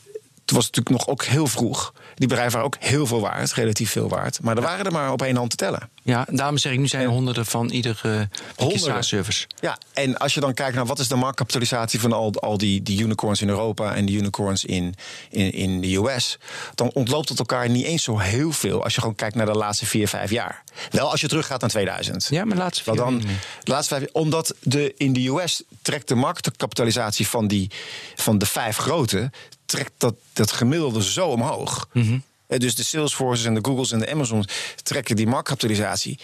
toen 0.48 0.56
was 0.56 0.66
het 0.66 0.76
natuurlijk 0.76 1.06
nog 1.06 1.14
ook 1.14 1.24
heel 1.24 1.46
vroeg. 1.46 1.92
Die 2.14 2.28
bedrijven 2.28 2.52
waren 2.52 2.66
ook 2.66 2.76
heel 2.78 3.06
veel 3.06 3.20
waard, 3.20 3.52
relatief 3.52 3.90
veel 3.90 4.08
waard. 4.08 4.40
Maar 4.42 4.56
er 4.56 4.62
waren 4.62 4.84
er 4.86 4.92
maar 4.92 5.12
op 5.12 5.22
één 5.22 5.36
hand 5.36 5.50
te 5.50 5.56
tellen. 5.56 5.88
Ja, 6.02 6.26
daarom 6.30 6.58
zeg 6.58 6.72
ik, 6.72 6.78
nu 6.78 6.86
zijn 6.86 7.02
er 7.02 7.08
honderden 7.08 7.46
van 7.46 7.68
ieder 7.68 8.00
uh, 8.06 8.20
Honderden. 8.56 8.86
SaaS-service. 8.86 9.46
Ja, 9.60 9.78
en 9.92 10.18
als 10.18 10.34
je 10.34 10.40
dan 10.40 10.54
kijkt 10.54 10.74
naar 10.74 10.86
wat 10.86 10.98
is 10.98 11.08
de 11.08 11.16
marktkapitalisatie 11.16 12.00
van 12.00 12.12
al, 12.12 12.32
al 12.34 12.58
die, 12.58 12.82
die 12.82 13.02
unicorns 13.02 13.40
in 13.40 13.48
Europa 13.48 13.94
en 13.94 14.06
die 14.06 14.16
unicorns 14.16 14.64
in, 14.64 14.94
in, 15.30 15.52
in 15.52 15.80
de 15.80 15.96
US, 15.96 16.38
dan 16.74 16.90
ontloopt 16.92 17.28
het 17.28 17.38
elkaar 17.38 17.68
niet 17.68 17.84
eens 17.84 18.02
zo 18.02 18.18
heel 18.18 18.52
veel 18.52 18.84
als 18.84 18.94
je 18.94 19.00
gewoon 19.00 19.14
kijkt 19.14 19.34
naar 19.34 19.46
de 19.46 19.52
laatste 19.52 19.86
vier, 19.86 20.08
vijf 20.08 20.30
jaar. 20.30 20.62
Wel 20.90 21.10
als 21.10 21.20
je 21.20 21.28
teruggaat 21.28 21.60
naar 21.60 21.70
2000. 21.70 22.26
Ja, 22.30 22.44
maar 22.44 22.56
laatste 22.56 22.84
vier 22.84 22.94
dan, 22.94 23.18
de 23.18 23.70
laatste 23.70 23.94
vijf, 23.94 24.08
omdat 24.12 24.54
de, 24.60 24.94
in 24.96 25.12
de 25.12 25.28
US 25.28 25.62
trekt 25.82 26.08
de 26.08 26.14
marktkapitalisatie 26.14 27.28
van, 27.28 27.48
die, 27.48 27.70
van 28.14 28.38
de 28.38 28.46
vijf 28.46 28.76
grote, 28.76 29.30
trekt 29.68 29.92
dat, 29.98 30.14
dat 30.32 30.52
gemiddelde 30.52 31.02
zo 31.02 31.26
omhoog. 31.28 31.88
Mhm. 31.92 32.18
Eh, 32.46 32.58
Dus 32.58 32.74
de 32.74 32.82
Salesforces 32.82 33.46
en 33.46 33.54
de 33.54 33.60
Googles 33.62 33.90
en 33.92 33.98
de 33.98 34.10
Amazons 34.10 34.46
trekken 34.82 35.16
die 35.16 35.26
marktkapitalisatie 35.26 36.18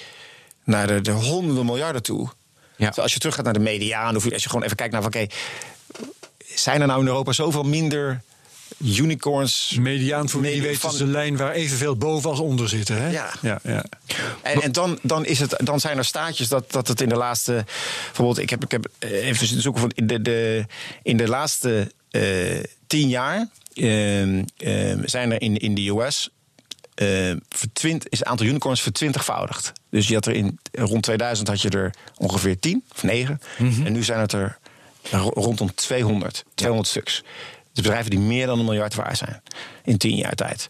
naar 0.65 0.87
de, 0.87 1.01
de 1.01 1.11
honderden 1.11 1.65
miljarden 1.67 2.03
toe. 2.03 2.29
Ja. 2.77 2.89
Dus 2.89 2.99
als 2.99 3.13
je 3.13 3.19
terug 3.19 3.35
gaat 3.35 3.45
naar 3.45 3.53
de 3.53 3.59
mediaan, 3.59 4.17
of 4.17 4.33
als 4.33 4.43
je 4.43 4.49
gewoon 4.49 4.65
even 4.65 4.77
kijkt 4.77 4.93
naar 4.93 5.03
van 5.03 5.15
oké, 5.15 5.27
zijn 6.55 6.81
er 6.81 6.87
nou 6.87 7.01
in 7.01 7.07
Europa 7.07 7.33
zoveel 7.33 7.63
minder 7.63 8.23
unicorns? 8.85 9.77
Mediaan, 9.81 10.29
voor 10.29 10.41
wie 10.41 10.63
weet, 10.63 10.79
van- 10.79 10.91
is 10.91 10.97
de 10.97 11.07
lijn 11.07 11.37
waar 11.37 11.53
evenveel 11.53 11.97
boven 11.97 12.31
als 12.31 12.39
onder 12.39 12.69
zitten. 12.69 13.03
Hè? 13.03 13.09
Ja. 13.11 13.31
ja, 13.43 13.61
ja. 13.63 13.85
En, 14.43 14.63
en 14.63 14.73
dan, 14.73 14.99
dan, 15.03 15.25
is 15.27 15.39
het, 15.41 15.57
dan 15.65 15.81
zijn 15.81 15.99
er 15.99 16.05
staatjes 16.05 16.49
dat, 16.49 16.73
dat 16.73 16.89
het 16.89 17.01
in 17.01 17.09
de 17.09 17.17
laatste. 17.17 17.65
Bijvoorbeeld, 18.05 18.39
ik 18.39 18.51
heb, 18.51 18.65
ik 18.65 18.71
heb 18.71 18.87
eh, 18.99 19.27
even 19.27 19.63
zoeken 19.63 19.81
van 19.81 19.91
in 19.95 20.07
de, 20.07 20.23
de, 20.23 20.67
in 21.03 21.17
de 21.17 21.29
laatste 21.29 21.93
tien 22.87 23.09
jaar. 23.09 23.49
ehm, 23.75 24.43
ehm, 24.57 25.01
zijn 25.05 25.33
er 25.33 25.41
in, 25.43 25.57
in 25.57 25.75
de 25.75 25.89
US. 25.89 26.29
eh, 26.95 27.33
vertwint- 27.49 28.07
is 28.09 28.19
het 28.19 28.29
aantal 28.29 28.47
unicorns 28.47 28.83
vertwintigvoudigd. 28.83 29.73
Dus 29.91 30.09
je 30.09 30.15
had 30.15 30.27
er 30.27 30.35
in 30.35 30.59
rond 30.73 31.03
2000 31.03 31.49
had 31.49 31.61
je 31.63 31.69
er 31.71 31.95
ongeveer 32.17 32.59
10 32.59 32.85
of 32.95 33.03
9. 33.03 33.41
En 33.85 33.93
nu 33.93 34.03
zijn 34.03 34.21
het 34.21 34.33
er 34.33 34.59
ro- 35.11 35.31
rondom 35.35 35.75
200. 35.75 36.45
200 36.55 36.91
stuks. 36.91 37.23
Dus 37.73 37.83
bedrijven 37.85 38.11
die 38.11 38.19
meer 38.19 38.47
dan 38.47 38.59
een 38.59 38.65
miljard 38.65 38.95
waard 38.95 39.19
zijn 39.19 39.43
in 39.85 39.97
10 39.99 40.17
jaar 40.17 40.35
tijd. 40.35 40.69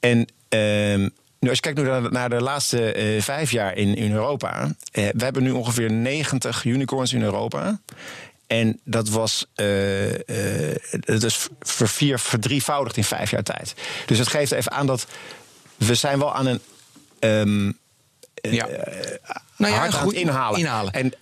En 0.00 0.26
ehm, 0.48 1.00
nu, 1.40 1.48
als 1.48 1.58
je 1.58 1.60
kijkt 1.62 1.78
nu 1.78 1.84
naar, 1.84 2.12
naar 2.12 2.28
de 2.28 2.40
laatste 2.40 2.92
eh, 2.92 3.22
vijf 3.22 3.50
jaar 3.50 3.76
in, 3.76 3.94
in 3.96 4.12
Europa. 4.12 4.74
eh, 4.92 5.08
we 5.12 5.24
hebben 5.24 5.42
nu 5.42 5.50
ongeveer 5.50 5.90
90 5.92 6.64
unicorns 6.64 7.12
in 7.12 7.22
Europa. 7.22 7.80
En 8.46 8.80
dat 8.84 9.08
was 9.08 9.46
eh, 9.54 10.70
eh, 10.70 10.76
dat 11.00 11.22
is 11.22 11.46
vervier, 11.60 12.18
verdrievoudigd 12.18 12.96
in 12.96 13.04
vijf 13.04 13.30
jaar 13.30 13.42
tijd. 13.42 13.74
Dus 14.06 14.18
het 14.18 14.28
geeft 14.28 14.52
even 14.52 14.72
aan 14.72 14.86
dat 14.86 15.06
we 15.76 15.94
zijn 15.94 16.18
wel 16.18 16.34
aan 16.34 16.46
een 16.46 16.60
ehm, 17.18 17.66
Ja. 18.54 18.66
nou 19.56 19.72
ja, 19.72 19.78
hard 19.78 19.94
goed, 19.94 20.12
inhalen. 20.14 20.58
inhalen. 20.60 20.92
En, 20.92 21.12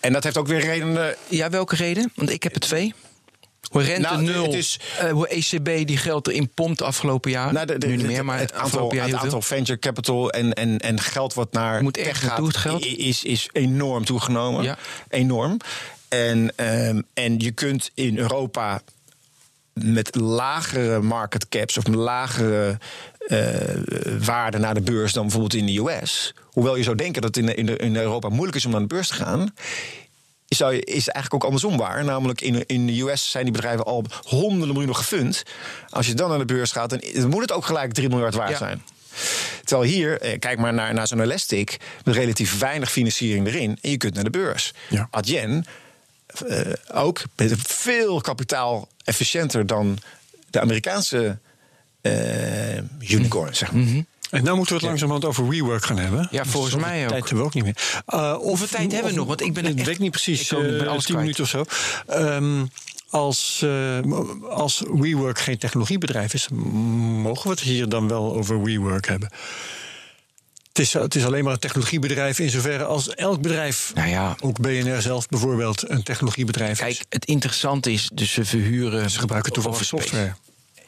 en 0.00 0.12
dat 0.12 0.24
heeft 0.24 0.36
ook 0.36 0.46
weer 0.46 0.60
redenen. 0.60 1.14
Ja, 1.28 1.50
welke 1.50 1.76
reden? 1.76 2.12
Want 2.14 2.30
ik 2.30 2.42
heb 2.42 2.54
er 2.54 2.60
twee. 2.60 2.94
Hoe 3.70 3.82
rente 3.82 4.00
Nou, 4.08 4.22
nul, 4.22 4.44
het 4.44 4.54
is- 4.54 4.78
hoe 5.12 5.28
ECB 5.28 5.86
die 5.86 5.96
geld 5.96 6.28
erin 6.28 6.48
pompt 6.48 6.82
afgelopen 6.82 7.30
jaar. 7.30 7.52
Nou, 7.52 7.66
de- 7.66 7.78
de- 7.78 7.86
nu 7.86 7.96
niet 7.96 8.06
meer, 8.06 8.24
maar 8.24 8.38
het 8.38 8.52
aantal, 8.52 8.94
jaar 8.94 9.06
het 9.08 9.14
aantal 9.16 9.42
venture 9.42 9.78
capital 9.78 10.30
en, 10.30 10.52
en, 10.52 10.78
en 10.78 11.00
geld 11.00 11.34
wat 11.34 11.52
naar 11.52 11.82
Moet 11.82 11.96
echt 11.96 12.20
tech 12.20 12.28
gaat, 12.30 12.56
geld. 12.56 12.84
Is, 12.86 13.24
is 13.24 13.48
enorm 13.52 14.04
toegenomen. 14.04 14.62
Ja. 14.62 14.78
Enorm. 15.08 15.56
En, 16.14 16.52
ehm, 16.56 17.00
en 17.14 17.38
je 17.38 17.50
kunt 17.50 17.90
in 17.94 18.18
Europa 18.18 18.82
met 19.72 20.14
lagere 20.16 21.00
market 21.00 21.48
caps 21.48 21.76
of 21.78 21.86
met 21.86 21.94
lagere 21.96 22.78
eh, 23.24 23.38
waarden 24.20 24.60
naar 24.60 24.74
de 24.74 24.80
beurs 24.80 25.12
dan 25.12 25.22
bijvoorbeeld 25.22 25.54
in 25.54 25.66
de 25.66 25.78
US. 25.78 26.34
Hoewel 26.44 26.76
je 26.76 26.82
zou 26.82 26.96
denken 26.96 27.22
dat 27.22 27.34
het 27.34 27.46
in, 27.46 27.56
in, 27.56 27.76
in 27.76 27.96
Europa 27.96 28.28
moeilijk 28.28 28.56
is 28.56 28.64
om 28.64 28.70
naar 28.70 28.80
de 28.80 28.86
beurs 28.86 29.08
te 29.08 29.14
gaan. 29.14 29.54
Zou 30.48 30.72
je, 30.74 30.80
is 30.84 31.08
eigenlijk 31.08 31.34
ook 31.34 31.44
andersom 31.44 31.76
waar. 31.76 32.04
Namelijk 32.04 32.40
in, 32.40 32.66
in 32.66 32.86
de 32.86 33.00
US 33.00 33.30
zijn 33.30 33.44
die 33.44 33.52
bedrijven 33.52 33.84
al 33.84 34.04
honderden 34.22 34.68
miljoenen 34.68 34.96
gefund. 34.96 35.42
Als 35.88 36.06
je 36.06 36.14
dan 36.14 36.28
naar 36.28 36.38
de 36.38 36.44
beurs 36.44 36.72
gaat, 36.72 36.90
dan, 36.90 37.00
dan 37.14 37.28
moet 37.30 37.42
het 37.42 37.52
ook 37.52 37.64
gelijk 37.66 37.92
3 37.92 38.08
miljard 38.08 38.34
waard 38.34 38.50
Ja. 38.50 38.56
zijn. 38.56 38.82
Terwijl 39.64 39.90
hier, 39.90 40.20
eh, 40.20 40.38
kijk 40.38 40.58
maar 40.58 40.74
naar, 40.74 40.94
naar 40.94 41.06
zo'n 41.06 41.20
Elastic, 41.20 41.76
met 42.04 42.14
relatief 42.14 42.58
weinig 42.58 42.90
financiering 42.90 43.46
erin. 43.46 43.78
En 43.80 43.90
je 43.90 43.96
kunt 43.96 44.14
naar 44.14 44.24
de 44.24 44.30
beurs. 44.30 44.72
Ja. 44.88 45.08
Adyen, 45.10 45.66
eh, 46.40 46.60
ook 46.92 47.22
met 47.36 47.54
veel 47.56 48.20
kapitaal 48.20 48.88
efficiënter 49.04 49.66
dan 49.66 49.98
de 50.50 50.60
Amerikaanse 50.60 51.38
eh, 52.00 52.76
unicorn, 53.00 53.54
zeg 53.56 53.72
maar. 53.72 53.84
En 54.30 54.44
nou 54.44 54.56
moeten 54.56 54.74
we 54.74 54.80
het 54.80 54.88
langzamerhand 54.88 55.24
over 55.24 55.48
WeWork 55.48 55.84
gaan 55.84 55.98
hebben. 55.98 56.28
Ja, 56.30 56.44
volgens 56.44 56.74
mij 56.74 57.02
ook. 57.02 57.08
Tijd 57.08 57.20
hebben 57.24 57.38
we 57.38 57.44
ook 57.44 57.54
niet 57.54 57.64
meer. 57.64 58.02
Uh, 58.08 58.34
Hoeveel 58.34 58.66
tijd 58.66 58.92
hebben 58.92 59.10
we 59.10 59.16
nog? 59.16 59.26
Want 59.26 59.40
ik 59.40 59.52
ben 59.54 59.64
echt- 59.64 59.86
weet 59.86 59.98
niet 59.98 60.10
precies. 60.10 60.50
ik 60.52 60.58
alles 60.58 61.04
tien 61.04 61.16
kwijt. 61.16 61.18
minuten 61.18 61.42
of 61.44 61.48
zo. 61.48 61.64
Ehm, 62.06 62.64
als, 63.10 63.60
eh, 63.62 63.98
als 64.48 64.82
WeWork 64.92 65.38
geen 65.38 65.58
technologiebedrijf 65.58 66.34
is, 66.34 66.48
mogen 66.48 67.42
we 67.42 67.50
het 67.50 67.60
hier 67.60 67.88
dan 67.88 68.08
wel 68.08 68.34
over 68.34 68.62
WeWork 68.62 69.08
hebben? 69.08 69.30
Het 70.74 70.82
is, 70.82 70.92
het 70.92 71.14
is 71.14 71.24
alleen 71.24 71.44
maar 71.44 71.52
een 71.52 71.58
technologiebedrijf 71.58 72.38
in 72.38 72.50
zoverre 72.50 72.84
als 72.84 73.08
elk 73.08 73.40
bedrijf, 73.40 73.92
Nou 73.94 74.08
ja. 74.08 74.36
ook 74.40 74.60
BNR 74.60 75.02
zelf 75.02 75.28
bijvoorbeeld, 75.28 75.90
een 75.90 76.02
technologiebedrijf 76.02 76.70
is. 76.70 76.78
Kijk, 76.78 77.04
het 77.08 77.24
interessante 77.24 77.92
is, 77.92 78.10
dus 78.12 78.32
ze 78.32 78.44
verhuren... 78.44 79.10
Ze 79.10 79.18
gebruiken 79.18 79.52
toevallig 79.52 79.84
software. 79.84 80.34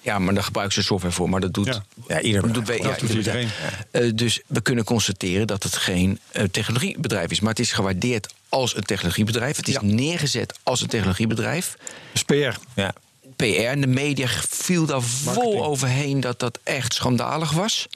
Ja, 0.01 0.19
maar 0.19 0.35
daar 0.35 0.43
gebruiken 0.43 0.75
ze 0.75 0.83
software 0.83 1.15
voor. 1.15 1.29
Maar 1.29 1.41
dat 1.41 1.55
doet, 1.55 1.67
Ja. 1.67 1.85
Ja, 2.09 2.21
ieder 2.21 2.43
dat 2.43 2.55
doet, 2.55 2.67
Dat 2.83 3.03
iedereen. 3.03 3.49
Eh, 3.91 4.11
dus 4.15 4.41
we 4.47 4.61
kunnen 4.61 4.85
constateren 4.85 5.47
dat 5.47 5.63
het 5.63 5.77
geen 5.77 6.19
eh, 6.33 6.45
technologiebedrijf 6.45 7.31
is. 7.31 7.41
Maar 7.41 7.51
het 7.51 7.59
is 7.59 7.73
gewaardeerd 7.73 8.35
als 8.49 8.77
een 8.77 8.85
technologiebedrijf. 8.85 9.57
Het 9.57 9.69
is 9.69 9.75
Ja. 9.75 9.83
neergezet 9.83 10.59
als 10.63 10.81
een 10.81 10.89
technologiebedrijf. 10.89 11.77
Dus 12.13 12.23
PR. 12.23 12.59
Ja. 12.75 12.93
PR 13.37 13.45
en 13.45 13.81
de 13.81 13.87
media 13.87 14.29
viel 14.49 14.87
daar 14.87 15.03
vol 15.03 15.65
overheen 15.65 16.21
dat 16.21 16.39
dat 16.41 16.59
echt 16.63 16.95
schandalig 16.95 17.51
was. 17.51 17.87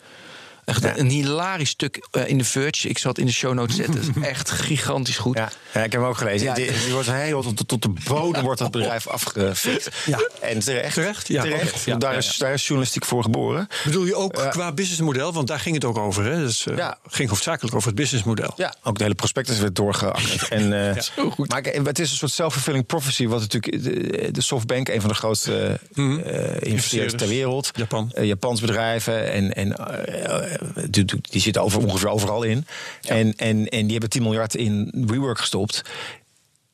Echt 0.65 0.83
Ja. 0.83 0.97
een 0.99 1.09
hilarisch 1.11 1.69
stuk 1.69 2.07
eh, 2.11 2.29
in 2.29 2.39
de 2.39 2.45
Verge. 2.45 2.89
Ik 2.89 2.99
zal 2.99 3.11
het 3.11 3.21
in 3.21 3.27
de 3.27 3.33
show 3.33 3.55
notes 3.55 3.77
zetten. 3.77 4.23
Echt 4.23 4.51
gigantisch 4.71 5.17
goed. 5.19 5.37
Ja, 5.37 5.51
ja, 5.75 5.83
ik 5.85 5.93
heb 5.93 6.01
hem 6.01 6.11
ook 6.11 6.17
gelezen. 6.17 6.47
Ja. 6.47 6.55
die, 6.55 6.71
die 6.85 6.93
wordt 6.93 7.11
heel 7.13 7.43
tot, 7.43 7.69
tot 7.69 7.83
de 7.83 7.93
bodem 8.09 8.43
wordt 8.43 8.59
dat 8.61 8.71
bedrijf 8.71 9.07
afgefikt. 9.09 9.89
Ja. 10.07 10.19
En 10.41 10.59
terecht. 10.59 10.95
Terecht? 10.95 11.29
Ja, 11.29 11.43
terecht. 11.43 12.01
daar, 12.01 12.17
is, 12.17 12.37
daar 12.37 12.53
is 12.53 12.63
journalistiek 12.63 13.05
voor 13.05 13.23
geboren. 13.23 13.69
Bedoel 13.85 14.05
je 14.05 14.15
ook 14.15 14.47
qua 14.51 14.73
businessmodel? 14.73 15.33
Want 15.33 15.47
daar 15.49 15.61
ging 15.61 15.75
het 15.75 15.85
ook 15.85 15.99
over. 15.99 16.25
Hè? 16.25 16.37
Dus, 16.39 16.67
eh, 16.67 16.77
Ja. 16.77 16.99
ging 17.07 17.29
hoofdzakelijk 17.29 17.75
over 17.75 17.87
het 17.89 17.97
businessmodel. 17.97 18.53
Ja, 18.57 18.75
ook 18.83 18.97
de 18.97 19.03
hele 19.03 19.15
prospectus 19.15 19.59
werd 19.59 19.77
doorgeakkerd. 19.77 20.49
En, 20.49 20.73
eh, 20.97 21.03
Zo 21.17 21.31
goed. 21.31 21.49
Maar 21.49 21.63
het 21.63 21.99
is 21.99 22.11
een 22.11 22.17
soort 22.17 22.33
self-fulfilling 22.33 22.87
prophecy. 22.87 23.27
Wat 23.27 23.41
natuurlijk 23.41 23.83
de, 23.85 24.31
de 24.31 24.41
SoftBank, 24.41 24.89
een 24.89 25.01
van 25.01 25.11
de 25.11 25.17
grootste 25.17 25.79
eh, 25.95 26.71
investeerders 26.71 27.15
ter 27.15 27.29
wereld. 27.29 27.71
Japan. 27.75 28.11
Eh, 28.15 28.25
Japans 28.25 28.61
bedrijven. 28.61 29.33
En, 29.33 29.55
en 29.55 29.77
eh, 29.77 30.25
eh, 30.55 30.60
die, 30.91 31.05
die 31.21 31.41
zitten 31.41 31.63
over, 31.63 31.79
ongeveer 31.87 32.09
overal 32.09 32.43
in. 32.43 32.67
En, 33.03 33.35
en, 33.37 33.69
en 33.69 33.83
die 33.83 33.91
hebben 33.91 34.11
10 34.11 34.23
miljard 34.23 34.55
in 34.55 34.93
WeWork 35.07 35.39
gestopt. 35.39 35.83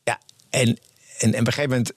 Ja, 0.05 0.19
en, 0.51 0.69
en, 1.19 1.35
en 1.35 1.41
op 1.41 1.47
een 1.47 1.53
gegeven 1.53 1.71
moment... 1.71 1.93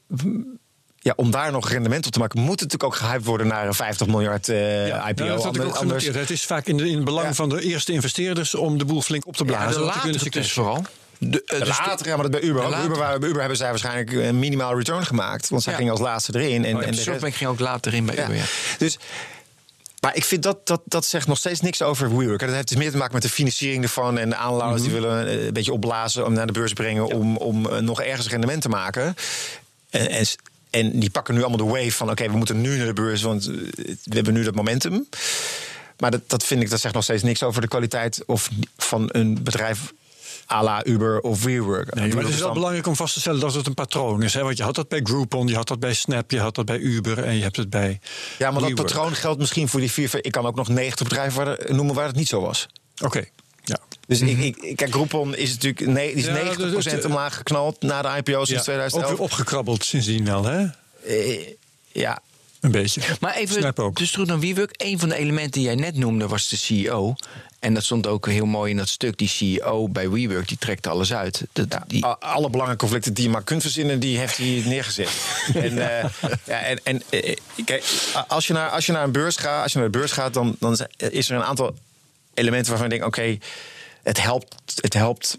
Ja, 1.01 1.13
om 1.15 1.31
daar 1.31 1.51
nog 1.51 1.69
rendement 1.69 2.05
op 2.05 2.11
te 2.11 2.19
maken, 2.19 2.39
moet 2.39 2.59
het 2.59 2.71
natuurlijk 2.71 2.83
ook 2.93 2.95
gehyped 3.07 3.25
worden 3.25 3.47
naar 3.47 3.67
een 3.67 3.73
50 3.73 4.07
miljard 4.07 4.49
eh, 4.49 4.87
Ja, 4.87 5.07
IPO. 5.09 5.23
nou, 5.23 5.35
dat 5.35 5.43
had 5.43 5.55
ik 5.55 5.63
ook 5.63 5.75
Anders-. 5.75 6.05
Het 6.05 6.29
is 6.29 6.45
vaak 6.45 6.65
in, 6.67 6.77
de, 6.77 6.89
in 6.89 6.95
het 6.95 7.05
belang 7.05 7.27
Ja. 7.27 7.33
van 7.33 7.49
de 7.49 7.61
eerste 7.61 7.91
investeerders 7.91 8.55
om 8.55 8.77
de 8.77 8.85
boel 8.85 9.01
flink 9.01 9.27
op 9.27 9.35
te 9.37 9.43
Ja, 9.43 9.49
blazen. 9.49 9.69
de 9.71 9.77
die 9.77 9.85
latere 9.85 10.11
kunnen 10.19 10.31
dus 10.31 10.51
vooral. 10.51 10.83
De, 11.17 11.43
eh, 11.45 11.59
dus 11.59 11.67
de- 11.77 11.83
Later, 11.87 12.07
ja, 12.07 12.13
maar 12.15 12.29
dat 12.31 12.41
bij 12.41 12.49
Uber. 12.49 12.61
De 12.61 12.67
ook. 12.77 12.83
Uber, 12.83 12.97
bij 13.19 13.27
Uber 13.29 13.39
hebben 13.39 13.57
zij 13.57 13.69
waarschijnlijk 13.69 14.11
een 14.11 14.39
minimaal 14.39 14.77
return 14.77 15.05
gemaakt. 15.05 15.49
Want 15.49 15.61
zij 15.63 15.71
Ja. 15.71 15.77
gingen 15.77 15.93
als 15.93 16.01
laatste 16.01 16.39
erin. 16.39 16.65
En, 16.65 16.75
Oh, 16.75 16.81
ja, 16.81 16.87
en 16.87 16.95
de 16.95 17.03
rest- 17.03 17.35
ging 17.37 17.49
ook 17.49 17.59
later 17.59 17.93
in 17.93 18.05
bij 18.05 18.15
ja. 18.15 18.23
Uber. 18.23 18.35
Ja. 18.35 18.43
Dus, 18.77 18.97
maar 20.01 20.15
ik 20.15 20.23
vind 20.23 20.43
dat, 20.43 20.67
dat, 20.67 20.81
dat 20.85 21.05
zegt 21.05 21.27
nog 21.27 21.37
steeds 21.37 21.61
niks 21.61 21.81
over 21.81 22.17
WeWork. 22.17 22.39
Dat 22.39 22.49
heeft 22.49 22.67
dus 22.67 22.77
meer 22.77 22.91
te 22.91 22.97
maken 22.97 23.13
met 23.13 23.21
de 23.21 23.29
financiering 23.29 23.83
ervan. 23.83 24.17
En 24.17 24.29
de 24.29 24.35
aanlouders 24.35 24.81
Mhm. 24.81 24.91
die 24.91 25.01
willen 25.01 25.27
eh, 25.27 25.45
een 25.45 25.53
beetje 25.53 25.73
opblazen 25.73 26.25
om 26.25 26.33
naar 26.33 26.47
de 26.47 26.53
beurs 26.53 26.73
brengen. 26.73 27.05
Om, 27.05 27.37
om 27.37 27.65
eh, 27.69 27.77
nog 27.77 28.01
ergens 28.01 28.29
rendement 28.29 28.61
te 28.61 28.69
maken. 28.69 29.15
En, 29.89 30.09
en, 30.09 30.25
en 30.69 30.99
die 30.99 31.09
pakken 31.09 31.33
nu 31.33 31.39
allemaal 31.43 31.67
de 31.67 31.73
wave 31.73 31.91
van... 31.91 32.09
oké, 32.09 32.29
we 32.29 32.37
moeten 32.37 32.61
nu 32.61 32.77
naar 32.77 32.85
de 32.85 32.93
beurs, 32.93 33.21
want 33.21 33.47
eh, 33.47 33.55
we 34.03 34.15
hebben 34.15 34.33
nu 34.33 34.43
dat 34.43 34.55
momentum. 34.55 35.07
Maar 35.99 36.11
dat, 36.11 36.21
dat 36.27 36.43
vind 36.43 36.61
ik, 36.61 36.69
dat 36.69 36.79
zegt 36.79 36.93
nog 36.93 37.03
steeds 37.03 37.23
niks 37.23 37.43
over 37.43 37.61
de 37.61 37.67
kwaliteit 37.67 38.23
of 38.25 38.49
van 38.77 39.09
een 39.11 39.43
bedrijf 39.43 39.93
à 40.51 40.63
la 40.63 40.85
Uber 40.85 41.19
of 41.19 41.43
WeWork. 41.43 41.93
Nee, 41.95 42.13
maar 42.13 42.23
het 42.23 42.33
is 42.33 42.39
wel 42.39 42.53
belangrijk 42.53 42.87
om 42.87 42.95
vast 42.95 43.13
te 43.13 43.19
stellen 43.19 43.39
dat 43.39 43.53
het 43.53 43.67
een 43.67 43.73
patroon 43.73 44.23
is. 44.23 44.33
Hè? 44.33 44.43
Want 44.43 44.57
je 44.57 44.63
had 44.63 44.75
dat 44.75 44.87
bij 44.87 44.99
Groupon, 45.03 45.47
je 45.47 45.55
had 45.55 45.67
dat 45.67 45.79
bij 45.79 45.93
Snap, 45.93 46.31
je 46.31 46.39
had 46.39 46.55
dat 46.55 46.65
bij 46.65 46.77
Uber 46.77 47.23
en 47.23 47.35
je 47.35 47.41
hebt 47.43 47.55
het 47.55 47.69
bij. 47.69 47.99
Ja, 48.37 48.51
maar 48.51 48.61
dat 48.61 48.73
patroon 48.75 49.15
geldt 49.15 49.39
misschien 49.39 49.67
voor 49.67 49.79
die 49.79 49.91
vier. 49.91 50.09
Ik 50.25 50.31
kan 50.31 50.45
ook 50.45 50.55
nog 50.55 50.67
90 50.67 51.07
bedrijven 51.07 51.45
waar, 51.45 51.57
noemen 51.67 51.95
waar 51.95 52.07
het 52.07 52.15
niet 52.15 52.27
zo 52.27 52.41
was. 52.41 52.67
Oké. 53.03 53.23
Ja. 53.63 53.77
Dus 54.07 54.21
ik, 54.21 54.37
ik, 54.61 54.75
kijk, 54.75 54.91
Groupon 54.91 55.35
is 55.35 55.49
natuurlijk 55.53 55.85
nee, 55.85 56.07
die 56.15 56.23
is 56.23 56.29
Mhm. 56.29 56.37
Ja, 56.37 56.43
90% 56.43 56.83
dat 56.83 56.99
is- 56.99 57.05
omlaag 57.05 57.35
geknald 57.35 57.81
na 57.81 58.01
de 58.01 58.07
IPO 58.17 58.31
sinds 58.45 58.49
Ja, 58.49 58.57
Ook 58.57 58.63
2011. 58.63 59.09
weer 59.11 59.19
opgekrabbeld 59.21 59.85
sindsdien 59.85 60.25
wel, 60.25 60.43
hè? 60.43 60.65
Eh, 61.05 61.47
ja, 61.91 62.19
Een 62.59 62.71
beetje. 62.71 63.01
Maar 63.19 63.35
even, 63.35 63.55
Snap 63.55 63.79
ook. 63.79 63.97
dus 63.97 64.11
terug 64.11 64.27
naar 64.27 64.39
WeWork. 64.39 64.73
Een 64.77 64.99
van 64.99 65.09
de 65.09 65.15
elementen 65.15 65.51
die 65.51 65.63
jij 65.63 65.75
net 65.75 65.95
noemde 65.95 66.27
was 66.27 66.49
de 66.49 66.57
CEO. 66.57 67.15
En 67.59 67.73
dat 67.73 67.83
stond 67.83 68.07
ook 68.07 68.27
heel 68.27 68.45
mooi 68.45 68.71
in 68.71 68.77
dat 68.77 68.89
stuk. 68.89 69.17
Die 69.17 69.27
CEO 69.27 69.89
bij 69.89 70.09
WeWork, 70.09 70.47
die 70.47 70.57
trekt 70.57 70.87
alles 70.87 71.13
uit. 71.13 71.43
Dat, 71.53 71.77
die, 71.87 72.05
alle 72.05 72.49
belangenconflicten 72.49 73.13
die 73.13 73.23
je 73.23 73.29
maar 73.29 73.43
kunt 73.43 73.61
verzinnen, 73.61 73.99
die 73.99 74.17
heeft 74.17 74.37
hij 74.37 74.63
neergezet. 74.65 75.09
en, 75.53 76.01
eh, 76.01 76.09
ja, 76.45 76.59
en, 76.59 76.79
en 76.83 77.01
eh, 77.09 77.35
kijk, 77.65 77.83
als 78.27 78.47
je, 78.47 78.53
naar, 78.53 78.69
als 78.69 78.85
je 78.85 78.91
naar 78.91 79.03
een 79.03 79.11
beurs 79.11 79.35
gaat, 79.35 79.63
als 79.63 79.71
je 79.71 79.79
naar 79.79 79.91
de 79.91 79.97
beurs 79.97 80.11
gaat, 80.11 80.33
dan, 80.33 80.55
dan 80.59 80.77
is 80.97 81.29
er 81.29 81.35
een 81.35 81.43
aantal 81.43 81.75
elementen 82.33 82.69
waarvan 82.69 82.89
je 82.89 82.97
denkt: 82.99 83.17
oké, 83.17 83.37
het 84.03 84.21
helpt, 84.21 84.55
het 84.75 84.93
helpt 84.93 85.37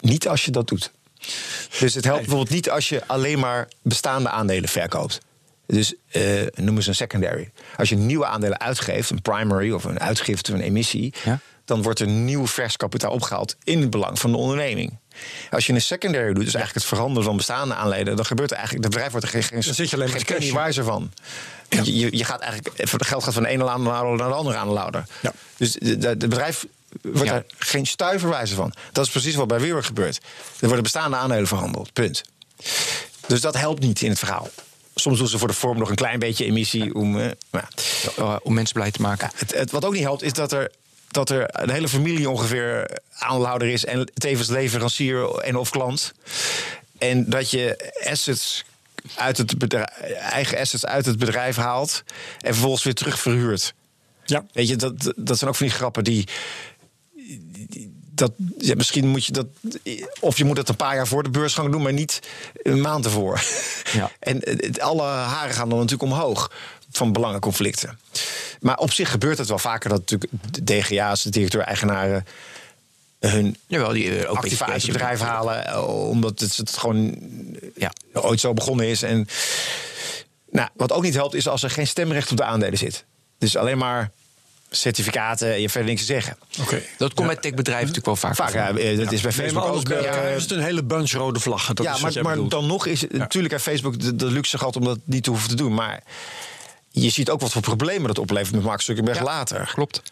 niet 0.00 0.28
als 0.28 0.44
je 0.44 0.50
dat 0.50 0.68
doet. 0.68 0.90
Dus 1.78 1.94
het 1.94 2.04
helpt 2.04 2.20
bijvoorbeeld 2.20 2.50
niet 2.50 2.70
als 2.70 2.88
je 2.88 3.02
alleen 3.06 3.38
maar 3.38 3.68
bestaande 3.82 4.28
aandelen 4.28 4.68
verkoopt. 4.68 5.20
Dus 5.70 5.94
eh 6.10 6.46
noemen 6.54 6.82
ze 6.82 6.88
een 6.88 6.94
secondary. 6.94 7.50
Als 7.76 7.88
je 7.88 7.96
nieuwe 7.96 8.26
aandelen 8.26 8.60
uitgeeft, 8.60 9.10
een 9.10 9.22
primary 9.22 9.70
of 9.72 9.84
een 9.84 10.00
uitgifte, 10.00 10.52
een 10.52 10.60
emissie, 10.60 11.14
Ja. 11.24 11.38
dan 11.64 11.82
wordt 11.82 12.00
er 12.00 12.06
nieuw 12.06 12.46
vers 12.46 12.76
kapitaal 12.76 13.12
opgehaald 13.12 13.56
in 13.64 13.80
het 13.80 13.90
belang 13.90 14.18
van 14.18 14.30
de 14.30 14.36
onderneming. 14.36 14.98
Als 15.50 15.66
je 15.66 15.72
een 15.72 15.80
secondary 15.80 16.26
doet, 16.32 16.44
dus 16.44 16.54
eigenlijk 16.54 16.74
het 16.74 16.84
veranderen 16.84 17.24
van 17.24 17.36
bestaande 17.36 17.74
aandelen, 17.74 18.16
dan 18.16 18.24
gebeurt 18.26 18.50
er 18.50 18.56
eigenlijk, 18.56 18.84
het 18.84 18.92
bedrijf 18.94 19.12
wordt 19.12 19.26
er 19.26 19.32
geen, 19.32 19.42
geen, 19.42 19.60
Dan 19.60 19.74
zit 19.74 19.90
je 19.90 19.96
alleen 19.96 20.08
geen 20.08 20.54
wijzer 20.54 20.84
van. 20.84 21.12
Je, 21.68 22.16
je, 22.16 22.24
gaat 22.24 22.40
eigenlijk, 22.40 22.78
het 22.78 23.06
geld 23.06 23.24
gaat 23.24 23.34
van 23.34 23.42
de 23.42 23.48
ene 23.48 23.68
aandeelhouder 23.68 24.16
naar 24.16 24.28
de 24.28 24.34
andere 24.34 24.56
aandeelhouder. 24.56 25.04
Ja. 25.22 25.32
Dus 25.56 25.76
het 25.80 26.18
bedrijf 26.18 26.66
wordt 27.02 27.28
Ja. 27.28 27.34
er 27.34 27.44
geen 27.58 27.86
stuiver 27.86 28.28
wijzer 28.28 28.56
van. 28.56 28.72
Dat 28.92 29.04
is 29.04 29.10
precies 29.10 29.34
wat 29.34 29.48
bij 29.48 29.60
WeWork 29.60 29.84
gebeurt. 29.84 30.20
Er 30.60 30.66
worden 30.66 30.82
bestaande 30.82 31.16
aandelen 31.16 31.46
verhandeld, 31.46 31.92
punt. 31.92 32.22
Dus 33.26 33.40
dat 33.40 33.56
helpt 33.56 33.80
niet 33.82 34.02
in 34.02 34.10
het 34.10 34.18
verhaal. 34.18 34.48
Soms 35.00 35.18
doen 35.18 35.28
ze 35.28 35.38
voor 35.38 35.48
de 35.48 35.54
vorm 35.54 35.78
nog 35.78 35.90
een 35.90 35.94
klein 35.94 36.18
beetje 36.18 36.44
emissie 36.44 36.94
om. 36.94 37.18
eh, 37.18 37.30
maar 37.50 37.68
ja. 38.02 38.12
eh, 38.16 38.36
om 38.42 38.54
mensen 38.54 38.74
blij 38.74 38.90
te 38.90 39.00
maken. 39.00 39.30
Het, 39.34 39.54
het, 39.54 39.70
wat 39.70 39.84
ook 39.84 39.92
niet 39.92 40.02
helpt, 40.02 40.22
is 40.22 40.32
dat 40.32 40.52
er, 40.52 40.70
dat 41.08 41.30
er 41.30 41.62
een 41.62 41.70
hele 41.70 41.88
familie 41.88 42.30
ongeveer 42.30 42.98
aandeelhouder 43.18 43.68
is 43.68 43.84
en 43.84 44.10
tevens 44.14 44.48
leverancier 44.48 45.34
en 45.38 45.56
of 45.56 45.70
klant. 45.70 46.12
En 46.98 47.30
dat 47.30 47.50
je 47.50 47.92
assets 48.10 48.64
uit 49.16 49.36
het 49.36 49.58
bedrijf, 49.58 49.88
eigen 50.18 50.58
assets 50.58 50.86
uit 50.86 51.06
het 51.06 51.18
bedrijf 51.18 51.56
haalt 51.56 52.02
en 52.38 52.52
vervolgens 52.52 52.82
weer 52.82 52.94
terug 52.94 53.20
verhuurt. 53.20 53.74
Ja. 54.24 54.44
Weet 54.52 54.68
je, 54.68 54.76
dat, 54.76 55.12
dat 55.16 55.38
zijn 55.38 55.50
ook 55.50 55.56
van 55.56 55.66
die 55.66 55.74
grappen 55.74 56.04
die. 56.04 56.28
Dat, 58.20 58.32
ja, 58.58 58.74
misschien 58.74 59.06
moet 59.08 59.24
je 59.24 59.32
dat. 59.32 59.46
Of 60.20 60.36
je 60.38 60.44
moet 60.44 60.56
het 60.56 60.68
een 60.68 60.76
paar 60.76 60.94
jaar 60.94 61.06
voor 61.06 61.22
de 61.22 61.28
beursgang 61.30 61.72
doen, 61.72 61.82
maar 61.82 61.92
niet 61.92 62.20
een 62.62 62.80
maand 62.80 63.04
ervoor. 63.04 63.42
Ja. 63.92 64.10
En 64.18 64.36
het, 64.40 64.80
alle 64.80 65.02
haren 65.02 65.54
gaan 65.54 65.68
dan 65.68 65.78
natuurlijk 65.78 66.12
omhoog 66.12 66.52
van 66.90 67.12
belangenconflicten. 67.12 67.98
Maar 68.60 68.76
op 68.78 68.92
zich 68.92 69.10
gebeurt 69.10 69.38
het 69.38 69.48
wel 69.48 69.58
vaker 69.58 69.90
dat 69.90 69.98
natuurlijk 69.98 70.32
de 70.50 70.64
DGA's, 70.64 71.22
de 71.22 71.30
directeur-eigenaren, 71.30 72.26
hun 73.20 73.56
Jawel, 73.66 73.92
die 73.92 74.18
eh, 74.18 74.30
ook 74.30 74.36
activa 74.36 74.66
uit 74.66 74.82
het 74.82 74.92
bedrijf 74.92 75.20
halen. 75.20 75.66
eh, 75.66 76.08
Omdat 76.08 76.40
het, 76.40 76.56
het 76.56 76.76
gewoon 76.76 77.16
Ja. 77.76 77.92
ooit 78.12 78.40
zo 78.40 78.54
begonnen 78.54 78.86
is. 78.86 79.02
En, 79.02 79.28
nou, 80.50 80.68
wat 80.74 80.92
ook 80.92 81.02
niet 81.02 81.14
helpt, 81.14 81.34
is 81.34 81.48
als 81.48 81.62
er 81.62 81.70
geen 81.70 81.86
stemrecht 81.86 82.30
op 82.30 82.36
de 82.36 82.44
aandelen 82.44 82.78
zit. 82.78 83.04
Dus 83.38 83.56
alleen 83.56 83.78
maar 83.78 84.10
certificaten 84.70 85.52
en 85.52 85.60
je 85.60 85.68
verder 85.70 85.88
niks 85.90 86.00
te 86.06 86.12
zeggen. 86.12 86.36
Oké. 86.60 86.82
Dat 86.98 87.14
komt 87.14 87.26
bij 87.26 87.36
techbedrijven 87.36 87.86
natuurlijk 87.86 88.06
wel 88.06 88.16
vaak. 88.16 88.34
Vaak, 88.36 88.52
ja, 88.52 88.68
eh, 88.68 88.98
dat 88.98 89.12
is 89.12 89.20
bij 89.20 89.32
Nee, 89.36 89.52
maar 89.52 89.62
Facebook 89.62 89.62
alles 89.64 89.78
ook. 89.78 89.88
bij 89.88 90.04
eh, 90.08 90.36
is 90.36 90.42
het 90.42 90.50
een 90.50 90.62
hele 90.62 90.82
bunch 90.84 91.10
rode 91.10 91.40
vlaggen. 91.40 91.74
Dat 91.74 91.86
ja, 91.86 91.94
is 91.94 92.00
maar, 92.00 92.12
maar 92.22 92.32
bedoelt. 92.32 92.50
dan 92.50 92.66
nog 92.66 92.86
is 92.86 93.00
het 93.00 93.12
natuurlijk 93.12 93.52
heeft 93.52 93.64
Facebook 93.64 94.00
de, 94.00 94.16
de 94.16 94.26
luxe 94.26 94.58
gehad 94.58 94.76
om 94.76 94.84
dat 94.84 94.98
niet 95.04 95.24
te 95.24 95.30
hoeven 95.30 95.48
te 95.48 95.54
doen. 95.56 95.74
Maar 95.74 96.02
je 96.90 97.10
ziet 97.10 97.30
ook 97.30 97.40
wat 97.40 97.52
voor 97.52 97.62
problemen 97.62 98.06
dat 98.06 98.18
oplevert 98.18 98.54
met 98.54 98.62
Mark 98.64 98.80
Zuckerberg 98.80 99.18
Ja. 99.18 99.24
later. 99.24 99.70
Klopt. 99.74 100.02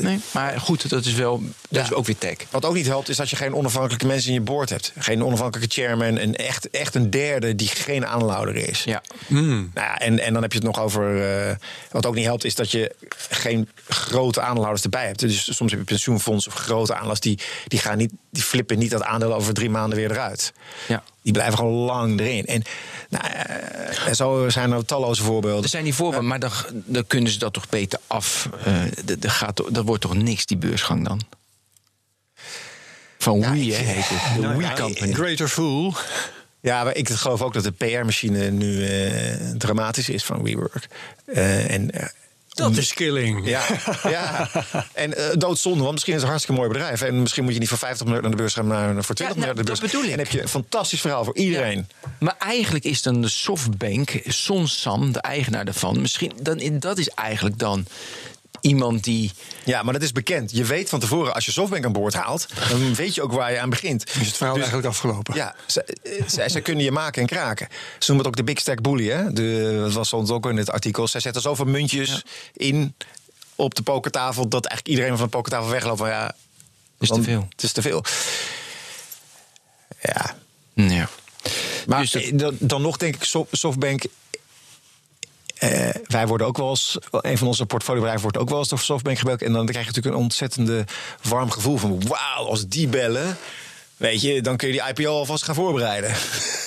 Nee, 0.00 0.20
maar 0.32 0.60
goed, 0.60 0.88
dat 0.88 1.04
is 1.04 1.14
wel 1.14 1.42
dat 1.68 1.84
is 1.84 1.92
ook 1.92 2.06
weer 2.06 2.18
tech. 2.18 2.36
Wat 2.50 2.64
ook 2.64 2.74
niet 2.74 2.86
helpt, 2.86 3.08
is 3.08 3.16
dat 3.16 3.30
je 3.30 3.36
geen 3.36 3.54
onafhankelijke 3.54 4.06
mensen 4.06 4.28
in 4.28 4.34
je 4.34 4.40
board 4.40 4.70
hebt. 4.70 4.92
Geen 4.98 5.24
onafhankelijke 5.24 5.74
chairman. 5.74 6.18
En 6.18 6.34
echt, 6.36 6.70
echt 6.70 6.94
een 6.94 7.10
derde 7.10 7.54
die 7.54 7.68
geen 7.68 8.06
aanlouder 8.06 8.56
is. 8.56 8.84
Ja. 8.84 9.02
Nou 9.74 9.86
ja, 9.86 9.98
en, 9.98 10.18
en 10.18 10.32
dan 10.32 10.42
heb 10.42 10.52
je 10.52 10.58
het 10.58 10.66
nog 10.66 10.80
over. 10.80 11.22
eh, 11.48 11.56
wat 11.90 12.06
ook 12.06 12.14
niet 12.14 12.24
helpt, 12.24 12.44
is 12.44 12.54
dat 12.54 12.70
je 12.70 12.94
geen 13.28 13.68
grote 13.88 14.40
aandeelhouders 14.40 14.84
erbij 14.84 15.06
hebt. 15.06 15.18
Dus 15.18 15.56
soms 15.56 15.70
heb 15.70 15.80
je 15.80 15.86
pensioenfondsen 15.86 16.52
of 16.52 16.58
grote 16.58 16.92
aandeelhouders 16.92 17.20
die, 17.20 17.38
die, 17.66 17.78
gaan 17.78 17.98
niet, 17.98 18.12
die 18.30 18.42
flippen 18.42 18.78
niet 18.78 18.90
dat 18.90 19.02
aandeel 19.02 19.34
over 19.34 19.54
drie 19.54 19.70
maanden 19.70 19.98
weer 19.98 20.10
eruit. 20.10 20.52
Ja. 20.88 21.02
Die 21.26 21.34
blijven 21.34 21.58
gewoon 21.58 21.72
lang 21.84 22.20
erin. 22.20 22.46
En 22.46 22.62
nou, 23.08 23.24
eh, 23.26 24.12
zo 24.12 24.48
zijn 24.48 24.72
er 24.72 24.84
talloze 24.84 25.22
voorbeelden. 25.22 25.62
Er 25.62 25.68
zijn 25.68 25.84
die 25.84 25.94
voorbeelden, 25.94 26.28
maar 26.28 26.38
dan, 26.40 26.50
dan 26.72 27.06
kunnen 27.06 27.32
ze 27.32 27.38
dat 27.38 27.52
toch 27.52 27.68
beter 27.68 27.98
af. 28.06 28.48
eh 28.64 28.74
de- 29.04 29.18
de 29.18 29.28
gaat, 29.30 29.62
dat 29.70 29.84
wordt 29.84 30.02
toch 30.02 30.14
niks, 30.14 30.46
die 30.46 30.56
beursgang 30.56 31.04
dan? 31.08 31.20
Van 33.18 33.38
Ja, 33.38 33.52
Wii, 33.52 33.72
heet 33.74 34.08
het. 34.08 34.34
De 34.34 34.40
Nou 34.40 34.56
Wii 34.56 34.72
Company. 34.74 35.12
Greater 35.12 35.48
Fool. 35.48 35.94
Ja, 36.60 36.84
maar 36.84 36.96
ik 36.96 37.08
geloof 37.08 37.42
ook 37.42 37.52
dat 37.54 37.64
de 37.64 37.70
PR-machine 37.72 38.50
nu 38.50 38.86
eh, 38.86 39.50
dramatisch 39.58 40.08
is 40.08 40.24
van 40.24 40.42
WeWork. 40.42 40.86
Eh, 41.26 41.70
en, 41.74 41.90
eh, 41.90 42.06
Dat 42.56 42.76
is 42.76 42.92
killing. 42.92 43.48
ja, 43.48 43.62
ja, 44.02 44.50
en 44.92 45.16
eh, 45.16 45.36
doodzonde, 45.38 45.80
want 45.80 45.92
misschien 45.92 46.14
is 46.14 46.20
het 46.20 46.28
een 46.28 46.34
hartstikke 46.36 46.60
mooi 46.60 46.72
bedrijf. 46.72 47.02
En 47.02 47.20
misschien 47.20 47.44
moet 47.44 47.52
je 47.52 47.58
niet 47.58 47.68
voor 47.68 47.78
50 47.78 48.04
miljard 48.04 48.22
naar 48.22 48.36
de 48.36 48.42
beurs 48.42 48.54
gaan, 48.54 48.66
maar 48.66 49.04
voor 49.04 49.14
20 49.14 49.18
nou, 49.18 49.34
miljard 49.34 49.56
naar 49.56 49.64
de 49.64 49.70
dat 49.70 49.80
beurs. 49.80 49.92
bedoel 49.92 50.04
ik. 50.04 50.10
En 50.10 50.16
dan 50.16 50.24
heb 50.26 50.34
je 50.34 50.42
een 50.42 50.48
fantastisch 50.48 51.00
verhaal 51.00 51.24
voor 51.24 51.36
iedereen. 51.36 51.88
Maar 52.18 52.36
eigenlijk 52.38 52.84
is 52.84 53.02
dan 53.02 53.22
de 53.22 53.28
softbank, 53.28 54.20
Son 54.24 54.68
Sam, 54.68 55.12
de 55.12 55.20
eigenaar 55.20 55.64
daarvan, 55.64 56.00
misschien 56.00 56.32
dan, 56.42 56.78
dat 56.78 56.98
is 56.98 57.08
eigenlijk 57.08 57.58
dan 57.58 57.86
iemand 58.66 59.04
die. 59.04 59.32
Ja, 59.64 59.82
maar 59.82 59.92
dat 59.92 60.02
is 60.02 60.12
bekend. 60.12 60.50
Je 60.50 60.64
weet 60.64 60.88
van 60.88 61.00
tevoren, 61.00 61.34
als 61.34 61.44
je 61.44 61.52
Softbank 61.52 61.84
aan 61.84 61.92
boord 61.92 62.14
haalt, 62.14 62.46
dan 62.68 62.94
weet 62.94 63.14
je 63.14 63.22
ook 63.22 63.32
waar 63.32 63.52
je 63.52 63.60
aan 63.60 63.70
begint. 63.70 64.04
Is 64.20 64.26
het 64.26 64.36
verhaal 64.36 64.54
Dus- 64.54 64.62
eigenlijk 64.62 64.94
afgelopen? 64.94 65.34
Ja, 65.34 65.54
zij, 65.66 65.84
eh, 66.54 66.62
kunnen 66.62 66.84
je 66.84 66.90
maken 66.92 67.20
en 67.22 67.28
kraken. 67.28 67.68
Ze 67.98 68.12
noemen 68.12 68.16
het 68.16 68.26
ook 68.26 68.46
de 68.46 68.52
Big 68.52 68.60
Stack 68.60 68.80
Bully. 68.82 69.08
Hè? 69.08 69.32
De, 69.32 69.76
dat 69.82 69.92
was 69.92 70.08
soms 70.08 70.30
ook 70.30 70.46
in 70.46 70.56
het 70.56 70.70
artikel. 70.70 71.08
Zij 71.08 71.20
zetten 71.20 71.42
zoveel 71.42 71.64
muntjes 71.64 72.24
in 72.52 72.94
op 73.54 73.74
de 73.74 73.82
pokertafel... 73.82 74.48
dat 74.48 74.66
eigenlijk 74.66 74.96
iedereen 74.96 75.16
van 75.18 75.26
de 75.26 75.32
pokertafel 75.36 75.70
wegloopt 75.70 75.98
van 75.98 76.08
ja... 76.08 76.34
Is 76.98 77.08
te 77.08 77.22
veel. 77.22 77.46
Het 77.50 77.62
is 77.62 77.72
te 77.72 77.82
veel. 77.82 78.04
Ja. 80.02 80.36
Ja. 80.74 81.08
Maar 81.86 82.00
Dus 82.00 82.10
dat- 82.10 82.22
eh, 82.22 82.30
dan, 82.38 82.56
dan 82.60 82.82
nog 82.82 82.96
denk 82.96 83.14
ik, 83.14 83.24
Sof- 83.24 83.48
Softbank... 83.50 84.02
eh, 85.58 85.88
wij 86.06 86.26
worden 86.26 86.46
ook 86.46 86.56
wel 86.56 86.68
eens, 86.70 86.98
een 87.10 87.38
van 87.38 87.46
onze 87.46 87.66
portfoliobedrijven 87.66 88.22
wordt 88.22 88.38
ook 88.38 88.48
wel 88.48 88.58
eens 88.58 88.68
door 88.68 88.78
Softbank 88.78 89.18
gebeld. 89.18 89.42
En 89.42 89.52
dan 89.52 89.66
krijg 89.66 89.80
je 89.86 89.90
natuurlijk 89.90 90.16
een 90.16 90.22
ontzettende 90.22 90.84
warm 91.22 91.50
gevoel 91.50 91.76
van: 91.76 92.02
wauw, 92.08 92.46
als 92.46 92.66
die 92.66 92.88
bellen, 92.88 93.36
weet 93.96 94.20
je, 94.20 94.40
dan 94.42 94.56
kun 94.56 94.68
je 94.68 94.72
die 94.74 94.88
IPO 95.04 95.10
alvast 95.18 95.44
gaan 95.44 95.54
voorbereiden. 95.54 96.10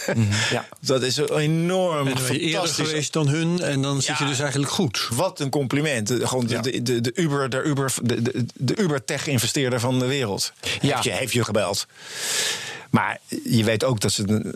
ja. 0.49 0.67
Dat 0.81 1.01
is 1.03 1.17
een 1.17 1.37
enorm 1.37 2.07
En 2.07 2.13
dan 2.13 2.23
ben 2.23 2.33
je 2.33 2.39
eerder 2.39 2.51
fantastisch. 2.59 2.87
geweest 2.87 3.13
dan 3.13 3.27
hun 3.27 3.61
en 3.61 3.81
dan 3.81 4.01
zit 4.01 4.17
je 4.17 4.25
dus 4.25 4.39
eigenlijk 4.39 4.71
goed. 4.71 5.07
Wat 5.13 5.39
een 5.39 5.49
compliment. 5.49 6.07
De- 6.07 6.27
Gewoon 6.27 6.45
de, 6.47 6.53
Ja. 6.53 6.61
de, 6.61 6.81
de, 6.81 7.01
de 7.01 7.11
Uber, 7.15 7.49
de 7.49 7.61
Uber, 7.63 7.93
de, 8.03 8.21
de, 8.21 8.45
de 8.53 8.75
Uber-tech-investeerder 8.77 9.79
van 9.79 9.99
de 9.99 10.05
wereld. 10.05 10.51
Ja. 10.81 10.91
Heeft, 10.91 11.03
je, 11.03 11.11
heeft 11.11 11.33
je 11.33 11.43
gebeld. 11.43 11.85
Maar 12.89 13.19
je 13.43 13.63
weet 13.63 13.83
ook 13.83 13.99
dat 13.99 14.11
ze. 14.11 14.53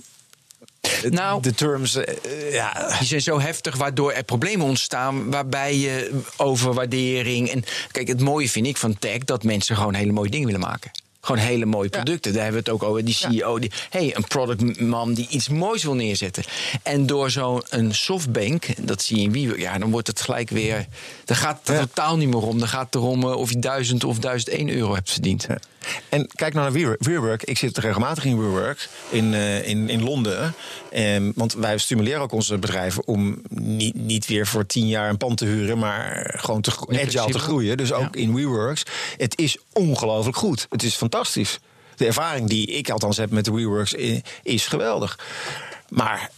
De- 1.02 1.10
Nou- 1.10 1.42
de 1.42 1.54
terms. 1.54 1.96
eh, 1.96 2.54
ja, 2.54 2.96
Die 3.00 3.08
zijn 3.08 3.22
zo 3.22 3.40
heftig, 3.40 3.76
waardoor 3.76 4.12
er 4.12 4.24
problemen 4.24 4.66
ontstaan. 4.66 5.32
Waarbij 5.32 5.76
je 5.78 6.22
overwaardering. 6.38 7.50
En 7.50 7.64
kijk, 7.92 8.08
het 8.08 8.22
mooie 8.22 8.50
vind 8.50 8.66
ik 8.68 8.78
van 8.78 9.00
tech 9.00 9.18
dat 9.18 9.44
mensen 9.44 9.76
gewoon 9.76 9.94
hele 9.94 10.12
mooie 10.12 10.30
dingen 10.30 10.46
willen 10.46 10.62
maken. 10.62 10.92
Gewoon 11.26 11.42
hele 11.42 11.66
mooie 11.66 11.90
producten. 11.90 12.34
Daar 12.34 12.44
hebben 12.44 12.64
we 12.64 12.70
het 12.72 12.82
ook 12.82 12.90
over. 12.90 13.06
Die 13.06 13.14
CEO, 13.14 13.60
die, 13.60 13.72
hey, 13.90 14.16
een 14.16 14.24
productman 14.28 15.14
die 15.14 15.28
iets 15.30 15.50
moois 15.50 15.84
wil 15.84 15.94
neerzetten. 15.94 16.44
En 16.84 17.06
door 17.06 17.30
zo'n 17.30 17.62
een 17.70 17.96
softbank, 17.96 18.66
dat 18.88 19.02
zie 19.02 19.18
je 19.18 19.24
in 19.24 19.32
wie, 19.32 19.60
ja, 19.60 19.78
dan 19.78 19.92
wordt 19.92 20.08
het 20.08 20.22
gelijk 20.22 20.50
weer. 20.50 20.86
Dan 21.26 21.36
gaat 21.38 21.60
het 21.60 21.68
er 21.68 21.74
Ja. 21.76 21.80
totaal 21.82 22.18
niet 22.18 22.28
meer 22.28 22.42
om. 22.42 22.60
Dan 22.60 22.68
gaat 22.68 22.86
het 22.86 22.96
erom 22.96 23.24
eh, 23.24 23.36
of 23.36 23.50
je 23.50 23.60
1000 23.60 24.04
of 24.04 24.20
1001 24.20 24.70
euro 24.70 24.94
hebt 24.96 25.12
verdiend. 25.12 25.46
Ja. 25.48 25.58
En 26.10 26.28
kijk 26.36 26.54
nou 26.54 26.66
naar 26.66 26.74
WeWork. 26.74 27.04
WeWork. 27.04 27.44
Ik 27.44 27.58
zit 27.58 27.78
regelmatig 27.78 28.26
in 28.26 28.38
WeWork 28.40 28.90
in, 29.10 29.34
eh, 29.34 29.68
in, 29.68 29.90
in 29.90 30.04
Londen. 30.04 30.54
Ehm, 30.92 31.32
want 31.36 31.54
wij 31.54 31.78
stimuleren 31.78 32.22
ook 32.22 32.32
onze 32.32 32.58
bedrijven 32.58 33.08
om 33.08 33.42
niet, 33.50 33.96
niet 33.96 34.26
weer 34.28 34.48
voor 34.48 34.66
tien 34.66 34.88
jaar 34.88 35.10
een 35.10 35.18
pand 35.18 35.38
te 35.38 35.46
huren, 35.46 35.78
maar 35.78 36.34
gewoon 36.38 36.62
te, 36.62 36.72
agile 36.90 37.32
te 37.32 37.40
groeien. 37.40 37.78
Dus 37.78 37.92
ook 37.92 38.16
Ja. 38.16 38.22
in 38.22 38.36
WeWorks. 38.36 38.84
Het 39.18 39.38
is 39.40 39.58
ongelooflijk 39.74 40.38
goed. 40.38 40.66
Het 40.70 40.84
is 40.84 40.96
fantastisch. 40.96 41.12
De 41.96 42.06
ervaring 42.06 42.50
die 42.50 42.68
ik 42.68 42.90
althans 42.90 43.18
heb 43.18 43.32
met 43.32 43.46
de 43.46 43.52
WeWorks 43.52 43.94
is 44.44 44.68
geweldig. 44.68 45.20
Maar, 45.90 46.30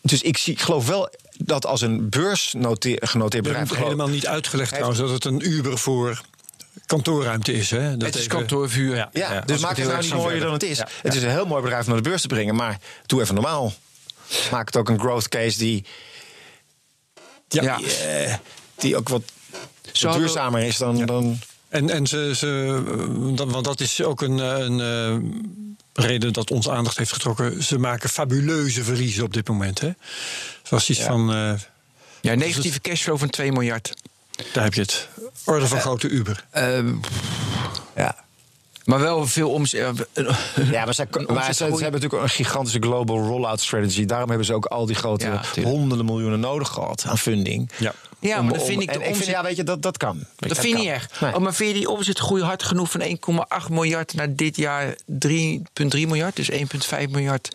dus 0.00 0.22
ik, 0.22 0.36
zie, 0.36 0.52
ik 0.52 0.60
geloof 0.60 0.86
wel 0.86 1.10
dat 1.38 1.66
als 1.66 1.80
een 1.80 2.08
beursgenoteerd 2.08 3.10
bedrijf... 3.30 3.68
geloof- 3.68 3.82
helemaal 3.82 4.08
niet 4.08 4.26
uitgelegd 4.26 4.70
trouwens 4.70 4.98
dat 5.00 5.10
het 5.10 5.24
een 5.24 5.46
Uber 5.50 5.78
voor 5.78 6.20
kantoorruimte 6.86 7.52
is. 7.52 7.70
Hè? 7.70 7.96
Dat 7.96 8.06
Het 8.06 8.14
is 8.14 8.24
even- 8.24 8.36
kantoorvuur. 8.38 8.96
Ja. 8.96 9.08
Ja, 9.12 9.40
dus 9.40 9.60
maak 9.60 9.76
het 9.76 9.88
nou 9.88 10.02
niet 10.02 10.14
mooier 10.14 10.40
dan 10.40 10.52
het 10.52 10.62
is. 10.62 10.76
Ja, 10.78 10.88
Het 11.02 11.12
ja. 11.12 11.18
is 11.18 11.24
een 11.24 11.30
heel 11.30 11.46
mooi 11.46 11.62
bedrijf 11.62 11.84
om 11.86 11.92
naar 11.92 12.02
de 12.02 12.08
beurs 12.08 12.22
te 12.22 12.28
brengen, 12.28 12.54
maar 12.54 12.78
doe 13.06 13.20
even 13.20 13.34
normaal. 13.34 13.72
Maak 14.50 14.66
het 14.66 14.76
ook 14.76 14.88
een 14.88 14.98
growth 15.00 15.28
case 15.28 15.58
die, 15.58 15.84
Ja. 17.48 17.76
Die, 17.76 17.94
eh, 17.96 18.34
die 18.76 18.96
ook 18.96 19.08
wat 19.08 19.22
duurzamer 20.00 20.62
is 20.62 20.76
dan. 20.76 21.06
dan 21.06 21.38
En, 21.72 21.90
en 21.90 22.06
ze, 22.06 22.32
ze, 22.36 22.82
eh, 22.86 23.36
dat- 23.36 23.50
want 23.50 23.64
dat 23.64 23.80
is 23.80 24.02
ook 24.02 24.20
een, 24.22 24.40
eh, 24.40 24.58
een 24.58 24.80
eh, 24.80 26.04
reden 26.06 26.32
dat 26.32 26.50
ons 26.50 26.68
aandacht 26.68 26.96
heeft 26.98 27.12
getrokken. 27.12 27.62
Ze 27.62 27.78
maken 27.78 28.08
fabuleuze 28.08 28.84
verliezen 28.84 29.24
op 29.24 29.32
dit 29.32 29.48
moment. 29.48 29.80
Hè? 29.80 29.86
Het 29.86 30.68
was 30.70 30.90
iets 30.90 30.98
Ja. 30.98 31.06
van, 31.06 31.32
eh, 31.32 31.52
Ja, 32.20 32.34
negatieve 32.34 32.80
cashflow 32.80 33.18
van 33.18 33.30
2 33.30 33.52
miljard. 33.52 33.94
daar 34.52 34.64
heb 34.64 34.74
je 34.74 34.80
het. 34.80 35.08
Orde 35.44 35.66
van 35.68 35.80
grote 35.80 36.08
Uber. 36.08 36.44
Ja. 37.96 38.16
maar 38.84 39.00
wel 39.00 39.26
veel 39.26 39.50
omzet. 39.50 39.80
Ja, 40.70 40.84
maar, 40.84 40.94
ze, 40.94 41.06
hebben 41.10 41.80
natuurlijk 41.92 42.12
een 42.12 42.28
gigantische 42.28 42.78
global 42.80 43.18
rollout 43.18 43.60
strategy. 43.60 44.04
Daarom 44.04 44.28
hebben 44.28 44.46
ze 44.46 44.54
ook 44.54 44.64
al 44.66 44.86
die 44.86 44.96
grote 44.96 45.24
Ja, 45.26 45.62
honderden 45.62 46.06
miljoenen 46.06 46.40
nodig 46.40 46.68
gehad 46.68 47.04
aan 47.06 47.18
funding. 47.18 47.70
Ja. 47.78 47.94
Ja, 48.28 48.42
maar 48.42 48.52
om- 48.52 48.60
vind 48.66 48.82
ik 48.82 48.88
de 48.92 48.94
ik 48.94 49.00
vind, 49.04 49.16
omzet- 49.16 49.26
ja, 49.26 49.42
weet 49.42 49.56
je, 49.56 49.64
dat, 49.64 49.82
dat 49.82 49.96
kan. 49.96 50.24
Dat 50.36 50.58
vind 50.58 50.68
je 50.68 50.74
niet 50.74 50.84
kan. 50.84 50.94
echt. 50.94 51.20
Nee. 51.20 51.34
Oh, 51.34 51.40
maar 51.40 51.54
vind 51.54 51.70
je 51.70 51.76
die 51.76 51.88
omzetgroei 51.88 52.42
hard 52.42 52.62
genoeg 52.62 52.90
van 52.90 53.00
1,8 53.00 53.68
miljard 53.70 54.14
naar 54.14 54.34
dit 54.34 54.56
jaar 54.56 54.94
3,3 55.06 56.06
miljard? 56.06 56.36
Dus 56.36 56.50
1,5 56.50 57.10
miljard. 57.10 57.48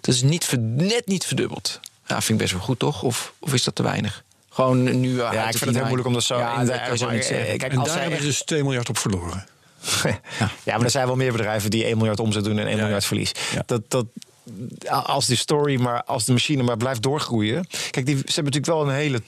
Dat 0.00 0.14
is 0.14 0.22
niet, 0.22 0.52
net 0.60 1.02
niet 1.06 1.24
verdubbeld. 1.26 1.80
Ja, 2.06 2.14
vind 2.14 2.28
ik 2.28 2.36
best 2.38 2.52
wel 2.52 2.60
goed, 2.62 2.78
toch? 2.78 3.02
Of, 3.02 3.32
of 3.38 3.54
is 3.54 3.64
dat 3.64 3.74
te 3.74 3.82
weinig? 3.82 4.22
Gewoon 4.50 5.00
nu 5.00 5.16
Ja, 5.16 5.30
ik 5.48 5.50
vind 5.56 5.64
het 5.64 5.74
heel 5.74 5.82
moeilijk 5.84 6.06
om 6.06 6.12
dat 6.12 6.22
zo 6.22 6.38
ja, 6.38 6.60
in 6.60 6.66
dat 6.66 6.76
eh, 6.76 6.86
zeggen. 6.96 7.58
Kijk, 7.58 7.62
En 7.62 7.68
als 7.68 7.76
daar 7.76 7.86
zij 7.86 7.94
hebben 8.00 8.12
echt- 8.12 8.20
ze 8.20 8.26
dus 8.26 8.42
2 8.42 8.62
miljard 8.62 8.88
op 8.88 8.98
verloren. 8.98 9.46
Ja, 10.64 10.76
maar 10.76 10.82
er 10.84 10.90
zijn 10.90 11.06
wel 11.06 11.16
meer 11.16 11.32
bedrijven 11.32 11.70
die 11.70 11.84
1 11.84 11.96
miljard 11.96 12.20
omzet 12.20 12.44
doen 12.44 12.58
en 12.58 12.66
1 12.66 12.76
Ja, 12.76 12.82
miljard 12.82 13.02
ja. 13.02 13.08
verlies. 13.08 13.32
Ja. 13.54 13.62
Dat, 13.66 13.82
dat, 13.88 14.06
als 15.04 15.26
die 15.26 15.36
story, 15.36 15.80
maar 15.80 16.02
als 16.04 16.24
de 16.24 16.32
machine 16.32 16.62
maar 16.62 16.76
blijft 16.76 17.02
doorgroeien. 17.02 17.66
Kijk, 17.90 18.06
die, 18.06 18.16
ze 18.16 18.22
hebben 18.34 18.44
natuurlijk 18.52 18.66
wel 18.66 18.82
een 18.88 18.94
hele 18.94 19.22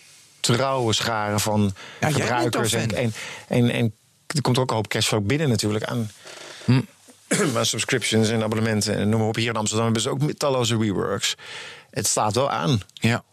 trouwe 0.53 0.92
schare 0.92 1.38
van 1.38 1.74
Ja, 2.01 2.11
gebruikers. 2.11 2.72
En, 2.72 2.94
en, 2.94 3.12
en, 3.49 3.70
en 3.70 3.94
er 4.26 4.42
komt 4.42 4.59
ook 4.59 4.70
een 4.70 4.76
hoop 4.76 4.88
cashflow 4.88 5.26
binnen 5.26 5.49
natuurlijk 5.49 5.84
aan. 5.84 6.11
Hm. 6.64 6.80
Maar 7.53 7.66
subscriptions 7.66 8.28
en 8.28 8.42
abonnementen 8.42 8.94
en 8.94 9.09
noem 9.09 9.18
maar 9.20 9.28
op. 9.28 9.36
Hier 9.36 9.49
in 9.49 9.57
Amsterdam 9.57 9.84
hebben 9.84 10.03
ze 10.03 10.11
ook 10.11 10.32
talloze 10.32 10.78
WeWorks. 10.78 11.34
Het 11.90 12.07
staat 12.07 12.34
wel 12.34 12.51
aan. 12.51 12.80
Ja. 12.94 13.24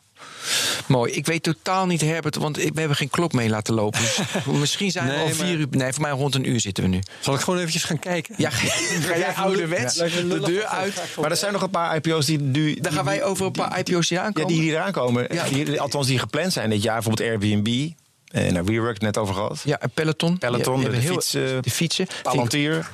Mooi. 0.87 1.11
Ik 1.11 1.25
weet 1.25 1.43
totaal 1.43 1.85
niet, 1.85 2.01
Herbert, 2.01 2.35
want 2.35 2.55
we 2.57 2.71
hebben 2.75 2.97
geen 2.97 3.09
klok 3.09 3.33
mee 3.33 3.49
laten 3.49 3.73
lopen. 3.73 3.99
Dus 3.99 4.19
misschien 4.59 4.91
zijn 4.91 5.07
we 5.07 5.13
al 5.15 5.25
maar- 5.25 5.33
vier 5.33 5.57
uur. 5.57 5.67
Nee, 5.69 5.91
voor 5.93 6.01
mij 6.01 6.11
rond 6.11 6.35
een 6.35 6.49
uur 6.49 6.59
zitten 6.59 6.83
we 6.83 6.89
nu. 6.89 6.99
Zal 7.19 7.33
ik 7.33 7.39
gewoon 7.39 7.59
eventjes 7.59 7.83
gaan 7.83 7.99
kijken? 7.99 8.35
Ja, 8.37 8.49
ga 9.07 9.17
jij 9.17 9.33
ouderwets 9.35 9.95
Ja. 9.95 10.05
de 10.05 10.39
deur 10.45 10.65
uit? 10.65 10.93
Maar 11.21 11.31
er 11.31 11.37
zijn 11.37 11.53
nog 11.53 11.61
een 11.61 11.69
paar 11.69 11.95
IPO's 11.95 12.25
die 12.25 12.39
nu. 12.39 12.75
Dan 12.81 12.91
gaan 12.91 13.05
wij 13.05 13.23
over 13.23 13.45
een 13.45 13.51
paar 13.51 13.79
IPO's 13.79 14.07
die 14.07 14.17
Ja, 14.17 14.23
aankomen. 14.23 14.47
die, 14.51 14.61
die 14.61 14.71
eraan 14.71 14.91
komen. 14.91 15.27
Ja. 15.33 15.43
Die, 15.49 15.81
althans, 15.81 16.07
die 16.07 16.19
gepland 16.19 16.53
zijn 16.53 16.69
dit 16.69 16.83
jaar. 16.83 17.01
Bijvoorbeeld 17.01 17.29
Airbnb. 17.29 17.89
En 18.27 18.53
naar 18.53 18.65
WeWork 18.65 19.01
net 19.01 19.17
over 19.17 19.33
gehad. 19.33 19.61
Ja, 19.65 19.79
en 19.79 19.89
Peloton. 19.89 20.37
Peloton, 20.37 20.81
de, 20.83 20.95
heel- 20.97 21.13
fietsen. 21.13 21.61
de 21.63 21.69
fietsen. 21.69 22.07
Palantir. 22.23 22.89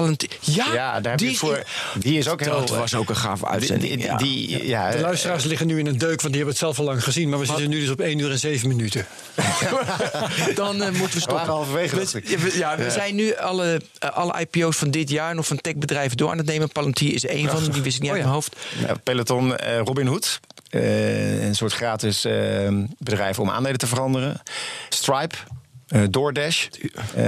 Palantir. 0.00 0.28
Ja, 0.40 0.66
Ja, 0.72 1.00
daar 1.00 1.10
heb 1.10 1.20
je 1.20 1.26
die, 1.26 1.38
voor. 1.38 1.62
Die 1.98 2.18
is 2.18 2.28
ook 2.28 2.40
heel. 2.40 2.50
Dat 2.58 2.68
was 2.68 2.94
ook 2.94 3.08
een 3.08 3.16
gave 3.16 3.46
uitzending. 3.46 3.92
Die, 3.94 4.02
ja. 4.04 4.16
die, 4.16 4.46
die- 4.46 4.66
ja, 4.66 4.90
De 4.90 4.98
luisteraars 5.00 5.44
liggen 5.44 5.66
nu 5.66 5.78
in 5.78 5.86
een 5.86 5.98
deuk, 5.98 6.20
want 6.20 6.20
die 6.20 6.30
hebben 6.34 6.48
het 6.48 6.58
zelf 6.58 6.78
al 6.78 6.84
lang 6.84 7.04
gezien. 7.04 7.28
Maar 7.28 7.38
we 7.38 7.44
zitten 7.46 7.68
nu 7.68 7.80
dus 7.80 7.90
op 7.90 8.00
1 8.00 8.18
uur 8.18 8.30
en 8.30 8.38
7 8.38 8.68
minuten. 8.68 9.06
Dan 10.54 10.82
eh, 10.82 10.90
moeten 10.90 11.16
we 11.16 11.20
stoppen. 11.20 11.46
halverwege, 11.46 11.96
We- 11.96 12.52
ja, 12.54 12.76
we, 12.76 12.90
zijn 12.90 13.14
nu 13.14 13.34
alle, 13.36 13.80
eh, 13.98 14.10
alle 14.10 14.40
IPO's 14.40 14.76
van 14.76 14.90
dit 14.90 15.10
jaar 15.10 15.34
nog 15.34 15.46
van 15.46 15.56
techbedrijven 15.60 16.16
door 16.16 16.30
aan 16.30 16.38
het 16.38 16.46
nemen. 16.46 16.68
Palantir 16.72 17.14
is 17.14 17.26
één 17.26 17.48
van, 17.48 17.64
die 17.70 17.82
wist 17.82 17.96
ik 17.96 18.02
niet 18.02 18.10
Oh, 18.10 18.16
uit 18.16 18.24
ja. 18.24 18.30
mijn 18.30 18.34
hoofd. 18.42 18.56
Ja, 18.86 18.94
Peloton, 19.02 19.56
eh, 19.56 19.78
Robin 19.78 20.06
Hood. 20.06 20.40
een 20.70 21.54
soort 21.54 21.72
gratis 21.72 22.26
bedrijf 22.98 23.38
om 23.38 23.50
aandelen 23.50 23.78
te 23.78 23.86
veranderen. 23.86 24.42
Stripe. 24.88 25.34
Eh, 25.94 26.02
DoorDash. 26.10 26.66
Eh, 27.14 27.24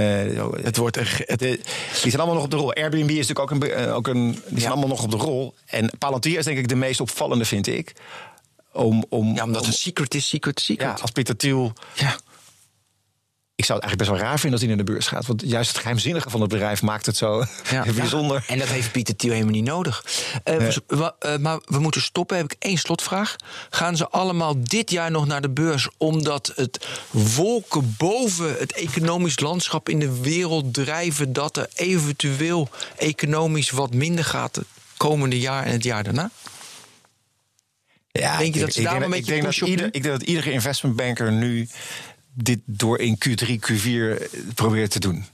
Het 0.63 0.77
wordt 0.77 0.95
het, 0.95 1.39
de- 1.39 1.59
die 2.01 2.11
zijn 2.11 2.15
allemaal 2.15 2.33
nog 2.35 2.43
op 2.43 2.51
de 2.51 2.57
rol. 2.57 2.73
Airbnb 2.73 3.09
is 3.09 3.27
natuurlijk 3.27 3.39
ook 3.39 3.51
een. 3.51 3.71
eh, 3.71 3.95
ook 3.95 4.07
een 4.07 4.41
die 4.47 4.59
zijn 4.59 4.71
allemaal 4.71 4.89
nog 4.89 5.03
op 5.03 5.11
de 5.11 5.17
rol. 5.17 5.55
En 5.65 5.91
Palantir 5.97 6.37
is 6.37 6.45
denk 6.45 6.57
ik 6.57 6.67
de 6.67 6.75
meest 6.75 6.99
opvallende, 7.01 7.45
vind 7.45 7.67
ik. 7.67 7.93
Om, 8.73 9.05
om, 9.09 9.35
ja, 9.35 9.43
omdat 9.43 9.61
om- 9.61 9.67
het 9.67 9.77
secret 9.77 10.13
is, 10.13 10.27
secret, 10.29 10.59
ja, 10.59 10.65
secret. 10.65 11.01
als 11.01 11.11
Pieter 11.11 11.35
Thiel 11.37 11.73
Ja. 11.93 12.15
Ik 13.59 13.65
zou 13.65 13.79
het 13.79 13.87
eigenlijk 13.87 13.97
best 13.97 14.09
wel 14.09 14.29
raar 14.31 14.39
vinden 14.39 14.59
dat 14.59 14.67
hij 14.69 14.77
naar 14.77 14.85
de 14.85 14.91
beurs 14.91 15.07
gaat. 15.07 15.25
Want 15.25 15.41
juist 15.45 15.69
het 15.69 15.77
geheimzinnige 15.77 16.29
van 16.29 16.41
het 16.41 16.49
bedrijf 16.49 16.81
maakt 16.81 17.05
het 17.05 17.17
zo 17.17 17.43
Ja. 17.71 17.85
bijzonder. 17.93 18.43
En 18.47 18.59
dat 18.59 18.67
heeft 18.67 18.91
Pieter 18.91 19.15
Thiel 19.15 19.31
helemaal 19.31 19.53
niet 19.53 19.63
nodig. 19.63 20.05
Eh, 20.43 20.57
we- 20.87 21.13
eh, 21.19 21.37
maar 21.37 21.59
we 21.65 21.79
moeten 21.79 22.01
stoppen. 22.01 22.37
Heb 22.37 22.51
ik 22.51 22.55
één 22.59 22.77
slotvraag. 22.77 23.35
Gaan 23.69 23.97
ze 23.97 24.09
allemaal 24.09 24.55
dit 24.63 24.91
jaar 24.91 25.11
nog 25.11 25.27
naar 25.27 25.41
de 25.41 25.49
beurs 25.49 25.87
omdat 25.97 26.51
het 26.55 26.87
wolken 27.11 27.95
boven 27.97 28.55
het 28.59 28.71
economisch 28.73 29.39
landschap 29.39 29.89
in 29.89 29.99
de 29.99 30.19
wereld 30.21 30.73
drijven 30.73 31.33
dat 31.33 31.57
er 31.57 31.67
eventueel 31.73 32.69
economisch 32.97 33.69
wat 33.69 33.93
minder 33.93 34.25
gaat 34.25 34.55
het 34.55 34.65
komende 34.97 35.39
jaar 35.39 35.63
en 35.65 35.71
het 35.71 35.83
jaar 35.83 36.03
daarna? 36.03 36.29
Ja, 38.11 38.37
Denk 38.37 38.53
je 38.53 38.59
dat 38.59 38.73
ze 38.73 38.79
ik 38.79 38.85
daar 38.85 38.99
denk 38.99 39.13
ik 39.27 39.43
dat 39.43 39.55
ieder? 39.57 39.85
Ik 39.85 40.03
denk 40.03 40.05
dat 40.19 40.21
iedere 40.23 40.51
investmentbanker 40.51 41.31
nu 41.31 41.67
dit 42.39 42.59
door 42.65 42.99
in 42.99 43.17
Q3, 43.27 43.47
Q4 43.71 44.31
probeert 44.55 44.91
te 44.91 44.99
doen. 44.99 45.25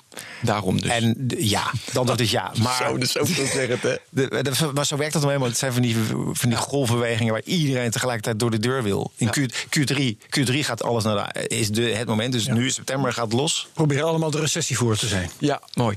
Daarom 0.42 0.82
dus. 0.82 0.90
En 0.92 1.26
ja, 1.38 1.72
dan 1.92 2.06
dat 2.06 2.20
is 2.20 2.32
ja. 2.32 2.52
Maar, 2.62 2.78
Zo, 2.78 2.98
dus 2.98 3.12
zo 3.12 3.26
zeggen, 3.26 3.80
hè? 3.82 3.96
de, 4.28 4.44
de- 4.44 4.72
maar 4.74 4.86
zo 4.86 4.98
werkt 4.98 5.14
dat 5.14 5.22
nou 5.22 5.26
helemaal. 5.34 5.48
Het 5.50 5.58
zijn 5.58 5.74
van 5.74 5.82
die, 5.82 5.96
van 6.32 6.50
die 6.50 6.58
golfbewegingen 6.58 7.34
waar 7.34 7.42
iedereen 7.44 7.92
tegelijkertijd 7.92 8.40
door 8.40 8.52
de 8.52 8.60
deur 8.60 8.84
wil. 8.84 9.12
In 9.16 9.30
Q, 9.30 9.38
Q3, 9.80 10.16
Q3 10.40 10.54
gaat 10.60 10.84
alles 10.84 11.04
naar 11.04 11.34
de, 11.34 11.48
is 11.48 11.70
de, 11.70 11.82
het 11.82 12.08
moment. 12.08 12.32
Dus 12.34 12.48
nu 12.48 12.70
september 12.72 13.14
gaat 13.14 13.26
het 13.26 13.34
los. 13.34 13.68
Proberen 13.74 14.06
allemaal 14.06 14.32
de 14.32 14.40
recessie 14.40 14.78
voor 14.78 14.98
te 14.98 15.08
zijn. 15.08 15.30
Ja, 15.38 15.62
mooi. 15.74 15.96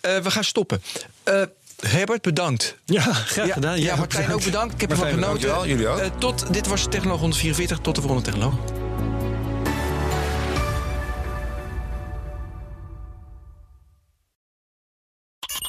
Eh, 0.00 0.18
we 0.18 0.30
gaan 0.30 0.44
stoppen. 0.44 0.82
Eh, 1.22 1.42
Herbert, 1.86 2.22
bedankt. 2.22 2.76
Ja, 2.84 3.00
graag 3.12 3.52
gedaan. 3.52 3.80
Ja, 3.80 3.96
Martijn 3.96 4.32
ook 4.32 4.44
bedankt. 4.44 4.74
Ik 4.74 4.80
heb 4.80 4.90
ervan 4.90 5.06
genoten. 5.08 5.28
dankjewel. 5.28 5.66
Jullie 5.66 5.88
ook. 5.88 5.98
Eh, 5.98 6.10
tot, 6.18 6.52
dit 6.52 6.66
was 6.66 6.86
Technoloog 6.90 7.20
144. 7.20 7.78
Tot 7.78 7.94
de 7.94 8.00
volgende 8.00 8.24
Technoloog. 8.30 8.54